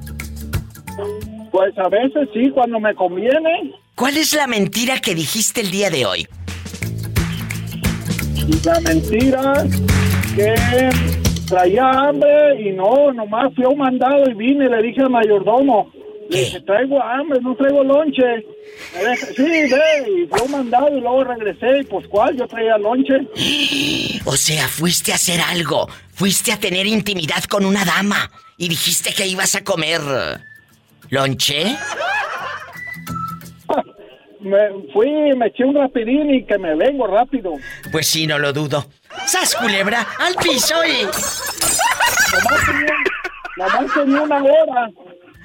Pues 1.52 1.78
a 1.78 1.90
veces 1.90 2.28
sí, 2.34 2.50
cuando 2.52 2.80
me 2.80 2.96
conviene. 2.96 3.76
¿Cuál 3.94 4.18
es 4.18 4.34
la 4.34 4.48
mentira 4.48 5.00
que 5.00 5.14
dijiste 5.14 5.62
el 5.62 5.70
día 5.70 5.92
de 5.92 6.06
hoy? 6.06 6.28
La 8.64 8.80
mentira 8.82 9.64
que 10.36 10.90
traía 11.48 11.90
hambre 11.90 12.62
y 12.62 12.72
no, 12.72 13.14
nomás 13.14 13.54
fui 13.56 13.64
a 13.64 13.70
un 13.70 13.78
mandado 13.78 14.30
y 14.30 14.34
vine 14.34 14.66
y 14.66 14.70
le 14.70 14.82
dije 14.82 15.02
al 15.02 15.12
mayordomo, 15.12 15.92
le 16.30 16.40
dije, 16.40 16.62
traigo 16.62 17.02
hambre, 17.02 17.40
no 17.42 17.56
traigo 17.56 17.84
lonche. 17.84 18.46
Me 18.96 19.18
sí, 19.18 19.44
ve, 19.44 20.24
y 20.24 20.28
fui 20.28 20.40
a 20.40 20.44
un 20.44 20.52
mandado 20.52 20.98
y 20.98 21.00
luego 21.00 21.24
regresé 21.24 21.80
y 21.80 21.84
pues 21.84 22.08
cuál, 22.08 22.38
yo 22.38 22.48
traía 22.48 22.78
lonche. 22.78 23.28
O 24.26 24.36
sea, 24.36 24.68
fuiste 24.68 25.12
a 25.12 25.16
hacer 25.16 25.40
algo, 25.42 25.88
fuiste 26.14 26.52
a 26.52 26.60
tener 26.60 26.86
intimidad 26.86 27.44
con 27.46 27.66
una 27.66 27.84
dama 27.86 28.30
y 28.58 28.68
dijiste 28.68 29.14
que 29.14 29.26
ibas 29.26 29.56
a 29.56 29.64
comer 29.64 30.02
lonche. 31.10 31.76
Me 34.40 34.70
fui, 34.94 35.10
me 35.36 35.48
eché 35.48 35.66
un 35.66 35.76
rapidín 35.76 36.34
y 36.34 36.46
que 36.46 36.58
me 36.58 36.76
vengo 36.76 37.08
rápido. 37.08 37.54
Pues 37.92 38.08
sí, 38.08 38.28
no 38.28 38.40
lo 38.40 38.54
dudo. 38.54 38.86
¡Sas, 39.26 39.56
culebra! 39.56 40.06
¡Al 40.20 40.36
piso 40.36 40.76
y... 40.86 41.06
Nomás 43.58 43.94
tenía, 43.94 44.22
una 44.22 44.44
hora. 44.44 44.90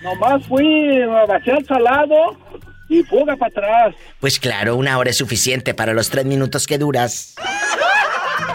Nomás 0.03 0.47
fui, 0.47 0.65
me 0.65 1.27
bajé 1.27 1.53
al 1.53 1.65
salado 1.67 2.37
y 2.89 3.03
fuga 3.03 3.37
para 3.37 3.49
atrás. 3.51 3.95
Pues 4.21 4.39
claro, 4.39 4.77
una 4.77 4.99
hora 4.99 5.11
es 5.11 5.17
suficiente 5.17 5.75
para 5.75 5.95
los 5.95 6.11
tres 6.11 6.25
minutos 6.25 6.67
que 6.67 6.79
duras. 6.79 7.35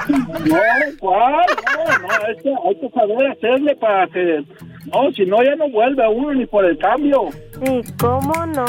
No, 0.07 0.57
¿cuál? 0.99 1.45
No, 1.77 1.99
no, 1.99 2.07
hay 2.25 2.35
que, 2.37 2.49
hay 2.49 2.75
que 2.79 2.89
saber 2.89 3.31
hacerle 3.31 3.75
para 3.75 4.07
que... 4.07 4.43
No, 4.85 5.11
si 5.11 5.25
no 5.25 5.43
ya 5.43 5.55
no 5.55 5.69
vuelve 5.69 6.03
a 6.03 6.09
uno 6.09 6.33
ni 6.33 6.45
por 6.45 6.65
el 6.65 6.77
cambio. 6.77 7.29
¿Y 7.61 7.83
cómo 7.97 8.45
no? 8.47 8.65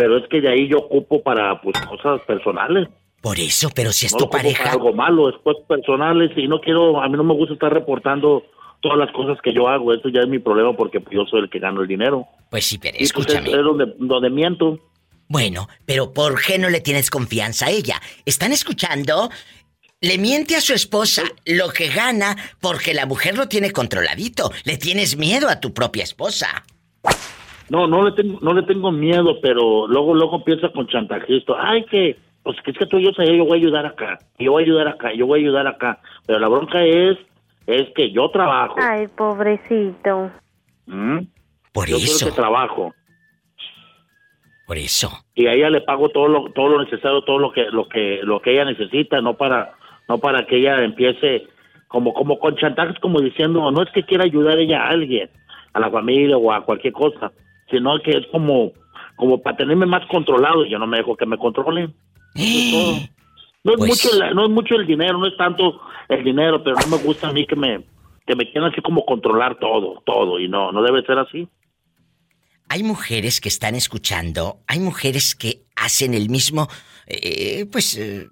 pero 0.00 0.16
es 0.16 0.26
que 0.30 0.40
de 0.40 0.48
ahí 0.48 0.66
yo 0.66 0.78
ocupo 0.78 1.22
para 1.22 1.60
pues 1.60 1.78
cosas 1.80 2.22
personales. 2.22 2.88
Por 3.20 3.38
eso, 3.38 3.68
pero 3.74 3.92
si 3.92 4.06
es 4.06 4.16
tu 4.16 4.30
pareja. 4.30 4.70
Algo 4.70 4.94
malo, 4.94 5.26
después 5.26 5.58
personales, 5.68 6.30
y 6.36 6.48
no 6.48 6.58
quiero, 6.58 7.02
a 7.02 7.08
mí 7.10 7.18
no 7.18 7.24
me 7.24 7.34
gusta 7.34 7.52
estar 7.52 7.70
reportando 7.70 8.42
todas 8.80 8.96
las 8.96 9.12
cosas 9.12 9.36
que 9.42 9.52
yo 9.52 9.68
hago. 9.68 9.92
Eso 9.92 10.08
ya 10.08 10.20
es 10.20 10.28
mi 10.28 10.38
problema 10.38 10.74
porque 10.74 11.04
yo 11.10 11.26
soy 11.26 11.40
el 11.40 11.50
que 11.50 11.58
gano 11.58 11.82
el 11.82 11.86
dinero. 11.86 12.26
Pues 12.48 12.64
sí, 12.64 12.78
pero 12.78 12.94
pues, 12.94 13.10
escúchame. 13.10 13.50
es, 13.50 13.56
donde, 13.58 13.92
donde 13.98 14.30
miento. 14.30 14.78
Bueno, 15.28 15.68
pero 15.84 16.14
¿por 16.14 16.40
qué 16.42 16.58
no 16.58 16.70
le 16.70 16.80
tienes 16.80 17.10
confianza 17.10 17.66
a 17.66 17.70
ella? 17.70 18.00
¿Están 18.24 18.52
escuchando? 18.52 19.28
Le 20.00 20.16
miente 20.16 20.56
a 20.56 20.62
su 20.62 20.72
esposa 20.72 21.24
lo 21.44 21.68
que 21.68 21.88
gana 21.88 22.38
porque 22.58 22.94
la 22.94 23.04
mujer 23.04 23.36
lo 23.36 23.48
tiene 23.48 23.70
controladito. 23.70 24.50
Le 24.64 24.78
tienes 24.78 25.18
miedo 25.18 25.50
a 25.50 25.60
tu 25.60 25.74
propia 25.74 26.04
esposa. 26.04 26.64
No, 27.70 27.86
no 27.86 28.02
le 28.02 28.12
tengo, 28.12 28.38
no 28.42 28.52
le 28.52 28.64
tengo 28.64 28.90
miedo, 28.90 29.40
pero 29.40 29.86
luego, 29.86 30.12
luego 30.12 30.42
piensa 30.42 30.70
con 30.70 30.88
chantajista. 30.88 31.54
Ay, 31.56 31.84
que 31.84 32.16
pues 32.42 32.56
que 32.64 32.72
es 32.72 32.78
que 32.78 32.86
tú 32.86 32.98
y 32.98 33.04
yo 33.04 33.12
yo 33.12 33.44
voy 33.44 33.58
a 33.58 33.62
ayudar 33.62 33.86
acá, 33.86 34.18
yo 34.38 34.52
voy 34.52 34.64
a 34.64 34.66
ayudar 34.66 34.88
acá, 34.88 35.12
yo 35.14 35.26
voy 35.26 35.40
a 35.40 35.42
ayudar 35.42 35.66
acá. 35.68 36.00
Pero 36.26 36.40
la 36.40 36.48
bronca 36.48 36.82
es, 36.84 37.16
es 37.68 37.88
que 37.94 38.10
yo 38.10 38.28
trabajo. 38.30 38.74
Ay, 38.78 39.06
pobrecito. 39.08 40.32
¿Mm? 40.86 41.20
Por 41.72 41.86
yo 41.86 41.96
eso. 41.96 42.26
que 42.26 42.32
trabajo. 42.32 42.92
Por 44.66 44.76
eso. 44.76 45.10
Y 45.36 45.46
a 45.46 45.52
ella 45.52 45.70
le 45.70 45.80
pago 45.82 46.08
todo 46.08 46.26
lo, 46.26 46.50
todo 46.52 46.70
lo 46.70 46.82
necesario, 46.82 47.22
todo 47.22 47.38
lo 47.38 47.52
que, 47.52 47.66
lo 47.70 47.88
que, 47.88 48.20
lo 48.24 48.40
que 48.40 48.52
ella 48.52 48.64
necesita, 48.64 49.20
no 49.20 49.34
para, 49.34 49.74
no 50.08 50.18
para 50.18 50.44
que 50.44 50.56
ella 50.56 50.82
empiece 50.82 51.46
como, 51.86 52.14
como 52.14 52.40
con 52.40 52.56
chantajes, 52.56 52.98
como 52.98 53.20
diciendo, 53.20 53.70
no 53.70 53.82
es 53.82 53.90
que 53.92 54.02
quiera 54.02 54.24
ayudar 54.24 54.58
ella 54.58 54.82
a 54.82 54.88
alguien, 54.88 55.30
a 55.72 55.80
la 55.80 55.90
familia 55.90 56.36
o 56.36 56.52
a 56.52 56.64
cualquier 56.64 56.92
cosa, 56.92 57.32
sino 57.70 57.98
que 58.02 58.10
es 58.10 58.26
como, 58.32 58.72
como 59.16 59.40
para 59.42 59.56
tenerme 59.56 59.86
más 59.86 60.06
controlado. 60.08 60.64
y 60.64 60.70
Yo 60.70 60.78
no 60.78 60.86
me 60.86 60.98
dejo 60.98 61.16
que 61.16 61.26
me 61.26 61.38
controlen. 61.38 61.94
No 63.62 63.72
es, 63.72 63.78
pues 63.78 63.90
mucho, 63.90 64.34
no 64.34 64.44
es 64.44 64.50
mucho 64.50 64.74
el 64.76 64.86
dinero, 64.86 65.18
no 65.18 65.26
es 65.26 65.36
tanto 65.36 65.82
el 66.08 66.24
dinero, 66.24 66.64
pero 66.64 66.76
no 66.76 66.96
me 66.96 67.02
gusta 67.02 67.28
a 67.28 67.32
mí 67.34 67.46
que 67.46 67.54
me, 67.54 67.84
que 68.26 68.34
me 68.34 68.50
quieran 68.50 68.72
así 68.72 68.80
como 68.80 69.04
controlar 69.04 69.58
todo, 69.58 70.02
todo, 70.06 70.40
y 70.40 70.48
no, 70.48 70.72
no 70.72 70.82
debe 70.82 71.02
ser 71.02 71.18
así. 71.18 71.46
hay 72.70 72.82
mujeres 72.82 73.38
que 73.38 73.50
están 73.50 73.74
escuchando, 73.74 74.62
hay 74.66 74.78
mujeres 74.78 75.34
que 75.34 75.66
hacen 75.76 76.14
el 76.14 76.30
mismo, 76.30 76.68
eh, 77.06 77.66
pues, 77.70 77.98
eh, 77.98 78.28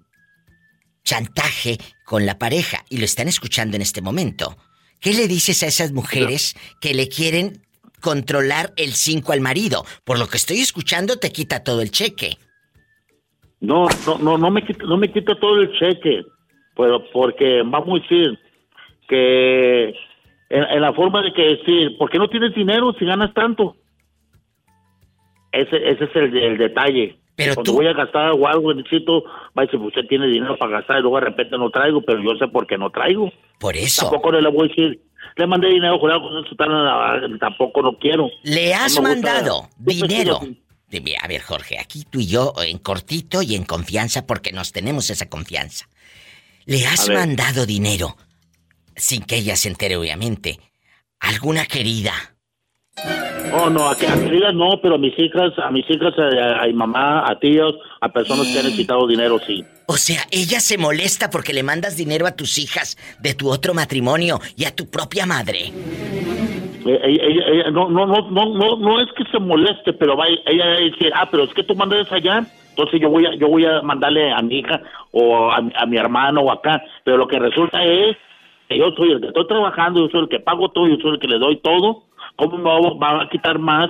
chantaje 1.03 1.77
con 2.05 2.25
la 2.25 2.39
pareja 2.39 2.83
y 2.89 2.97
lo 2.97 3.05
están 3.05 3.27
escuchando 3.27 3.75
en 3.75 3.83
este 3.83 4.01
momento. 4.01 4.57
¿Qué 4.99 5.13
le 5.13 5.27
dices 5.27 5.63
a 5.63 5.67
esas 5.67 5.91
mujeres 5.91 6.55
que 6.81 6.93
le 6.93 7.07
quieren 7.07 7.61
controlar 7.99 8.71
el 8.75 8.93
5 8.93 9.31
al 9.31 9.41
marido? 9.41 9.83
Por 10.03 10.19
lo 10.19 10.27
que 10.27 10.37
estoy 10.37 10.57
escuchando 10.57 11.17
te 11.17 11.31
quita 11.31 11.63
todo 11.63 11.81
el 11.81 11.91
cheque. 11.91 12.37
No, 13.61 13.87
no, 14.05 14.17
no, 14.19 14.37
no 14.37 14.51
me 14.51 14.63
quita, 14.63 14.85
no 14.85 14.97
me 14.97 15.11
quita 15.11 15.35
todo 15.39 15.61
el 15.61 15.71
cheque, 15.77 16.23
pero 16.75 17.03
porque 17.11 17.61
vamos 17.65 17.99
a 17.99 18.01
decir 18.01 18.39
que 19.07 19.93
en, 20.49 20.81
la 20.81 20.93
forma 20.93 21.21
de 21.21 21.33
que 21.33 21.41
decir, 21.41 21.97
¿por 21.97 22.09
qué 22.09 22.17
no 22.17 22.29
tienes 22.29 22.55
dinero 22.55 22.93
si 22.97 23.05
ganas 23.05 23.33
tanto? 23.33 23.75
Ese, 25.51 25.75
ese 25.89 26.05
es 26.05 26.15
el, 26.15 26.57
detalle. 26.57 27.17
Pero 27.35 27.55
Cuando 27.55 27.73
voy 27.73 27.87
a 27.87 27.93
gastar 27.93 28.31
o 28.31 28.47
algo, 28.47 28.73
necesito, 28.73 29.23
va 29.57 29.63
a 29.63 29.65
decir, 29.65 29.79
usted 29.79 30.05
tiene 30.07 30.27
dinero 30.27 30.57
para 30.57 30.79
gastar 30.79 30.99
y 30.99 31.01
luego 31.01 31.19
de 31.19 31.25
repente 31.25 31.57
no 31.57 31.69
traigo, 31.69 32.01
pero 32.01 32.21
yo 32.21 32.37
sé 32.37 32.47
por 32.47 32.67
qué 32.67 32.77
no 32.77 32.89
traigo. 32.89 33.31
Por 33.59 33.75
eso. 33.75 34.03
Tampoco 34.03 34.31
le 34.31 34.49
voy 34.49 34.67
a 34.67 34.69
decir, 34.69 35.01
le 35.35 35.47
mandé 35.47 35.69
dinero, 35.69 35.99
tampoco 37.39 37.81
no 37.81 37.97
quiero. 37.97 38.29
Le 38.43 38.73
has 38.73 39.01
mandado 39.01 39.69
dinero. 39.77 40.39
A 41.21 41.27
ver, 41.27 41.41
Jorge, 41.41 41.79
aquí 41.79 42.05
tú 42.09 42.19
y 42.19 42.27
yo 42.27 42.53
en 42.63 42.79
cortito 42.79 43.41
y 43.41 43.55
en 43.55 43.63
confianza 43.63 44.25
porque 44.25 44.51
nos 44.51 44.71
tenemos 44.71 45.09
esa 45.09 45.29
confianza. 45.29 45.87
Le 46.65 46.85
has 46.85 47.09
mandado 47.09 47.65
dinero 47.65 48.17
sin 48.95 49.23
que 49.23 49.37
ella 49.37 49.55
se 49.55 49.69
entere, 49.69 49.97
obviamente. 49.97 50.59
¿Alguna 51.19 51.65
querida? 51.65 52.13
Oh, 53.51 53.69
no, 53.69 53.89
a, 53.89 53.95
queridas 53.95 54.53
no, 54.53 54.79
pero 54.81 54.95
a 54.95 54.97
mis 54.97 55.17
hijas, 55.17 55.57
a 55.57 55.71
mis 55.71 55.89
hijas, 55.89 56.13
a, 56.17 56.67
mi 56.67 56.73
mamá, 56.73 57.29
a 57.29 57.39
tíos, 57.39 57.75
a 57.99 58.09
personas 58.09 58.47
que 58.47 58.59
han 58.59 58.65
necesitado 58.65 59.07
dinero, 59.07 59.39
sí. 59.39 59.63
O 59.87 59.93
sea, 59.93 60.21
ella 60.31 60.59
se 60.59 60.77
molesta 60.77 61.29
porque 61.31 61.53
le 61.53 61.63
mandas 61.63 61.97
dinero 61.97 62.27
a 62.27 62.35
tus 62.35 62.59
hijas 62.59 62.97
de 63.19 63.33
tu 63.33 63.49
otro 63.49 63.73
matrimonio 63.73 64.39
y 64.55 64.65
a 64.65 64.75
tu 64.75 64.89
propia 64.89 65.25
madre. 65.25 65.71
Eh, 66.85 67.63
no, 67.71 67.89
no, 67.89 68.05
no, 68.05 68.29
no, 68.29 68.45
no, 68.53 68.77
no 68.77 69.01
es 69.01 69.07
que 69.17 69.23
se 69.31 69.39
moleste, 69.39 69.93
pero 69.93 70.15
va, 70.15 70.27
ella 70.27 70.77
dice, 70.77 71.09
ah, 71.15 71.27
pero 71.29 71.43
es 71.43 71.53
que 71.53 71.63
tú 71.63 71.75
mandas 71.75 72.11
allá, 72.11 72.45
entonces 72.69 73.01
yo 73.01 73.09
voy 73.09 73.25
a, 73.25 73.35
yo 73.35 73.47
voy 73.47 73.65
a 73.65 73.81
mandarle 73.81 74.31
a 74.31 74.41
mi 74.41 74.59
hija 74.59 74.81
o 75.11 75.51
a, 75.51 75.57
a 75.75 75.85
mi 75.85 75.97
hermano 75.97 76.41
o 76.41 76.51
acá, 76.51 76.83
pero 77.03 77.17
lo 77.17 77.27
que 77.27 77.39
resulta 77.39 77.83
es 77.83 78.15
yo 78.77 78.91
soy 78.95 79.11
el 79.11 79.21
que 79.21 79.27
estoy 79.27 79.47
trabajando, 79.47 80.01
yo 80.01 80.09
soy 80.09 80.21
el 80.21 80.29
que 80.29 80.39
pago 80.39 80.69
todo, 80.69 80.87
yo 80.87 80.97
soy 81.01 81.13
el 81.13 81.19
que 81.19 81.27
le 81.27 81.39
doy 81.39 81.57
todo, 81.57 82.03
¿cómo 82.35 82.57
me 82.57 82.97
va 82.99 83.23
a 83.23 83.29
quitar 83.29 83.59
más 83.59 83.89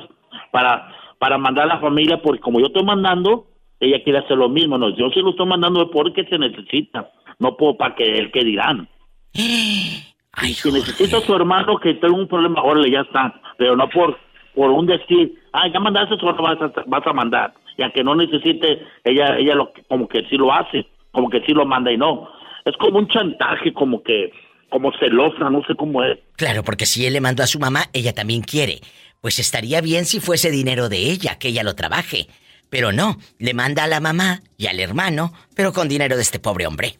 para, 0.51 0.93
para 1.17 1.37
mandar 1.37 1.65
a 1.65 1.75
la 1.75 1.79
familia? 1.79 2.21
Porque 2.21 2.41
como 2.41 2.59
yo 2.59 2.67
estoy 2.67 2.83
mandando, 2.83 3.47
ella 3.79 4.03
quiere 4.03 4.19
hacer 4.19 4.37
lo 4.37 4.49
mismo. 4.49 4.77
No, 4.77 4.89
yo 4.89 5.09
sí 5.09 5.21
lo 5.21 5.31
estoy 5.31 5.47
mandando 5.47 5.89
porque 5.91 6.25
se 6.25 6.37
necesita, 6.37 7.09
no 7.39 7.55
puedo 7.55 7.77
para 7.77 7.95
que 7.95 8.03
él 8.03 8.31
que 8.31 8.43
dirán. 8.43 8.87
si 9.33 10.71
necesita 10.71 11.17
a 11.17 11.21
su 11.21 11.35
hermano 11.35 11.77
que 11.77 11.93
tenga 11.95 12.15
un 12.15 12.27
problema, 12.27 12.61
órale, 12.61 12.91
ya 12.91 13.01
está, 13.01 13.39
pero 13.57 13.75
no 13.75 13.89
por 13.89 14.17
por 14.55 14.71
un 14.71 14.87
decir, 14.87 15.39
ah, 15.53 15.67
ya 15.71 15.79
mandaste 15.79 16.15
eso, 16.15 16.25
vas 16.25 16.61
a, 16.61 16.71
vas 16.87 17.07
a 17.07 17.13
mandar. 17.13 17.53
Ya 17.77 17.91
que 17.91 18.03
no 18.03 18.13
necesite, 18.13 18.85
ella 19.05 19.37
ella 19.37 19.55
lo 19.55 19.71
como 19.87 20.07
que 20.07 20.23
sí 20.29 20.35
lo 20.35 20.51
hace, 20.51 20.85
como 21.11 21.29
que 21.29 21.41
sí 21.45 21.53
lo 21.53 21.65
manda 21.65 21.91
y 21.91 21.97
no. 21.97 22.27
Es 22.65 22.75
como 22.77 22.99
un 22.99 23.07
chantaje, 23.07 23.71
como 23.71 24.03
que 24.03 24.33
como 24.69 24.91
celosa, 24.99 25.49
no 25.49 25.63
sé 25.65 25.75
cómo 25.75 26.03
es. 26.03 26.19
Claro, 26.35 26.63
porque 26.63 26.85
si 26.85 27.05
él 27.05 27.13
le 27.13 27.21
mandó 27.21 27.43
a 27.43 27.47
su 27.47 27.59
mamá, 27.59 27.85
ella 27.93 28.13
también 28.13 28.41
quiere. 28.41 28.79
Pues 29.21 29.39
estaría 29.39 29.81
bien 29.81 30.05
si 30.05 30.19
fuese 30.19 30.51
dinero 30.51 30.89
de 30.89 30.97
ella, 30.97 31.37
que 31.37 31.49
ella 31.49 31.63
lo 31.63 31.75
trabaje. 31.75 32.27
Pero 32.69 32.91
no, 32.91 33.17
le 33.39 33.53
manda 33.53 33.83
a 33.83 33.87
la 33.87 33.99
mamá 33.99 34.41
y 34.57 34.67
al 34.67 34.79
hermano, 34.79 35.33
pero 35.55 35.73
con 35.73 35.89
dinero 35.89 36.15
de 36.15 36.21
este 36.21 36.39
pobre 36.39 36.67
hombre. 36.67 36.95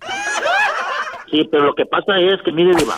Sí, 1.30 1.48
pero 1.52 1.66
lo 1.66 1.76
que 1.76 1.86
pasa 1.86 2.20
es 2.20 2.41
que, 2.41 2.52
mire, 2.52 2.76
Diva, 2.76 2.98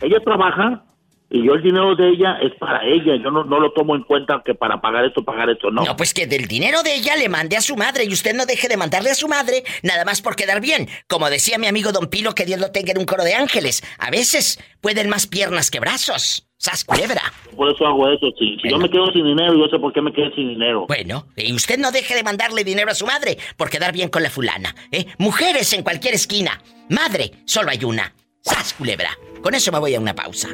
ella 0.00 0.18
trabaja 0.24 0.84
y 1.30 1.44
yo 1.44 1.54
el 1.54 1.62
dinero 1.62 1.94
de 1.94 2.08
ella 2.08 2.38
es 2.40 2.54
para 2.58 2.84
ella. 2.86 3.16
Yo 3.22 3.30
no, 3.30 3.44
no 3.44 3.60
lo 3.60 3.72
tomo 3.72 3.94
en 3.94 4.02
cuenta 4.02 4.42
que 4.44 4.54
para 4.54 4.80
pagar 4.80 5.04
esto, 5.04 5.22
pagar 5.22 5.50
esto, 5.50 5.70
no. 5.70 5.84
No, 5.84 5.96
pues 5.96 6.14
que 6.14 6.26
del 6.26 6.46
dinero 6.46 6.82
de 6.82 6.94
ella 6.94 7.16
le 7.16 7.28
mande 7.28 7.56
a 7.56 7.60
su 7.60 7.76
madre 7.76 8.04
y 8.04 8.12
usted 8.12 8.34
no 8.34 8.46
deje 8.46 8.68
de 8.68 8.78
mandarle 8.78 9.10
a 9.10 9.14
su 9.14 9.28
madre 9.28 9.62
nada 9.82 10.04
más 10.06 10.22
por 10.22 10.36
quedar 10.36 10.60
bien. 10.62 10.88
Como 11.06 11.28
decía 11.28 11.58
mi 11.58 11.66
amigo 11.66 11.92
Don 11.92 12.08
Pilo, 12.08 12.34
que 12.34 12.46
Dios 12.46 12.60
lo 12.60 12.70
tenga 12.70 12.92
en 12.92 12.98
un 12.98 13.04
coro 13.04 13.24
de 13.24 13.34
ángeles. 13.34 13.82
A 13.98 14.10
veces 14.10 14.58
pueden 14.80 15.10
más 15.10 15.26
piernas 15.26 15.70
que 15.70 15.80
brazos. 15.80 16.48
¡Sas 16.56 16.82
culebra! 16.82 17.22
Por 17.54 17.70
eso 17.70 17.86
hago 17.86 18.08
eso, 18.08 18.26
sí. 18.36 18.56
Si 18.60 18.70
yo 18.70 18.78
me 18.78 18.90
quedo 18.90 19.12
sin 19.12 19.24
dinero, 19.24 19.54
yo 19.54 19.68
sé 19.68 19.78
por 19.78 19.92
qué 19.92 20.00
me 20.00 20.12
quedé 20.12 20.34
sin 20.34 20.48
dinero. 20.48 20.86
Bueno, 20.88 21.28
y 21.36 21.52
usted 21.52 21.78
no 21.78 21.92
deje 21.92 22.16
de 22.16 22.24
mandarle 22.24 22.64
dinero 22.64 22.90
a 22.90 22.94
su 22.94 23.06
madre 23.06 23.38
por 23.56 23.70
quedar 23.70 23.92
bien 23.92 24.08
con 24.08 24.22
la 24.22 24.30
fulana. 24.30 24.74
¿eh? 24.90 25.06
Mujeres 25.18 25.72
en 25.74 25.84
cualquier 25.84 26.14
esquina. 26.14 26.60
Madre, 26.88 27.30
solo 27.44 27.70
hay 27.70 27.84
una. 27.84 28.12
¡Sas 28.40 28.72
culebra! 28.72 29.10
Con 29.42 29.54
eso 29.54 29.70
me 29.70 29.78
voy 29.78 29.94
a 29.94 30.00
una 30.00 30.14
pausa. 30.14 30.48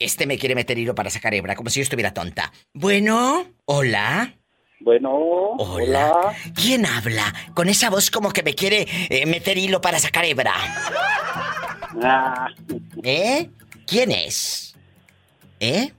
Este 0.00 0.26
me 0.26 0.38
quiere 0.38 0.54
meter 0.54 0.78
hilo 0.78 0.94
para 0.94 1.10
sacar 1.10 1.34
hebra, 1.34 1.54
como 1.54 1.68
si 1.68 1.80
yo 1.80 1.82
estuviera 1.82 2.14
tonta. 2.14 2.50
Bueno, 2.72 3.46
hola. 3.66 4.34
Bueno, 4.80 5.10
hola. 5.12 6.34
¿Quién 6.54 6.86
habla? 6.86 7.34
Con 7.54 7.68
esa 7.68 7.90
voz 7.90 8.10
como 8.10 8.32
que 8.32 8.42
me 8.42 8.54
quiere 8.54 8.86
eh, 9.10 9.26
meter 9.26 9.58
hilo 9.58 9.82
para 9.82 9.98
sacar 9.98 10.24
hebra. 10.24 10.54
Ah. 12.02 12.48
¿Eh? 13.02 13.50
¿Quién 13.86 14.10
es? 14.10 14.74
¿Eh? 15.60 15.92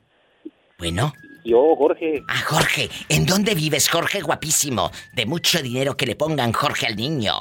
Bueno. 0.80 1.14
Yo, 1.46 1.76
Jorge. 1.76 2.24
Ah, 2.28 2.42
Jorge. 2.48 2.90
¿En 3.08 3.28
dónde 3.28 3.54
vives, 3.54 3.88
Jorge 3.88 4.22
guapísimo? 4.22 4.90
De 5.14 5.28
mucho 5.28 5.62
dinero 5.62 5.96
que 5.96 6.08
le 6.08 6.16
pongan 6.16 6.54
Jorge 6.54 6.88
al 6.88 6.96
niño. 6.96 7.36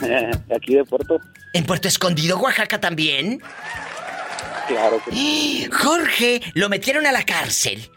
Aquí 0.56 0.76
de 0.76 0.84
Puerto. 0.84 1.20
¿En 1.52 1.64
Puerto 1.64 1.88
Escondido, 1.88 2.38
Oaxaca 2.38 2.80
también? 2.80 3.42
Claro 4.66 5.00
Jorge 5.72 6.42
lo 6.54 6.68
metieron 6.68 7.06
a 7.06 7.12
la 7.12 7.24
cárcel 7.24 7.90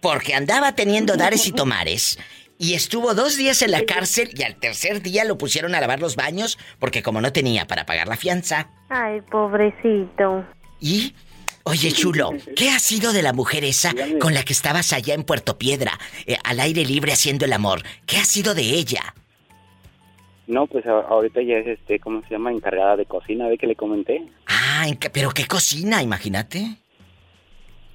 porque 0.00 0.34
andaba 0.34 0.74
teniendo 0.74 1.16
dares 1.16 1.46
y 1.46 1.52
tomares. 1.52 2.18
Y 2.58 2.74
estuvo 2.74 3.14
dos 3.14 3.36
días 3.36 3.62
en 3.62 3.70
la 3.70 3.84
cárcel 3.84 4.30
y 4.36 4.42
al 4.42 4.56
tercer 4.56 5.02
día 5.02 5.24
lo 5.24 5.38
pusieron 5.38 5.74
a 5.74 5.80
lavar 5.80 6.00
los 6.00 6.16
baños 6.16 6.58
porque 6.78 7.02
como 7.02 7.20
no 7.20 7.32
tenía 7.32 7.66
para 7.66 7.86
pagar 7.86 8.08
la 8.08 8.16
fianza. 8.16 8.70
Ay, 8.88 9.20
pobrecito. 9.22 10.44
¿Y? 10.80 11.14
Oye, 11.64 11.92
chulo, 11.92 12.30
¿qué 12.56 12.70
ha 12.70 12.78
sido 12.78 13.12
de 13.12 13.22
la 13.22 13.32
mujer 13.32 13.64
esa 13.64 13.94
con 14.20 14.34
la 14.34 14.44
que 14.44 14.52
estabas 14.52 14.92
allá 14.92 15.14
en 15.14 15.24
Puerto 15.24 15.58
Piedra, 15.58 15.98
eh, 16.26 16.36
al 16.44 16.60
aire 16.60 16.84
libre 16.84 17.12
haciendo 17.12 17.44
el 17.44 17.52
amor? 17.52 17.82
¿Qué 18.06 18.18
ha 18.18 18.24
sido 18.24 18.54
de 18.54 18.62
ella? 18.62 19.14
No, 20.46 20.66
pues 20.66 20.84
ahorita 20.86 21.40
ya 21.42 21.58
es, 21.58 21.66
este, 21.66 22.00
¿cómo 22.00 22.22
se 22.22 22.30
llama? 22.30 22.52
Encargada 22.52 22.96
de 22.96 23.06
cocina, 23.06 23.46
¿ve 23.48 23.58
que 23.58 23.66
le 23.66 23.76
comenté? 23.76 24.26
Ah, 24.46 24.86
pero 25.12 25.30
¿qué 25.30 25.46
cocina? 25.46 26.02
Imagínate. 26.02 26.78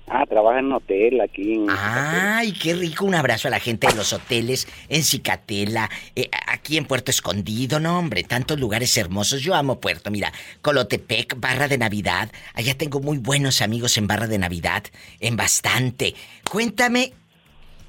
Ah, 0.09 0.25
trabaja 0.25 0.59
en 0.59 0.67
un 0.67 0.73
hotel 0.73 1.19
aquí 1.19 1.55
en... 1.55 1.67
Ay, 1.69 2.53
qué 2.53 2.73
rico. 2.73 3.03
Un 3.03 3.15
abrazo 3.15 3.49
a 3.49 3.51
la 3.51 3.59
gente 3.59 3.87
de 3.87 3.95
los 3.95 4.13
hoteles 4.13 4.65
en 4.87 5.03
Cicatela, 5.03 5.89
eh, 6.15 6.29
aquí 6.47 6.77
en 6.77 6.85
Puerto 6.85 7.11
Escondido, 7.11 7.81
no, 7.81 7.99
hombre, 7.99 8.23
tantos 8.23 8.57
lugares 8.57 8.95
hermosos. 8.95 9.41
Yo 9.41 9.53
amo 9.53 9.81
Puerto, 9.81 10.09
mira, 10.09 10.31
Colotepec, 10.61 11.37
Barra 11.41 11.67
de 11.67 11.77
Navidad. 11.77 12.31
Allá 12.53 12.73
tengo 12.77 13.01
muy 13.01 13.17
buenos 13.17 13.61
amigos 13.61 13.97
en 13.97 14.07
Barra 14.07 14.27
de 14.27 14.37
Navidad, 14.37 14.83
en 15.19 15.35
bastante. 15.35 16.15
Cuéntame 16.49 17.11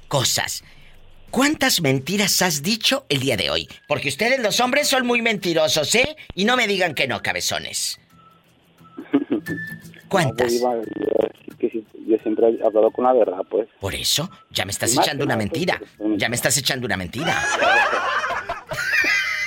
cosas. 0.09 0.65
¿Cuántas 1.31 1.81
mentiras 1.81 2.41
has 2.41 2.63
dicho 2.63 3.05
el 3.07 3.19
día 3.19 3.37
de 3.37 3.51
hoy? 3.51 3.69
Porque 3.87 4.09
ustedes 4.09 4.39
los 4.39 4.59
hombres 4.59 4.87
son 4.87 5.05
muy 5.05 5.21
mentirosos, 5.21 5.93
¿eh? 5.93 6.15
Y 6.33 6.45
no 6.45 6.57
me 6.57 6.67
digan 6.67 6.95
que 6.95 7.07
no, 7.07 7.21
cabezones. 7.21 7.99
¿Cuántas? 10.09 10.53
yo, 10.53 12.17
siempre 12.23 12.47
he 12.49 12.65
hablado 12.65 12.89
con 12.91 13.05
la 13.05 13.13
verdad, 13.13 13.41
pues. 13.49 13.67
Por 13.79 13.93
eso, 13.93 14.29
ya 14.49 14.65
me 14.65 14.71
estás 14.71 14.97
echando 14.97 15.23
una 15.23 15.37
mentira. 15.37 15.79
Ya 16.17 16.29
me 16.29 16.35
estás 16.35 16.57
echando 16.57 16.87
una 16.87 16.97
mentira. 16.97 17.43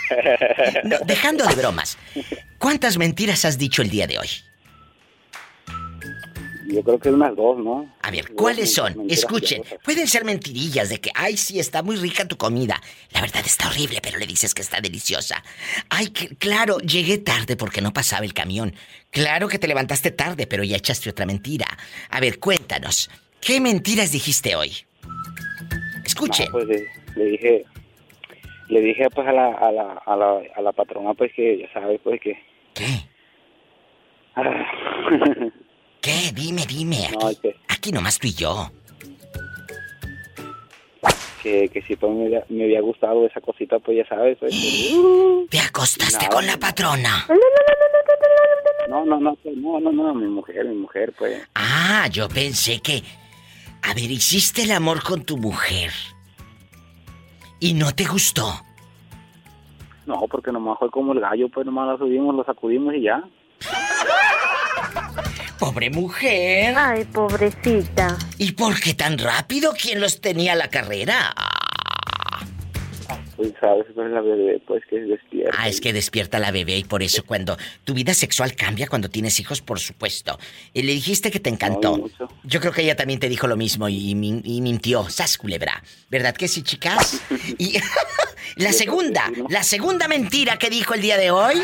dejando 1.07 1.45
de 1.47 1.55
bromas. 1.57 1.99
¿Cuántas 2.59 2.97
mentiras 2.97 3.45
has 3.45 3.59
dicho 3.59 3.83
el 3.83 3.91
día 3.91 4.07
de 4.07 4.21
hoy? 4.21 4.29
Yo 6.73 6.83
creo 6.83 6.99
que 6.99 7.11
unas 7.11 7.37
dos, 7.37 7.59
¿no? 7.59 7.87
A 8.01 8.11
ver, 8.11 8.33
¿cuáles 8.35 8.73
son? 8.73 9.11
Escuchen, 9.11 9.63
pueden 9.85 10.07
ser 10.07 10.25
mentirillas 10.25 10.89
de 10.89 11.01
que, 11.01 11.11
ay, 11.15 11.37
sí, 11.37 11.61
está 11.61 11.83
muy 11.83 11.97
rica 11.97 12.27
tu 12.27 12.37
comida. 12.37 12.81
La 13.11 13.21
verdad 13.21 13.43
está 13.45 13.69
horrible, 13.69 13.99
pero 14.03 14.19
le 14.19 14.27
dices 14.27 14.55
que 14.55 14.63
está 14.63 14.81
deliciosa. 14.81 15.43
Ay, 15.91 16.09
claro, 16.09 16.79
llegué 16.79 17.19
tarde 17.19 17.57
porque 17.57 17.83
no 17.83 17.93
pasaba 17.93 18.25
el 18.25 18.33
camión. 18.33 18.75
Claro 19.11 19.49
que 19.49 19.59
te 19.59 19.69
levantaste 19.69 20.13
tarde, 20.13 20.47
pero 20.47 20.65
ya 20.65 20.77
echaste 20.77 21.11
otra 21.11 21.27
mentira. 21.27 21.67
A 22.09 22.21
ver, 22.21 22.39
cuéntanos, 22.39 23.11
¿qué 23.43 23.61
mentiras 23.61 24.13
dijiste 24.13 24.57
hoy? 24.57 24.73
Escuchen. 26.07 26.51
pues 26.51 26.67
le, 27.17 27.25
dije, 27.25 27.65
le 28.69 28.81
dije 28.81 29.09
pues 29.15 29.29
a 29.29 29.33
la, 29.33 29.49
a 29.49 29.71
la, 29.71 30.03
a 30.07 30.17
la, 30.17 30.41
a 30.57 30.63
la 30.63 30.73
patrona 30.73 31.13
pues 31.13 31.33
que 31.35 31.59
ya 31.59 31.73
sabes 31.75 32.01
pues 32.03 32.19
que... 32.21 32.39
¿Qué? 32.73 32.87
Ah. 34.35 34.67
¿Qué? 36.03 36.33
Dime, 36.35 36.67
dime. 36.67 37.09
Aquí, 37.25 37.55
aquí 37.69 37.93
nomás 37.93 38.19
tú 38.19 38.27
y 38.27 38.35
yo. 38.35 38.71
que, 41.43 41.69
que 41.71 41.83
si 41.83 41.97
pues 41.97 42.13
me, 42.13 42.27
había- 42.27 42.45
me 42.51 42.65
había 42.65 42.81
gustado 42.81 43.27
esa 43.27 43.41
cosita, 43.41 43.79
pues 43.81 43.97
ya 43.99 44.07
sabes. 44.09 44.37
pues, 44.39 44.53
¿Te 45.51 45.59
acostaste 45.61 46.27
Nada. 46.27 46.29
con 46.29 46.47
la 46.47 46.57
patrona? 46.57 47.27
No, 48.89 49.05
no, 49.05 49.19
no, 49.19 49.35
pues, 49.37 49.57
no, 49.57 49.81
no, 49.81 49.91
no, 49.91 50.15
mi 50.15 50.27
mujer, 50.27 50.67
mi 50.67 50.75
mujer, 50.77 51.13
pues. 51.19 51.41
Ah, 51.55 52.07
yo 52.11 52.29
pensé 52.29 52.81
que... 52.81 53.03
A 53.83 53.95
ver, 53.95 54.11
hiciste 54.11 54.63
el 54.63 54.71
amor 54.73 55.03
con 55.03 55.25
tu 55.25 55.37
mujer. 55.37 55.91
¿Y 57.59 57.75
no 57.75 57.93
te 57.93 58.05
gustó? 58.05 58.61
No, 60.07 60.21
porque 60.31 60.53
nomás 60.53 60.79
fue 60.79 60.91
como 60.91 61.13
el 61.13 61.21
gallo, 61.21 61.49
pues 61.49 61.67
nomás 61.67 61.89
la 61.89 61.99
subimos, 61.99 62.35
lo 62.37 62.45
sacudimos 62.45 62.95
y 62.95 63.03
ya. 63.03 63.23
Pobre 65.63 65.91
mujer. 65.91 66.75
Ay, 66.77 67.05
pobrecita. 67.05 68.19
¿Y 68.37 68.51
por 68.51 68.81
qué 68.81 68.95
tan 68.95 69.17
rápido? 69.17 69.73
¿Quién 69.81 70.01
los 70.01 70.21
tenía 70.21 70.55
a 70.55 70.57
la 70.57 70.67
carrera? 70.67 71.33
Pues 73.37 73.53
sabes, 73.61 73.87
pues 73.95 74.11
la 74.11 74.23
bebé, 74.23 74.61
pues 74.67 74.83
que 74.91 74.97
es 75.01 75.09
despierta. 75.09 75.57
Ah, 75.57 75.69
es 75.69 75.81
que 75.81 75.93
despierta 75.93 76.41
la 76.41 76.51
bebé 76.51 76.79
y 76.79 76.83
por 76.83 77.05
eso 77.05 77.25
cuando 77.25 77.57
tu 77.85 77.95
vida 77.95 78.13
sexual 78.13 78.57
cambia 78.57 78.89
cuando 78.89 79.09
tienes 79.09 79.39
hijos, 79.39 79.63
por 79.63 79.79
supuesto. 79.79 80.37
Y 80.75 80.83
le 80.83 80.95
dijiste 80.95 81.31
que 81.31 81.39
te 81.39 81.51
encantó. 81.51 82.11
Yo 82.43 82.59
creo 82.59 82.73
que 82.73 82.83
ella 82.83 82.97
también 82.97 83.21
te 83.21 83.29
dijo 83.29 83.47
lo 83.47 83.57
mismo 83.57 83.89
y 83.89 84.17
mintió. 84.17 85.09
Sas 85.11 85.39
culebra. 85.39 85.81
¿Verdad 86.11 86.35
que 86.35 86.49
sí, 86.49 86.65
chicas? 86.65 87.23
Y 87.59 87.79
la 88.57 88.73
segunda, 88.73 89.31
la 89.49 89.63
segunda 89.63 90.09
mentira 90.09 90.59
que 90.59 90.71
dijo 90.71 90.95
el 90.95 91.03
día 91.03 91.17
de 91.17 91.31
hoy. 91.31 91.63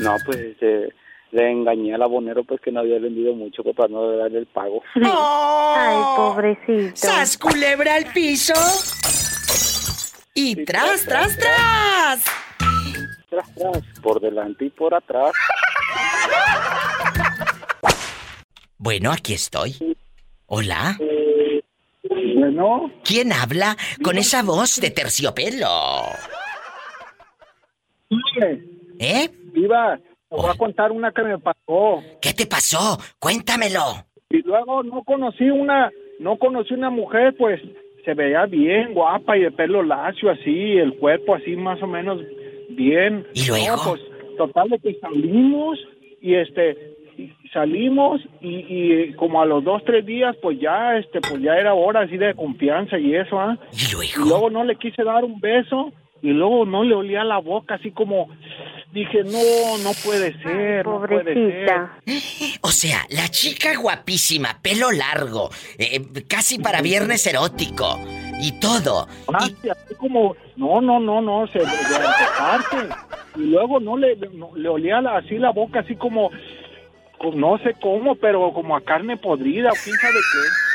No, 0.00 0.16
pues 0.24 0.38
este, 0.38 0.88
le 1.30 1.50
engañé 1.50 1.94
al 1.94 2.02
abonero, 2.02 2.44
pues 2.44 2.60
que 2.60 2.72
no 2.72 2.80
había 2.80 2.98
vendido 2.98 3.34
mucho, 3.34 3.62
pues 3.62 3.76
para 3.76 3.88
no 3.88 4.16
darle 4.16 4.38
el 4.38 4.46
pago. 4.46 4.82
Ay, 4.94 5.96
pobrecito. 6.16 6.96
¡Sas 6.96 7.36
culebra 7.36 7.94
al 7.94 8.06
piso! 8.12 8.54
Y 10.34 10.64
tras, 10.64 11.04
tras, 11.04 11.36
tras. 11.36 12.24
Tras, 13.28 13.54
tras, 13.54 13.82
por 14.00 14.20
delante 14.20 14.66
y 14.66 14.70
por 14.70 14.94
atrás. 14.94 15.32
Bueno, 18.78 19.10
aquí 19.10 19.34
estoy. 19.34 19.74
Hola. 20.46 20.96
Bueno. 22.08 22.90
¿Quién 23.04 23.32
habla 23.32 23.76
con 24.02 24.16
esa 24.16 24.42
voz 24.42 24.80
de 24.80 24.90
terciopelo? 24.90 26.04
¿Eh? 29.00 29.28
Viva, 29.52 29.98
te 30.28 30.36
voy 30.36 30.50
a 30.50 30.54
contar 30.54 30.92
una 30.92 31.12
que 31.12 31.22
me 31.22 31.38
pasó. 31.38 32.02
¿Qué 32.20 32.32
te 32.34 32.46
pasó? 32.46 32.98
Cuéntamelo. 33.18 34.04
Y 34.30 34.42
luego 34.42 34.82
no 34.82 35.02
conocí 35.04 35.48
una, 35.48 35.90
no 36.20 36.36
conocí 36.36 36.74
una 36.74 36.90
mujer, 36.90 37.34
pues 37.38 37.60
se 38.04 38.14
veía 38.14 38.46
bien, 38.46 38.94
guapa 38.94 39.36
y 39.36 39.42
de 39.42 39.50
pelo 39.50 39.82
lacio 39.82 40.30
así, 40.30 40.76
el 40.76 40.96
cuerpo 40.98 41.34
así 41.34 41.56
más 41.56 41.82
o 41.82 41.86
menos 41.86 42.20
bien. 42.70 43.26
¿Y 43.34 43.48
luego? 43.48 43.76
No, 43.76 43.82
pues 43.90 44.02
total 44.36 44.68
de 44.68 44.78
que 44.78 44.98
salimos 45.00 45.78
y 46.20 46.34
este 46.34 46.96
y 47.16 47.32
salimos 47.52 48.20
y, 48.40 48.64
y 48.68 49.12
como 49.14 49.42
a 49.42 49.46
los 49.46 49.64
dos 49.64 49.82
tres 49.84 50.06
días 50.06 50.36
pues 50.40 50.60
ya 50.60 50.96
este 50.96 51.20
pues 51.20 51.42
ya 51.42 51.56
era 51.56 51.74
hora 51.74 52.02
así 52.02 52.16
de 52.16 52.34
confianza 52.34 52.96
y 52.96 53.16
eso 53.16 53.40
ah 53.40 53.58
y 53.72 54.18
luego 54.18 54.48
no 54.50 54.62
le 54.62 54.76
quise 54.76 55.02
dar 55.02 55.24
un 55.24 55.40
beso 55.40 55.92
y 56.22 56.28
luego 56.28 56.64
no 56.64 56.84
le 56.84 56.94
olía 56.94 57.24
la 57.24 57.38
boca 57.38 57.74
así 57.74 57.90
como 57.90 58.28
dije 58.98 59.24
no 59.24 59.78
no 59.78 59.90
puede 60.04 60.32
ser 60.42 60.84
no 60.86 61.00
puede 61.06 61.34
ser 61.34 61.88
O 62.62 62.70
sea, 62.70 63.04
la 63.10 63.28
chica 63.28 63.74
guapísima, 63.76 64.58
pelo 64.62 64.90
largo, 64.92 65.50
eh, 65.78 66.00
casi 66.28 66.58
para 66.58 66.80
viernes 66.82 67.26
erótico 67.26 67.98
y 68.40 68.52
todo. 68.60 69.08
Ah, 69.32 69.48
como, 69.98 70.36
no, 70.56 70.80
no, 70.80 71.00
no, 71.00 71.20
no, 71.20 71.46
se 71.48 71.58
de. 71.60 71.66
Y 73.36 73.40
luego 73.50 73.80
no 73.80 73.96
le, 73.96 74.16
no, 74.32 74.50
le 74.56 74.68
olía 74.68 75.00
la- 75.00 75.16
así 75.18 75.38
la 75.38 75.50
boca, 75.50 75.80
así 75.80 75.96
como, 75.96 76.30
co- 77.18 77.32
no 77.34 77.58
sé 77.58 77.74
cómo, 77.80 78.14
pero 78.16 78.52
como 78.52 78.76
a 78.76 78.80
carne 78.80 79.16
podrida 79.16 79.70
o 79.70 79.74
quién 79.84 79.96
sabe 79.96 80.14
qué. 80.32 80.67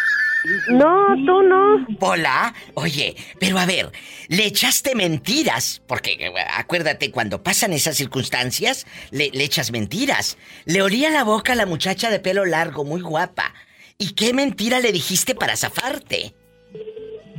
No, 0.70 1.15
tú 1.26 1.41
no. 1.44 1.86
Hola, 1.99 2.53
oye, 2.74 3.15
pero 3.40 3.57
a 3.60 3.65
ver, 3.65 3.91
le 4.28 4.45
echaste 4.45 4.94
mentiras, 4.95 5.82
porque 5.88 6.14
eh, 6.20 6.34
acuérdate, 6.57 7.11
cuando 7.11 7.41
pasan 7.44 7.72
esas 7.74 7.95
circunstancias, 7.95 8.86
le, 9.11 9.30
le 9.32 9.44
echas 9.45 9.72
mentiras. 9.72 10.38
Le 10.65 10.82
olía 10.82 11.10
la 11.11 11.24
boca 11.24 11.53
a 11.53 11.56
la 11.56 11.65
muchacha 11.65 12.10
de 12.10 12.20
pelo 12.20 12.45
largo, 12.45 12.84
muy 12.84 13.02
guapa. 13.02 13.53
¿Y 13.98 14.15
qué 14.15 14.34
mentira 14.34 14.80
le 14.80 14.91
dijiste 14.91 15.34
para 15.36 15.56
zafarte? 15.56 16.34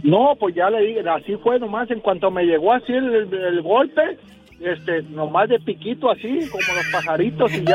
No, 0.03 0.35
pues 0.39 0.55
ya 0.55 0.69
le 0.71 0.81
dije, 0.83 1.01
así 1.09 1.35
fue 1.43 1.59
nomás, 1.59 1.91
en 1.91 2.01
cuanto 2.01 2.31
me 2.31 2.45
llegó 2.45 2.73
así 2.73 2.93
el, 2.93 3.15
el- 3.15 3.35
el 3.35 3.63
golpe, 3.63 4.19
este, 4.65 5.03
nomás 5.03 5.49
de 5.49 5.59
piquito 5.61 6.11
así, 6.11 6.49
como 6.51 6.63
los 6.77 6.87
pajaritos, 6.93 7.53
y 7.53 7.65
ya, 7.65 7.75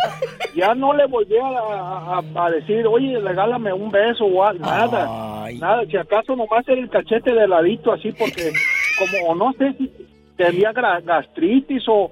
ya 0.55 0.75
no 0.75 0.93
le 0.93 1.05
volví 1.05 1.35
a, 1.37 2.21
a- 2.45 2.49
decir, 2.51 2.85
oye, 2.87 3.19
regálame 3.19 3.71
un 3.73 3.89
beso 3.91 4.25
o 4.25 4.43
algo, 4.43 4.65
nada, 4.65 5.45
nada, 5.59 5.83
si 5.89 5.97
acaso 5.97 6.35
nomás 6.35 6.67
era 6.67 6.81
el 6.81 6.89
cachete 6.89 7.33
de 7.33 7.47
ladito 7.47 7.91
así, 7.91 8.11
porque 8.11 8.51
como, 8.97 9.27
o 9.29 9.35
no 9.35 9.53
sé 9.57 9.73
si 9.77 9.91
tenía 10.35 10.71
gastritis 10.71 11.83
o... 11.87 12.11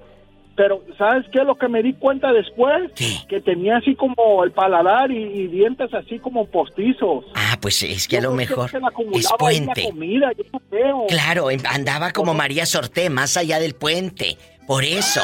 Pero, 0.56 0.82
¿sabes 0.98 1.24
qué? 1.32 1.44
Lo 1.44 1.54
que 1.54 1.68
me 1.68 1.84
di 1.84 1.94
cuenta 1.94 2.34
después, 2.34 2.92
que 3.30 3.40
tenía 3.42 3.78
así 3.78 3.94
como 3.94 4.44
el 4.44 4.52
paladar 4.52 5.12
y, 5.12 5.18
y 5.24 5.46
dientes 5.50 5.94
así 5.94 6.18
como 6.18 6.48
postizos. 6.48 7.26
Ah, 7.36 7.60
pues 7.62 7.84
es 7.84 8.08
que 8.08 8.18
a 8.18 8.22
lo 8.22 8.32
mejor 8.34 8.68
se 8.72 8.78
es 9.14 9.32
puente. 9.38 9.84
comida, 9.84 10.32
yo 10.36 10.44
no 10.52 10.60
creo. 10.68 11.06
Claro, 11.10 11.52
em- 11.52 11.62
andaba 11.70 12.10
como 12.12 12.34
María 12.34 12.66
Sorté, 12.66 13.12
más 13.12 13.38
allá 13.38 13.60
del 13.60 13.76
puente. 13.76 14.36
Por 14.68 14.84
eso. 14.84 15.22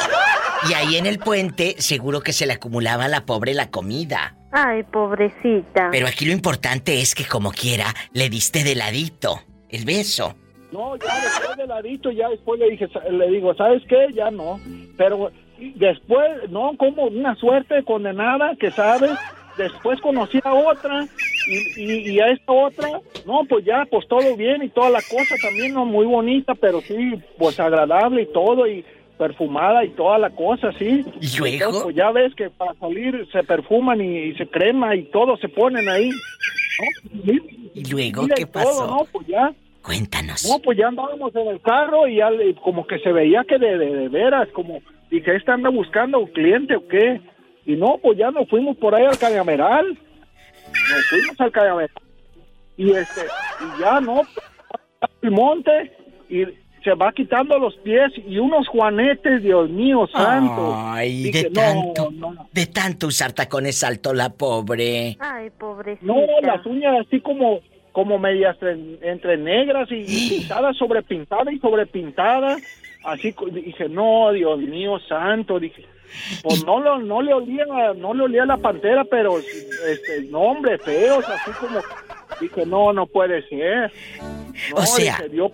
Y 0.70 0.74
ahí 0.74 0.96
en 0.96 1.06
el 1.06 1.20
puente, 1.20 1.76
seguro 1.78 2.22
que 2.22 2.32
se 2.32 2.46
le 2.46 2.54
acumulaba 2.54 3.06
a 3.06 3.10
la 3.10 3.26
pobre 3.26 3.54
la 3.54 3.70
comida. 3.70 4.38
Ay, 4.52 4.84
pobrecita. 4.84 5.90
Pero 5.92 6.08
aquí 6.08 6.26
lo 6.26 6.32
importante 6.32 7.02
es 7.02 7.14
que 7.14 7.26
como 7.26 7.52
quiera, 7.52 7.88
le 8.14 8.30
diste 8.30 8.64
de 8.64 8.76
ladito 8.76 9.42
el 9.70 9.84
beso. 9.84 10.36
No, 10.72 10.96
ya 10.96 11.22
después 11.22 11.58
de 11.58 11.68
ladito, 11.68 12.12
ya 12.12 12.30
después 12.30 12.60
le 12.60 12.70
dije, 12.70 12.88
le 13.12 13.30
digo, 13.30 13.54
¿sabes 13.56 13.84
qué? 13.90 14.08
Ya 14.14 14.32
no. 14.32 14.60
Pero 14.98 15.32
después, 15.76 16.50
no, 16.50 16.72
como 16.78 17.04
una 17.06 17.36
suerte 17.36 17.84
condenada, 17.84 18.56
que 18.60 18.72
sabes, 18.72 19.12
después 19.58 20.00
conocí 20.02 20.40
a 20.44 20.54
otra 20.54 21.06
y, 21.48 21.82
y, 21.82 22.12
y 22.12 22.20
a 22.20 22.28
esta 22.28 22.54
otra, 22.54 22.88
no, 23.26 23.42
pues 23.50 23.66
ya, 23.66 23.86
pues 23.92 24.08
todo 24.08 24.36
bien 24.38 24.64
y 24.64 24.70
toda 24.70 24.90
la 24.90 25.02
cosa 25.02 25.36
también, 25.42 25.74
no 25.74 25.86
muy 25.86 26.06
bonita, 26.06 26.56
pero 26.56 26.80
sí, 26.82 27.22
pues 27.38 27.60
agradable 27.60 28.24
y 28.24 28.34
todo 28.34 28.66
y 28.68 28.86
perfumada 29.18 29.84
y 29.86 29.90
toda 29.92 30.18
la 30.18 30.30
cosa, 30.32 30.72
sí. 30.80 31.06
¿Y 31.22 31.38
luego? 31.38 31.56
Entonces, 31.56 31.84
pues 31.84 31.96
ya 31.96 32.12
ves 32.12 32.34
que 32.36 32.50
para 32.50 32.74
salir 32.76 33.28
se 33.32 33.44
perfuman 33.44 34.02
y, 34.02 34.18
y 34.18 34.36
se 34.36 34.48
crema 34.48 34.96
y 34.96 35.04
todo 35.06 35.38
se 35.38 35.50
ponen 35.50 35.88
ahí. 35.90 36.10
¿no? 36.10 37.22
Sí. 37.26 37.72
¿Y 37.76 37.92
luego 37.92 38.24
Mira, 38.24 38.36
qué 38.36 38.42
y 38.44 38.46
todo, 38.46 38.64
pasó? 38.64 38.88
no, 38.88 39.06
pues 39.12 39.28
ya. 39.28 39.54
Cuéntanos. 39.82 40.46
No, 40.50 40.60
pues 40.60 40.78
ya 40.78 40.88
andábamos 40.88 41.36
en 41.36 41.48
el 41.48 41.62
carro 41.62 42.08
y 42.08 42.16
ya 42.18 42.30
le- 42.30 42.56
como 42.56 42.88
que 42.88 43.00
se 43.00 43.12
veía 43.12 43.44
que 43.48 43.58
de, 43.58 43.78
de, 43.78 43.96
de 43.96 44.10
veras, 44.10 44.48
como 44.54 44.80
dije, 45.12 45.36
¿esta 45.36 45.54
anda 45.54 45.70
buscando 45.70 46.20
un 46.20 46.28
cliente 46.28 46.76
o 46.76 46.88
qué? 46.88 47.20
Y 47.66 47.76
no, 47.76 47.98
pues 48.02 48.18
ya 48.18 48.32
nos 48.32 48.48
fuimos 48.50 48.78
por 48.78 48.96
ahí 48.96 49.06
al 49.06 49.18
Cañaveral. 49.18 49.88
Nos 49.88 51.06
fuimos 51.10 51.40
al 51.42 51.52
Cañaveral. 51.52 51.92
Y 52.78 52.92
este, 52.92 53.22
y 53.22 53.82
ya 53.82 54.00
no, 54.02 54.22
el 55.22 55.32
monte 55.32 55.92
y 56.30 56.44
se 56.84 56.94
va 56.94 57.12
quitando 57.14 57.58
los 57.60 57.76
pies 57.78 58.12
y 58.28 58.38
unos 58.38 58.68
juanetes, 58.68 59.42
Dios 59.44 59.70
mío 59.70 60.08
santo. 60.12 60.74
Ay, 60.76 61.24
Dije, 61.24 61.44
de 61.44 61.50
no, 61.50 61.62
tanto, 61.62 62.12
no. 62.12 62.48
de 62.52 62.66
tanto 62.68 63.08
usar 63.08 63.32
tacones 63.34 63.84
alto 63.84 64.14
la 64.14 64.30
pobre. 64.30 65.18
Ay, 65.20 65.50
pobrecita. 65.58 66.06
No, 66.06 66.16
las 66.42 66.66
uñas 66.66 67.06
así 67.06 67.20
como 67.22 67.60
como 67.94 68.18
medias 68.18 68.58
en- 68.64 68.98
entre 69.04 69.38
negras 69.38 69.88
y, 69.92 69.98
y 70.08 70.30
pintadas 70.40 70.76
sobre 70.78 71.04
pintada 71.04 71.52
y 71.54 71.60
sobre 71.60 71.86
pintada. 71.86 72.58
Así 73.06 73.36
dije, 73.52 73.88
no, 73.88 74.32
Dios 74.32 74.58
mío 74.60 74.98
santo, 75.08 75.60
dije, 75.60 75.86
pues 76.42 76.66
no, 76.66 76.80
lo, 76.80 76.98
no 77.00 77.22
le 77.22 77.34
olía, 77.36 77.66
no 77.96 78.14
le 78.16 78.24
olía 78.24 78.46
la 78.48 78.58
pantera, 78.58 79.04
pero 79.04 79.38
este, 79.38 80.24
no, 80.32 80.40
hombre, 80.40 80.80
feos, 80.80 81.24
así 81.30 81.52
como, 81.60 81.80
dije, 82.42 82.66
no, 82.66 82.94
no 82.94 83.06
puede 83.06 83.48
ser. 83.48 83.92
No, 84.72 84.78
O 84.78 84.86
sea- 84.88 85.18
dije, 85.22 85.36
yo- 85.36 85.52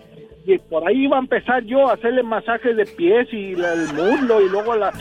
y 0.53 0.59
por 0.59 0.88
ahí 0.88 1.03
iba 1.05 1.17
a 1.17 1.21
empezar 1.21 1.63
yo 1.63 1.89
a 1.89 1.93
hacerle 1.93 2.23
masajes 2.23 2.76
de 2.76 2.85
pies 2.85 3.27
y 3.31 3.55
la- 3.55 3.73
el 3.73 3.93
muslo 3.93 4.41
y 4.41 4.49
luego 4.49 4.76
la, 4.76 4.91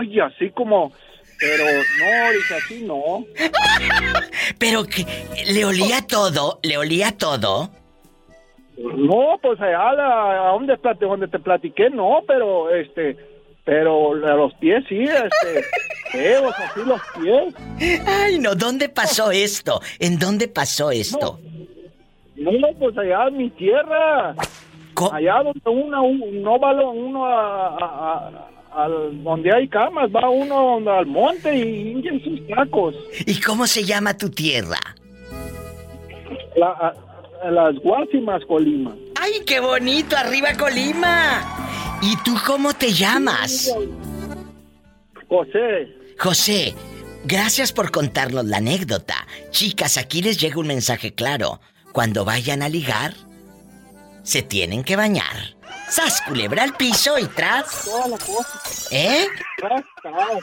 ay, 0.00 0.18
así 0.20 0.50
como, 0.50 0.92
pero 1.38 1.64
no, 1.64 2.32
dije, 2.32 2.54
así 2.54 2.82
no. 2.84 3.24
Pero 4.58 4.84
que 4.84 5.04
le 5.52 5.64
olía 5.64 6.00
todo, 6.06 6.60
le 6.62 6.78
olía 6.78 7.12
todo. 7.16 7.70
No, 8.78 9.38
pues 9.42 9.60
allá 9.60 9.78
a, 9.90 10.48
a 10.48 10.52
donde, 10.52 10.78
donde 11.00 11.28
te 11.28 11.38
platiqué, 11.38 11.90
no, 11.90 12.20
pero 12.26 12.70
este, 12.74 13.16
pero 13.64 14.12
a 14.12 14.34
los 14.34 14.54
pies 14.54 14.84
sí, 14.88 15.02
este, 15.02 15.64
feos, 16.12 16.54
así 16.58 16.80
los 16.86 17.00
pies. 17.20 18.00
Ay, 18.06 18.38
no, 18.38 18.54
¿dónde 18.54 18.88
pasó 18.88 19.30
esto? 19.30 19.80
¿En 19.98 20.18
dónde 20.18 20.48
pasó 20.48 20.90
esto? 20.90 21.40
No, 22.36 22.50
pues 22.78 22.96
allá 22.98 23.28
en 23.28 23.36
mi 23.38 23.50
tierra. 23.50 24.34
Allá 25.12 25.42
donde 25.42 25.60
uno, 25.66 26.02
no 26.32 26.58
va 26.58 26.90
uno 26.90 27.26
a, 27.26 28.88
donde 29.22 29.54
hay 29.54 29.68
camas, 29.68 30.10
va 30.10 30.28
uno 30.28 30.78
al 30.90 31.06
monte 31.06 31.54
y 31.56 32.06
en 32.06 32.22
sus 32.22 32.46
tacos. 32.48 32.94
¿Y 33.26 33.40
cómo 33.40 33.66
se 33.66 33.84
llama 33.84 34.16
tu 34.16 34.30
tierra? 34.30 34.78
las 36.56 37.76
Guasimas, 37.76 38.44
Colima. 38.46 38.94
¡Ay, 39.20 39.44
qué 39.46 39.60
bonito! 39.60 40.16
¡Arriba, 40.16 40.48
Colima! 40.58 41.42
¿Y 42.02 42.16
tú 42.24 42.34
cómo 42.46 42.74
te 42.74 42.92
llamas? 42.92 43.74
José. 45.28 45.88
José, 46.18 46.74
gracias 47.24 47.72
por 47.72 47.90
contarnos 47.90 48.44
la 48.46 48.58
anécdota. 48.58 49.14
Chicas, 49.50 49.96
aquí 49.98 50.22
les 50.22 50.40
llega 50.40 50.58
un 50.58 50.66
mensaje 50.66 51.14
claro. 51.14 51.60
Cuando 51.92 52.24
vayan 52.24 52.62
a 52.62 52.68
ligar, 52.68 53.14
se 54.26 54.42
tienen 54.42 54.82
que 54.82 54.96
bañar. 54.96 55.54
¡Sas, 55.88 56.20
culebra 56.22 56.64
al 56.64 56.76
piso 56.76 57.16
y 57.16 57.26
tras! 57.26 57.84
Toda 57.84 58.08
la 58.08 58.18
cosa. 58.18 58.88
¿Eh? 58.90 59.26
Tras, 59.56 59.84
tras. 60.02 60.42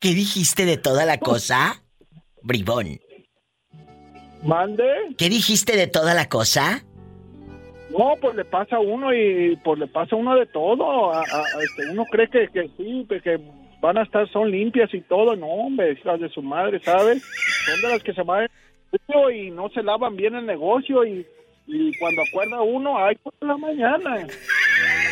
¿Qué 0.00 0.08
dijiste 0.14 0.64
de 0.64 0.78
toda 0.78 1.04
la 1.04 1.18
cosa? 1.18 1.82
Bribón. 2.42 2.98
¿Mande? 4.42 4.84
¿Qué 5.18 5.28
dijiste 5.28 5.76
de 5.76 5.88
toda 5.88 6.14
la 6.14 6.28
cosa? 6.28 6.84
No, 7.90 8.14
pues 8.20 8.34
le 8.34 8.44
pasa 8.46 8.76
a 8.76 8.80
uno 8.80 9.12
y 9.12 9.56
pues 9.62 9.78
le 9.78 9.86
pasa 9.86 10.16
a 10.16 10.18
uno 10.18 10.34
de 10.34 10.46
todo. 10.46 11.12
Este, 11.60 11.90
uno 11.90 12.06
cree 12.06 12.30
que, 12.30 12.48
que 12.48 12.70
sí, 12.78 13.06
que 13.22 13.38
van 13.82 13.98
a 13.98 14.04
estar, 14.04 14.26
son 14.30 14.50
limpias 14.50 14.92
y 14.94 15.02
todo. 15.02 15.36
No, 15.36 15.48
hombre, 15.48 15.92
hijas 15.92 16.18
de 16.20 16.30
su 16.30 16.40
madre, 16.40 16.80
¿sabes? 16.82 17.22
Son 17.66 17.80
de 17.82 17.88
las 17.88 18.02
que 18.02 18.14
se 18.14 18.22
van 18.22 18.48
y 19.34 19.50
no 19.50 19.68
se 19.68 19.82
lavan 19.82 20.16
bien 20.16 20.34
el 20.34 20.46
negocio 20.46 21.04
y, 21.04 21.26
y 21.68 21.96
cuando 21.98 22.22
acuerda 22.22 22.62
uno, 22.62 22.98
ay, 22.98 23.14
por 23.16 23.34
la 23.40 23.56
mañana. 23.56 24.26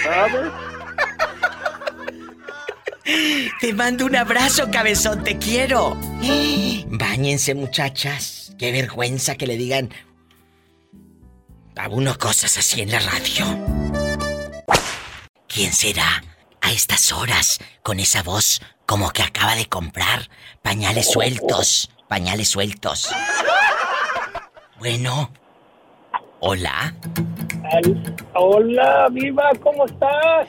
¿Sabes? 0.03 0.53
Te 3.61 3.73
mando 3.73 4.07
un 4.07 4.16
abrazo, 4.16 4.70
cabezón, 4.70 5.23
te 5.23 5.39
quiero. 5.39 5.97
Báñense, 6.87 7.55
muchachas. 7.55 8.55
Qué 8.59 8.73
vergüenza 8.73 9.37
que 9.37 9.47
le 9.47 9.57
digan 9.57 9.91
a 11.77 11.89
uno 11.89 12.16
cosas 12.19 12.57
así 12.57 12.81
en 12.81 12.91
la 12.91 13.01
radio. 13.01 13.45
¿Quién 15.47 15.73
será 15.73 16.24
a 16.62 16.73
estas 16.73 17.12
horas 17.12 17.61
con 17.83 18.01
esa 18.01 18.23
voz 18.23 18.61
como 18.87 19.11
que 19.11 19.23
acaba 19.23 19.55
de 19.55 19.66
comprar 19.66 20.28
pañales 20.62 21.11
sueltos? 21.11 21.91
Pañales 22.09 22.49
sueltos. 22.49 23.11
Bueno. 24.78 25.31
Hola. 26.41 26.95
Hola, 28.35 29.09
viva, 29.11 29.51
¿cómo 29.63 29.87
estás? 29.87 30.49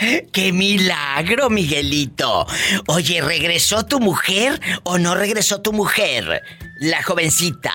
¡Qué 0.32 0.52
milagro, 0.52 1.48
Miguelito! 1.48 2.46
Oye, 2.88 3.20
¿regresó 3.20 3.84
tu 3.86 4.00
mujer 4.00 4.60
o 4.84 4.98
no 4.98 5.14
regresó 5.14 5.62
tu 5.62 5.72
mujer? 5.72 6.42
La 6.80 7.02
jovencita. 7.02 7.72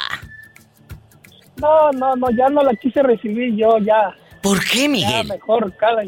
No, 1.62 1.92
no, 1.92 2.16
no, 2.16 2.28
ya 2.32 2.50
no 2.50 2.64
la 2.64 2.74
quise 2.76 3.02
recibir 3.02 3.56
yo, 3.56 3.78
ya. 3.80 4.14
¿Por 4.42 4.64
qué, 4.66 4.90
Miguel? 4.90 5.28
mejor, 5.28 5.74
cada, 5.78 6.04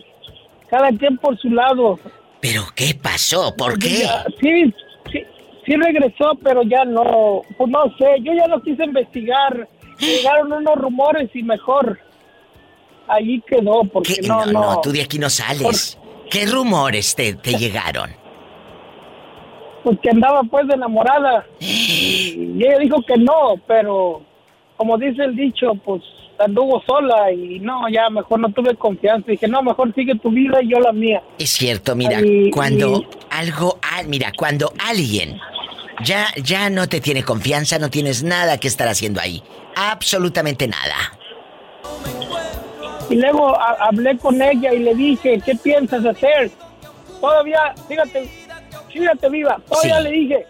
cada 0.70 0.90
quien 0.90 1.18
por 1.18 1.38
su 1.38 1.50
lado. 1.50 2.00
¿Pero 2.42 2.64
qué 2.76 2.94
pasó? 3.02 3.56
¿Por 3.56 3.80
qué? 3.80 4.08
sí, 4.42 4.74
sí, 5.12 5.24
sí 5.66 5.76
regresó, 5.76 6.34
pero 6.44 6.64
ya 6.64 6.84
no, 6.84 7.42
pues 7.58 7.70
no 7.70 7.86
sé, 7.98 8.18
yo 8.22 8.34
ya 8.34 8.48
no 8.48 8.62
quise 8.62 8.84
investigar. 8.84 9.68
Llegaron 10.00 10.52
unos 10.52 10.76
rumores 10.76 11.30
y 11.34 11.44
mejor 11.44 12.00
ahí 13.08 13.42
quedó, 13.48 13.84
porque 13.86 14.18
no, 14.26 14.46
no, 14.46 14.52
no, 14.52 14.82
tú 14.82 14.92
de 14.92 15.02
aquí 15.02 15.18
no 15.18 15.30
sales. 15.30 15.98
¿Qué 16.30 16.46
rumores 16.46 17.16
te, 17.16 17.34
te 17.34 17.54
llegaron? 17.54 18.12
Pues 19.84 19.98
que 20.02 20.10
andaba 20.10 20.44
pues 20.44 20.68
de 20.68 20.74
enamorada. 20.76 21.46
Y 21.60 22.58
ella 22.60 22.80
dijo 22.80 23.02
que 23.08 23.18
no, 23.18 23.56
pero 23.66 24.22
como 24.76 24.98
dice 24.98 25.24
el 25.24 25.36
dicho, 25.36 25.74
pues 25.84 26.04
anduvo 26.40 26.82
sola 26.86 27.32
y 27.32 27.60
no, 27.60 27.90
ya 27.90 28.10
mejor 28.10 28.40
no 28.40 28.52
tuve 28.52 28.76
confianza. 28.76 29.32
Dije, 29.32 29.48
no, 29.48 29.62
mejor 29.64 29.94
sigue 29.96 30.16
tu 30.16 30.30
vida 30.30 30.62
y 30.62 30.70
yo 30.70 30.80
la 30.80 30.92
mía. 30.92 31.24
Es 31.40 31.50
cierto, 31.50 31.96
mira, 31.96 32.22
cuando 32.52 33.06
algo, 33.30 33.80
ah, 33.82 34.04
mira, 34.06 34.32
cuando 34.38 34.72
alguien 34.86 35.40
ya, 36.04 36.28
ya 36.44 36.70
no 36.70 36.88
te 36.88 37.02
tiene 37.02 37.24
confianza, 37.24 37.80
no 37.80 37.90
tienes 37.90 38.24
nada 38.24 38.58
que 38.58 38.68
estar 38.68 38.88
haciendo 38.88 39.22
ahí. 39.22 39.44
Absolutamente 39.76 40.68
nada. 40.68 40.96
Y 43.10 43.16
luego 43.16 43.58
hablé 43.60 44.18
con 44.18 44.42
ella 44.42 44.74
y 44.74 44.80
le 44.80 44.96
dije, 44.96 45.42
¿qué 45.46 45.56
piensas 45.56 46.06
hacer? 46.06 46.52
Todavía, 47.22 47.74
fíjate, 47.88 48.30
fíjate 48.92 49.30
viva, 49.30 49.60
todavía 49.68 50.02
le 50.02 50.12
dije, 50.12 50.46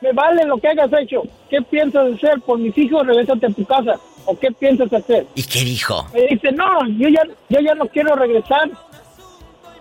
me 0.00 0.12
vale 0.12 0.44
lo 0.44 0.58
que 0.58 0.68
hayas 0.68 0.90
hecho. 1.00 1.22
¿Qué 1.48 1.60
piensas 1.62 2.12
hacer 2.14 2.40
por 2.40 2.58
mis 2.58 2.76
hijos? 2.76 3.06
Regresate 3.06 3.46
a 3.46 3.50
tu 3.50 3.64
casa. 3.64 3.94
¿O 4.24 4.38
qué 4.38 4.52
piensas 4.52 4.92
hacer? 4.92 5.26
¿Y 5.34 5.42
qué 5.42 5.60
dijo? 5.60 6.06
Me 6.14 6.26
dice, 6.26 6.52
no, 6.52 6.86
yo 6.88 7.08
ya, 7.08 7.22
yo 7.48 7.60
ya 7.60 7.74
no 7.74 7.86
quiero 7.86 8.14
regresar. 8.14 8.70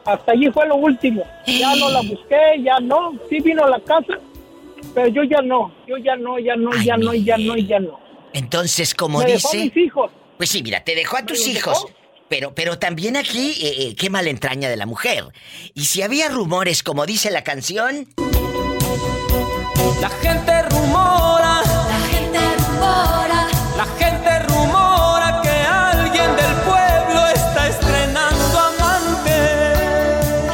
Hasta 0.06 0.32
allí 0.32 0.50
fue 0.52 0.68
lo 0.68 0.76
último. 0.76 1.24
Ya 1.46 1.76
no 1.76 1.90
la 1.90 2.02
busqué, 2.02 2.62
ya 2.64 2.80
no. 2.80 3.14
Sí 3.30 3.40
vino 3.40 3.64
a 3.64 3.70
la 3.70 3.80
casa, 3.80 4.18
pero 4.94 5.08
yo 5.08 5.24
ya 5.24 5.42
no. 5.42 5.74
Yo 5.88 5.98
ya 5.98 6.16
no, 6.16 6.40
ya 6.40 6.56
no, 6.56 6.72
ya 6.84 6.98
no, 6.98 7.14
ya 7.14 7.38
no, 7.38 7.58
ya 7.58 7.80
no. 7.80 8.00
Entonces, 8.34 8.94
como 8.94 9.20
me 9.20 9.26
dice... 9.26 9.58
Dejó 9.58 9.62
a 9.62 9.66
mis 9.66 9.78
hijos. 9.78 10.12
Pues 10.38 10.50
sí, 10.50 10.64
mira, 10.64 10.84
te 10.84 10.96
dejó 10.96 11.18
a 11.18 11.26
tus 11.26 11.48
hijos. 11.48 11.86
Pero, 12.30 12.56
pero 12.56 12.80
también 12.80 13.18
aquí, 13.18 13.52
eh, 13.62 13.88
eh, 13.88 13.96
qué 13.96 14.10
mala 14.10 14.30
entraña 14.30 14.70
de 14.70 14.78
la 14.78 14.86
mujer. 14.86 15.26
Y 15.74 15.82
si 15.82 16.02
había 16.02 16.30
rumores, 16.30 16.82
como 16.82 17.06
dice 17.06 17.30
la 17.30 17.44
canción. 17.44 18.08
La 20.00 20.10
gente 20.10 20.64
rumora. 20.70 21.62
La 21.90 22.00
gente 22.10 22.40
rumora. 22.58 23.48
La 23.76 23.86
gente 24.00 24.40
rumora 24.48 25.42
que 25.44 25.50
alguien 25.50 26.36
del 26.38 26.56
pueblo 26.64 27.28
está 27.36 27.68
estrenando 27.68 28.60
amante. 28.60 29.36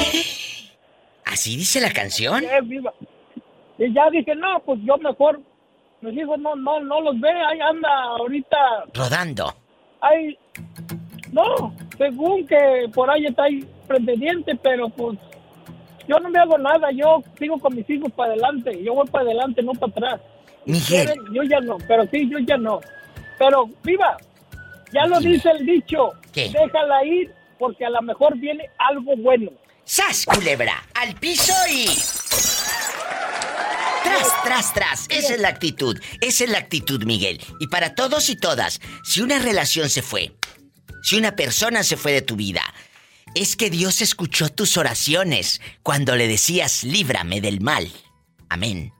¿Así 1.25 1.55
dice 1.57 1.79
la 1.79 1.93
canción? 1.93 2.43
Y 3.77 3.93
ya 3.93 4.09
dije, 4.09 4.35
no, 4.35 4.59
pues 4.65 4.79
yo 4.83 4.97
mejor. 4.97 5.39
Mis 6.01 6.15
hijos 6.15 6.39
no, 6.39 6.55
no, 6.55 6.79
no 6.79 7.01
los 7.01 7.19
ve, 7.19 7.29
ahí 7.29 7.59
anda 7.59 7.89
ahorita. 8.19 8.57
Rodando. 8.93 9.53
Ay, 9.99 10.37
no, 11.31 11.73
según 11.97 12.45
que 12.45 12.89
por 12.93 13.09
ahí 13.09 13.25
está 13.25 13.43
ahí 13.43 13.67
pretendiente, 13.87 14.55
pero 14.61 14.89
pues 14.89 15.17
yo 16.07 16.19
no 16.19 16.29
me 16.29 16.39
hago 16.39 16.57
nada, 16.57 16.91
yo 16.91 17.23
sigo 17.37 17.59
con 17.59 17.75
mis 17.75 17.89
hijos 17.89 18.11
para 18.13 18.33
adelante, 18.33 18.83
yo 18.83 18.93
voy 18.93 19.07
para 19.07 19.25
adelante, 19.25 19.61
no 19.63 19.73
para 19.73 19.91
atrás. 19.91 20.21
Miguel. 20.65 21.13
Yo 21.33 21.43
ya 21.43 21.59
no, 21.61 21.77
pero 21.87 22.05
sí, 22.07 22.29
yo 22.29 22.37
ya 22.39 22.57
no. 22.57 22.79
Pero, 23.39 23.69
viva, 23.83 24.17
ya 24.91 25.05
lo 25.05 25.19
dice 25.19 25.49
el 25.51 25.65
dicho, 25.65 26.11
déjala 26.33 27.05
ir 27.05 27.33
porque 27.57 27.85
a 27.85 27.89
lo 27.89 28.01
mejor 28.01 28.37
viene 28.37 28.69
algo 28.77 29.15
bueno. 29.17 29.51
¡Sas, 29.83 30.25
culebra! 30.25 30.83
¡Al 30.95 31.15
piso 31.15 31.53
y... 31.71 31.87
Tras, 34.07 34.43
tras, 34.43 34.73
tras. 34.73 35.05
Esa 35.09 35.33
es 35.33 35.41
la 35.41 35.49
actitud. 35.49 35.99
Esa 36.21 36.43
es 36.45 36.49
la 36.49 36.59
actitud, 36.59 37.03
Miguel. 37.03 37.41
Y 37.59 37.67
para 37.67 37.93
todos 37.95 38.29
y 38.29 38.35
todas, 38.35 38.79
si 39.03 39.21
una 39.21 39.39
relación 39.39 39.89
se 39.89 40.01
fue, 40.01 40.33
si 41.03 41.17
una 41.17 41.35
persona 41.35 41.83
se 41.83 41.97
fue 41.97 42.11
de 42.11 42.21
tu 42.21 42.35
vida, 42.35 42.61
es 43.35 43.55
que 43.55 43.69
Dios 43.69 44.01
escuchó 44.01 44.49
tus 44.49 44.77
oraciones 44.77 45.61
cuando 45.83 46.15
le 46.15 46.27
decías, 46.27 46.83
líbrame 46.83 47.41
del 47.41 47.61
mal. 47.61 47.91
Amén. 48.49 48.93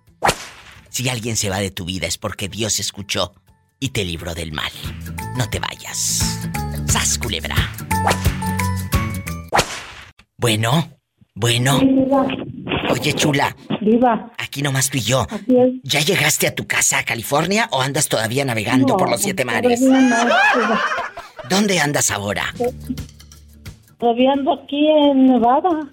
Si 0.90 1.08
alguien 1.10 1.38
se 1.38 1.50
va 1.50 1.60
de 1.60 1.72
tu 1.72 1.86
vida 1.86 2.08
es 2.08 2.18
porque 2.18 2.50
Dios 2.50 2.80
escuchó 2.80 3.34
y 3.80 3.90
te 3.90 4.04
libró 4.04 4.34
del 4.36 4.52
mal. 4.52 4.72
No 5.38 5.50
te 5.50 5.60
vayas. 5.60 6.40
Sas, 6.88 7.18
culebra. 7.18 7.56
Bueno, 10.38 10.97
bueno. 11.38 11.80
Oye, 12.90 13.14
chula. 13.14 13.56
Viva. 13.82 14.32
Aquí 14.38 14.62
nomás 14.62 14.90
tú 14.90 14.98
y 14.98 15.02
yo. 15.02 15.28
¿Ya 15.84 16.00
llegaste 16.02 16.48
a 16.48 16.56
tu 16.56 16.66
casa 16.66 17.00
a 17.00 17.04
California 17.04 17.70
o 17.72 17.82
andas 17.82 18.10
todavía 18.10 18.44
navegando 18.44 18.98
por 18.98 19.10
los 19.10 19.22
siete 19.22 19.46
mares? 19.46 19.82
¿Dónde 21.50 21.80
andas 21.80 22.10
ahora? 22.12 22.54
Todavía 24.00 24.34
ando 24.34 24.54
aquí 24.54 24.88
en 24.88 25.28
Nevada. 25.28 25.90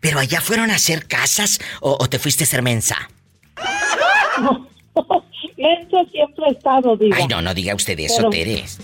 ¿Pero 0.00 0.20
allá 0.20 0.40
fueron 0.40 0.70
a 0.70 0.76
hacer 0.76 1.06
casas 1.06 1.58
o, 1.80 2.08
te 2.08 2.18
fuiste 2.18 2.44
a 2.44 2.46
ser 2.46 2.62
mensa? 2.62 2.96
No, 4.40 4.68
eso 5.56 6.06
siempre 6.12 6.46
ha 6.46 6.50
estado, 6.50 6.96
diga. 6.96 7.16
Ay, 7.16 7.26
no, 7.26 7.42
no 7.42 7.52
diga 7.52 7.74
usted 7.74 7.98
eso, 7.98 8.30
Teres. 8.30 8.80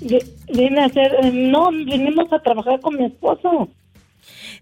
Vine 0.00 0.80
a 0.80 0.84
hacer... 0.86 1.16
Eh, 1.22 1.30
no, 1.32 1.70
vinimos 1.70 2.32
a 2.32 2.38
trabajar 2.40 2.80
con 2.80 2.96
mi 2.96 3.06
esposo. 3.06 3.68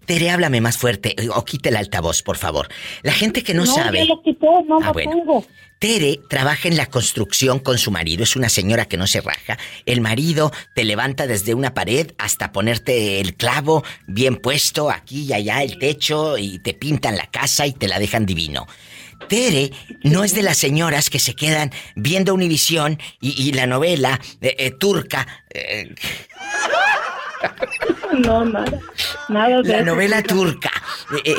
Tere, 0.05 0.29
háblame 0.29 0.61
más 0.61 0.77
fuerte 0.77 1.15
eh, 1.21 1.29
o 1.33 1.45
quite 1.45 1.69
el 1.69 1.75
altavoz, 1.77 2.21
por 2.23 2.37
favor. 2.37 2.67
La 3.03 3.13
gente 3.13 3.43
que 3.43 3.53
no, 3.53 3.65
no 3.65 3.73
sabe. 3.73 4.05
lo 4.05 4.21
no 4.67 4.79
Ah, 4.81 4.87
lo 4.87 4.93
bueno. 4.93 5.45
Tere 5.79 6.19
trabaja 6.29 6.67
en 6.67 6.77
la 6.77 6.85
construcción 6.85 7.57
con 7.59 7.77
su 7.79 7.89
marido, 7.89 8.23
es 8.23 8.35
una 8.35 8.49
señora 8.49 8.85
que 8.85 8.97
no 8.97 9.07
se 9.07 9.21
raja. 9.21 9.57
El 9.85 10.01
marido 10.01 10.51
te 10.75 10.83
levanta 10.83 11.25
desde 11.25 11.55
una 11.55 11.73
pared 11.73 12.11
hasta 12.19 12.51
ponerte 12.51 13.19
el 13.19 13.35
clavo 13.35 13.83
bien 14.05 14.35
puesto 14.35 14.91
aquí 14.91 15.23
y 15.23 15.33
allá, 15.33 15.63
el 15.63 15.79
techo, 15.79 16.37
y 16.37 16.59
te 16.59 16.73
pintan 16.75 17.17
la 17.17 17.25
casa 17.27 17.65
y 17.65 17.73
te 17.73 17.87
la 17.87 17.97
dejan 17.97 18.25
divino. 18.27 18.67
Tere 19.27 19.71
no 20.03 20.23
es 20.23 20.33
de 20.35 20.41
las 20.43 20.57
señoras 20.57 21.09
que 21.09 21.19
se 21.19 21.35
quedan 21.35 21.71
viendo 21.95 22.33
Univisión 22.33 22.99
y, 23.19 23.39
y 23.41 23.51
la 23.53 23.65
novela 23.67 24.19
eh, 24.41 24.55
eh, 24.59 24.71
turca. 24.71 25.27
eh, 25.51 25.93
No, 28.19 28.43
nada. 28.45 28.79
Nada 29.29 29.61
de 29.61 29.69
la 29.69 29.75
eso, 29.77 29.85
novela 29.85 30.21
turca. 30.21 30.71
Eh, 31.25 31.31
eh, 31.31 31.35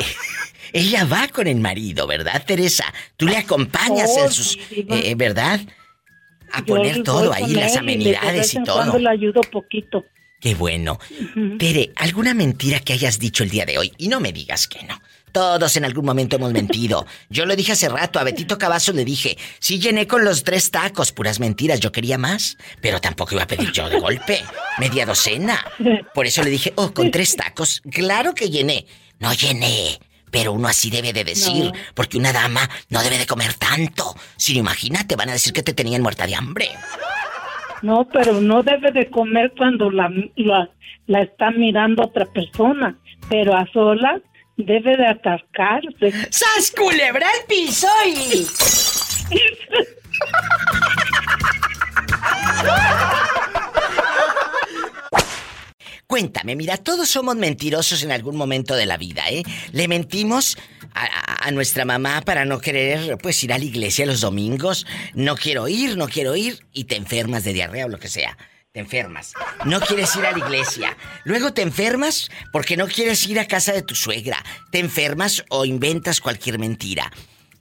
ella 0.73 1.05
va 1.05 1.27
con 1.27 1.47
el 1.47 1.59
marido, 1.59 2.07
¿verdad, 2.07 2.43
Teresa? 2.45 2.85
Tú 3.15 3.27
le 3.27 3.37
acompañas 3.37 4.09
Oh, 4.17 4.25
en 4.25 4.31
sus... 4.31 4.57
eh, 4.71 5.13
¿Verdad? 5.15 5.59
A 6.51 6.59
Yo 6.59 6.65
poner 6.65 7.03
todo 7.03 7.31
ahí, 7.33 7.53
las 7.53 7.75
y 7.75 7.77
amenidades 7.77 8.53
y 8.53 8.57
en 8.57 8.63
todo. 8.63 8.75
cuando 8.77 8.99
le 8.99 9.09
ayudo 9.09 9.41
poquito. 9.41 10.03
Qué 10.39 10.55
bueno. 10.55 10.99
Tere, 11.57 11.91
¿alguna 11.95 12.33
mentira 12.33 12.79
que 12.79 12.93
hayas 12.93 13.17
dicho 13.17 13.43
el 13.43 13.49
día 13.49 13.65
de 13.65 13.77
hoy? 13.77 13.93
Y 13.97 14.07
no 14.09 14.19
me 14.19 14.33
digas 14.33 14.67
que 14.67 14.83
no. 14.83 14.99
Todos 15.33 15.75
en 15.77 15.83
algún 15.83 16.05
momento 16.05 16.35
hemos 16.35 16.53
mentido. 16.53 17.07
Yo 17.29 17.45
lo 17.47 17.55
dije 17.55 17.71
hace 17.71 17.89
rato, 17.89 18.19
a 18.19 18.23
Betito 18.23 18.57
Cavazos 18.59 18.93
le 18.93 19.03
dije, 19.03 19.35
sí 19.59 19.79
llené 19.79 20.05
con 20.05 20.23
los 20.23 20.43
tres 20.43 20.69
tacos, 20.69 21.11
puras 21.11 21.39
mentiras, 21.39 21.79
yo 21.79 21.91
quería 21.91 22.19
más, 22.19 22.55
pero 22.81 23.01
tampoco 23.01 23.33
iba 23.33 23.43
a 23.43 23.47
pedir 23.47 23.71
yo 23.71 23.89
de 23.89 23.99
golpe, 23.99 24.43
media 24.77 25.07
docena. 25.07 25.59
Por 26.13 26.27
eso 26.27 26.43
le 26.43 26.51
dije, 26.51 26.71
oh, 26.75 26.93
con 26.93 27.09
tres 27.09 27.35
tacos, 27.35 27.81
claro 27.91 28.35
que 28.35 28.51
llené. 28.51 28.85
No 29.19 29.33
llené, 29.33 29.99
pero 30.29 30.53
uno 30.53 30.67
así 30.67 30.91
debe 30.91 31.13
de 31.13 31.23
decir, 31.23 31.65
No. 31.65 31.71
porque 31.95 32.17
una 32.19 32.31
dama 32.31 32.69
no 32.89 33.01
debe 33.01 33.17
de 33.17 33.25
comer 33.25 33.55
tanto. 33.55 34.13
Si 34.37 34.53
no, 34.53 34.59
imagínate, 34.59 35.15
van 35.15 35.29
a 35.29 35.33
decir 35.33 35.51
que 35.51 35.63
te 35.63 35.73
tenían 35.73 36.03
muerta 36.03 36.27
de 36.27 36.35
hambre. 36.35 36.69
No, 37.81 38.07
pero 38.13 38.39
no 38.39 38.61
debe 38.61 38.91
de 38.91 39.09
comer 39.09 39.51
cuando 39.57 39.89
la, 39.89 40.11
la, 40.35 40.69
la 41.07 41.21
está 41.21 41.49
mirando 41.51 42.03
otra 42.03 42.25
persona. 42.25 42.97
Pero 43.29 43.55
a 43.55 43.65
solas 43.73 44.21
debe 44.57 44.95
de 44.97 45.07
atascarse. 45.07 46.11
¡Sas 46.31 46.71
culebra 46.75 47.27
el 47.39 47.45
piso 47.47 47.87
y... 48.07 48.45
Cuéntame, 56.07 56.55
mira, 56.55 56.77
todos 56.77 57.09
somos 57.09 57.35
mentirosos 57.35 58.03
en 58.03 58.11
algún 58.11 58.35
momento 58.35 58.75
de 58.75 58.85
la 58.85 58.97
vida, 58.97 59.23
¿eh? 59.29 59.43
Le 59.71 59.87
mentimos 59.87 60.57
a, 60.93 61.47
a- 61.47 61.51
nuestra 61.51 61.85
mamá 61.85 62.21
para 62.21 62.45
no 62.45 62.59
querer, 62.59 63.17
pues, 63.17 63.43
ir 63.43 63.51
a 63.53 63.57
la 63.57 63.63
iglesia 63.65 64.05
los 64.05 64.21
domingos. 64.21 64.85
No 65.13 65.35
quiero 65.35 65.67
ir, 65.67 65.97
no 65.97 66.07
quiero 66.07 66.35
ir. 66.35 66.59
Y 66.71 66.83
te 66.83 66.97
enfermas 66.97 67.43
de 67.43 67.53
diarrea 67.53 67.85
o 67.85 67.89
lo 67.89 67.97
que 67.99 68.09
sea. 68.09 68.37
Te 68.73 68.79
enfermas. 68.79 69.33
No 69.65 69.79
quieres 69.79 70.15
ir 70.15 70.25
a 70.25 70.31
la 70.31 70.39
iglesia. 70.39 70.97
Luego 71.25 71.53
te 71.53 71.61
enfermas 71.61 72.31
porque 72.51 72.75
no 72.75 72.87
quieres 72.87 73.27
ir 73.27 73.39
a 73.39 73.45
casa 73.45 73.71
de 73.71 73.83
tu 73.83 73.93
suegra. 73.93 74.43
Te 74.71 74.79
enfermas 74.79 75.45
o 75.49 75.63
inventas 75.63 76.19
cualquier 76.19 76.57
mentira. 76.57 77.11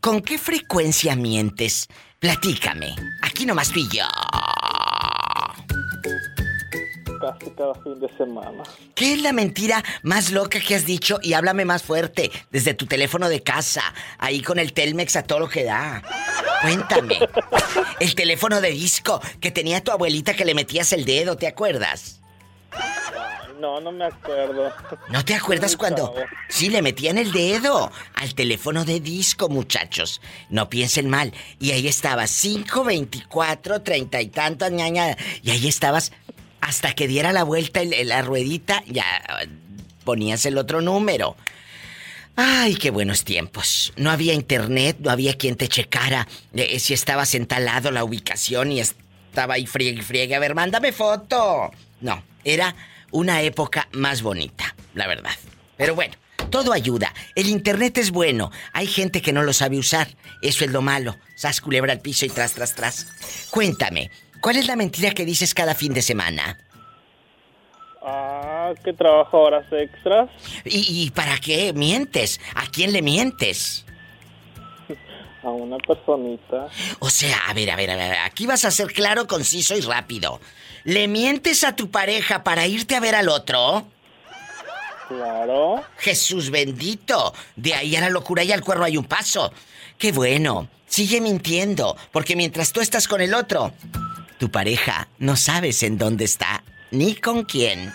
¿Con 0.01 0.23
qué 0.23 0.39
frecuencia 0.39 1.15
mientes? 1.15 1.87
Platícame. 2.19 2.97
Aquí 3.21 3.45
nomás 3.45 3.71
yo. 3.75 4.07
Casi 7.23 7.51
cada 7.53 7.75
fin 7.75 8.01
de 8.01 8.09
semana. 8.17 8.65
¿Qué 8.97 9.15
es 9.15 9.23
la 9.23 9.33
mentira 9.33 9.85
más 10.03 10.33
loca 10.33 10.59
que 10.59 10.75
has 10.75 10.85
dicho? 10.85 11.21
Y 11.23 11.35
háblame 11.35 11.65
más 11.65 11.85
fuerte, 11.85 12.33
desde 12.51 12.75
tu 12.75 12.87
teléfono 12.87 13.29
de 13.29 13.45
casa, 13.45 13.83
ahí 14.19 14.43
con 14.43 14.59
el 14.59 14.73
Telmex 14.73 15.15
a 15.15 15.23
todo 15.23 15.39
lo 15.39 15.49
que 15.49 15.63
da. 15.63 16.03
Cuéntame. 16.63 17.19
El 18.01 18.15
teléfono 18.15 18.61
de 18.61 18.71
disco 18.71 19.21
que 19.41 19.51
tenía 19.51 19.83
tu 19.83 19.93
abuelita 19.93 20.35
que 20.35 20.45
le 20.45 20.55
metías 20.55 20.93
el 20.93 21.05
dedo, 21.05 21.37
¿te 21.37 21.47
acuerdas? 21.47 22.21
No, 23.63 23.81
no 23.81 23.93
me 23.93 24.07
acuerdo. 24.07 24.73
¿No 25.09 25.25
te 25.25 25.37
acuerdas 25.37 25.77
cuando 25.77 26.13
sí 26.49 26.69
le 26.69 26.83
metían 26.83 27.17
el 27.17 27.31
dedo 27.31 27.93
al 28.15 28.35
teléfono 28.35 28.85
de 28.85 28.99
disco, 28.99 29.49
muchachos? 29.49 30.21
No 30.51 30.69
piensen 30.69 31.09
mal. 31.09 31.33
Y 31.61 31.71
ahí 31.71 31.87
estabas, 31.87 32.31
5, 32.31 32.83
24, 32.83 33.83
30 33.83 34.21
y 34.21 34.27
tantas, 34.27 34.73
ñaña. 34.73 35.17
Y 35.45 35.51
ahí 35.51 35.69
estabas 35.69 36.11
hasta 36.63 36.95
que 36.95 37.07
diera 37.09 37.33
la 37.33 37.43
vuelta 37.45 37.83
el- 37.83 38.09
la 38.09 38.23
ruedita, 38.23 38.83
ya 38.87 39.05
eh, 39.43 39.49
ponías 40.05 40.47
el 40.47 40.57
otro 40.57 40.81
número. 40.81 41.37
Ay, 42.35 42.77
qué 42.77 42.91
buenos 42.91 43.25
tiempos. 43.25 43.93
No 43.97 44.11
había 44.11 44.33
internet, 44.33 44.97
no 45.01 45.11
había 45.11 45.37
quien 45.37 45.57
te 45.57 45.69
checara 45.69 46.27
eh, 46.55 46.79
si 46.79 46.95
estabas 46.95 47.35
en 47.35 47.47
tal 47.47 47.67
lado 47.67 47.91
la 47.91 48.05
ubicación 48.05 48.73
y 48.73 48.81
estaba 48.81 49.55
ahí 49.55 49.67
friegue 49.67 49.99
y 50.01 50.03
friegue. 50.03 50.35
A 50.35 50.39
ver, 50.39 50.55
mándame 50.55 50.93
foto. 50.93 51.71
No, 52.01 52.23
era 52.45 52.75
una 53.11 53.43
época 53.43 53.89
más 53.93 54.23
bonita, 54.23 54.75
la 54.95 55.07
verdad. 55.07 55.33
Pero 55.77 55.95
bueno, 55.95 56.15
todo 56.49 56.73
ayuda. 56.73 57.13
El 57.35 57.49
internet 57.49 57.99
es 57.99 58.11
bueno. 58.13 58.51
Hay 58.73 58.87
gente 58.87 59.21
que 59.21 59.33
no 59.35 59.43
lo 59.43 59.53
sabe 59.53 59.79
usar. 59.79 60.09
Eso 60.41 60.65
es 60.65 60.71
lo 60.71 60.81
malo. 60.81 61.17
Sas 61.37 61.61
culebra 61.61 61.93
al 61.93 62.01
piso 62.01 62.25
y 62.25 62.31
tras, 62.31 62.53
tras, 62.55 62.75
tras. 62.75 63.07
Cuéntame, 63.51 64.11
¿cuál 64.43 64.57
es 64.57 64.67
la 64.67 64.77
mentira 64.77 65.13
que 65.13 65.25
dices 65.25 65.55
cada 65.55 65.75
fin 65.75 65.95
de 65.95 66.03
semana? 66.03 66.59
Ah, 68.05 68.73
que 68.85 68.93
trabajo 68.93 69.41
horas 69.41 69.65
extras. 69.73 70.29
¿Y, 70.65 71.05
y 71.05 71.11
para 71.11 71.39
qué 71.39 71.73
mientes? 71.73 72.41
¿A 72.55 72.67
quién 72.67 72.93
le 72.93 73.01
mientes? 73.01 73.87
A 75.43 75.49
una 75.49 75.79
personita. 75.79 76.69
O 76.99 77.09
sea, 77.09 77.37
a 77.49 77.55
ver, 77.55 77.71
a 77.71 77.77
ver, 77.77 77.91
a 77.91 77.97
ver, 77.97 78.13
aquí 78.19 78.47
vas 78.47 78.65
a 78.65 78.71
ser 78.71 78.89
claro, 78.89 79.27
conciso 79.27 79.77
y 79.77 79.81
rápido. 79.81 80.41
¿Le 80.85 81.09
mientes 81.09 81.65
a 81.65 81.75
tu 81.75 81.91
pareja 81.91 82.45
para 82.45 82.67
irte 82.67 82.97
a 82.97 83.01
ver 83.01 83.15
al 83.15 83.29
otro? 83.29 83.87
Claro. 85.09 85.83
Jesús 85.99 86.51
bendito. 86.51 87.35
De 87.57 87.75
ahí 87.75 87.95
a 87.97 88.01
la 88.01 88.11
locura 88.11 88.43
y 88.45 88.53
al 88.53 88.63
cuerno 88.63 88.85
hay 88.85 88.97
un 88.97 89.05
paso. 89.05 89.53
Qué 89.99 90.13
bueno. 90.13 90.69
Sigue 90.87 91.21
mintiendo, 91.21 91.97
porque 92.11 92.37
mientras 92.37 92.73
tú 92.73 92.81
estás 92.81 93.09
con 93.09 93.21
el 93.21 93.33
otro, 93.33 93.73
tu 94.43 94.51
pareja 94.51 95.07
no 95.21 95.37
sabes 95.37 95.85
en 95.85 95.99
dónde 95.99 96.25
está 96.25 96.65
ni 96.91 97.15
con 97.15 97.45
quién. 97.45 97.93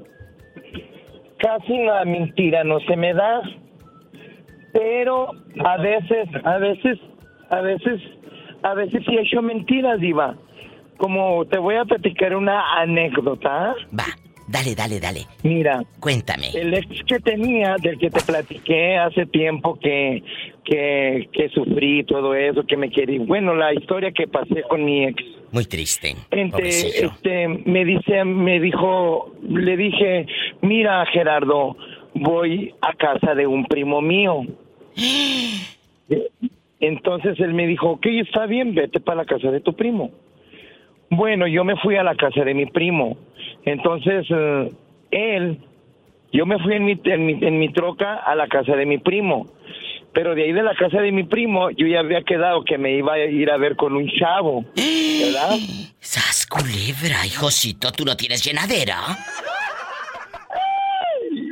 Casi 1.39 1.77
la 1.85 2.07
mentira 2.07 2.65
no 2.65 2.81
se 2.81 2.97
me 2.97 3.13
da. 3.13 3.43
Pero 4.77 5.31
a 5.65 5.77
veces, 5.79 6.29
a 6.45 6.59
veces, 6.59 6.99
a 7.49 7.61
veces, 7.63 8.01
a 8.63 8.75
veces 8.75 9.03
sí 9.07 9.17
he 9.17 9.23
hecho 9.23 9.41
mentiras, 9.41 9.99
Diva. 10.01 10.37
Como 10.99 11.47
te 11.47 11.59
voy 11.59 11.77
a 11.77 11.85
platicar 11.85 12.37
una 12.37 12.81
anécdota. 12.81 13.75
Va, 13.99 14.05
dale, 14.49 14.75
dale, 14.75 15.01
dale. 15.01 15.21
Mira. 15.43 15.83
Cuéntame. 15.99 16.51
El 16.55 16.75
ex 16.75 17.05
que 17.05 17.21
tenía, 17.21 17.77
del 17.81 17.99
que 17.99 18.11
te 18.11 18.21
platiqué 18.21 18.97
hace 18.99 19.25
tiempo 19.27 19.79
que, 19.79 20.23
que, 20.65 21.29
que 21.33 21.49
sufrí 21.51 22.05
todo 22.05 22.35
eso, 22.35 22.65
que 22.67 22.77
me 22.77 22.91
quería. 22.91 23.21
Bueno, 23.25 23.55
la 23.55 23.73
historia 23.73 24.11
que 24.13 24.27
pasé 24.27 24.63
con 24.69 24.85
mi 24.85 25.05
ex. 25.07 25.23
Muy 25.53 25.65
triste. 25.65 26.17
Este, 26.31 27.05
este, 27.07 27.49
me 27.49 27.85
dice, 27.85 28.25
me 28.25 28.61
dijo, 28.61 29.33
le 29.49 29.77
dije, 29.77 30.27
mira 30.61 31.05
Gerardo, 31.07 31.77
voy 32.15 32.75
a 32.83 32.93
casa 32.95 33.35
de 33.35 33.47
un 33.47 33.65
primo 33.65 34.03
mío. 34.03 34.43
Entonces 36.81 37.39
él 37.41 37.55
me 37.55 37.67
dijo, 37.67 37.91
ok, 37.91 38.07
está 38.07 38.47
bien, 38.47 38.75
vete 38.75 39.01
para 39.01 39.19
la 39.19 39.25
casa 39.25 39.51
de 39.51 39.61
tu 39.61 39.75
primo. 39.75 40.11
Bueno, 41.11 41.47
yo 41.47 41.65
me 41.65 41.77
fui 41.77 41.97
a 41.97 42.03
la 42.03 42.15
casa 42.15 42.45
de 42.45 42.55
mi 42.55 42.67
primo. 42.67 43.17
Entonces, 43.65 44.27
eh, 44.31 44.73
él, 45.11 45.59
yo 46.33 46.47
me 46.47 46.59
fui 46.59 46.75
en 46.75 46.85
mi, 46.85 47.01
en, 47.05 47.27
mi, 47.27 47.33
en 47.41 47.59
mi 47.59 47.73
troca 47.73 48.17
a 48.17 48.35
la 48.35 48.49
casa 48.49 48.75
de 48.77 48.87
mi 48.87 48.99
primo. 48.99 49.47
Pero 50.13 50.35
de 50.35 50.45
ahí 50.45 50.53
de 50.53 50.63
la 50.63 50.75
casa 50.75 51.01
de 51.01 51.13
mi 51.13 51.25
primo, 51.25 51.71
yo 51.71 51.87
ya 51.87 52.01
había 52.01 52.23
quedado 52.23 52.65
que 52.65 52.79
me 52.79 52.97
iba 52.97 53.15
a 53.15 53.19
ir 53.19 53.51
a 53.51 53.57
ver 53.57 53.77
con 53.77 53.95
un 53.95 54.09
chavo. 54.09 54.65
¿Verdad? 54.75 55.57
Sas 56.01 56.47
culebra, 56.47 57.27
y 57.27 57.31
Josito, 57.31 57.93
¿tú 57.93 58.05
no 58.05 58.17
tienes 58.17 58.43
llenadera? 58.43 58.99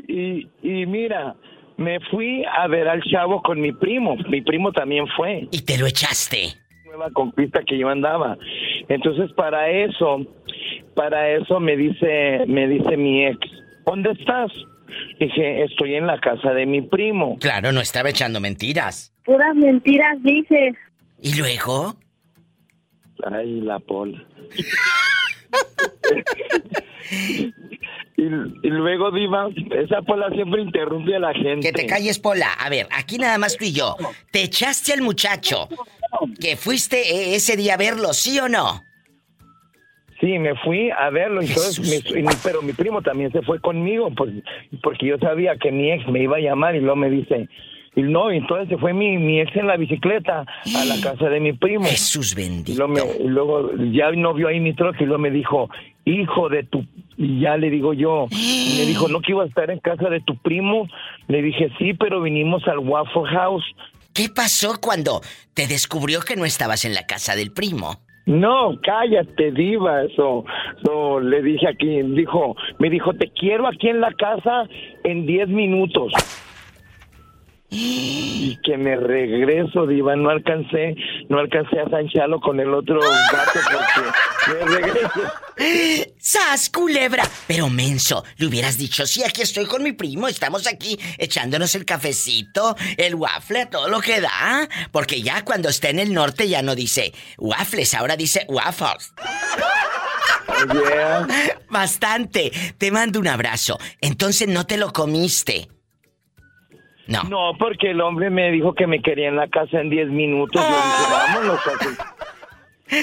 Y, 0.09 0.49
y 0.62 0.87
mira, 0.87 1.35
me 1.77 1.99
fui 2.11 2.45
a 2.45 2.67
ver 2.69 2.89
al 2.89 3.03
chavo 3.03 3.43
con 3.43 3.61
mi 3.61 3.73
primo. 3.73 4.17
Mi 4.29 4.43
primo 4.43 4.73
también 4.73 5.07
fue. 5.17 5.49
Y 5.51 5.63
te 5.63 5.79
lo 5.79 5.87
echaste. 5.87 6.55
Nueva 6.85 7.11
conquista 7.11 7.61
que 7.67 7.79
yo 7.79 7.89
andaba. 7.89 8.37
Entonces 8.89 9.33
para 9.33 9.71
eso, 9.71 10.25
para 10.95 11.31
eso 11.31 11.61
me 11.61 11.77
dice, 11.77 12.45
me 12.47 12.69
dice 12.69 12.97
mi 12.97 13.27
ex, 13.27 13.39
¿dónde 13.85 14.13
estás? 14.13 14.53
Dije, 15.19 15.65
estoy 15.65 15.97
en 15.97 16.07
la 16.07 16.21
casa 16.21 16.53
de 16.53 16.67
mi 16.67 16.83
primo. 16.83 17.37
Claro, 17.41 17.73
no 17.73 17.81
estaba 17.81 18.11
echando 18.11 18.41
mentiras. 18.41 19.13
Puras 19.25 19.57
mentiras 19.57 20.23
dices. 20.23 20.77
¿Y 21.21 21.35
luego? 21.37 21.97
Ay, 23.25 23.61
la 23.61 23.79
pola. 23.79 24.23
y, 28.16 28.23
y 28.23 28.70
luego, 28.70 29.11
Diva, 29.11 29.49
esa 29.77 30.03
pola 30.03 30.28
siempre 30.31 30.62
interrumpe 30.62 31.16
a 31.16 31.19
la 31.19 31.32
gente. 31.35 31.66
Que 31.69 31.73
te 31.73 31.86
calles, 31.86 32.19
Pola. 32.19 32.53
A 32.53 32.69
ver, 32.69 32.86
aquí 32.93 33.19
nada 33.19 33.39
más 33.39 33.57
tú 33.57 33.65
y 33.65 33.73
yo. 33.73 33.97
¿Te 34.31 34.43
echaste 34.43 34.93
al 34.93 35.03
muchacho 35.03 35.69
que 36.41 36.57
fuiste 36.57 36.97
eh, 37.01 37.35
ese 37.35 37.57
día 37.57 37.74
a 37.74 37.77
verlo, 37.77 38.12
sí 38.12 38.39
o 38.39 38.49
no? 38.49 38.81
Sí, 40.20 40.39
me 40.39 40.55
fui 40.57 40.91
a 40.91 41.11
verlo, 41.11 41.41
entonces, 41.43 41.81
mi- 41.81 42.24
pero 42.43 42.62
mi 42.62 42.73
primo 42.73 43.03
también 43.03 43.31
se 43.32 43.43
fue 43.43 43.61
conmigo, 43.61 44.11
pues, 44.16 44.32
porque 44.82 45.07
yo 45.09 45.19
sabía 45.19 45.57
que 45.57 45.70
mi 45.73 45.91
ex 45.91 46.07
me 46.09 46.23
iba 46.23 46.36
a 46.36 46.41
llamar 46.41 46.77
y 46.77 46.81
luego 46.81 46.97
me 46.97 47.11
dice, 47.11 47.49
y 47.97 48.03
no, 48.03 48.31
entonces 48.31 48.69
se 48.69 48.77
fue 48.79 48.93
mi, 48.93 49.16
mi 49.19 49.41
ex 49.41 49.55
en 49.57 49.66
la 49.66 49.77
bicicleta 49.77 50.41
a 50.41 50.85
la 50.85 50.97
casa 51.03 51.29
de 51.29 51.41
mi 51.41 51.53
primo. 51.53 51.85
Jesús 51.85 52.35
bendito. 52.35 52.73
Y 52.73 52.77
luego, 52.77 52.93
me- 52.93 53.25
luego 53.29 53.71
ya 53.93 54.11
no 54.12 54.35
vio 54.35 54.49
ahí 54.49 54.61
mi 54.61 54.75
troca 54.75 54.99
y 55.01 55.07
luego 55.07 55.21
me 55.23 55.31
dijo, 55.31 55.69
hijo 56.05 56.49
de 56.49 56.65
tu... 56.65 56.85
Y 57.16 57.41
ya 57.41 57.57
le 57.57 57.71
digo 57.71 57.93
yo, 57.95 58.27
y 58.33 58.77
me 58.81 58.87
dijo, 58.87 59.07
¿no 59.09 59.21
que 59.21 59.31
iba 59.31 59.45
a 59.45 59.47
estar 59.47 59.71
en 59.71 59.79
casa 59.79 60.09
de 60.11 60.21
tu 60.21 60.37
primo? 60.39 60.89
Le 61.29 61.43
dije, 61.43 61.71
sí, 61.79 61.95
pero 61.95 62.21
vinimos 62.21 62.66
al 62.66 62.79
Waffle 62.81 63.29
House. 63.31 63.65
¿Qué 64.12 64.29
pasó 64.35 64.81
cuando 64.81 65.21
te 65.55 65.69
descubrió 65.69 66.21
que 66.21 66.35
no 66.35 66.45
estabas 66.45 66.85
en 66.85 66.95
la 66.95 67.07
casa 67.07 67.37
del 67.37 67.53
primo? 67.53 68.01
No, 68.27 68.73
cállate, 68.83 69.53
diva, 69.53 70.03
eso, 70.05 70.45
eso 70.83 71.21
le 71.21 71.43
dije 71.43 71.69
aquí, 71.69 72.03
dijo, 72.03 72.57
me 72.81 72.91
dijo, 72.91 73.12
te 73.15 73.31
quiero 73.31 73.69
aquí 73.69 73.89
en 73.91 74.01
la 74.01 74.12
casa 74.15 74.65
en 75.05 75.27
10 75.27 75.49
minutos. 75.49 76.12
Y 77.77 78.57
que 78.63 78.79
me 78.79 78.95
regreso, 78.97 79.87
diva, 79.87 80.15
no 80.15 80.31
alcancé, 80.31 80.95
no 81.29 81.39
alcancé 81.39 81.81
a 81.81 81.91
zancharlo 81.91 82.41
con 82.41 82.61
el 82.61 82.73
otro 82.73 83.01
gato 83.01 83.59
porque 83.73 84.55
me 84.55 84.65
regreso. 84.77 86.13
¡Sas, 86.19 86.71
culebra! 86.71 87.25
Pero 87.49 87.69
menso, 87.69 88.25
le 88.37 88.47
hubieras 88.47 88.79
dicho, 88.79 89.05
sí, 89.07 89.25
aquí 89.25 89.43
estoy 89.43 89.67
con 89.67 89.83
mi 89.83 89.91
primo, 89.93 90.29
estamos 90.29 90.69
aquí 90.69 90.99
echándonos 91.19 91.75
el 91.75 91.85
cafecito, 91.85 92.77
el 92.97 93.17
waffle, 93.17 93.67
todo 93.67 93.89
lo 93.89 94.01
que 94.01 94.21
da. 94.21 94.69
Porque 94.93 95.21
ya 95.21 95.45
cuando 95.45 95.69
está 95.69 95.91
en 95.91 95.99
el 95.99 96.15
norte 96.15 96.49
ya 96.49 96.63
no 96.63 96.77
dice 96.77 97.13
waffles, 97.39 97.93
ahora 97.95 98.17
dice 98.17 98.47
waffles. 98.49 99.13
Bastante. 101.71 102.53
Te 102.79 102.91
mando 102.91 103.21
un 103.21 103.29
abrazo. 103.29 103.79
Entonces 104.01 104.49
no 104.49 104.67
te 104.67 104.77
lo 104.77 104.93
comiste. 104.93 105.69
No. 107.06 107.22
No, 107.24 107.52
porque 107.59 107.90
el 107.90 108.01
hombre 108.01 108.31
me 108.31 108.51
dijo 108.51 108.74
que 108.74 108.86
me 108.86 109.02
quería 109.02 109.28
en 109.28 109.36
la 109.36 109.48
casa 109.48 109.81
en 109.81 109.90
10 109.90 110.09
minutos. 110.09 110.60
Yo 110.60 110.68
dije, 110.68 111.12
vámonos. 111.12 111.60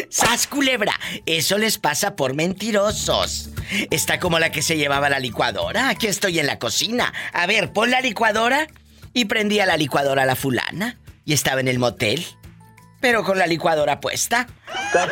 ¡Sas, 0.09 0.47
culebra! 0.47 0.93
Eso 1.25 1.57
les 1.57 1.77
pasa 1.77 2.15
por 2.15 2.33
mentirosos. 2.33 3.51
Está 3.89 4.19
como 4.19 4.39
la 4.39 4.51
que 4.51 4.61
se 4.61 4.77
llevaba 4.77 5.09
la 5.09 5.19
licuadora. 5.19 5.89
Aquí 5.89 6.07
estoy 6.07 6.39
en 6.39 6.47
la 6.47 6.59
cocina. 6.59 7.13
A 7.33 7.45
ver, 7.47 7.73
pon 7.73 7.91
la 7.91 8.01
licuadora. 8.01 8.67
Y 9.13 9.25
prendía 9.25 9.65
la 9.65 9.77
licuadora 9.77 10.23
a 10.23 10.25
la 10.25 10.35
fulana. 10.35 10.97
Y 11.25 11.33
estaba 11.33 11.59
en 11.59 11.67
el 11.67 11.79
motel. 11.79 12.23
Pero 13.01 13.23
con 13.23 13.37
la 13.37 13.47
licuadora 13.47 13.99
puesta. 13.99 14.47
Está, 14.87 15.03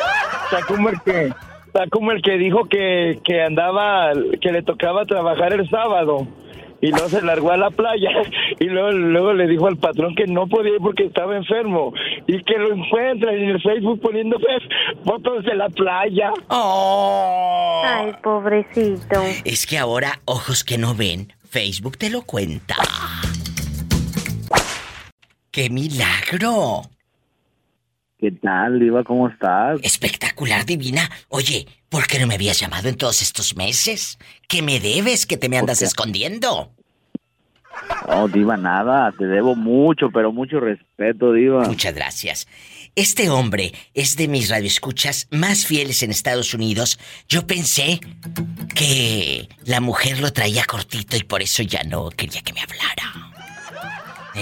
está 0.44 0.66
como 0.66 0.88
el 0.88 1.00
que 1.02 1.32
está 1.66 1.86
como 1.88 2.10
el 2.10 2.20
que 2.22 2.36
dijo 2.36 2.68
que, 2.68 3.20
que 3.24 3.42
andaba 3.42 4.12
que 4.40 4.50
le 4.50 4.62
tocaba 4.62 5.04
trabajar 5.06 5.52
el 5.52 5.68
sábado 5.68 6.26
y 6.80 6.90
luego 6.90 7.08
se 7.08 7.22
largó 7.22 7.52
a 7.52 7.56
la 7.56 7.70
playa 7.70 8.10
y 8.58 8.64
luego, 8.64 8.90
luego 8.92 9.32
le 9.34 9.46
dijo 9.46 9.66
al 9.66 9.76
patrón 9.76 10.14
que 10.14 10.26
no 10.26 10.46
podía 10.46 10.74
ir 10.74 10.80
porque 10.80 11.04
estaba 11.04 11.36
enfermo 11.36 11.92
y 12.26 12.42
que 12.42 12.58
lo 12.58 12.72
encuentra 12.74 13.32
en 13.34 13.50
el 13.50 13.62
Facebook 13.62 14.00
poniendo 14.00 14.38
pues, 14.38 14.62
fotos 15.04 15.44
de 15.44 15.54
la 15.54 15.68
playa. 15.68 16.32
Oh. 16.48 17.82
Ay, 17.84 18.12
pobrecito. 18.22 19.22
Es 19.44 19.66
que 19.66 19.78
ahora, 19.78 20.20
ojos 20.24 20.64
que 20.64 20.78
no 20.78 20.94
ven, 20.94 21.32
Facebook 21.48 21.98
te 21.98 22.10
lo 22.10 22.22
cuenta. 22.22 22.76
¡Qué 25.50 25.68
milagro! 25.68 26.82
¿Qué 28.20 28.30
tal, 28.32 28.78
Diva? 28.78 29.02
¿Cómo 29.02 29.28
estás? 29.28 29.80
Espectacular, 29.82 30.66
divina. 30.66 31.08
Oye, 31.30 31.66
¿por 31.88 32.06
qué 32.06 32.18
no 32.18 32.26
me 32.26 32.34
habías 32.34 32.60
llamado 32.60 32.88
en 32.88 32.96
todos 32.96 33.22
estos 33.22 33.56
meses? 33.56 34.18
¿Qué 34.46 34.60
me 34.60 34.78
debes 34.78 35.24
que 35.24 35.38
te 35.38 35.48
me 35.48 35.56
andas 35.56 35.78
qué? 35.78 35.86
escondiendo? 35.86 36.70
No, 38.06 38.28
Diva, 38.28 38.58
nada. 38.58 39.10
Te 39.16 39.24
debo 39.24 39.54
mucho, 39.54 40.10
pero 40.10 40.32
mucho 40.32 40.60
respeto, 40.60 41.32
Diva. 41.32 41.64
Muchas 41.64 41.94
gracias. 41.94 42.46
Este 42.94 43.30
hombre 43.30 43.72
es 43.94 44.18
de 44.18 44.28
mis 44.28 44.50
radioescuchas 44.50 45.26
más 45.30 45.64
fieles 45.64 46.02
en 46.02 46.10
Estados 46.10 46.52
Unidos. 46.52 46.98
Yo 47.26 47.46
pensé 47.46 48.00
que 48.74 49.48
la 49.64 49.80
mujer 49.80 50.20
lo 50.20 50.30
traía 50.30 50.64
cortito 50.64 51.16
y 51.16 51.22
por 51.22 51.40
eso 51.40 51.62
ya 51.62 51.84
no 51.84 52.10
quería 52.10 52.42
que 52.42 52.52
me 52.52 52.60
hablara. 52.60 53.32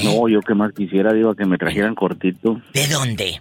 No, 0.03 0.29
yo 0.29 0.41
que 0.41 0.55
más 0.55 0.73
quisiera, 0.73 1.13
Diva, 1.13 1.37
que 1.37 1.45
me 1.45 1.59
trajeran 1.59 1.95
cortito. 1.95 2.61
¿De 2.73 2.89
dónde? 2.89 3.41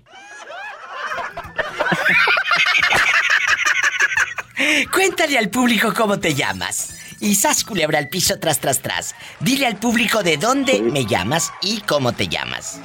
Cuéntale 4.91 5.37
al 5.37 5.49
público 5.49 5.93
cómo 5.93 6.19
te 6.19 6.33
llamas. 6.33 6.95
Y 7.19 7.35
sas 7.35 7.63
culebra 7.63 7.99
al 7.99 8.09
piso 8.09 8.39
tras 8.39 8.59
tras 8.59 8.81
tras. 8.81 9.15
Dile 9.39 9.65
al 9.65 9.77
público 9.77 10.23
de 10.23 10.37
dónde 10.37 10.81
me 10.81 11.05
llamas 11.05 11.51
y 11.61 11.81
cómo 11.81 12.13
te 12.13 12.27
llamas. 12.27 12.79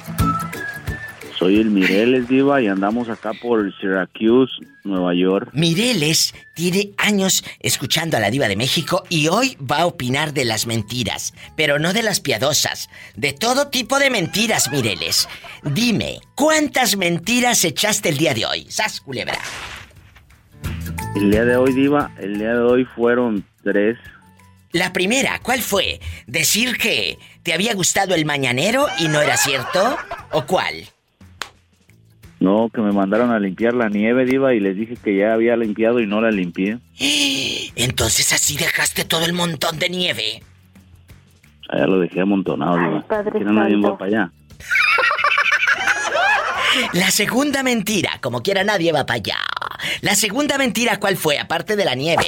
Soy 1.43 1.59
el 1.59 1.71
Mireles 1.71 2.29
Diva 2.29 2.61
y 2.61 2.67
andamos 2.67 3.09
acá 3.09 3.33
por 3.33 3.69
Syracuse, 3.77 4.53
Nueva 4.85 5.13
York. 5.13 5.49
Mireles 5.51 6.33
tiene 6.53 6.91
años 6.97 7.43
escuchando 7.59 8.15
a 8.15 8.21
la 8.21 8.31
diva 8.31 8.47
de 8.47 8.55
México 8.55 9.03
y 9.09 9.27
hoy 9.27 9.57
va 9.59 9.79
a 9.79 9.85
opinar 9.85 10.33
de 10.33 10.45
las 10.45 10.67
mentiras, 10.67 11.33
pero 11.57 11.79
no 11.79 11.91
de 11.91 12.01
las 12.01 12.21
piadosas, 12.21 12.89
de 13.17 13.33
todo 13.33 13.67
tipo 13.67 13.99
de 13.99 14.09
mentiras, 14.09 14.71
Mireles. 14.71 15.27
Dime, 15.63 16.21
¿cuántas 16.33 16.95
mentiras 16.95 17.65
echaste 17.65 18.07
el 18.07 18.17
día 18.17 18.33
de 18.33 18.45
hoy? 18.45 18.65
Sas 18.69 19.01
culebra. 19.01 19.37
El 21.17 21.29
día 21.29 21.43
de 21.43 21.57
hoy, 21.57 21.73
Diva, 21.73 22.09
el 22.21 22.39
día 22.39 22.53
de 22.53 22.61
hoy 22.61 22.85
fueron 22.85 23.43
tres. 23.63 23.97
La 24.71 24.93
primera, 24.93 25.41
¿cuál 25.43 25.61
fue? 25.61 25.99
¿Decir 26.25 26.77
que 26.77 27.19
te 27.43 27.53
había 27.53 27.73
gustado 27.73 28.15
el 28.15 28.23
mañanero 28.23 28.87
y 28.97 29.09
no 29.09 29.19
era 29.19 29.35
cierto? 29.35 29.97
¿O 30.31 30.45
cuál? 30.45 30.92
No, 32.43 32.69
que 32.69 32.81
me 32.81 32.91
mandaron 32.91 33.31
a 33.31 33.39
limpiar 33.39 33.73
la 33.73 33.87
nieve, 33.87 34.25
Diva, 34.25 34.53
y 34.53 34.59
les 34.59 34.75
dije 34.75 34.97
que 35.01 35.15
ya 35.15 35.33
había 35.33 35.55
limpiado 35.55 36.01
y 36.01 36.07
no 36.07 36.19
la 36.19 36.29
limpié. 36.29 36.77
Entonces 37.77 38.33
así 38.33 38.57
dejaste 38.57 39.05
todo 39.05 39.23
el 39.23 39.31
montón 39.31 39.79
de 39.79 39.87
nieve. 39.87 40.43
Allá 41.69 41.87
lo 41.87 42.01
dejé 42.01 42.19
amontonado, 42.19 42.75
Diva. 42.75 43.01
Padre 43.07 43.39
Que 43.39 43.45
nadie 43.45 43.77
va 43.77 43.97
para 43.97 44.09
allá. 44.09 44.31
La 46.91 47.11
segunda 47.11 47.63
mentira, 47.63 48.19
como 48.19 48.41
quiera 48.41 48.65
nadie 48.65 48.91
va 48.91 49.05
para 49.05 49.19
allá. 49.19 49.37
La 50.01 50.13
segunda 50.13 50.57
mentira, 50.57 50.99
¿cuál 50.99 51.15
fue? 51.15 51.39
Aparte 51.39 51.77
de 51.77 51.85
la 51.85 51.95
nieve. 51.95 52.27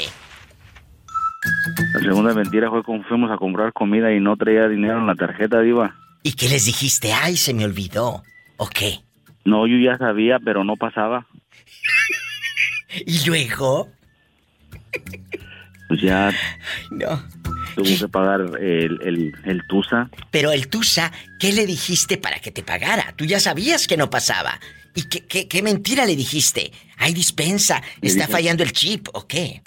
La 1.94 2.00
segunda 2.00 2.34
mentira 2.34 2.70
fue 2.70 2.84
cuando 2.84 3.06
fuimos 3.06 3.32
a 3.32 3.38
comprar 3.38 3.74
comida 3.74 4.14
y 4.14 4.22
no 4.22 4.38
traía 4.38 4.70
dinero 4.70 4.98
en 4.98 5.08
la 5.08 5.16
tarjeta, 5.16 5.60
Diva. 5.60 5.94
¿Y 6.24 6.34
qué 6.34 6.48
les 6.48 6.64
dijiste? 6.64 7.12
Ay, 7.12 7.36
se 7.36 7.54
me 7.54 7.66
olvidó. 7.66 8.24
¿O 8.56 8.68
qué? 8.68 9.05
No, 9.46 9.68
yo 9.68 9.78
ya 9.78 9.98
sabía, 9.98 10.40
pero 10.40 10.64
no 10.64 10.76
pasaba. 10.76 11.26
¿Y 13.06 13.26
luego? 13.28 13.90
Pues 15.88 16.02
ya 16.02 16.32
No. 16.92 17.22
tuve 17.76 17.98
que 17.98 18.08
pagar 18.08 18.42
el, 18.60 19.00
el, 19.04 19.34
el 19.44 19.62
Tusa. 19.68 20.10
Pero 20.32 20.52
el 20.52 20.68
Tusa, 20.68 21.12
¿qué 21.40 21.52
le 21.54 21.66
dijiste 21.66 22.18
para 22.18 22.40
que 22.40 22.52
te 22.52 22.64
pagara? 22.64 23.14
Tú 23.16 23.26
ya 23.26 23.40
sabías 23.40 23.88
que 23.88 23.98
no 23.98 24.10
pasaba. 24.10 24.60
¿Y 24.96 25.08
qué, 25.10 25.26
qué, 25.28 25.48
qué 25.48 25.62
mentira 25.62 26.06
le 26.06 26.16
dijiste? 26.16 26.72
Hay 26.98 27.14
dispensa, 27.14 27.82
Le 28.02 28.08
está 28.10 28.24
dije- 28.26 28.32
fallando 28.32 28.64
el 28.64 28.72
chip, 28.72 29.08
¿o 29.14 29.28
qué? 29.28 29.62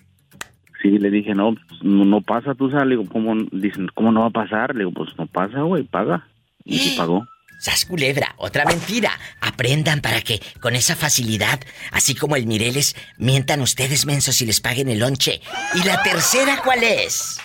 Sí, 0.80 0.90
le 0.98 1.10
dije, 1.10 1.34
no, 1.34 1.54
no, 1.82 2.04
no 2.04 2.20
pasa, 2.22 2.54
Tusa. 2.54 2.84
Le 2.84 2.96
digo, 2.96 3.04
¿cómo, 3.08 3.34
dicen, 3.52 3.88
¿cómo 3.94 4.10
no 4.12 4.20
va 4.20 4.26
a 4.28 4.30
pasar? 4.30 4.72
Le 4.74 4.80
digo, 4.84 4.92
pues 4.92 5.10
no 5.18 5.26
pasa, 5.26 5.60
güey, 5.62 5.82
paga. 5.84 6.26
Y 6.64 6.78
sí 6.78 6.94
pagó. 6.96 7.26
Sas 7.58 7.84
culebra, 7.84 8.34
otra 8.36 8.64
mentira. 8.64 9.10
Aprendan 9.40 10.00
para 10.00 10.20
que 10.20 10.40
con 10.60 10.76
esa 10.76 10.94
facilidad, 10.94 11.60
así 11.90 12.14
como 12.14 12.36
el 12.36 12.46
Mireles, 12.46 12.94
mientan 13.18 13.60
ustedes 13.60 14.06
mensos 14.06 14.40
y 14.40 14.46
les 14.46 14.60
paguen 14.60 14.88
el 14.88 15.00
lonche. 15.00 15.40
¿Y 15.74 15.84
la 15.84 16.00
tercera 16.02 16.60
cuál 16.64 16.84
es? 16.84 17.40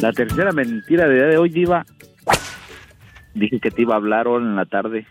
La 0.00 0.12
tercera 0.12 0.52
mentira 0.52 1.08
de 1.08 1.14
día 1.14 1.24
de 1.26 1.38
hoy, 1.38 1.48
Diva. 1.48 1.84
Dije 3.34 3.58
que 3.58 3.70
te 3.70 3.82
iba 3.82 3.94
a 3.94 3.96
hablar 3.96 4.26
ahora 4.26 4.44
en 4.44 4.54
la 4.54 4.64
tarde. 4.64 5.06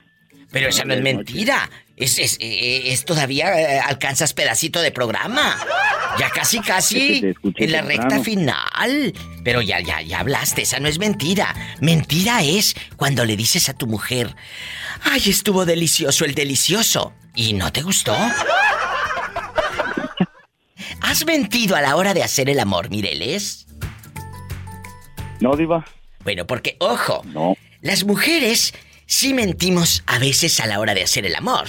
Pero 0.52 0.70
esa 0.70 0.86
no 0.86 0.94
es 0.94 1.02
mentira. 1.02 1.70
Es, 1.98 2.20
es, 2.20 2.38
eh, 2.42 2.92
es 2.92 3.06
todavía 3.06 3.58
eh, 3.60 3.80
alcanzas 3.80 4.34
pedacito 4.34 4.82
de 4.82 4.92
programa. 4.92 5.58
Ya 6.20 6.30
casi, 6.30 6.58
Es 6.58 6.64
que 6.64 6.68
casi 6.70 7.18
en 7.56 7.72
la 7.72 7.80
temprano. 7.80 7.88
recta 7.88 8.20
final. 8.24 9.14
Pero 9.44 9.62
ya, 9.62 9.80
ya, 9.80 10.02
ya 10.02 10.20
hablaste, 10.20 10.64
esa 10.64 10.80
no 10.80 10.88
es 10.90 11.00
mentira. 11.00 11.56
Mentira 11.80 12.44
es 12.44 12.76
cuando 12.98 13.24
le 13.26 13.38
dices 13.38 13.70
a 13.70 13.74
tu 13.74 13.88
mujer, 13.88 14.36
ay, 15.04 15.22
estuvo 15.28 15.66
delicioso 15.66 16.26
el 16.26 16.36
delicioso. 16.36 17.14
¿Y 17.34 17.54
no 17.54 17.72
te 17.72 17.82
gustó? 17.82 18.16
¿Has 21.02 21.26
mentido 21.26 21.76
a 21.76 21.82
la 21.82 21.96
hora 21.96 22.14
de 22.14 22.24
hacer 22.24 22.50
el 22.50 22.60
amor, 22.60 22.90
Mireles? 22.90 23.68
No, 25.40 25.56
Diva. 25.56 25.86
Bueno, 26.24 26.48
porque, 26.48 26.76
ojo, 26.80 27.22
No. 27.26 27.56
las 27.82 28.04
mujeres 28.04 28.74
sí 29.06 29.34
mentimos 29.34 30.04
a 30.08 30.18
veces 30.18 30.60
a 30.60 30.66
la 30.66 30.80
hora 30.80 30.94
de 30.94 31.04
hacer 31.04 31.26
el 31.26 31.36
amor. 31.36 31.68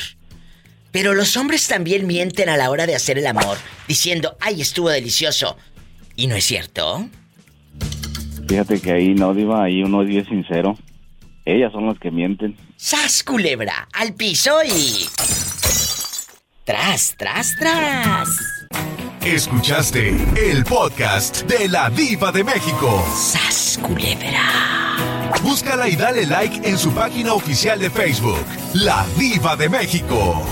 Pero 0.96 1.12
los 1.12 1.36
hombres 1.36 1.68
también 1.68 2.06
mienten 2.06 2.48
a 2.48 2.56
la 2.56 2.70
hora 2.70 2.86
de 2.86 2.94
hacer 2.94 3.18
el 3.18 3.26
amor, 3.26 3.58
diciendo, 3.86 4.34
ay, 4.40 4.62
estuvo 4.62 4.88
delicioso. 4.88 5.58
¿Y 6.16 6.26
no 6.26 6.34
es 6.36 6.46
cierto? 6.46 7.06
Fíjate 8.48 8.80
que 8.80 8.92
ahí 8.92 9.14
no, 9.14 9.34
Diva, 9.34 9.64
ahí 9.64 9.82
uno 9.82 10.00
es 10.00 10.08
bien 10.08 10.24
sincero. 10.24 10.74
Ellas 11.44 11.70
son 11.72 11.86
las 11.86 11.98
que 11.98 12.10
mienten. 12.10 12.56
¡Sas, 12.78 13.22
culebra! 13.22 13.86
¡Al 13.92 14.14
piso 14.14 14.56
y... 14.64 15.06
¡Tras, 16.64 17.14
tras, 17.18 17.54
tras! 17.58 18.30
Escuchaste 19.20 20.16
el 20.50 20.64
podcast 20.64 21.42
de 21.42 21.68
la 21.68 21.90
Diva 21.90 22.32
de 22.32 22.42
México. 22.42 23.06
¡Sas, 23.14 23.78
culebra! 23.82 24.86
Búscala 25.42 25.90
y 25.90 25.96
dale 25.96 26.24
like 26.24 26.66
en 26.66 26.78
su 26.78 26.90
página 26.92 27.34
oficial 27.34 27.78
de 27.78 27.90
Facebook, 27.90 28.46
La 28.72 29.06
Diva 29.18 29.56
de 29.56 29.68
México. 29.68 30.42